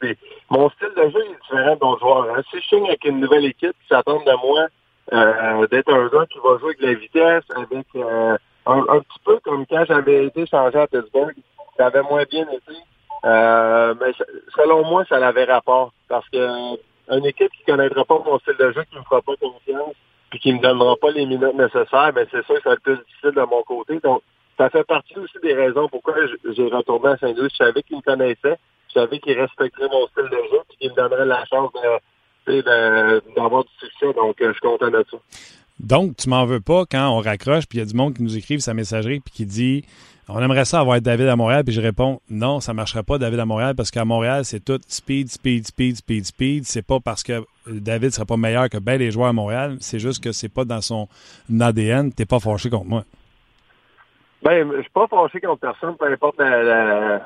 Mon 0.51 0.71
style 0.71 0.93
de 0.97 1.11
jeu 1.11 1.25
est 1.25 1.43
différent 1.43 1.77
d'autres 1.77 2.01
joueurs. 2.01 2.37
Hein. 2.37 2.43
Si 2.51 2.61
je 2.61 2.69
signe 2.69 2.87
avec 2.87 3.05
une 3.05 3.21
nouvelle 3.21 3.45
équipe 3.47 3.73
qui 3.73 3.89
s'attend 3.89 4.21
de 4.21 4.47
moi 4.47 4.67
euh, 5.13 5.67
d'être 5.67 5.93
un 5.93 6.07
gars 6.09 6.27
qui 6.31 6.39
va 6.39 6.59
jouer 6.59 6.75
avec 6.79 6.83
la 6.83 6.95
vitesse, 6.95 7.45
avec 7.57 7.87
euh, 7.97 8.37
un, 8.67 9.01
petit 9.01 9.19
peu 9.25 9.39
comme 9.41 9.67
quand 9.67 9.85
j'avais 9.87 10.27
été 10.27 10.47
changé 10.47 10.79
à 10.79 10.87
Pittsburgh, 10.87 11.35
ça 11.77 11.87
avait 11.87 12.03
moins 12.03 12.25
bien 12.31 12.47
été. 12.51 12.79
Euh, 13.25 13.95
mais 14.01 14.13
selon 14.55 14.85
moi, 14.85 15.05
ça 15.09 15.17
avait 15.27 15.45
rapport. 15.45 15.93
Parce 16.09 16.29
que 16.29 16.77
une 17.11 17.27
équipe 17.27 17.51
qui 17.53 17.65
connaîtra 17.65 18.05
pas 18.05 18.23
mon 18.25 18.39
style 18.39 18.57
de 18.59 18.73
jeu, 18.73 18.85
qui 18.91 18.97
me 18.97 19.03
fera 19.03 19.23
pas 19.23 19.37
confiance, 19.41 19.95
puis 20.31 20.39
qui 20.39 20.53
me 20.53 20.61
donnera 20.61 20.97
pas 20.97 21.11
les 21.11 21.27
minutes 21.27 21.55
nécessaires, 21.55 22.13
ben 22.15 22.27
c'est 22.31 22.45
sûr 22.45 22.57
que 22.57 22.63
ça 22.63 22.71
va 22.71 22.75
être 22.75 22.83
plus 22.83 22.97
difficile 22.97 23.33
de 23.33 23.43
mon 23.43 23.63
côté. 23.63 23.99
Donc, 24.01 24.23
ça 24.57 24.71
fait 24.71 24.85
partie 24.85 25.19
aussi 25.19 25.39
des 25.43 25.55
raisons 25.55 25.89
pourquoi 25.89 26.15
j'ai 26.45 26.69
retourné 26.69 27.11
à 27.11 27.17
Saint-Louis. 27.19 27.49
Je 27.51 27.65
savais 27.65 27.83
qu'il 27.83 27.97
me 27.97 28.03
connaissait, 28.03 28.59
je 28.89 28.93
savais 28.95 29.19
qu'il 29.19 29.39
respecterait 29.39 29.89
mon 29.89 30.07
style 30.09 30.25
de 30.25 30.43
jeu, 30.51 30.61
puis 30.69 30.79
qu'il 30.79 30.91
me 30.91 30.97
donnerait 30.97 31.27
la 31.27 31.45
chance 31.47 31.71
d'avoir 33.37 33.65
du 33.65 33.71
succès. 33.81 34.13
Donc, 34.15 34.37
je 34.41 34.53
suis 34.53 34.61
content 34.61 34.91
de 34.91 35.05
ça. 35.11 35.17
Donc, 35.81 36.17
tu 36.17 36.29
m'en 36.29 36.45
veux 36.45 36.61
pas 36.61 36.85
quand 36.91 37.09
on 37.09 37.21
raccroche, 37.21 37.67
puis 37.67 37.79
il 37.79 37.81
y 37.81 37.85
a 37.85 37.87
du 37.87 37.95
monde 37.95 38.15
qui 38.15 38.23
nous 38.23 38.37
écrive 38.37 38.61
sa 38.61 38.75
messagerie, 38.75 39.21
puis 39.21 39.33
qui 39.35 39.47
dit 39.47 39.85
on 40.29 40.41
aimerait 40.41 40.65
ça 40.65 40.81
avoir 40.81 41.01
David 41.01 41.29
à 41.29 41.37
Montréal, 41.37 41.65
puis 41.65 41.75
je 41.75 41.81
réponds 41.81 42.21
non, 42.31 42.61
ça 42.61 42.73
ne 42.73 42.77
marcherait 42.77 43.03
pas 43.03 43.19
David 43.19 43.41
à 43.41 43.45
Montréal 43.45 43.75
parce 43.77 43.91
qu'à 43.91 44.05
Montréal, 44.05 44.45
c'est 44.45 44.65
tout 44.65 44.81
speed, 44.89 45.29
speed, 45.29 45.67
speed, 45.67 45.97
speed, 45.97 46.25
speed. 46.25 46.65
C'est 46.65 46.87
pas 46.87 46.99
parce 46.99 47.23
que 47.23 47.45
David 47.67 48.11
serait 48.11 48.25
pas 48.25 48.39
meilleur 48.39 48.71
que 48.71 48.79
ben 48.79 48.99
les 48.99 49.11
joueurs 49.11 49.29
à 49.29 49.33
Montréal, 49.33 49.77
c'est 49.81 49.99
juste 49.99 50.25
que 50.25 50.33
c'est 50.33 50.49
pas 50.49 50.65
dans 50.65 50.81
son 50.81 51.09
ADN. 51.61 52.13
T'es 52.13 52.25
pas 52.25 52.41
fâché 52.41 52.71
contre 52.71 52.87
moi. 52.87 53.03
Ben, 54.43 54.71
je 54.77 54.81
suis 54.81 54.91
pas 54.91 55.07
fâché 55.09 55.41
contre 55.41 55.61
personne, 55.61 55.97
peu 55.97 56.07
importe 56.11 56.39
la, 56.39 57.21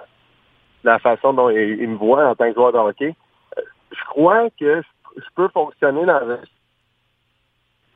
la, 0.84 0.98
façon 0.98 1.32
dont 1.32 1.50
il, 1.50 1.88
me 1.88 1.96
voit 1.96 2.28
en 2.28 2.34
tant 2.34 2.48
que 2.48 2.54
joueur 2.54 2.72
de 2.72 2.78
hockey. 2.78 3.14
Euh, 3.58 3.62
je 3.92 4.04
crois 4.06 4.48
que 4.58 4.82
je, 5.16 5.22
peux 5.34 5.48
fonctionner 5.48 6.04
dans 6.04 6.20
le... 6.20 6.38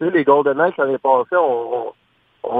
Tu 0.00 0.06
sais, 0.06 0.10
les 0.10 0.24
Golden 0.24 0.56
Knights 0.56 0.76
l'année 0.76 0.98
passée, 0.98 1.36
on 1.36 1.92
on 1.92 1.92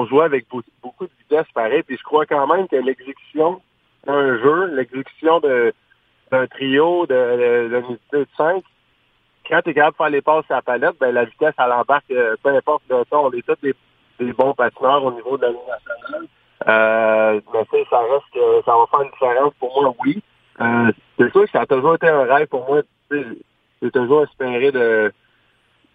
jouait 0.06 0.24
avec 0.24 0.46
beaucoup 0.82 1.06
de 1.06 1.10
vitesse 1.20 1.50
pareil. 1.54 1.82
Puis 1.82 1.96
je 1.96 2.02
crois 2.02 2.26
quand 2.26 2.46
même 2.46 2.68
que 2.68 2.76
l'exécution 2.76 3.60
d'un 4.06 4.38
jeu, 4.38 4.66
l'exécution 4.74 5.40
d'un 5.40 6.46
trio 6.48 7.06
de, 7.06 7.68
de, 7.68 8.18
de, 8.18 8.26
5, 8.36 8.62
quand 9.48 9.60
tu 9.62 9.70
es 9.70 9.74
capable 9.74 9.92
de 9.92 9.96
faire 9.96 10.10
les 10.10 10.22
passes 10.22 10.50
à 10.50 10.56
la 10.56 10.62
palette, 10.62 10.98
ben 11.00 11.12
la 11.12 11.24
vitesse, 11.24 11.54
elle 11.58 11.72
embarque, 11.72 12.10
euh, 12.10 12.36
peu 12.42 12.50
importe 12.50 12.82
le 12.88 13.04
temps, 13.04 13.26
on 13.26 13.32
est 13.32 13.46
tous 13.46 13.60
des, 13.62 13.74
des 14.18 14.32
bons 14.32 14.54
patineurs 14.54 15.04
au 15.04 15.12
niveau 15.12 15.36
de 15.36 15.46
la 15.46 15.52
nationale. 15.52 16.28
Euh, 16.68 17.40
mais 17.52 17.64
sais, 17.70 17.86
ça 17.90 17.98
reste 17.98 18.64
ça 18.64 18.72
va 18.72 18.86
faire 18.90 19.02
une 19.02 19.10
différence 19.10 19.52
pour 19.58 19.80
moi, 19.80 19.94
oui. 20.04 20.22
Euh, 20.60 20.92
c'est 21.18 21.30
sûr 21.32 21.44
que 21.44 21.50
ça 21.50 21.62
a 21.62 21.66
toujours 21.66 21.94
été 21.94 22.08
un 22.08 22.24
rêve 22.24 22.46
pour 22.46 22.66
moi. 22.66 22.82
J'ai 23.10 23.90
toujours 23.90 24.22
espéré 24.24 24.70
de 24.70 25.12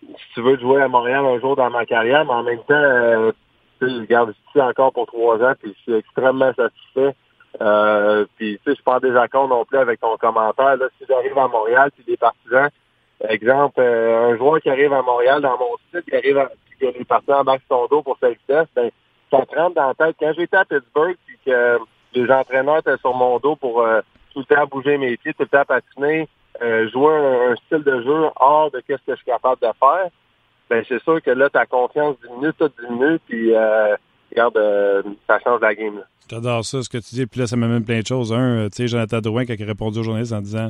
si 0.01 0.33
tu 0.33 0.41
veux 0.41 0.57
jouer 0.57 0.81
à 0.81 0.88
Montréal 0.88 1.25
un 1.25 1.39
jour 1.39 1.55
dans 1.55 1.69
ma 1.69 1.85
carrière, 1.85 2.25
mais 2.25 2.33
en 2.33 2.43
même 2.43 2.59
temps, 2.59 2.73
euh, 2.73 3.31
je 3.82 4.05
garde 4.05 4.32
ici 4.32 4.61
encore 4.61 4.93
pour 4.93 5.07
trois 5.07 5.41
ans, 5.43 5.53
puis 5.61 5.73
je 5.75 5.82
suis 5.82 5.93
extrêmement 5.93 6.53
satisfait. 6.53 7.15
Euh, 7.61 8.25
puis 8.36 8.57
tu 8.57 8.63
sais, 8.63 8.71
je 8.71 8.73
suis 8.75 8.84
pas 8.84 8.97
en 8.97 8.99
désaccord 8.99 9.47
non 9.47 9.65
plus 9.65 9.78
avec 9.78 9.99
ton 9.99 10.15
commentaire. 10.17 10.78
Là, 10.78 10.88
si 10.97 11.05
j'arrive 11.07 11.38
à 11.38 11.47
Montréal, 11.47 11.91
puis 11.95 12.03
des 12.05 12.17
partisans, 12.17 12.69
exemple, 13.28 13.80
euh, 13.80 14.32
un 14.32 14.38
joueur 14.38 14.61
qui 14.61 14.69
arrive 14.69 14.93
à 14.93 15.01
Montréal 15.01 15.41
dans 15.41 15.57
mon 15.57 15.75
site, 15.91 16.05
qui 16.07 16.15
arrive 16.15 16.38
à, 16.38 16.51
qui 16.78 16.86
est 16.86 17.07
parti 17.07 17.32
en 17.32 17.43
max 17.43 17.63
son 17.67 17.88
dos 17.88 18.01
pour 18.01 18.17
sa 18.19 18.30
vitesse, 18.30 18.67
ben, 18.75 18.91
ça 19.32 19.45
te 19.45 19.55
rentre 19.55 19.75
dans 19.75 19.88
la 19.88 19.93
tête. 19.93 20.15
Quand 20.19 20.34
j'étais 20.38 20.57
à 20.57 20.65
Pittsburgh, 20.65 21.15
puis 21.25 21.38
que 21.45 21.80
les 22.13 22.32
entraîneurs 22.32 22.80
étaient 22.80 22.97
sur 22.97 23.13
mon 23.13 23.39
dos 23.39 23.55
pour 23.55 23.82
euh, 23.82 24.01
tout 24.34 24.39
le 24.39 24.55
temps 24.55 24.65
bouger 24.67 24.97
mes 24.97 25.17
pieds, 25.17 25.34
tout 25.34 25.43
le 25.43 25.47
temps 25.47 25.65
patiner, 25.65 26.28
euh, 26.61 26.89
jouer 26.89 27.13
un, 27.13 27.55
style 27.55 27.84
de 27.84 28.01
jeu 28.01 28.30
hors 28.39 28.71
de 28.71 28.80
ce 28.80 28.95
que 28.95 28.99
je 29.07 29.15
suis 29.15 29.25
capable 29.25 29.61
de 29.61 29.67
faire, 29.80 30.09
ben 30.70 30.84
c'est 30.88 31.01
sûr 31.03 31.22
que 31.22 31.32
là, 31.32 31.49
ta 31.49 31.65
confiance 31.65 32.15
diminue, 32.22 32.53
tout 32.57 32.70
diminue, 32.82 33.20
puis 33.28 33.55
euh, 33.55 33.95
regarde, 34.32 34.57
euh, 34.57 35.01
ça 35.28 35.39
change 35.39 35.61
la 35.61 35.74
game. 35.76 36.01
J'adore 36.30 36.65
ça, 36.65 36.82
ce 36.82 36.89
que 36.89 36.97
tu 36.97 37.15
dis, 37.15 37.26
puis 37.26 37.39
là, 37.39 37.47
ça 37.47 37.55
m'amène 37.55 37.86
plein 37.86 38.01
de 38.01 38.07
choses. 38.07 38.34
Un, 38.34 38.65
euh, 38.65 38.70
tu 38.70 38.78
sais, 38.78 38.88
Jonathan 38.88 39.22
Drouin, 39.22 39.45
qui 39.45 39.53
a 39.53 39.65
répondu 39.65 39.99
aux 39.99 40.03
journalistes 40.03 40.34
en 40.34 40.41
disant 40.41 40.70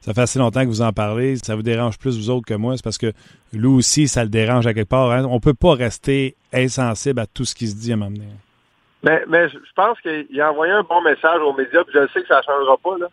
ça 0.00 0.14
fait 0.14 0.22
assez 0.22 0.38
longtemps 0.38 0.62
que 0.62 0.68
vous 0.68 0.82
en 0.82 0.92
parlez, 0.92 1.36
ça 1.36 1.56
vous 1.56 1.62
dérange 1.62 1.98
plus 1.98 2.16
vous 2.16 2.30
autres 2.30 2.46
que 2.46 2.54
moi, 2.54 2.76
c'est 2.76 2.84
parce 2.84 2.98
que 2.98 3.12
lui 3.52 3.66
aussi, 3.66 4.08
ça 4.08 4.22
le 4.22 4.30
dérange 4.30 4.66
à 4.66 4.72
quelque 4.72 4.88
part. 4.88 5.10
Hein. 5.10 5.24
On 5.28 5.40
peut 5.40 5.54
pas 5.54 5.74
rester 5.74 6.36
insensible 6.52 7.20
à 7.20 7.26
tout 7.26 7.44
ce 7.44 7.54
qui 7.54 7.66
se 7.66 7.76
dit 7.76 7.92
à 7.92 7.96
m'amener. 7.96 8.28
Mais, 9.02 9.24
mais 9.28 9.48
je 9.48 9.58
pense 9.76 10.00
qu'il 10.00 10.40
a 10.40 10.50
envoyé 10.50 10.72
un 10.72 10.82
bon 10.82 11.02
message 11.02 11.40
aux 11.40 11.52
médias, 11.52 11.84
puis 11.84 11.94
je 11.94 12.06
sais 12.12 12.22
que 12.22 12.28
ça 12.28 12.38
ne 12.38 12.42
changera 12.42 12.76
pas. 12.78 12.96
Là. 12.98 13.08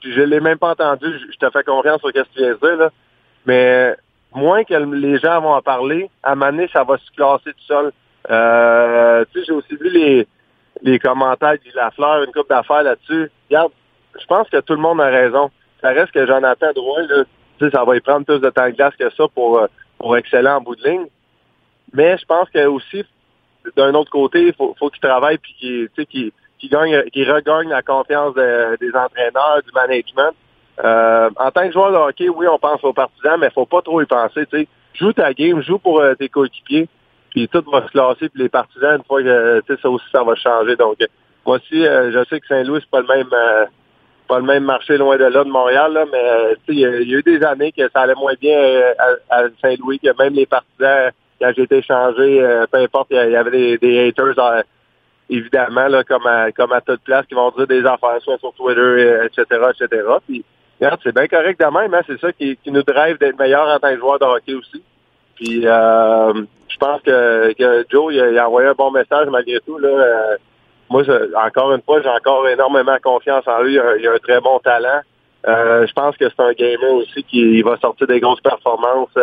Puis 0.00 0.12
je 0.12 0.20
l'ai 0.20 0.40
même 0.40 0.58
pas 0.58 0.70
entendu, 0.70 1.06
je, 1.30 1.38
te 1.38 1.50
fais 1.50 1.64
confiance 1.64 2.00
sur 2.00 2.08
ce 2.08 2.14
que 2.14 2.28
tu 2.34 2.38
viens 2.38 2.52
de 2.52 2.58
dire, 2.58 2.76
là, 2.76 2.90
mais 3.46 3.96
moins 4.34 4.64
que 4.64 4.74
les 4.74 5.18
gens 5.18 5.40
vont 5.40 5.54
en 5.54 5.62
parler, 5.62 6.10
à 6.22 6.34
donné, 6.34 6.68
ça 6.72 6.84
va 6.84 6.98
se 6.98 7.10
classer 7.16 7.52
tout 7.52 7.66
seul. 7.66 7.92
Euh, 8.30 9.24
tu 9.32 9.40
sais, 9.40 9.46
j'ai 9.46 9.52
aussi 9.52 9.76
vu 9.76 9.90
les, 9.90 10.26
les 10.82 10.98
commentaires 10.98 11.52
de 11.54 11.76
Lafleur, 11.76 12.22
une 12.22 12.32
coupe 12.32 12.48
d'affaires 12.48 12.82
là-dessus. 12.82 13.30
Regarde, 13.48 13.72
je 14.18 14.26
pense 14.26 14.48
que 14.48 14.60
tout 14.60 14.74
le 14.74 14.80
monde 14.80 15.00
a 15.00 15.06
raison. 15.06 15.50
Ça 15.80 15.88
reste 15.88 16.12
que 16.12 16.26
Jonathan 16.26 16.72
Drouin, 16.74 17.06
là, 17.08 17.24
tu 17.58 17.64
sais, 17.64 17.70
ça 17.70 17.84
va 17.84 17.96
y 17.96 18.00
prendre 18.00 18.24
plus 18.24 18.40
de 18.40 18.50
temps 18.50 18.66
de 18.66 18.74
glace 18.74 18.94
que 18.96 19.10
ça 19.10 19.24
pour, 19.34 19.58
euh, 19.58 19.66
pour 19.98 20.16
exceller 20.16 20.48
en 20.48 20.60
bout 20.60 20.76
de 20.76 20.88
ligne. 20.88 21.06
Mais 21.92 22.16
je 22.16 22.24
pense 22.24 22.48
que 22.50 22.64
aussi, 22.66 23.04
d'un 23.76 23.94
autre 23.94 24.10
côté, 24.10 24.46
il 24.46 24.54
faut, 24.54 24.74
faut 24.78 24.88
qu'il 24.90 25.00
travaille 25.00 25.38
puis 25.38 25.54
qu'il 25.58 26.06
qu'il 26.06 26.32
qui 26.62 26.68
gagne, 26.68 27.02
qui 27.10 27.24
regagne 27.24 27.68
la 27.68 27.82
confiance 27.82 28.34
des 28.34 28.90
entraîneurs, 28.94 29.60
du 29.66 29.72
management. 29.74 30.32
Euh, 30.82 31.30
en 31.36 31.50
tant 31.50 31.66
que 31.66 31.72
joueur 31.72 31.92
de 31.92 31.96
hockey, 31.96 32.28
oui, 32.28 32.46
on 32.48 32.58
pense 32.58 32.82
aux 32.82 32.92
partisans, 32.92 33.38
mais 33.38 33.50
faut 33.50 33.66
pas 33.66 33.82
trop 33.82 34.00
y 34.00 34.06
penser. 34.06 34.46
sais. 34.50 34.66
Joue 34.94 35.12
ta 35.12 35.32
game, 35.32 35.62
joue 35.62 35.78
pour 35.78 36.00
euh, 36.00 36.14
tes 36.14 36.28
coéquipiers, 36.28 36.88
puis 37.30 37.48
tout 37.48 37.64
va 37.70 37.82
se 37.86 37.92
classer, 37.92 38.28
puis 38.28 38.42
les 38.42 38.48
partisans, 38.48 38.96
une 38.96 39.04
fois 39.04 39.22
que 39.22 39.76
ça 39.80 39.88
aussi, 39.88 40.04
ça 40.12 40.22
va 40.22 40.34
changer. 40.34 40.76
Donc, 40.76 40.98
moi 41.46 41.56
aussi, 41.56 41.86
euh, 41.86 42.10
je 42.12 42.24
sais 42.28 42.40
que 42.40 42.46
Saint-Louis, 42.46 42.80
c'est 42.80 42.90
pas 42.90 43.00
le 43.00 43.06
même 43.06 43.68
pas 44.28 44.38
le 44.38 44.44
même 44.44 44.64
marché 44.64 44.96
loin 44.96 45.16
de 45.16 45.24
là 45.24 45.44
de 45.44 45.50
Montréal, 45.50 45.92
là, 45.92 46.04
mais 46.10 46.56
il 46.68 46.78
y, 46.78 46.86
a 46.86 47.00
eu 47.00 47.22
des 47.22 47.42
années 47.44 47.72
que 47.72 47.82
ça 47.90 48.02
allait 48.02 48.14
moins 48.14 48.34
bien 48.40 48.56
à, 49.28 49.42
Saint-Louis, 49.60 49.98
que 49.98 50.16
même 50.16 50.32
les 50.34 50.46
partisans, 50.46 51.10
quand 51.40 51.52
j'ai 51.54 51.62
été 51.62 51.82
changé, 51.82 52.40
peu 52.70 52.78
importe, 52.78 53.08
il 53.10 53.16
y, 53.16 53.36
avait 53.36 53.76
des, 53.76 54.08
haters 54.08 54.62
évidemment, 55.28 55.88
là, 55.88 56.04
comme 56.04 56.26
à, 56.26 56.52
comme 56.52 56.72
à 56.72 56.80
toute 56.80 57.02
place, 57.02 57.26
qui 57.26 57.34
vont 57.34 57.50
dire 57.50 57.66
des 57.66 57.84
affaires, 57.84 58.22
sur 58.22 58.38
Twitter, 58.54 59.26
etc., 59.26 59.44
etc. 59.74 60.02
c'est 61.02 61.14
bien 61.14 61.26
correct 61.28 61.60
de 61.60 61.66
même, 61.66 61.94
hein? 61.94 62.02
c'est 62.06 62.20
ça 62.20 62.32
qui, 62.32 62.56
qui 62.56 62.70
nous 62.70 62.82
drive 62.82 63.18
d'être 63.18 63.38
meilleur 63.38 63.68
en 63.68 63.78
tant 63.78 63.90
que 63.90 63.98
joueur 63.98 64.18
de 64.18 64.24
hockey 64.24 64.54
aussi. 64.54 64.82
Puis, 65.36 65.66
euh, 65.66 66.32
je 66.68 66.76
pense 66.78 67.00
que, 67.02 67.52
que 67.54 67.86
Joe, 67.90 68.12
il 68.14 68.38
a, 68.38 68.48
envoyé 68.48 68.68
un 68.68 68.74
bon 68.74 68.90
message 68.90 69.28
malgré 69.30 69.60
tout. 69.60 69.78
Là, 69.78 69.88
euh, 69.88 70.36
moi, 70.90 71.02
encore 71.46 71.72
une 71.72 71.82
fois, 71.82 72.02
j'ai 72.02 72.08
encore 72.08 72.48
énormément 72.48 72.96
confiance 73.02 73.46
en 73.46 73.62
lui. 73.62 73.74
Il 73.74 74.06
a, 74.06 74.12
un 74.12 74.18
très 74.18 74.40
bon 74.40 74.58
talent. 74.58 75.00
Euh, 75.46 75.86
je 75.86 75.92
pense 75.92 76.16
que 76.16 76.28
c'est 76.28 76.42
un 76.42 76.52
gamer 76.52 76.92
aussi 76.92 77.24
qui 77.24 77.62
va 77.62 77.76
sortir 77.78 78.06
des 78.06 78.20
grosses 78.20 78.40
performances 78.40 79.16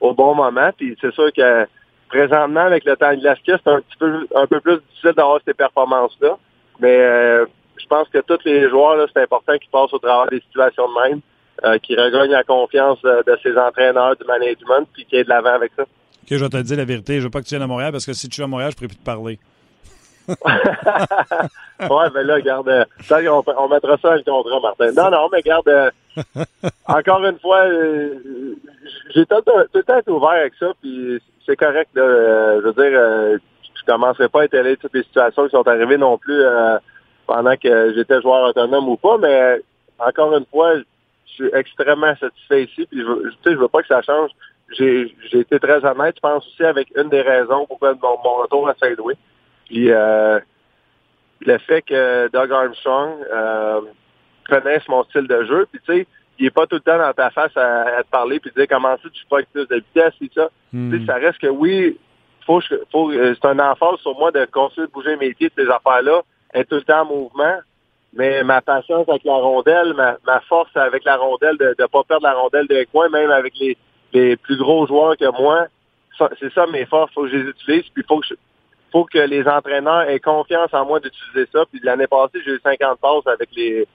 au 0.00 0.14
bon 0.14 0.34
moment. 0.34 0.70
Puis 0.76 0.96
c'est 1.00 1.12
sûr 1.12 1.32
que 1.32 1.66
présentement, 2.08 2.60
avec 2.60 2.84
le 2.84 2.96
temps 2.96 3.12
de 3.12 3.20
glace 3.20 3.38
c'est 3.44 3.68
un 3.68 3.80
petit 3.80 3.96
peu 3.98 4.26
un 4.34 4.46
peu 4.46 4.60
plus 4.60 4.78
difficile 4.88 5.12
d'avoir 5.12 5.40
ces 5.44 5.54
performances-là. 5.54 6.36
Mais 6.80 6.98
euh, 7.00 7.46
je 7.78 7.86
pense 7.86 8.08
que 8.08 8.18
tous 8.18 8.44
les 8.44 8.68
joueurs, 8.68 9.06
c'est 9.12 9.22
important 9.22 9.56
qu'ils 9.58 9.70
passent 9.70 9.92
au 9.92 9.98
travers 9.98 10.28
des 10.30 10.40
situations 10.40 10.88
de 10.88 11.08
même, 11.08 11.20
euh, 11.64 11.78
qu'ils 11.78 12.00
regagnent 12.00 12.30
la 12.30 12.44
confiance 12.44 13.00
de, 13.02 13.38
ses 13.42 13.56
entraîneurs, 13.56 14.16
du 14.16 14.24
management, 14.26 14.86
puis 14.92 15.04
qu'ils 15.04 15.18
aient 15.18 15.24
de 15.24 15.28
l'avant 15.28 15.54
avec 15.54 15.72
ça. 15.76 15.82
Ok, 15.82 16.28
je 16.30 16.36
vais 16.36 16.48
te 16.48 16.56
dire 16.58 16.76
la 16.76 16.84
vérité. 16.84 17.18
Je 17.18 17.24
veux 17.24 17.30
pas 17.30 17.40
que 17.40 17.46
tu 17.46 17.54
viennes 17.54 17.62
à 17.62 17.66
Montréal 17.66 17.92
parce 17.92 18.06
que 18.06 18.12
si 18.12 18.28
tu 18.28 18.36
viens 18.36 18.46
à 18.46 18.48
Montréal, 18.48 18.70
je 18.72 18.76
pourrais 18.76 18.88
plus 18.88 18.96
te 18.96 19.04
parler. 19.04 19.38
ouais, 20.28 22.10
ben 22.12 22.26
là, 22.26 22.40
garde, 22.40 22.68
euh, 22.68 22.84
on, 23.30 23.44
on, 23.58 23.68
mettra 23.68 23.96
ça 23.98 24.08
dans 24.26 24.38
le 24.38 24.42
contrat, 24.42 24.60
Martin. 24.60 24.90
Non, 24.90 25.10
non, 25.10 25.28
mais 25.30 25.40
garde, 25.40 25.68
euh, 25.68 25.90
encore 26.86 27.24
une 27.24 27.38
fois, 27.38 27.64
j'ai 29.14 29.24
tout, 29.24 29.36
le 29.72 29.82
temps 29.82 29.98
été 29.98 30.10
ouvert 30.10 30.30
avec 30.30 30.54
ça, 30.58 30.72
puis 30.82 31.22
c'est 31.46 31.54
correct. 31.54 31.90
Là, 31.94 32.60
je 32.60 32.66
veux 32.66 32.72
dire, 32.72 33.38
je 33.76 33.84
commencerai 33.86 34.28
pas 34.28 34.42
à 34.42 34.44
étaler 34.46 34.76
toutes 34.76 34.94
les 34.94 35.04
situations 35.04 35.44
qui 35.44 35.50
sont 35.50 35.68
arrivées 35.68 35.96
non 35.96 36.18
plus 36.18 36.42
pendant 37.26 37.56
que 37.56 37.94
j'étais 37.94 38.20
joueur 38.20 38.48
autonome 38.48 38.88
ou 38.88 38.96
pas, 38.96 39.18
mais 39.18 39.60
encore 39.98 40.36
une 40.36 40.46
fois, 40.46 40.76
je 40.78 41.32
suis 41.32 41.50
extrêmement 41.54 42.14
satisfait 42.16 42.64
ici, 42.64 42.86
puis 42.90 43.00
je 43.00 43.06
veux, 43.06 43.32
je 43.44 43.50
veux 43.50 43.68
pas 43.68 43.82
que 43.82 43.88
ça 43.88 44.02
change. 44.02 44.30
J'ai 44.78 45.12
été 45.32 45.58
très 45.60 45.84
honnête, 45.84 46.16
je 46.16 46.20
pense 46.20 46.46
aussi 46.46 46.64
avec 46.64 46.88
une 46.96 47.08
des 47.08 47.22
raisons 47.22 47.66
pourquoi 47.66 47.94
mon, 47.94 48.18
mon 48.24 48.36
retour 48.42 48.68
à 48.68 48.74
Saint-Louis. 48.80 49.14
Puis 49.66 49.90
euh, 49.90 50.40
le 51.40 51.58
fait 51.58 51.82
que 51.82 52.28
Doug 52.32 52.52
Armstrong 52.52 53.14
euh, 53.32 53.80
connaisse 54.48 54.86
mon 54.88 55.04
style 55.04 55.28
de 55.28 55.44
jeu, 55.44 55.66
puis 55.70 55.80
tu 55.86 55.94
sais, 55.94 56.06
il 56.38 56.46
est 56.46 56.50
pas 56.50 56.66
tout 56.66 56.76
le 56.76 56.80
temps 56.80 56.98
dans 56.98 57.12
ta 57.12 57.30
face 57.30 57.56
à, 57.56 58.02
te 58.02 58.10
parler 58.10 58.40
puis 58.40 58.50
dire 58.56 58.66
comment 58.68 58.96
ça 58.96 59.08
tu 59.12 59.22
fais 59.28 59.34
avec 59.36 59.52
plus 59.52 59.66
de 59.66 59.76
vitesse 59.76 60.14
et 60.20 60.30
ça. 60.34 60.50
Tu 60.70 60.98
sais, 60.98 61.06
ça 61.06 61.14
reste 61.14 61.38
que 61.38 61.46
oui, 61.46 61.98
faut, 62.44 62.60
faut 62.92 63.10
euh, 63.10 63.34
c'est 63.34 63.48
un 63.48 63.58
emphase 63.58 63.98
sur 64.00 64.18
moi 64.18 64.30
de 64.32 64.44
continuer 64.46 64.86
de 64.86 64.92
bouger 64.92 65.16
mes 65.16 65.32
pieds 65.34 65.48
de 65.48 65.64
ces 65.64 65.70
affaires-là 65.70 66.22
est 66.52 66.64
tout 66.64 66.76
le 66.76 66.82
temps 66.82 67.02
en 67.02 67.06
mouvement. 67.06 67.58
Mais 68.12 68.42
ma 68.44 68.62
patience 68.62 69.08
avec 69.08 69.24
la 69.24 69.34
rondelle, 69.34 69.92
ma, 69.94 70.40
force 70.48 70.74
avec 70.74 71.04
la 71.04 71.16
rondelle, 71.16 71.58
de 71.58 71.74
ne 71.78 71.86
pas 71.86 72.02
perdre 72.04 72.22
la 72.22 72.32
rondelle 72.32 72.66
de 72.66 72.86
coin, 72.90 73.08
même 73.10 73.30
avec 73.30 73.54
les, 73.58 73.76
plus 74.36 74.56
gros 74.56 74.86
joueurs 74.86 75.16
que 75.16 75.30
moi, 75.38 75.66
c'est 76.40 76.52
ça 76.54 76.66
mes 76.66 76.86
forces, 76.86 77.12
faut 77.12 77.24
que 77.24 77.28
je 77.28 77.36
les 77.36 77.50
utilise, 77.50 77.84
puis 77.92 78.02
faut 78.08 78.20
que 78.20 78.26
faut 78.90 79.04
que 79.04 79.18
les 79.18 79.46
entraîneurs 79.46 80.08
aient 80.08 80.20
confiance 80.20 80.72
en 80.72 80.86
moi 80.86 81.00
d'utiliser 81.00 81.46
ça. 81.52 81.64
Puis 81.70 81.80
l'année 81.82 82.06
passée, 82.06 82.40
j'ai 82.46 82.52
eu 82.52 82.60
50 82.62 82.98
passes 82.98 83.26
avec 83.26 83.50
les, 83.54 83.86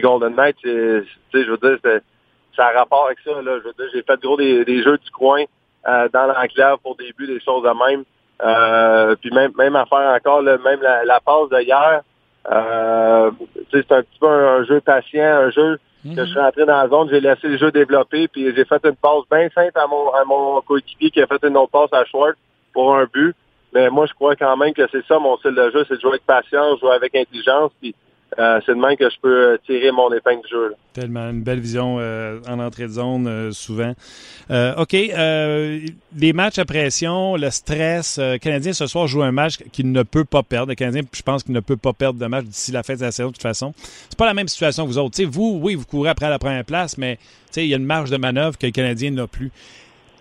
Golden 0.00 0.34
Knights. 0.34 0.56
je 0.64 1.04
veux 1.32 1.58
dire, 1.58 1.78
ça 2.56 2.66
a 2.66 2.72
rapport 2.72 3.06
avec 3.06 3.20
ça. 3.20 3.40
Là. 3.40 3.58
Je 3.58 3.68
veux 3.68 3.74
dire, 3.78 3.88
j'ai 3.92 4.02
fait 4.02 4.20
gros 4.20 4.36
des, 4.36 4.64
des 4.64 4.82
jeux 4.82 4.98
du 4.98 5.10
coin 5.10 5.44
euh, 5.86 6.08
dans 6.12 6.26
l'enclave 6.26 6.78
pour 6.82 6.96
début, 6.96 7.26
des 7.26 7.40
choses 7.40 7.62
de 7.62 7.88
même. 7.88 8.04
Euh, 8.42 9.16
puis 9.20 9.30
même, 9.30 9.52
même 9.56 9.76
affaire 9.76 10.14
encore, 10.16 10.42
même 10.42 10.80
la, 10.80 11.04
la 11.04 11.20
passe 11.20 11.48
de 11.50 11.60
hier, 11.60 12.02
euh, 12.50 13.30
c'est 13.70 13.92
un 13.92 14.02
petit 14.02 14.18
peu 14.20 14.28
un, 14.28 14.64
jeu 14.64 14.80
patient, 14.80 15.24
un 15.24 15.50
jeu 15.50 15.78
que 16.04 16.24
je 16.24 16.30
suis 16.30 16.38
rentré 16.38 16.64
dans 16.64 16.80
la 16.82 16.88
zone, 16.88 17.08
j'ai 17.10 17.20
laissé 17.20 17.48
le 17.48 17.58
jeu 17.58 17.70
développer, 17.72 18.28
puis 18.28 18.54
j'ai 18.54 18.64
fait 18.64 18.84
une 18.84 18.96
passe 18.96 19.24
bien 19.30 19.48
simple 19.50 19.78
à 19.78 19.86
mon, 19.86 20.10
à 20.14 20.24
mon 20.24 20.60
coéquipier 20.62 21.10
qui 21.10 21.20
a 21.20 21.26
fait 21.26 21.44
une 21.44 21.56
autre 21.56 21.72
passe 21.72 21.92
à 21.92 22.04
Schwartz 22.04 22.38
pour 22.72 22.94
un 22.94 23.04
but. 23.12 23.34
Mais 23.74 23.90
moi, 23.90 24.06
je 24.06 24.14
crois 24.14 24.34
quand 24.34 24.56
même 24.56 24.72
que 24.72 24.86
c'est 24.90 25.04
ça 25.06 25.18
mon 25.18 25.36
style 25.38 25.54
de 25.54 25.70
jeu, 25.70 25.84
c'est 25.86 25.96
de 25.96 26.00
jouer 26.00 26.12
avec 26.12 26.24
patience, 26.24 26.80
jouer 26.80 26.92
avec 26.92 27.14
intelligence, 27.14 27.72
puis 27.80 27.94
euh, 28.38 28.60
c'est 28.66 28.74
de 28.74 28.80
même 28.80 28.96
que 28.96 29.08
je 29.08 29.16
peux 29.20 29.52
euh, 29.52 29.58
tirer 29.64 29.90
mon 29.90 30.12
épingle 30.12 30.42
du 30.42 30.50
jeu. 30.50 30.74
Tellement 30.92 31.30
une 31.30 31.42
belle 31.42 31.60
vision 31.60 31.96
euh, 31.98 32.38
en 32.46 32.58
entrée 32.60 32.84
de 32.84 32.92
zone 32.92 33.52
souvent. 33.52 33.94
OK, 34.50 34.92
les 34.92 36.32
matchs 36.34 36.58
à 36.58 36.64
pression, 36.64 37.36
le 37.36 37.50
stress. 37.50 38.18
le 38.18 38.38
Canadien 38.38 38.72
ce 38.72 38.86
soir 38.86 39.06
joue 39.06 39.22
un 39.22 39.32
match 39.32 39.58
qu'il 39.72 39.90
ne 39.92 40.02
peut 40.02 40.24
pas 40.24 40.42
perdre. 40.42 40.68
Le 40.68 40.74
Canadien, 40.74 41.02
je 41.12 41.22
pense 41.22 41.42
qu'il 41.42 41.54
ne 41.54 41.60
peut 41.60 41.76
pas 41.76 41.92
perdre 41.92 42.18
de 42.18 42.26
match 42.26 42.44
d'ici 42.44 42.70
la 42.72 42.82
fin 42.82 42.94
de 42.94 43.00
la 43.00 43.12
saison 43.12 43.28
de 43.28 43.34
toute 43.34 43.42
façon. 43.42 43.72
C'est 44.08 44.18
pas 44.18 44.26
la 44.26 44.34
même 44.34 44.48
situation 44.48 44.84
que 44.84 44.90
vous 44.90 44.98
autres. 44.98 45.22
vous, 45.24 45.58
oui, 45.62 45.74
vous 45.74 45.86
courez 45.86 46.10
après 46.10 46.28
la 46.28 46.38
première 46.38 46.64
place, 46.64 46.98
mais 46.98 47.18
il 47.56 47.66
y 47.66 47.74
a 47.74 47.76
une 47.76 47.84
marge 47.84 48.10
de 48.10 48.16
manœuvre 48.16 48.58
que 48.58 48.66
le 48.66 48.72
Canadien 48.72 49.10
n'a 49.10 49.26
plus. 49.26 49.50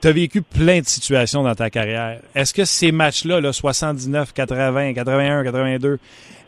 Tu 0.01 0.08
as 0.08 0.12
vécu 0.12 0.41
plein 0.41 0.80
de 0.80 0.86
situations 0.86 1.43
dans 1.43 1.55
ta 1.55 1.70
carrière. 1.70 2.20
Est-ce 2.36 2.53
que 2.53 2.66
ces 2.66 2.91
matchs-là, 2.91 3.41
là, 3.41 3.51
79, 3.51 4.32
80, 4.34 4.93
81, 4.93 5.43
82, 5.43 5.99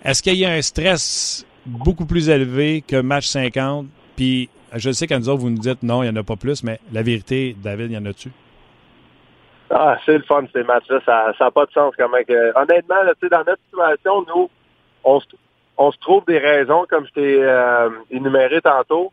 est-ce 0.05 0.24
qu'il 0.24 0.36
y 0.36 0.45
a 0.45 0.51
un 0.51 0.62
stress 0.62 1.45
beaucoup 1.66 2.05
plus 2.05 2.30
élevé 2.30 2.84
que 2.88 3.01
match 3.01 3.28
50. 3.28 3.88
Puis 4.16 4.49
je 4.76 4.91
sais 4.91 5.07
qu'à 5.07 5.20
nous 5.20 5.30
autres, 5.30 5.41
vous 5.41 5.49
nous 5.49 5.57
dites 5.57 5.84
non, 5.84 6.03
il 6.03 6.12
n'y 6.12 6.18
en 6.18 6.22
a 6.22 6.24
pas 6.24 6.36
plus, 6.36 6.64
mais 6.64 6.80
la 6.91 7.01
vérité, 7.01 7.55
David, 7.62 7.91
il 7.91 7.93
y 7.93 7.97
en 7.97 8.05
a-tu? 8.05 8.32
Ah, 9.70 9.97
c'est 10.05 10.18
le 10.18 10.24
fun, 10.24 10.43
ces 10.51 10.64
matchs-là. 10.64 10.99
Ça 11.05 11.34
n'a 11.39 11.51
pas 11.51 11.66
de 11.66 11.72
sens 11.72 11.93
quand 11.97 12.10
même. 12.10 12.24
honnêtement, 12.55 13.03
là, 13.03 13.14
dans 13.30 13.38
notre 13.38 13.62
situation, 13.70 14.26
nous, 14.28 14.49
on 15.03 15.20
se, 15.20 15.28
on 15.78 15.91
se 15.91 15.97
trouve 15.99 16.26
des 16.26 16.39
raisons, 16.39 16.86
comme 16.89 17.05
je 17.07 17.14
t'ai 17.14 17.43
euh, 17.43 17.89
énuméré 18.10 18.62
tantôt, 18.62 19.12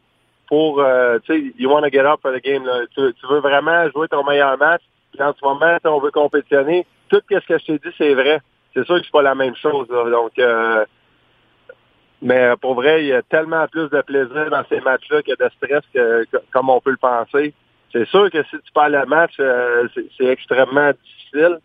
pour, 0.49 0.80
euh, 0.80 1.18
tu 1.24 1.32
sais, 1.32 1.55
you 1.59 1.70
want 1.70 1.82
to 1.82 1.90
get 1.90 2.07
up 2.07 2.20
for 2.22 2.32
the 2.32 2.42
game. 2.42 2.64
Tu, 2.94 3.12
veux 3.28 3.40
vraiment 3.40 3.88
jouer 3.90 4.09
ton 4.09 4.24
meilleur 4.24 4.57
match. 4.59 4.82
Puis 5.12 5.22
en 5.22 5.32
ce 5.32 5.44
moment, 5.44 5.76
on 5.84 6.01
veut 6.01 6.11
compétitionner. 6.11 6.86
Tout 7.09 7.20
ce 7.30 7.36
que 7.47 7.59
je 7.59 7.64
t'ai 7.64 7.78
dit, 7.78 7.94
c'est 7.99 8.14
vrai. 8.14 8.40
C'est 8.74 8.84
sûr 8.84 8.97
que 8.97 9.05
c'est 9.05 9.12
pas 9.12 9.22
la 9.22 9.34
même 9.34 9.57
chose. 9.57 9.88
Donc, 9.88 10.38
euh, 10.38 10.84
mais 12.23 12.39
euh, 12.39 12.57
pour 12.57 12.75
vrai, 12.75 13.05
il 13.05 13.09
y 13.09 13.12
a 13.12 13.23
tellement 13.23 13.67
plus 13.69 13.89
de 13.91 14.01
plaisir 14.01 14.51
dans 14.51 14.64
ces 14.69 14.81
matchs-là 14.81 15.23
que 15.23 15.33
de 15.33 15.51
stress 15.57 15.83
que, 15.93 16.25
comme 16.53 16.71
on 16.71 16.81
peut 16.81 16.91
le 16.91 16.97
penser. 16.97 17.53
C'est 17.93 18.07
sûr 18.07 18.31
que 18.31 18.43
si 18.45 18.57
tu 18.59 18.73
parles 18.73 18.93
le 18.93 19.07
match, 19.07 19.35
euh, 19.39 19.87
c'est 20.17 20.27
extrêmement 20.27 20.91
difficile. 20.91 21.59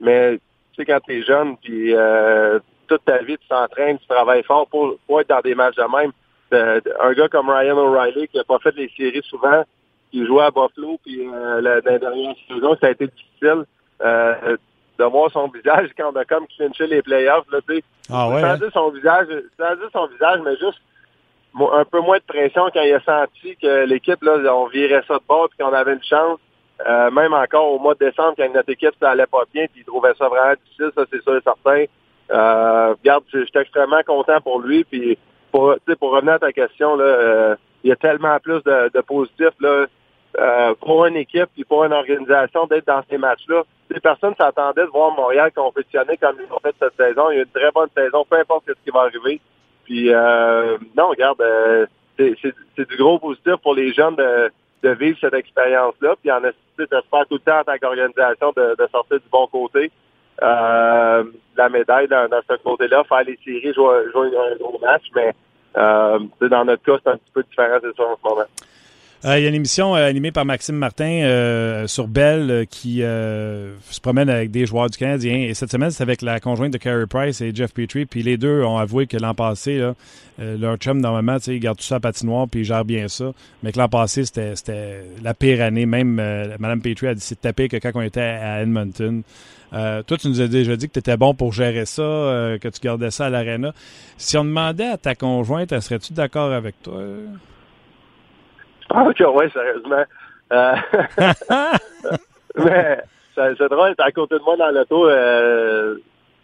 Mais 0.00 0.36
tu 0.72 0.76
sais, 0.76 0.84
quand 0.84 1.00
tu 1.00 1.18
es 1.18 1.22
jeune, 1.22 1.56
puis 1.56 1.94
euh, 1.94 2.58
toute 2.86 3.04
ta 3.04 3.18
vie, 3.18 3.38
tu 3.38 3.48
t'entraînes, 3.48 3.98
tu 3.98 4.06
travailles 4.06 4.42
fort 4.42 4.66
pour, 4.68 4.96
pour, 5.06 5.20
être 5.20 5.28
dans 5.28 5.40
des 5.40 5.54
matchs 5.54 5.76
de 5.76 5.96
même. 5.96 6.12
un 7.00 7.12
gars 7.12 7.28
comme 7.28 7.50
Ryan 7.50 7.78
O'Reilly, 7.78 8.28
qui 8.28 8.36
n'a 8.36 8.44
pas 8.44 8.58
fait 8.58 8.74
les 8.76 8.90
séries 8.96 9.24
souvent, 9.24 9.64
qui 10.10 10.24
jouait 10.26 10.44
à 10.44 10.50
Buffalo, 10.50 10.98
puis 11.04 11.26
euh, 11.26 11.60
la, 11.60 11.80
la 11.80 11.98
dernière 11.98 12.34
saison, 12.48 12.76
ça 12.80 12.88
a 12.88 12.90
été 12.90 13.06
difficile 13.06 13.64
de 14.98 15.04
voir 15.04 15.30
son 15.30 15.48
visage 15.48 15.90
quand 15.96 16.12
on 16.12 16.16
a 16.16 16.24
comme 16.24 16.46
clinché 16.46 16.86
les 16.86 17.02
playoffs. 17.02 17.46
Là, 17.50 17.58
ah 18.10 18.28
ouais, 18.28 18.42
hein? 18.42 18.58
son 18.72 18.90
visage, 18.90 19.26
sans 19.58 19.90
son 19.92 20.06
visage, 20.06 20.40
mais 20.44 20.56
juste 20.56 20.80
un 21.72 21.84
peu 21.84 22.00
moins 22.00 22.18
de 22.18 22.24
pression 22.24 22.68
quand 22.72 22.82
il 22.82 22.94
a 22.94 23.00
senti 23.00 23.56
que 23.56 23.84
l'équipe, 23.84 24.22
là, 24.22 24.38
on 24.54 24.66
virait 24.66 25.02
ça 25.06 25.14
de 25.14 25.22
bord 25.28 25.48
et 25.58 25.62
qu'on 25.62 25.72
avait 25.72 25.92
une 25.92 26.02
chance. 26.02 26.38
Euh, 26.86 27.10
même 27.12 27.32
encore 27.32 27.72
au 27.72 27.78
mois 27.78 27.94
de 27.94 28.00
décembre, 28.00 28.34
quand 28.36 28.52
notre 28.52 28.70
équipe 28.70 28.94
ça 29.00 29.10
allait 29.10 29.26
pas 29.26 29.44
bien, 29.52 29.66
puis 29.72 29.82
il 29.82 29.84
trouvait 29.84 30.12
ça 30.18 30.28
vraiment 30.28 30.54
difficile, 30.64 30.90
ça 30.94 31.04
c'est 31.10 31.22
sûr 31.22 31.36
et 31.36 31.40
certain. 31.40 31.84
Euh, 32.32 32.94
regarde, 32.98 33.22
j'étais 33.32 33.60
extrêmement 33.60 34.02
content 34.04 34.40
pour 34.40 34.60
lui. 34.60 34.82
Puis 34.82 35.16
pour, 35.52 35.76
pour 36.00 36.10
revenir 36.10 36.34
à 36.34 36.38
ta 36.40 36.52
question, 36.52 36.96
là, 36.96 37.04
euh, 37.04 37.56
il 37.84 37.90
y 37.90 37.92
a 37.92 37.96
tellement 37.96 38.38
plus 38.40 38.62
de, 38.64 38.90
de 38.92 39.00
positifs 39.02 39.54
là, 39.60 39.86
euh, 40.38 40.74
pour 40.80 41.06
une 41.06 41.16
équipe 41.16 41.48
et 41.56 41.64
pour 41.64 41.84
une 41.84 41.92
organisation 41.92 42.66
d'être 42.66 42.86
dans 42.86 43.02
ces 43.08 43.18
matchs-là. 43.18 43.62
Les 43.90 44.00
personnes 44.00 44.34
s'attendaient 44.36 44.84
de 44.84 44.90
voir 44.90 45.14
Montréal 45.14 45.52
compétitionner 45.54 46.16
comme 46.16 46.36
ils 46.40 46.52
ont 46.52 46.58
fait 46.60 46.74
cette 46.80 46.96
saison. 46.96 47.30
Il 47.30 47.36
y 47.36 47.38
a 47.38 47.42
une 47.42 47.48
très 47.48 47.70
bonne 47.70 47.88
saison, 47.96 48.24
peu 48.28 48.38
importe 48.38 48.64
ce 48.66 48.72
qui 48.84 48.90
va 48.90 49.02
arriver. 49.02 49.40
Puis 49.84 50.12
euh, 50.12 50.78
non, 50.96 51.08
regarde, 51.08 51.40
euh, 51.40 51.86
c'est 52.16 52.88
du 52.88 52.96
gros 52.96 53.18
positif 53.18 53.56
pour 53.62 53.74
les 53.74 53.92
jeunes 53.92 54.16
de, 54.16 54.50
de 54.82 54.90
vivre 54.90 55.18
cette 55.20 55.34
expérience-là. 55.34 56.14
Puis 56.20 56.30
en 56.30 56.40
j'espère 56.78 57.26
tout 57.28 57.34
le 57.34 57.38
temps 57.38 57.60
en 57.60 57.64
tant 57.64 57.78
qu'organisation 57.80 58.52
de, 58.56 58.74
de, 58.76 58.86
sortir 58.90 59.18
du 59.18 59.28
bon 59.30 59.46
côté? 59.46 59.90
Euh, 60.42 61.24
la 61.56 61.68
médaille 61.68 62.08
dans, 62.08 62.28
dans 62.28 62.40
ce 62.48 62.56
côté-là, 62.56 63.04
faire 63.04 63.22
les 63.22 63.38
séries, 63.44 63.72
jouer, 63.72 64.10
jouer 64.12 64.30
un 64.36 64.56
gros 64.56 64.78
match, 64.80 65.04
mais 65.14 65.32
euh, 65.76 66.18
dans 66.40 66.64
notre 66.64 66.82
cas, 66.82 66.98
c'est 67.02 67.10
un 67.10 67.16
petit 67.16 67.30
peu 67.32 67.42
différent, 67.44 67.78
ça, 67.80 68.02
en 68.02 68.16
ce 68.16 68.28
moment. 68.28 68.46
Euh, 69.24 69.38
il 69.38 69.42
y 69.42 69.46
a 69.46 69.48
une 69.48 69.54
émission 69.54 69.96
euh, 69.96 70.06
animée 70.06 70.32
par 70.32 70.44
Maxime 70.44 70.76
Martin 70.76 71.22
euh, 71.22 71.86
sur 71.86 72.08
Bell 72.08 72.66
qui 72.68 72.98
se 72.98 74.00
promène 74.02 74.28
avec 74.28 74.50
des 74.50 74.66
joueurs 74.66 74.90
du 74.90 74.98
Canadien. 74.98 75.36
Et 75.36 75.54
cette 75.54 75.70
semaine, 75.70 75.90
c'est 75.90 76.02
avec 76.02 76.20
la 76.20 76.40
conjointe 76.40 76.72
de 76.74 76.78
Carey 76.78 77.06
Price 77.06 77.40
et 77.40 77.54
Jeff 77.54 77.72
Petrie. 77.72 78.04
Puis 78.04 78.22
les 78.22 78.36
deux 78.36 78.62
ont 78.62 78.76
avoué 78.76 79.06
que 79.06 79.16
l'an 79.16 79.34
passé, 79.34 79.78
là, 79.78 79.94
leur 80.38 80.76
chum, 80.76 81.00
normalement, 81.00 81.38
ils 81.46 81.58
gardent 81.58 81.78
tout 81.78 81.84
ça 81.84 81.96
à 81.96 82.00
patinoire 82.00 82.48
puis 82.48 82.60
ils 82.60 82.64
gèrent 82.64 82.84
bien 82.84 83.08
ça. 83.08 83.32
Mais 83.62 83.72
que 83.72 83.78
l'an 83.78 83.88
passé, 83.88 84.24
c'était 84.26 85.04
la 85.22 85.32
pire 85.32 85.62
année. 85.62 85.86
Même 85.86 86.16
Mme 86.58 86.82
Petrie 86.82 87.06
a 87.06 87.14
dit 87.14 87.22
c'est 87.22 87.40
tapé 87.40 87.68
que 87.68 87.78
quand 87.78 87.92
on 87.94 88.02
était 88.02 88.20
à 88.20 88.60
Edmonton. 88.60 89.22
toi, 89.72 90.18
tu 90.18 90.28
nous 90.28 90.42
as 90.42 90.48
déjà 90.48 90.76
dit 90.76 90.88
que 90.88 90.92
tu 90.92 90.98
étais 90.98 91.16
bon 91.16 91.34
pour 91.34 91.54
gérer 91.54 91.86
ça, 91.86 92.02
que 92.60 92.68
tu 92.68 92.80
gardais 92.82 93.10
ça 93.10 93.26
à 93.26 93.30
l'aréna. 93.30 93.72
Si 94.18 94.36
on 94.36 94.44
demandait 94.44 94.88
à 94.88 94.98
ta 94.98 95.14
conjointe, 95.14 95.80
serais-tu 95.80 96.12
d'accord 96.12 96.52
avec 96.52 96.74
toi? 96.82 97.00
Ah, 98.90 99.04
ok, 99.04 99.22
ouais, 99.34 99.50
sérieusement. 99.50 100.04
Euh, 100.52 100.74
mais 102.56 103.00
c'est 103.34 103.68
drôle, 103.68 103.94
t'es 103.96 104.02
à 104.02 104.12
côté 104.12 104.36
de 104.36 104.42
moi 104.42 104.56
dans 104.56 104.70
l'auto. 104.70 105.08
Euh, 105.08 105.96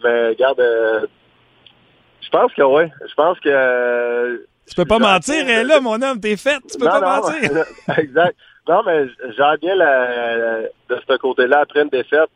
mais 0.03 0.28
regarde, 0.28 0.61
euh, 0.61 1.07
je 2.20 2.28
pense 2.30 2.53
que 2.55 2.62
ouais. 2.62 2.91
Je 3.09 3.14
pense 3.14 3.38
que. 3.41 4.47
tu 4.68 4.74
peux 4.74 4.84
pas 4.84 4.99
mentir, 4.99 5.45
hein, 5.47 5.64
là, 5.64 5.80
mon 5.80 6.01
homme, 6.01 6.20
t'es 6.20 6.36
fait. 6.36 6.59
Tu 6.70 6.78
peux 6.78 6.86
pas 6.86 7.01
mentir. 7.01 7.64
exact. 7.99 8.36
Non, 8.68 8.82
mais 8.84 9.07
j'ai 9.36 9.59
bien 9.61 9.74
la, 9.74 10.61
de 10.88 11.01
ce 11.09 11.16
côté-là 11.16 11.61
après 11.61 11.82
une 11.82 11.88
défaite. 11.88 12.30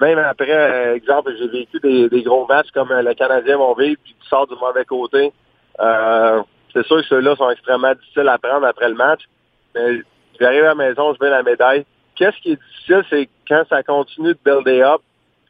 même 0.00 0.18
après, 0.18 0.94
exemple, 0.94 1.32
j'ai 1.38 1.48
vécu 1.48 1.80
des, 1.80 2.08
des, 2.08 2.22
gros 2.22 2.46
matchs 2.46 2.70
comme 2.74 2.92
le 2.92 3.14
Canadien 3.14 3.56
vont 3.56 3.74
vivre, 3.74 3.98
puis 4.02 4.14
tu 4.20 4.28
sors 4.28 4.46
du 4.46 4.54
mauvais 4.56 4.84
côté. 4.84 5.32
Euh, 5.80 6.42
c'est 6.74 6.84
sûr 6.86 6.96
que 6.96 7.06
ceux-là 7.06 7.36
sont 7.36 7.48
extrêmement 7.50 7.94
difficiles 7.94 8.28
à 8.28 8.38
prendre 8.38 8.66
après 8.66 8.88
le 8.88 8.94
match. 8.94 9.22
Mais 9.74 10.00
j'arrive 10.38 10.64
à 10.64 10.68
la 10.68 10.74
maison, 10.74 11.14
je 11.14 11.24
mets 11.24 11.30
la 11.30 11.42
médaille. 11.42 11.86
Qu'est-ce 12.16 12.36
qui 12.40 12.52
est 12.52 12.60
difficile, 12.60 13.04
c'est 13.08 13.28
quand 13.48 13.64
ça 13.68 13.82
continue 13.82 14.34
de 14.34 14.38
builder 14.44 14.82
up 14.82 15.00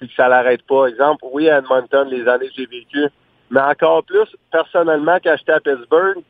et 0.01 0.09
que 0.09 0.15
ça 0.15 0.29
l'arrête 0.29 0.63
pas. 0.67 0.87
Exemple, 0.87 1.25
oui, 1.33 1.49
à 1.49 1.59
Edmonton, 1.59 2.09
les 2.09 2.29
années 2.29 2.49
que 2.49 2.55
j'ai 2.57 2.67
vécues, 2.67 3.09
mais 3.51 3.61
encore 3.61 4.05
plus, 4.05 4.29
personnellement, 4.53 5.19
quand 5.23 5.35
j'étais 5.39 5.53
à 5.53 5.61
Pittsburgh, 5.61 6.23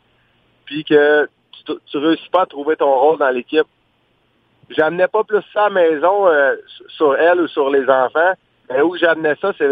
puis 0.64 0.84
que 0.84 1.28
tu, 1.66 1.72
tu 1.86 1.98
réussis 1.98 2.28
pas 2.30 2.42
à 2.42 2.46
trouver 2.46 2.76
ton 2.76 2.92
rôle 2.92 3.18
dans 3.18 3.30
l'équipe, 3.30 3.66
j'amenais 4.70 5.08
pas 5.08 5.24
plus 5.24 5.42
ça 5.52 5.66
à 5.66 5.68
la 5.68 5.74
maison 5.74 6.28
euh, 6.28 6.56
sur 6.88 7.16
elle 7.16 7.40
ou 7.40 7.48
sur 7.48 7.70
les 7.70 7.88
enfants, 7.88 8.32
mais 8.70 8.80
où 8.80 8.96
j'amenais 8.96 9.36
ça, 9.40 9.52
c'est 9.58 9.68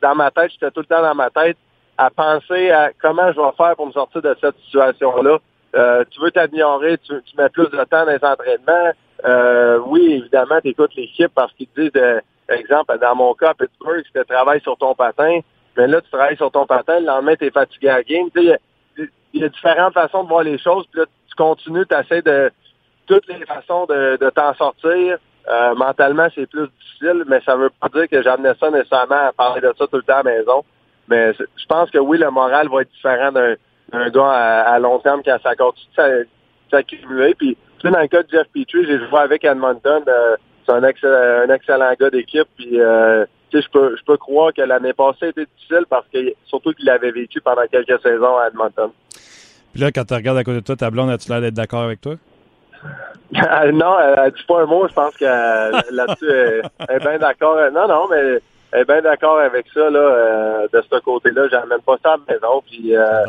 dans 0.00 0.14
ma 0.14 0.30
tête, 0.30 0.52
j'étais 0.52 0.70
tout 0.70 0.80
le 0.80 0.86
temps 0.86 1.02
dans 1.02 1.14
ma 1.14 1.30
tête 1.30 1.56
à 2.00 2.08
penser 2.08 2.70
à 2.70 2.92
comment 2.98 3.30
je 3.30 3.38
vais 3.38 3.52
faire 3.58 3.76
pour 3.76 3.86
me 3.86 3.92
sortir 3.92 4.22
de 4.22 4.34
cette 4.40 4.56
situation-là. 4.64 5.38
Euh, 5.76 6.02
tu 6.10 6.18
veux 6.22 6.30
t'améliorer, 6.30 6.96
tu, 6.96 7.12
tu, 7.22 7.36
mets 7.36 7.50
plus 7.50 7.68
de 7.68 7.76
temps 7.84 8.06
dans 8.06 8.06
les 8.06 8.24
entraînements. 8.24 8.92
Euh, 9.26 9.78
oui, 9.86 10.14
évidemment, 10.14 10.60
tu 10.62 10.68
écoutes 10.68 10.94
l'équipe 10.94 11.30
parce 11.34 11.52
qu'ils 11.52 11.66
te 11.68 11.78
disent, 11.82 11.90
euh, 11.96 12.20
exemple, 12.48 12.98
dans 12.98 13.14
mon 13.14 13.34
cas, 13.34 13.50
à 13.50 13.54
Pittsburgh, 13.54 14.02
tu 14.02 14.24
travailles 14.24 14.62
sur 14.62 14.78
ton 14.78 14.94
patin, 14.94 15.40
mais 15.76 15.88
là, 15.88 16.00
tu 16.00 16.10
travailles 16.10 16.38
sur 16.38 16.50
ton 16.50 16.64
patin, 16.64 17.00
le 17.00 17.06
lendemain, 17.06 17.36
tu 17.36 17.44
es 17.44 17.50
fatigué 17.50 17.90
à 17.90 17.96
la 17.98 18.02
game. 18.02 18.30
Il 18.34 18.58
y, 19.34 19.38
y, 19.38 19.44
a 19.44 19.48
différentes 19.50 19.92
façons 19.92 20.24
de 20.24 20.28
voir 20.28 20.42
les 20.42 20.56
choses, 20.56 20.86
puis 20.90 21.00
là, 21.00 21.06
tu 21.28 21.34
continues, 21.36 21.84
tu 21.86 21.94
essaies 21.94 22.22
de 22.22 22.50
toutes 23.06 23.28
les 23.28 23.44
façons 23.44 23.84
de, 23.84 24.16
de 24.16 24.30
t'en 24.30 24.54
sortir. 24.54 25.18
Euh, 25.48 25.74
mentalement, 25.74 26.28
c'est 26.34 26.48
plus 26.48 26.66
difficile, 26.66 27.24
mais 27.26 27.42
ça 27.44 27.56
veut 27.56 27.70
pas 27.78 27.88
dire 27.90 28.08
que 28.08 28.22
j'amenais 28.22 28.54
ça 28.58 28.70
nécessairement 28.70 29.28
à 29.28 29.32
parler 29.32 29.60
de 29.60 29.74
ça 29.76 29.86
tout 29.86 29.96
le 29.96 30.02
temps 30.02 30.14
à 30.14 30.22
la 30.22 30.38
maison. 30.38 30.64
Mais 31.10 31.32
je 31.34 31.66
pense 31.68 31.90
que 31.90 31.98
oui, 31.98 32.18
le 32.18 32.30
moral 32.30 32.68
va 32.68 32.82
être 32.82 32.92
différent 32.92 33.32
d'un 33.32 34.08
gars 34.10 34.30
à, 34.30 34.78
long 34.78 35.00
terme 35.00 35.22
quand 35.24 35.38
ça 35.42 35.56
continue 35.56 35.88
de 35.96 36.28
s'accumuler. 36.70 37.34
Puis, 37.34 37.56
dans 37.82 37.98
le 37.98 38.06
cas 38.06 38.22
de 38.22 38.30
Jeff 38.30 38.46
Petrie, 38.54 38.86
j'ai 38.86 38.98
joué 38.98 39.18
avec 39.18 39.44
Edmonton. 39.44 40.02
Euh, 40.06 40.36
c'est 40.64 40.72
un, 40.72 40.84
excellent, 40.84 41.48
un 41.48 41.52
excellent 41.52 41.92
gars 41.98 42.10
d'équipe. 42.10 42.46
Puis, 42.56 42.80
euh, 42.80 43.26
tu 43.50 43.58
sais, 43.58 43.66
je 43.66 43.70
peux, 43.72 43.96
je 43.96 44.04
peux 44.04 44.16
croire 44.16 44.52
que 44.54 44.62
l'année 44.62 44.92
passée 44.92 45.28
était 45.28 45.46
difficile 45.56 45.84
parce 45.90 46.06
que, 46.12 46.18
surtout 46.44 46.72
qu'il 46.72 46.86
l'avait 46.86 47.10
vécu 47.10 47.40
pendant 47.40 47.66
quelques 47.66 48.00
saisons 48.02 48.36
à 48.38 48.46
Edmonton. 48.46 48.90
Puis 49.72 49.82
là, 49.82 49.90
quand 49.90 50.04
tu 50.04 50.14
regardes 50.14 50.38
à 50.38 50.44
côté 50.44 50.60
de 50.60 50.64
toi, 50.64 50.76
ta 50.76 50.90
blonde, 50.90 51.10
as-tu 51.10 51.28
l'air 51.28 51.40
d'être 51.40 51.54
d'accord 51.54 51.82
avec 51.82 52.00
toi? 52.00 52.14
non, 53.72 53.98
elle, 53.98 54.32
dit 54.32 54.44
pas 54.46 54.62
un 54.62 54.66
mot. 54.66 54.86
Je 54.86 54.94
pense 54.94 55.16
que 55.16 55.24
là-dessus, 55.24 56.30
elle, 56.30 56.62
elle 56.88 56.96
est 56.96 57.00
bien 57.00 57.18
d'accord. 57.18 57.56
Non, 57.72 57.88
non, 57.88 58.06
mais 58.08 58.40
est 58.72 58.84
bien 58.84 59.02
d'accord 59.02 59.38
avec 59.38 59.66
ça, 59.72 59.90
là, 59.90 59.98
euh, 59.98 60.68
de 60.72 60.82
ce 60.82 61.00
côté-là. 61.00 61.48
J'amène 61.48 61.80
pas 61.80 61.96
ça 62.02 62.12
à 62.12 62.16
la 62.16 62.34
maison. 62.34 62.62
Puis, 62.66 62.96
euh, 62.96 63.24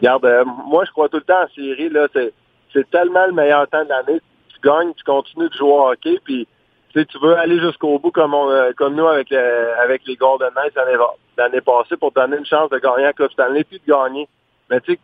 Regarde, 0.00 0.24
euh, 0.26 0.44
moi, 0.44 0.84
je 0.84 0.92
crois 0.92 1.08
tout 1.08 1.16
le 1.16 1.22
temps 1.22 1.42
en 1.42 1.48
série, 1.48 1.88
là, 1.88 2.06
c'est, 2.12 2.32
c'est 2.72 2.88
tellement 2.90 3.26
le 3.26 3.32
meilleur 3.32 3.66
temps 3.68 3.82
de 3.82 3.88
l'année. 3.88 4.20
Tu 4.48 4.60
gagnes, 4.62 4.92
tu 4.94 5.02
continues 5.02 5.48
de 5.48 5.54
jouer 5.54 5.72
au 5.72 5.88
hockey, 5.88 6.18
puis 6.22 6.46
tu 6.92 7.18
veux 7.20 7.36
aller 7.36 7.58
jusqu'au 7.58 7.98
bout 7.98 8.10
comme 8.10 8.34
on, 8.34 8.72
comme 8.76 8.94
nous 8.94 9.06
avec, 9.06 9.32
avec 9.32 10.02
les 10.06 10.16
Golden 10.16 10.50
Knights 10.54 10.74
l'année, 10.76 10.96
l'année 11.36 11.60
passée 11.60 11.96
pour 11.96 12.12
donner 12.12 12.36
une 12.36 12.46
chance 12.46 12.70
de 12.70 12.78
gagner 12.78 13.04
la 13.04 13.12
Coupe 13.12 13.32
Stanley 13.32 13.64
puis 13.64 13.80
de 13.84 13.92
gagner. 13.92 14.28
Mais 14.70 14.80
tu 14.80 14.92
sais, 14.92 14.98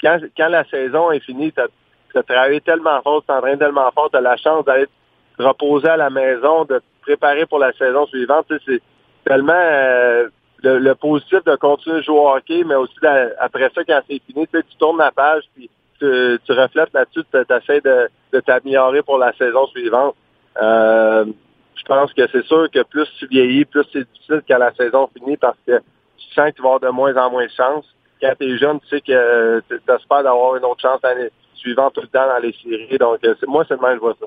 quand, 0.00 0.18
quand 0.36 0.48
la 0.48 0.64
saison 0.64 1.10
est 1.10 1.20
finie, 1.20 1.52
tu 1.52 1.60
as, 2.18 2.22
travaillé 2.22 2.60
tellement 2.60 3.00
fort, 3.02 3.20
tu 3.20 3.26
t'entraînes 3.26 3.58
tellement 3.58 3.90
fort, 3.92 4.10
tu 4.10 4.16
as 4.16 4.20
la 4.20 4.36
chance 4.36 4.64
d'aller 4.64 4.86
te 5.36 5.42
reposer 5.42 5.88
à 5.88 5.96
la 5.96 6.10
maison, 6.10 6.64
de 6.64 6.80
préparer 7.04 7.46
pour 7.46 7.58
la 7.58 7.72
saison 7.72 8.06
suivante. 8.06 8.46
C'est 8.66 8.82
tellement 9.24 9.52
euh, 9.54 10.28
le, 10.62 10.94
positif 10.94 11.44
de 11.44 11.56
continuer 11.56 11.98
à 11.98 12.02
jouer 12.02 12.18
au 12.18 12.28
hockey, 12.28 12.64
mais 12.64 12.74
aussi 12.74 12.94
après 13.38 13.70
ça, 13.74 13.84
quand 13.84 14.00
c'est 14.08 14.20
fini, 14.26 14.46
tu 14.46 14.62
tournes 14.78 14.98
la 14.98 15.12
page, 15.12 15.44
puis 15.54 15.70
tu, 15.98 16.52
reflètes 16.52 16.92
là-dessus, 16.92 17.22
tu 17.30 17.54
essaies 17.54 17.80
de, 17.80 18.08
de 18.32 18.40
t'améliorer 18.40 19.02
pour 19.02 19.18
la 19.18 19.32
saison 19.34 19.66
suivante. 19.68 20.14
Euh, 20.60 21.24
je 21.76 21.82
pense 21.84 22.12
que 22.12 22.22
c'est 22.30 22.44
sûr 22.44 22.70
que 22.70 22.82
plus 22.82 23.08
tu 23.18 23.26
vieillis, 23.26 23.64
plus 23.64 23.84
c'est 23.92 24.08
difficile 24.10 24.42
quand 24.48 24.58
la 24.58 24.72
saison 24.74 25.08
finit 25.16 25.36
parce 25.36 25.58
que 25.66 25.78
tu 25.78 26.34
sens 26.34 26.50
que 26.50 26.56
tu 26.56 26.62
vas 26.62 26.74
avoir 26.74 26.80
de 26.80 26.88
moins 26.88 27.16
en 27.16 27.30
moins 27.30 27.44
de 27.44 27.50
chance. 27.50 27.84
Quand 28.20 28.32
tu 28.38 28.46
es 28.46 28.58
jeune, 28.58 28.80
tu 28.80 28.88
sais 28.88 29.00
que 29.00 29.62
tu 29.68 29.74
espères 29.74 30.22
d'avoir 30.22 30.56
une 30.56 30.64
autre 30.64 30.80
chance 30.80 31.00
l'année 31.02 31.30
suivante 31.54 31.94
tout 31.94 32.02
le 32.02 32.08
temps 32.08 32.26
dans 32.26 32.38
les 32.38 32.54
séries. 32.62 32.98
Donc, 32.98 33.18
euh, 33.24 33.34
moi, 33.46 33.64
c'est 33.66 33.74
le 33.74 33.80
même, 33.80 33.96
je 33.96 34.00
vois 34.00 34.16
ça 34.18 34.26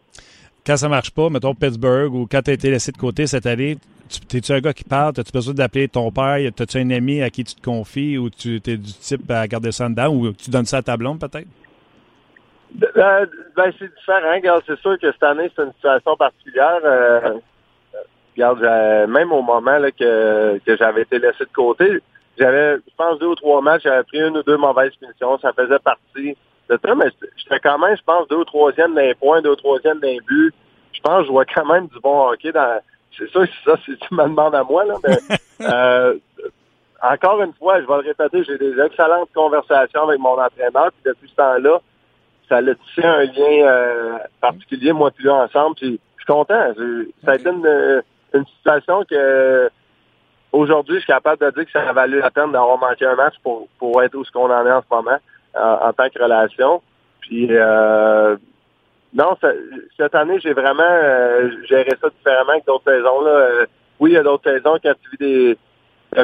quand 0.68 0.76
ça 0.76 0.89
marche 0.89 1.11
pas, 1.11 1.30
mettons 1.30 1.56
Pittsburgh, 1.56 2.14
ou 2.14 2.27
quand 2.30 2.41
tu 2.41 2.52
as 2.52 2.53
été 2.56 2.69
laissé 2.69 2.91
de 2.91 2.98
côté 2.98 3.26
cette 3.26 3.45
année, 3.45 3.77
t'es-tu 4.27 4.52
un 4.52 4.60
gars 4.60 4.73
qui 4.73 4.84
parle? 4.84 5.14
T'as-tu 5.14 5.31
besoin 5.31 5.53
d'appeler 5.53 5.88
ton 5.88 6.11
père? 6.11 6.38
T'as-tu 6.53 6.80
un 6.80 6.89
ami 6.91 7.22
à 7.22 7.30
qui 7.30 7.45
tu 7.45 7.56
te 7.56 7.61
confies 7.61 8.18
ou 8.18 8.30
tu 8.30 8.57
es 8.57 8.76
du 8.76 8.94
type 8.94 9.31
à 9.31 9.48
garder 9.48 9.72
ça 9.72 9.88
dedans 9.88 10.10
ou 10.10 10.34
tu 10.34 10.52
donnes 10.52 10.65
ça 10.65 10.77
à 10.77 10.81
ta 10.81 10.98
blonde 10.98 11.22
peut-être? 11.22 11.48
Euh, 12.84 13.26
ben, 13.56 13.72
c'est 13.80 13.95
différent. 13.95 14.61
c'est 14.68 14.80
sûr 14.80 14.99
que 14.99 15.10
cette 15.10 15.23
année, 15.23 15.49
c'est 15.56 15.64
une 15.64 15.72
situation 15.72 16.18
particulière. 16.18 16.81
Euh, 16.84 17.39
regarde, 18.35 19.10
même 19.10 19.31
au 19.31 19.41
moment 19.41 19.77
là, 19.77 19.89
que, 19.91 20.60
que 20.65 20.76
j'avais 20.76 21.03
été 21.03 21.18
laissé 21.18 21.45
de 21.45 21.53
côté, 21.56 22.02
j'avais, 22.38 22.76
je 22.76 22.95
pense, 22.98 23.18
deux 23.19 23.27
ou 23.27 23.35
trois 23.35 23.61
matchs, 23.61 23.84
j'avais 23.84 24.03
pris 24.03 24.19
une 24.19 24.35
ou 24.35 24.44
deux 24.44 24.57
mauvaises 24.57 24.94
punitions. 24.99 25.39
Ça 25.39 25.53
faisait 25.53 25.80
partie 25.80 26.35
mais 26.69 27.10
j'étais 27.38 27.60
quand 27.60 27.77
même, 27.80 27.95
je 27.95 28.03
pense, 28.03 28.27
deux 28.27 28.38
ou 28.38 28.45
troisième 28.45 28.94
d'un 28.95 29.14
point, 29.19 29.41
deux 29.41 29.52
ou 29.52 29.56
troisième 29.56 29.99
d'un 29.99 30.18
but. 30.27 30.53
Je 30.94 31.02
pense 31.02 31.22
que 31.22 31.27
je 31.27 31.31
vois 31.31 31.45
quand 31.45 31.65
même 31.65 31.88
du 31.88 31.99
bon 31.99 32.30
hockey 32.30 32.52
dans. 32.52 32.80
C'est 33.18 33.31
ça, 33.31 33.39
c'est 33.45 33.72
ça, 33.72 33.77
si 33.84 33.98
tu 33.98 34.14
me 34.14 34.23
demandes 34.23 34.56
à 34.56 34.64
moi, 34.64 34.85
là, 34.85 34.95
mais 35.03 35.18
euh, 35.61 36.15
encore 37.02 37.41
une 37.41 37.53
fois, 37.53 37.81
je 37.81 37.88
vais 37.88 37.94
le 37.94 38.07
répéter, 38.07 38.44
j'ai 38.44 38.57
des 38.57 38.80
excellentes 38.80 39.30
conversations 39.34 40.03
avec 40.03 40.19
mon 40.19 40.39
entraîneur, 40.39 40.91
puis 40.91 41.02
depuis 41.06 41.30
ce 41.30 41.35
temps-là, 41.35 41.80
ça 42.48 42.57
a 42.57 42.61
tissé 42.61 43.03
un 43.03 43.23
lien 43.23 43.68
euh, 43.68 44.18
particulier, 44.39 44.94
moi 44.94 45.11
puis 45.11 45.23
lui 45.23 45.31
ensemble, 45.31 45.76
puis 45.76 45.99
je 46.18 46.23
suis 46.23 46.34
content. 46.34 46.73
Ça 47.26 47.31
a 47.31 47.35
été 47.35 47.49
une, 47.49 48.03
une 48.34 48.45
situation 48.45 49.03
que 49.10 49.69
aujourd'hui, 50.52 50.95
je 50.95 51.02
suis 51.02 51.14
capable 51.14 51.44
de 51.44 51.52
dire 51.52 51.65
que 51.65 51.72
ça 51.72 51.89
a 51.89 51.94
valu 51.94 52.19
la 52.19 52.31
peine 52.31 52.52
d'avoir 52.52 52.77
manqué 52.77 53.06
un 53.06 53.15
match 53.15 53.35
pour, 53.44 53.68
pour 53.80 54.02
être 54.03 54.15
où 54.15 54.23
ce 54.23 54.31
qu'on 54.31 54.52
en 54.52 54.65
est 54.65 54.72
en 54.72 54.81
ce 54.81 54.95
moment 54.95 55.18
en, 55.61 55.93
tant 55.93 56.09
que 56.09 56.21
relation. 56.21 56.81
Puis 57.21 57.47
euh, 57.51 58.35
non, 59.13 59.35
cette 59.97 60.15
année, 60.15 60.39
j'ai 60.39 60.53
vraiment 60.53 60.84
euh, 60.84 61.49
géré 61.67 61.91
ça 62.01 62.09
différemment 62.09 62.59
que 62.59 62.65
d'autres 62.65 62.91
saisons. 62.91 63.21
Là. 63.21 63.31
Euh, 63.31 63.65
oui, 63.99 64.11
il 64.11 64.13
y 64.13 64.17
a 64.17 64.23
d'autres 64.23 64.49
saisons 64.49 64.77
quand 64.81 64.93
tu 65.01 65.09
vis 65.11 65.17
des 65.17 65.57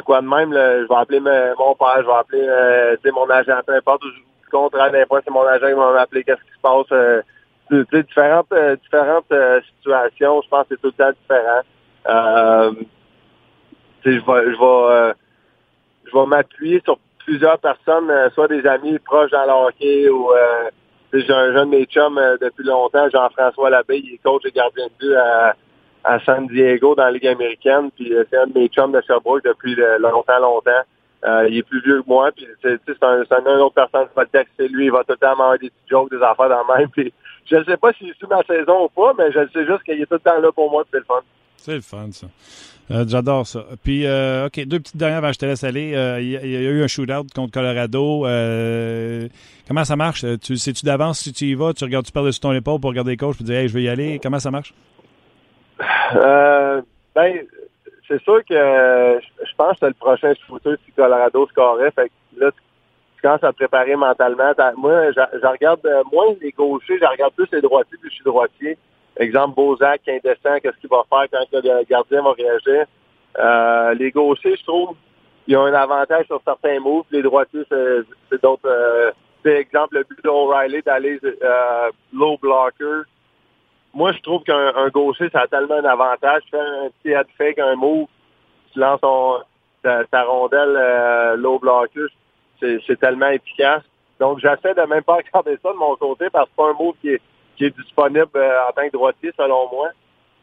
quoi 0.06 0.22
de 0.22 0.28
même, 0.28 0.54
je 0.54 0.88
vais 0.88 0.96
appeler 0.96 1.20
mon 1.20 1.76
père, 1.76 2.02
je 2.02 2.06
vais 2.06 2.14
appeler 2.14 3.12
mon 3.12 3.30
agent, 3.30 3.60
peu 3.66 3.76
importe. 3.76 4.04
compte, 4.52 4.74
des 4.92 5.06
fois, 5.06 5.22
c'est 5.24 5.32
mon 5.32 5.46
agent 5.46 5.68
qui 5.68 5.74
va 5.74 5.94
m'appeler, 5.94 6.24
qu'est-ce 6.24 6.42
qui 6.42 6.56
se 6.56 6.62
passe. 6.62 6.92
Euh, 6.92 7.22
tu 7.70 7.86
sais, 7.92 8.04
différentes, 8.04 8.52
euh, 8.54 8.76
différentes 8.76 9.32
euh, 9.32 9.62
situations, 9.78 10.42
je 10.42 10.50
pense 10.50 10.68
que 10.68 10.76
c'est 10.76 10.82
tout 10.82 10.94
le 10.98 11.04
temps 11.04 11.12
différent. 11.22 11.62
Euh, 12.08 12.72
je 14.06 14.10
vais, 14.12 14.20
je 14.20 14.60
vais, 14.60 15.14
je 16.06 16.18
vais 16.18 16.26
m'appuyer 16.26 16.82
sur 16.84 16.98
plusieurs 17.26 17.60
personnes, 17.60 18.12
soit 18.34 18.48
des 18.48 18.66
amis 18.66 19.00
proches 19.00 19.32
dans 19.32 19.46
le 19.46 19.68
hockey 19.68 20.10
ou 20.10 20.30
j'ai 21.14 21.32
un 21.32 21.54
jeune 21.54 21.72
de 21.72 21.78
mes 21.78 21.86
chums 21.86 22.20
depuis 22.42 22.64
longtemps, 22.64 23.08
Jean-François 23.10 23.70
Labbé, 23.70 24.02
il 24.04 24.16
est 24.16 24.18
coach 24.24 24.44
et 24.46 24.52
gardien 24.52 24.88
de 24.88 24.92
but 25.00 25.16
à, 25.16 26.20
San 26.26 26.48
Diego 26.48 26.96
dans 26.96 27.06
la 27.06 27.12
Ligue 27.12 27.28
américaine. 27.28 27.92
Puis 27.96 28.14
c'est 28.30 28.38
un 28.38 28.48
de 28.48 28.58
mes 28.58 28.68
chums 28.68 28.92
de 28.92 29.02
Sherbrooke 29.02 29.44
depuis 29.44 29.76
longtemps, 30.00 30.40
longtemps. 30.40 30.84
Euh, 31.26 31.48
il 31.50 31.58
est 31.58 31.64
plus 31.64 31.82
vieux 31.82 32.02
que 32.02 32.08
moi, 32.08 32.32
puis 32.36 32.46
c'est 32.62 33.04
un, 33.04 33.24
un, 33.32 33.60
autre 33.60 33.76
personne 33.76 34.08
qui 34.08 34.16
va 34.16 34.24
le 34.24 34.28
texter. 34.28 34.68
Lui, 34.68 34.86
il 34.86 34.92
va 34.92 35.04
tout 35.06 35.14
le 35.14 35.18
temps 35.18 35.52
des 35.54 35.70
petits 35.70 35.90
jokes, 35.90 36.12
des 36.12 36.22
affaires 36.22 36.50
dans 36.50 36.64
le 36.68 36.78
même. 36.78 36.90
Je 37.46 37.56
ne 37.56 37.64
sais 37.64 37.78
pas 37.78 37.94
s'il 37.94 38.14
suit 38.16 38.28
ma 38.30 38.44
saison 38.44 38.86
ou 38.86 38.90
pas, 38.90 39.14
mais 39.18 39.30
je 39.32 39.40
sais 39.52 39.66
juste 39.66 39.84
qu'il 39.84 40.02
est 40.02 40.06
tout 40.06 40.14
le 40.14 40.20
temps 40.20 40.40
là 40.40 40.50
pour 40.54 40.72
moi, 40.72 40.86
c'est 40.90 41.00
le 41.00 41.04
fun. 41.04 41.20
C'est 41.58 41.76
le 41.76 41.82
fun, 41.82 42.10
ça. 42.12 42.28
Euh, 42.92 43.06
j'adore 43.08 43.48
ça. 43.48 43.66
Puis, 43.84 44.06
euh, 44.06 44.48
OK, 44.48 44.66
deux 44.66 44.80
petites 44.80 44.98
dernières 44.98 45.20
avant 45.20 45.30
que 45.30 45.34
je 45.34 45.40
te 45.40 45.46
laisse 45.46 45.64
aller. 45.64 45.90
Il 46.22 46.30
y, 46.30 46.38
a 46.38 46.60
eu 46.60 46.84
un 46.84 46.88
shootout 46.88 47.28
contre 47.34 47.52
Colorado. 47.52 48.22
comment 49.68 49.84
ça 49.86 49.96
marche? 49.96 50.26
Tu 50.42 50.58
Sais-tu 50.58 50.86
d'avance 50.86 51.20
si 51.20 51.34
tu 51.34 51.46
y 51.46 51.54
vas? 51.54 51.74
Tu 51.74 51.84
regardes, 51.84 52.06
tu 52.06 52.12
parles 52.12 52.28
dessus 52.28 52.40
ton 52.40 52.54
épaule 52.54 52.80
pour 52.80 52.90
regarder 52.90 53.12
les 53.12 53.18
coachs 53.18 53.40
et 53.40 53.44
dire, 53.44 53.56
hey, 53.56 53.68
je 53.68 53.74
vais 53.74 53.84
y 53.84 53.90
aller? 53.90 54.20
Comment 54.22 54.40
ça 54.40 54.52
marche? 54.52 54.74
ben, 57.16 57.46
c'est 58.08 58.22
sûr 58.24 58.40
que 58.48 58.54
je 58.54 59.56
pense 59.58 59.80
que 59.80 59.86
le 59.86 59.94
prochain 59.94 60.34
shooter 60.48 60.76
si 60.86 60.92
Colorado 60.92 61.48
scoreait. 61.48 61.92
Fait 61.92 62.10
que 62.10 62.40
là, 62.40 62.52
tu, 62.52 63.22
commences 63.22 63.44
à 63.44 63.52
te 63.52 63.58
préparer 63.58 63.96
mentalement. 63.96 64.52
Moi, 64.78 65.12
je, 65.12 65.48
regarde 65.48 65.80
euh, 65.86 66.04
moins 66.12 66.36
les 66.42 66.52
gauchers, 66.52 67.00
je 67.00 67.06
regarde 67.06 67.34
plus 67.34 67.48
les 67.54 67.62
droitiers, 67.62 67.98
puis 68.02 68.10
je 68.10 68.16
suis 68.16 68.24
droitier. 68.26 68.78
Exemple, 69.18 69.56
Bozak, 69.56 70.02
qui 70.04 70.12
descend, 70.24 70.60
qu'est-ce 70.62 70.78
qu'il 70.78 70.90
va 70.90 71.04
faire 71.10 71.28
quand 71.32 71.46
le 71.52 71.84
gardien 71.84 72.22
va 72.22 72.32
réagir? 72.32 72.86
Euh, 73.38 73.94
les 73.94 74.12
gauchers, 74.12 74.56
je 74.58 74.64
trouve, 74.64 74.96
ils 75.48 75.58
ont 75.58 75.66
un 75.66 75.74
avantage 75.74 76.26
sur 76.26 76.42
certains 76.46 76.80
moves. 76.80 77.06
Les 77.12 77.22
droitiers, 77.22 77.66
c'est 77.70 78.42
d'autres. 78.42 78.66
Euh, 78.66 79.12
c'est 79.44 79.58
exemple 79.58 79.98
le 79.98 80.04
but 80.04 80.24
d'O'Reilly 80.24 80.82
d'aller 80.84 81.20
euh, 81.24 81.90
low 82.14 82.38
blocker 82.38 83.04
moi, 83.94 84.12
je 84.12 84.20
trouve 84.22 84.42
qu'un 84.44 84.90
gaucher, 84.90 85.30
ça 85.30 85.42
a 85.42 85.48
tellement 85.48 85.76
un 85.76 85.86
avantage. 85.86 86.42
Tu 86.46 86.52
fais 86.52 86.60
un 86.60 86.90
petit 86.90 87.10
head 87.10 87.28
fake, 87.38 87.60
un 87.60 87.76
move, 87.76 88.08
tu 88.72 88.80
lances 88.80 89.02
ton, 89.02 89.40
ta, 89.84 90.24
rondelle 90.24 90.76
euh, 90.76 91.36
low 91.36 91.60
blocker, 91.60 92.08
c'est 92.60 93.00
tellement 93.00 93.30
efficace. 93.30 93.84
Donc, 94.20 94.40
j'essaie 94.40 94.74
de 94.74 94.82
même 94.88 95.04
pas 95.04 95.18
regarder 95.34 95.58
ça 95.62 95.72
de 95.72 95.78
mon 95.78 95.96
côté 95.96 96.30
parce 96.32 96.46
que 96.46 96.52
c'est 96.52 96.64
pas 96.64 96.70
un 96.70 96.74
move 96.74 96.96
qui 97.02 97.10
est, 97.10 97.22
qui 97.56 97.66
est 97.66 97.78
disponible 97.78 98.30
euh, 98.36 98.68
en 98.68 98.72
tant 98.74 98.88
que 98.88 98.94
droitier, 98.94 99.32
selon 99.38 99.70
moi. 99.70 99.90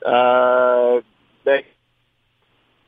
Euh, 0.06 1.00
ben, 1.44 1.62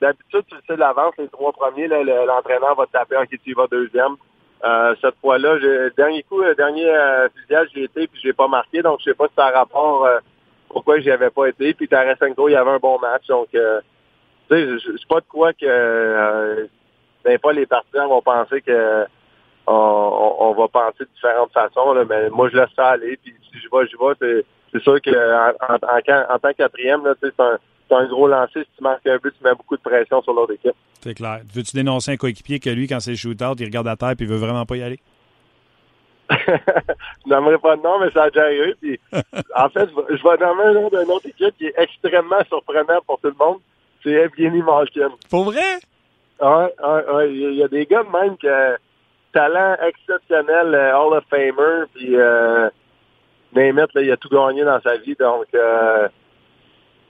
D'habitude, 0.01 0.43
tu 0.49 0.57
le 0.57 0.61
sais 0.67 0.77
l'avance, 0.77 1.15
les 1.17 1.29
trois 1.29 1.53
premiers, 1.53 1.87
l'entraîneur 1.87 2.75
va 2.75 2.87
te 2.87 2.91
taper 2.91 3.17
qui 3.31 3.39
tu 3.39 3.55
vas 3.55 3.69
deuxième. 3.69 4.17
Euh, 4.65 4.97
cette 5.01 5.15
fois-là, 5.21 5.59
dernier 5.97 6.25
coup, 6.25 6.43
dernier 6.57 6.89
euh, 6.89 7.29
fusillage, 7.29 7.69
j'ai 7.73 7.85
été 7.85 8.09
puis 8.09 8.21
j'ai 8.21 8.33
pas 8.33 8.49
marqué, 8.49 8.83
donc 8.83 8.99
je 8.99 9.05
sais 9.11 9.15
pas 9.15 9.29
si 9.29 9.35
ça 9.37 9.47
a 9.47 9.51
rapport 9.53 10.09
pourquoi 10.73 10.99
j'y 11.01 11.11
avais 11.11 11.31
pas 11.31 11.47
été. 11.47 11.75
Puis 11.75 11.87
Tarasenko, 11.87 12.49
il 12.49 12.53
y 12.53 12.57
avait 12.57 12.71
un 12.71 12.79
bon 12.79 12.99
match. 12.99 13.27
Donc, 13.29 13.49
euh, 13.55 13.81
tu 14.51 14.57
sais, 14.57 14.79
je 14.79 15.07
pas 15.07 15.21
de 15.21 15.27
quoi 15.27 15.53
que 15.53 15.67
euh, 15.67 16.67
ben, 17.25 17.39
pas 17.39 17.53
les 17.53 17.67
partisans 17.67 18.09
vont 18.09 18.23
penser 18.23 18.63
que 18.63 19.05
on, 19.67 20.37
on, 20.41 20.53
va 20.55 20.69
penser 20.69 21.05
de 21.05 21.09
différentes 21.15 21.53
façons. 21.53 21.93
Là, 21.93 22.05
mais 22.09 22.31
moi, 22.31 22.49
je 22.51 22.57
laisse 22.57 22.71
ça 22.75 22.91
aller. 22.91 23.19
Puis 23.23 23.35
si 23.51 23.59
je 23.59 23.69
vais, 23.71 23.87
je 23.87 23.97
vais. 23.97 24.45
C'est 24.73 24.83
sûr 24.83 25.01
qu'en 25.03 25.13
en, 25.13 25.75
en, 25.75 26.35
en, 26.35 26.39
tant 26.39 26.53
quatrième, 26.55 27.03
c'est 27.21 27.39
un, 27.39 27.59
un 27.91 28.07
gros 28.07 28.27
lancer. 28.27 28.61
Si 28.61 28.77
tu 28.77 28.83
marques 28.83 29.07
un 29.07 29.19
but, 29.19 29.35
tu 29.37 29.45
mets 29.45 29.55
beaucoup 29.55 29.77
de 29.77 29.83
pression 29.83 30.23
sur 30.23 30.33
l'autre 30.33 30.55
équipe. 30.55 30.75
C'est 31.01 31.15
clair. 31.15 31.41
Veux-tu 31.53 31.77
dénoncer 31.77 32.13
un 32.13 32.17
coéquipier 32.17 32.59
que 32.59 32.71
lui, 32.71 32.87
quand 32.89 33.01
c'est 33.01 33.17
shootout, 33.17 33.57
il 33.59 33.67
regarde 33.67 33.89
à 33.89 33.97
terre 33.97 34.11
et 34.11 34.17
il 34.21 34.27
veut 34.27 34.37
vraiment 34.37 34.65
pas 34.65 34.77
y 34.77 34.83
aller? 34.83 35.01
je 36.31 37.29
n'aimerais 37.29 37.59
pas 37.59 37.77
de 37.77 37.83
nom, 37.83 37.99
mais 38.01 38.11
ça 38.11 38.25
a 38.25 38.31
déjà 38.31 38.53
eu. 38.53 38.75
Puis, 38.81 38.99
en 39.13 39.69
fait, 39.69 39.89
je 40.09 40.23
vais 40.23 40.47
nommer 40.47 40.65
un 40.65 40.73
nom 40.73 40.89
d'une 40.89 41.11
autre 41.11 41.27
équipe 41.27 41.57
qui 41.59 41.67
est 41.67 41.75
extrêmement 41.77 42.43
surprenant 42.49 43.01
pour 43.07 43.21
tout 43.21 43.29
le 43.29 43.37
monde. 43.39 43.59
C'est 44.03 44.13
Evgeny 44.13 44.63
Malkin. 44.63 45.11
Pour 45.31 45.45
vrai? 45.45 45.79
Oui, 46.41 46.49
ouais, 46.49 47.33
il 47.33 47.55
y 47.55 47.63
a 47.63 47.69
des 47.69 47.87
gars 47.87 48.03
même 48.03 48.37
que 48.37 48.77
talent 49.33 49.77
exceptionnel, 49.87 50.75
euh, 50.75 50.97
Hall 50.97 51.17
of 51.19 51.25
Famer, 51.31 51.87
puis 51.95 52.17
euh, 52.17 52.69
là, 53.55 53.87
il 53.97 54.13
a 54.13 54.17
tout 54.17 54.29
gagné 54.29 54.65
dans 54.65 54.81
sa 54.81 54.97
vie. 54.97 55.15
Donc, 55.19 55.47
euh, 55.55 56.09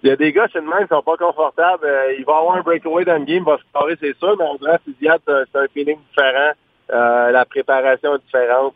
il 0.02 0.08
y 0.08 0.12
a 0.12 0.16
des 0.16 0.32
gars, 0.32 0.48
c'est 0.52 0.60
de 0.60 0.66
même, 0.66 0.82
qui 0.82 0.94
sont 0.94 1.02
pas 1.02 1.16
confortables. 1.16 1.84
Euh, 1.84 2.14
il 2.18 2.24
va 2.24 2.38
avoir 2.38 2.56
un 2.56 2.62
breakaway 2.62 3.04
dans 3.04 3.18
le 3.18 3.24
game, 3.24 3.38
il 3.38 3.44
va 3.44 3.58
se 3.58 3.62
carrer, 3.72 3.96
c'est 4.00 4.16
sûr, 4.18 4.36
mais 4.38 4.44
en 4.44 4.56
vrai, 4.56 4.78
fusillade, 4.84 5.20
c'est 5.26 5.58
un 5.58 5.66
feeling 5.72 5.98
différent. 6.08 6.52
la 6.88 7.44
préparation 7.44 8.16
est 8.16 8.24
différente. 8.24 8.74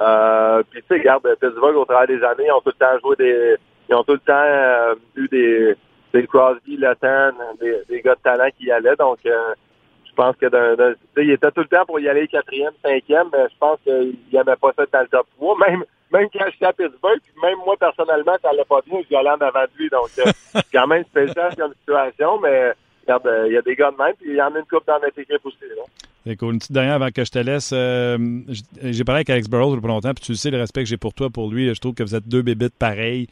Euh, 0.00 0.62
puis 0.70 0.80
tu 0.82 0.88
sais, 0.88 0.94
regarde, 1.00 1.22
Pittsburgh, 1.40 1.76
au 1.76 1.84
travers 1.84 2.06
des 2.06 2.22
années, 2.24 2.46
ils 2.46 2.52
ont 2.52 2.60
tout 2.60 2.72
le 2.78 2.86
temps 2.86 2.98
joué 3.02 3.16
des. 3.16 3.56
Ils 3.88 3.94
ont 3.94 4.02
tout 4.02 4.14
le 4.14 4.18
temps 4.18 4.32
euh, 4.34 4.94
eu 5.16 5.28
des, 5.28 5.76
des 6.12 6.26
Crosby, 6.26 6.78
Letton, 6.78 7.34
des, 7.60 7.82
des 7.88 8.00
gars 8.00 8.14
de 8.14 8.20
talent 8.20 8.48
qui 8.58 8.66
y 8.66 8.72
allaient. 8.72 8.96
Donc 8.96 9.18
euh, 9.26 9.54
je 10.16 10.22
pense 10.22 10.36
que 10.36 10.46
d'un, 10.46 10.94
il 11.16 11.30
était 11.30 11.50
tout 11.50 11.62
le 11.62 11.66
temps 11.66 11.84
pour 11.86 11.98
y 11.98 12.08
aller 12.08 12.28
quatrième, 12.28 12.72
cinquième, 12.82 13.28
mais 13.32 13.46
je 13.50 13.58
pense 13.58 13.78
qu'il 13.82 14.16
n'aimait 14.32 14.56
pas 14.60 14.72
ça 14.76 14.84
dans 14.92 15.00
le 15.00 15.08
top 15.08 15.26
3. 15.36 15.58
Même, 15.68 15.84
même 16.12 16.28
quand 16.32 16.44
j'étais 16.52 16.66
à 16.66 16.72
Pittsburgh, 16.72 17.18
puis 17.22 17.32
même 17.42 17.58
moi 17.64 17.74
personnellement, 17.78 18.36
ça 18.40 18.50
allait 18.50 18.64
pas 18.64 18.80
bien, 18.86 19.00
je 19.10 19.16
allais 19.16 19.30
en 19.30 19.40
avant 19.40 19.64
de 19.64 19.78
lui. 19.78 19.90
Donc 19.90 20.10
euh, 20.18 20.30
c'est 20.54 20.70
quand 20.72 20.86
même 20.86 21.04
spécial 21.04 21.54
comme 21.56 21.72
situation, 21.80 22.38
mais 22.40 22.72
regarde, 23.02 23.28
il 23.46 23.54
y 23.54 23.56
a 23.56 23.62
des 23.62 23.74
gars 23.74 23.90
de 23.90 23.96
même, 23.96 24.14
puis 24.20 24.30
il 24.30 24.36
y 24.36 24.42
en 24.42 24.54
a 24.54 24.58
une 24.58 24.66
coupe 24.66 24.86
dans 24.86 25.00
notre 25.00 25.18
équipe 25.18 25.44
aussi. 25.44 25.58
Là. 25.76 25.82
C'est 26.24 26.40
Une 26.40 26.58
petite 26.58 26.72
dernière 26.72 26.94
avant 26.94 27.10
que 27.10 27.24
je 27.24 27.30
te 27.30 27.38
laisse. 27.38 27.70
Euh, 27.74 28.16
j'ai 28.82 29.04
parlé 29.04 29.18
avec 29.18 29.30
Alex 29.30 29.48
Burrows 29.48 29.74
depuis 29.74 29.88
longtemps, 29.88 30.14
puis 30.14 30.24
tu 30.24 30.36
sais 30.36 30.50
le 30.50 30.58
respect 30.58 30.84
que 30.84 30.88
j'ai 30.88 30.96
pour 30.96 31.12
toi, 31.12 31.28
pour 31.28 31.50
lui. 31.50 31.74
Je 31.74 31.80
trouve 31.80 31.94
que 31.94 32.02
vous 32.02 32.14
êtes 32.14 32.28
deux 32.28 32.42
bébites 32.42 32.74
pareils. 32.78 33.26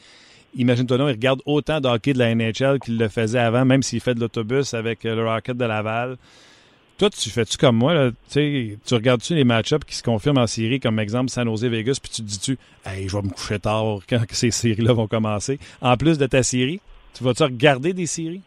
Imagine-toi 0.54 0.98
non, 0.98 1.08
il 1.08 1.12
regarde 1.12 1.40
autant 1.46 1.80
de 1.80 1.88
hockey 1.88 2.12
de 2.12 2.18
la 2.18 2.34
NHL 2.34 2.78
qu'il 2.78 2.98
le 2.98 3.08
faisait 3.08 3.38
avant, 3.38 3.64
même 3.64 3.82
s'il 3.82 4.00
fait 4.00 4.14
de 4.14 4.20
l'autobus 4.20 4.74
avec 4.74 5.06
euh, 5.06 5.14
le 5.14 5.24
Rocket 5.24 5.56
de 5.56 5.64
Laval. 5.64 6.16
Toi, 7.02 7.10
tu 7.10 7.30
fais-tu 7.30 7.58
comme 7.58 7.78
moi? 7.78 7.94
Là, 7.94 8.10
tu 8.32 8.78
regardes-tu 8.92 9.34
les 9.34 9.42
match-ups 9.42 9.84
qui 9.84 9.96
se 9.96 10.04
confirment 10.04 10.38
en 10.38 10.46
série, 10.46 10.78
comme 10.78 11.00
exemple 11.00 11.30
San 11.30 11.48
Jose 11.48 11.64
Vegas, 11.64 11.98
puis 12.00 12.12
tu 12.12 12.22
te 12.22 12.28
dis-tu, 12.28 12.58
hey, 12.86 13.08
je 13.08 13.16
vais 13.16 13.22
me 13.24 13.30
coucher 13.30 13.58
tard 13.58 13.98
quand 14.08 14.20
ces 14.30 14.52
séries-là 14.52 14.92
vont 14.92 15.08
commencer. 15.08 15.58
En 15.80 15.96
plus 15.96 16.16
de 16.16 16.26
ta 16.26 16.44
série, 16.44 16.80
tu 17.12 17.24
vas-tu 17.24 17.42
regarder 17.42 17.92
des 17.92 18.06
séries? 18.06 18.42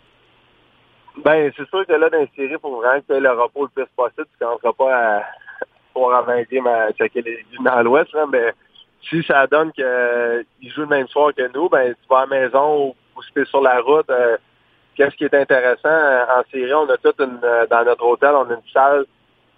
Ben, 1.18 1.52
c'est 1.58 1.68
sûr 1.68 1.86
que 1.86 1.92
là, 1.92 2.10
dans 2.10 2.18
les 2.18 2.30
séries, 2.34 2.56
faut 2.62 2.78
vraiment 2.78 3.02
que 3.02 3.14
le 3.14 3.30
repos 3.30 3.64
le 3.64 3.84
plus 3.84 3.92
possible. 3.94 4.26
Tu 4.40 4.46
ne 4.46 4.48
commenceras 4.48 4.72
pas 4.72 5.18
à 5.18 5.24
3 5.94 6.18
à 6.18 6.22
20 6.22 6.66
à 6.66 6.92
checker 6.94 7.24
les 7.24 7.46
dans 7.62 7.82
l'Ouest, 7.82 8.16
mais 8.32 8.54
si 9.10 9.22
ça 9.24 9.48
donne 9.48 9.74
qu'ils 9.74 10.72
jouent 10.72 10.84
le 10.84 10.88
même 10.88 11.08
soir 11.10 11.34
que 11.36 11.52
nous, 11.54 11.68
ben 11.68 11.94
tu 11.94 12.08
vas 12.10 12.20
à 12.20 12.26
la 12.26 12.28
maison 12.28 12.86
ou, 12.86 12.96
ou 13.18 13.46
sur 13.46 13.60
la 13.60 13.82
route, 13.82 14.10
euh, 14.10 14.38
qu'est-ce 14.96 15.16
qui 15.16 15.26
est 15.26 15.34
intéressant 15.34 15.90
euh, 15.90 16.26
en 16.38 16.44
série, 16.52 16.74
on 16.74 16.90
a 16.90 16.98
toute 16.98 17.20
une 17.20 17.40
euh, 17.44 17.66
dans 17.68 17.84
notre 17.84 18.06
hôtel, 18.06 18.32
on 18.34 18.50
a 18.50 18.54
une 18.54 18.72
salle 18.74 19.06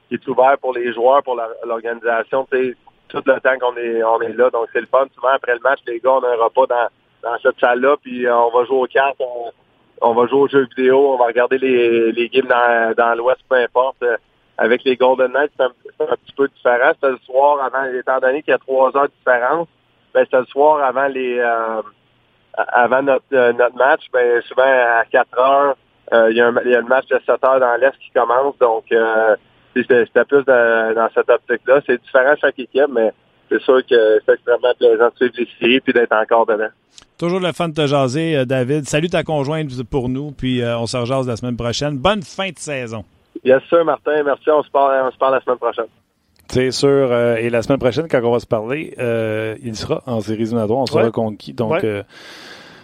qui 0.07 0.15
est 0.15 0.27
ouverte 0.27 0.61
pour 0.61 0.73
les 0.73 0.93
joueurs, 0.93 1.23
pour 1.23 1.39
l'organisation, 1.65 2.47
tout 2.49 3.23
le 3.26 3.39
temps 3.39 3.59
qu'on 3.59 3.77
est 3.77 4.03
on 4.03 4.22
est 4.22 4.34
là. 4.34 4.49
Donc 4.49 4.68
c'est 4.73 4.81
le 4.81 4.88
fun. 4.88 5.05
Souvent 5.15 5.30
après 5.30 5.53
le 5.53 5.59
match, 5.61 5.80
les 5.88 5.99
gars, 5.99 6.14
on 6.14 6.23
a 6.23 6.30
un 6.30 6.43
repas 6.43 6.65
dans, 6.68 6.88
dans 7.23 7.38
cette 7.39 7.59
salle-là, 7.59 7.97
puis 8.01 8.30
on 8.30 8.49
va 8.49 8.65
jouer 8.65 8.77
aux 8.77 8.88
cartes 8.88 9.22
on 10.01 10.14
va 10.14 10.27
jouer 10.27 10.39
aux 10.39 10.47
jeux 10.47 10.68
vidéo, 10.76 11.14
on 11.14 11.18
va 11.18 11.26
regarder 11.26 11.57
les, 11.57 12.11
les 12.11 12.30
games 12.30 12.47
dans, 12.47 12.93
dans 12.95 13.15
l'Ouest, 13.15 13.41
peu 13.49 13.55
importe. 13.55 14.01
Euh, 14.03 14.18
avec 14.59 14.84
les 14.84 14.95
Golden 14.95 15.31
Knights, 15.31 15.51
c'est 15.55 15.64
un, 15.64 15.69
petit 16.15 16.34
peu 16.35 16.47
différent. 16.47 16.91
C'est 17.01 17.09
le 17.09 17.18
soir 17.26 17.64
avant, 17.64 17.85
étant 17.93 18.19
donné 18.19 18.41
qu'il 18.41 18.51
y 18.51 18.55
a 18.55 18.57
trois 18.57 18.95
heures 18.97 19.07
de 19.07 19.14
différence, 19.15 19.68
ben 20.14 20.26
c'est 20.30 20.39
le 20.39 20.45
soir 20.45 20.84
avant 20.84 21.07
les 21.07 21.38
euh, 21.38 21.81
avant 22.57 23.01
notre, 23.01 23.25
euh, 23.34 23.53
notre 23.53 23.75
match. 23.75 24.01
Ben 24.11 24.41
souvent 24.43 24.63
à 24.63 25.03
4 25.11 25.39
heures, 25.39 25.77
il, 26.29 26.38
y 26.38 26.41
a 26.41 26.47
un, 26.47 26.55
il 26.63 26.71
y 26.71 26.75
a 26.75 26.81
le 26.81 26.88
match 26.88 27.07
de 27.07 27.19
7 27.25 27.43
heures 27.43 27.59
dans 27.59 27.75
l'Est 27.79 27.97
qui 27.99 28.11
commence. 28.11 28.57
Donc 28.59 28.85
c'était 29.75 30.25
plus 30.25 30.43
dans 30.45 31.09
cette 31.13 31.29
optique-là. 31.29 31.81
C'est 31.85 32.01
différent 32.01 32.34
chaque 32.39 32.59
équipe, 32.59 32.89
mais 32.89 33.11
c'est 33.49 33.61
sûr 33.61 33.81
que 33.85 34.19
c'est 34.25 34.34
extrêmement 34.34 34.73
plaisant 34.77 35.09
de 35.09 35.15
suivre 35.15 35.34
les 35.38 35.47
séries 35.59 35.79
puis 35.81 35.93
d'être 35.93 36.13
encore 36.13 36.45
dedans. 36.45 36.69
Toujours 37.17 37.39
le 37.39 37.51
fun 37.51 37.69
de 37.69 37.73
te 37.73 37.88
jaser, 37.88 38.38
euh, 38.38 38.45
David. 38.45 38.88
Salut 38.88 39.09
ta 39.09 39.23
conjointe 39.23 39.71
pour 39.89 40.07
nous, 40.07 40.31
puis 40.31 40.61
euh, 40.61 40.77
on 40.77 40.85
se 40.85 40.97
rejase 40.97 41.27
la 41.27 41.35
semaine 41.35 41.57
prochaine. 41.57 41.97
Bonne 41.97 42.21
fin 42.21 42.49
de 42.49 42.57
saison. 42.59 43.03
Yes, 43.43 43.63
sûr, 43.63 43.84
Martin. 43.84 44.23
Merci. 44.23 44.49
On 44.51 44.61
se 44.61 44.69
parle, 44.69 45.07
on 45.07 45.11
se 45.11 45.17
parle 45.17 45.34
la 45.34 45.41
semaine 45.41 45.57
prochaine. 45.57 45.88
C'est 46.51 46.71
sûr. 46.71 46.89
Euh, 46.89 47.35
et 47.35 47.49
la 47.49 47.61
semaine 47.61 47.79
prochaine, 47.79 48.07
quand 48.09 48.21
on 48.23 48.31
va 48.31 48.39
se 48.39 48.47
parler, 48.47 48.93
il 49.63 49.75
sera 49.75 50.03
en 50.05 50.21
série 50.21 50.43
éliminatoire. 50.43 50.79
On 50.79 50.85
sera 50.85 51.11
contre 51.11 51.37
qui? 51.37 51.53
Donc, 51.53 51.83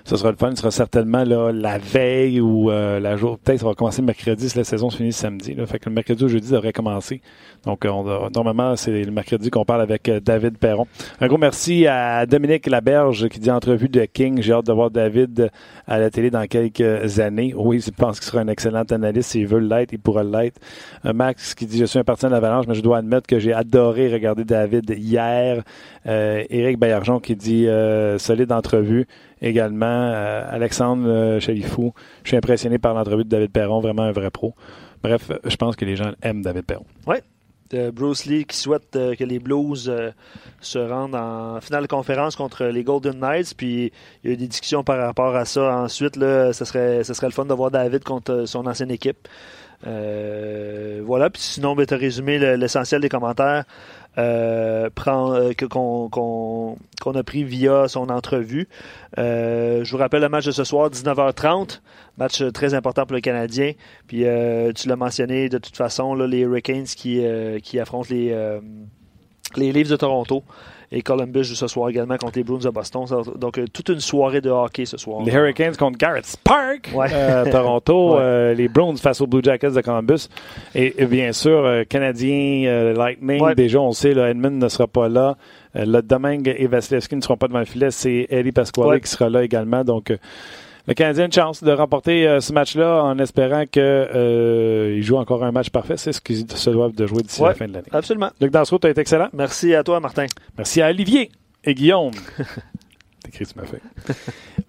Ce 0.06 0.18
sera 0.18 0.32
le 0.32 0.38
fun. 0.38 0.52
Ce 0.52 0.58
sera 0.58 0.72
certainement 0.72 1.24
là, 1.24 1.52
la 1.52 1.78
veille 1.78 2.42
ou 2.42 2.70
euh, 2.70 3.00
la 3.00 3.16
jour. 3.16 3.40
Peut-être 3.40 3.60
ça 3.60 3.66
va 3.66 3.74
commencer 3.74 4.02
le 4.02 4.08
mercredi 4.08 4.50
si 4.50 4.58
la 4.58 4.64
saison 4.64 4.90
se 4.90 4.98
finit 4.98 5.14
samedi. 5.14 5.54
Là. 5.54 5.66
Fait 5.66 5.80
que 5.80 5.90
le 5.90 5.96
mercredi 5.96 6.24
ou 6.24 6.28
jeudi 6.28 6.52
devrait 6.52 6.74
commencer. 6.74 7.22
Donc, 7.66 7.86
on, 7.86 8.30
normalement, 8.30 8.76
c'est 8.76 9.04
le 9.04 9.12
mercredi 9.12 9.50
qu'on 9.50 9.64
parle 9.64 9.82
avec 9.82 10.10
euh, 10.10 10.20
David 10.20 10.58
Perron. 10.58 10.88
Un 11.22 11.28
gros 11.28 11.38
merci 11.38 11.88
à 11.88 12.26
Dominique 12.26 12.68
Laberge 12.68 13.30
qui 13.30 13.40
dit 13.40 13.52
entrevue 13.52 13.90
de 13.90 14.04
King. 14.06 14.42
J'ai 14.42 14.54
hâte 14.54 14.66
de 14.66 14.74
voir 14.74 14.92
David 14.92 15.50
à 15.88 15.98
la 16.00 16.10
télé 16.10 16.30
dans 16.30 16.46
quelques 16.48 17.20
années. 17.20 17.54
Oui, 17.56 17.80
je 17.80 17.92
pense 17.92 18.20
qu'il 18.20 18.30
sera 18.30 18.42
un 18.42 18.48
excellent 18.48 18.84
analyste. 18.84 19.32
S'il 19.32 19.48
veut 19.48 19.60
l'être, 19.60 19.94
il 19.94 20.00
pourra 20.00 20.24
l'être. 20.24 20.60
Euh, 21.06 21.14
Max 21.14 21.56
qui 21.56 21.66
dit 21.66 21.78
Je 21.78 21.86
suis 21.86 22.00
un 22.00 22.04
partisan 22.04 22.28
de 22.28 22.34
l'Avalanche, 22.34 22.66
mais 22.68 22.76
je 22.76 22.82
dois 22.82 22.98
admettre 22.98 23.28
que 23.28 23.40
j'ai 23.40 23.54
adoré 23.54 24.12
regarder 24.12 24.44
David 24.44 24.90
hier. 24.98 25.64
Euh, 26.06 26.44
Éric 26.50 26.78
Baillargeon 26.80 27.20
qui 27.20 27.36
dit 27.36 27.68
euh, 27.68 28.18
solide 28.18 28.52
entrevue 28.52 29.08
également. 29.44 29.86
Euh, 29.86 30.44
Alexandre 30.50 31.38
Chalifou, 31.40 31.94
je 32.24 32.30
suis 32.30 32.38
impressionné 32.38 32.80
par 32.80 32.94
l'entrevue 32.96 33.26
de 33.26 33.30
David 33.30 33.52
Perron, 33.52 33.82
vraiment 33.82 34.04
un 34.04 34.12
vrai 34.12 34.32
pro. 34.32 34.56
Bref, 35.04 35.32
je 35.44 35.56
pense 35.58 35.76
que 35.76 35.86
les 35.86 35.96
gens 35.96 36.14
aiment 36.22 36.42
David 36.42 36.64
Perron. 36.64 36.86
Oui. 37.06 37.18
Bruce 37.92 38.26
Lee 38.26 38.46
qui 38.46 38.56
souhaite 38.56 38.92
que 38.92 39.24
les 39.24 39.40
Blues 39.40 39.92
se 40.62 40.78
rendent 40.78 41.16
en 41.16 41.60
finale 41.60 41.82
de 41.82 41.88
conférence 41.88 42.36
contre 42.36 42.66
les 42.66 42.84
Golden 42.84 43.20
Knights. 43.20 43.56
Puis 43.58 43.92
il 44.24 44.28
y 44.28 44.30
a 44.30 44.34
eu 44.34 44.38
des 44.38 44.48
discussions 44.48 44.84
par 44.84 45.00
rapport 45.00 45.36
à 45.36 45.46
ça. 45.46 45.78
Ensuite, 45.78 46.16
là, 46.16 46.54
ce 46.54 46.66
serait, 46.66 47.04
serait 47.04 47.28
le 47.28 47.34
fun 47.34 47.46
de 47.46 47.54
voir 47.54 47.72
David 47.72 48.04
contre 48.04 48.46
son 48.46 48.68
ancienne 48.68 48.92
équipe. 48.92 49.28
voilà. 49.84 51.32
Puis 51.32 51.42
sinon, 51.42 51.76
ben, 51.76 51.88
tu 51.88 51.96
as 51.96 51.98
résumé 51.98 52.38
l'essentiel 52.58 53.02
des 53.02 53.10
commentaires. 53.10 53.64
Euh, 54.18 54.90
euh, 55.08 55.54
qu'on, 55.70 56.10
qu'on, 56.10 57.12
a 57.16 57.24
pris 57.24 57.44
via 57.44 57.88
son 57.88 58.10
entrevue. 58.10 58.68
Euh, 59.18 59.84
je 59.84 59.92
vous 59.92 59.98
rappelle 59.98 60.22
le 60.22 60.30
match 60.30 60.46
de 60.46 60.52
ce 60.52 60.64
soir, 60.64 60.90
19h30. 60.90 61.82
Match 62.18 62.44
très 62.54 62.76
important 62.76 63.06
pour 63.06 63.16
le 63.16 63.22
Canadien. 63.22 63.72
Puis 64.08 64.26
tu 64.76 64.88
l'as 64.88 64.96
mentionné 64.96 65.50
de 65.50 65.58
toute 65.58 65.76
façon, 65.76 66.14
là, 66.14 66.28
les 66.28 66.40
Hurricanes 66.40 66.86
qui, 66.86 67.24
qui 67.64 67.80
affrontent 67.80 68.10
les, 68.12 68.60
les 69.56 69.72
Leafs 69.72 69.90
de 69.90 69.96
Toronto. 69.96 70.44
Et 70.92 71.02
Columbus 71.02 71.44
joue 71.44 71.56
ce 71.56 71.68
soir 71.68 71.90
également 71.90 72.18
contre 72.18 72.38
les 72.38 72.44
Bruins 72.44 72.60
de 72.60 72.70
Boston. 72.70 73.06
Donc, 73.38 73.58
euh, 73.58 73.66
toute 73.72 73.90
une 73.90 74.00
soirée 74.00 74.42
de 74.42 74.50
hockey 74.50 74.86
ce 74.86 74.98
soir. 74.98 75.24
Les 75.24 75.34
Hurricanes 75.34 75.76
contre 75.76 75.98
Garrett 75.98 76.38
Park, 76.44 76.92
euh, 76.96 77.50
Toronto. 77.52 78.18
Euh, 78.24 78.54
les 78.54 78.68
Bruins 78.68 78.96
face 78.96 79.22
aux 79.22 79.28
Blue 79.28 79.42
Jackets 79.44 79.72
de 79.72 79.82
Columbus. 79.82 80.30
Et, 80.76 81.06
bien 81.06 81.32
sûr, 81.34 81.84
Canadiens, 81.90 82.94
Lightning. 82.94 83.54
Déjà, 83.56 83.80
on 83.80 83.92
sait, 83.92 84.14
là, 84.14 84.30
Edmund 84.30 84.62
ne 84.62 84.68
sera 84.68 84.88
pas 84.88 85.10
là. 85.10 85.36
le 85.74 86.02
Domingue 86.02 86.54
et 86.56 86.68
Vasilevski 86.68 87.16
ne 87.16 87.22
seront 87.22 87.38
pas 87.38 87.48
devant 87.48 87.60
le 87.60 87.66
filet. 87.66 87.92
C'est 87.92 88.28
Eddie 88.30 88.52
Pasquale 88.52 89.02
qui 89.02 89.10
sera 89.10 89.30
là 89.30 89.44
également. 89.44 89.84
Donc, 89.84 90.14
le 90.86 90.94
Canadien 90.94 91.24
a 91.24 91.26
une 91.28 91.32
chance 91.32 91.64
de 91.64 91.72
remporter 91.72 92.28
euh, 92.28 92.42
ce 92.42 92.52
match-là 92.52 93.04
en 93.04 93.18
espérant 93.18 93.66
qu'il 93.66 93.82
euh, 93.82 95.02
joue 95.02 95.16
encore 95.16 95.44
un 95.44 95.52
match 95.52 95.70
parfait. 95.70 95.96
C'est 95.98 96.12
ce 96.12 96.20
qu'ils 96.20 96.50
se 96.52 96.70
doivent 96.70 96.94
de 96.94 97.08
jouer 97.08 97.24
d'ici 97.24 97.42
la 97.42 97.54
fin 97.54 97.68
de 97.68 97.74
l'année. 97.74 97.88
Absolument. 97.92 98.30
Luc 98.42 98.52
Dansereau, 98.52 98.80
tu 98.80 98.88
as 98.88 98.90
été 98.90 99.02
excellent. 99.02 99.30
Merci 99.34 99.74
à 99.76 99.84
toi, 99.84 100.00
Martin. 100.00 100.26
Merci 100.58 100.82
à 100.82 100.90
Olivier 100.90 101.32
et 101.64 101.74
Guillaume. 101.74 102.12
T'écris, 103.24 103.46
tu 103.46 103.58
m'as 103.58 103.66
fait. 103.66 103.82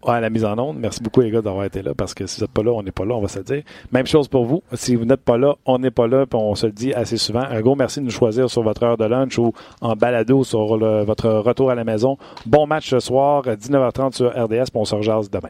Ouais, 0.06 0.20
la 0.20 0.30
mise 0.30 0.44
en 0.44 0.56
onde. 0.56 0.78
Merci 0.78 1.02
beaucoup, 1.02 1.22
les 1.22 1.30
gars, 1.32 1.42
d'avoir 1.42 1.64
été 1.64 1.82
là 1.82 1.92
parce 1.96 2.14
que 2.14 2.26
si 2.26 2.38
vous 2.38 2.44
n'êtes 2.44 2.52
pas 2.52 2.62
là, 2.62 2.70
on 2.70 2.84
n'est 2.84 2.92
pas 2.92 3.04
là, 3.04 3.14
on 3.16 3.20
va 3.20 3.26
se 3.26 3.38
le 3.38 3.44
dire. 3.44 3.62
Même 3.90 4.06
chose 4.06 4.28
pour 4.28 4.44
vous. 4.44 4.62
Si 4.74 4.94
vous 4.94 5.06
n'êtes 5.06 5.22
pas 5.22 5.36
là, 5.36 5.56
on 5.66 5.78
n'est 5.78 5.90
pas 5.90 6.06
là, 6.06 6.26
puis 6.26 6.38
on 6.40 6.54
se 6.54 6.66
le 6.66 6.72
dit 6.72 6.94
assez 6.94 7.16
souvent. 7.16 7.40
Un 7.42 7.60
gros 7.60 7.74
merci 7.74 7.98
de 7.98 8.04
nous 8.04 8.12
choisir 8.12 8.48
sur 8.48 8.62
votre 8.62 8.84
heure 8.84 8.96
de 8.96 9.04
lunch 9.04 9.36
ou 9.38 9.52
en 9.80 9.96
balado 9.96 10.44
sur 10.44 10.78
votre 11.04 11.28
retour 11.30 11.70
à 11.70 11.74
la 11.74 11.82
maison. 11.82 12.18
Bon 12.46 12.68
match 12.68 12.90
ce 12.90 13.00
soir, 13.00 13.42
19h30 13.44 14.14
sur 14.14 14.28
RDS, 14.30 14.70
puis 14.70 14.76
on 14.76 14.84
se 14.84 14.94
rejase 14.94 15.28
demain. 15.28 15.48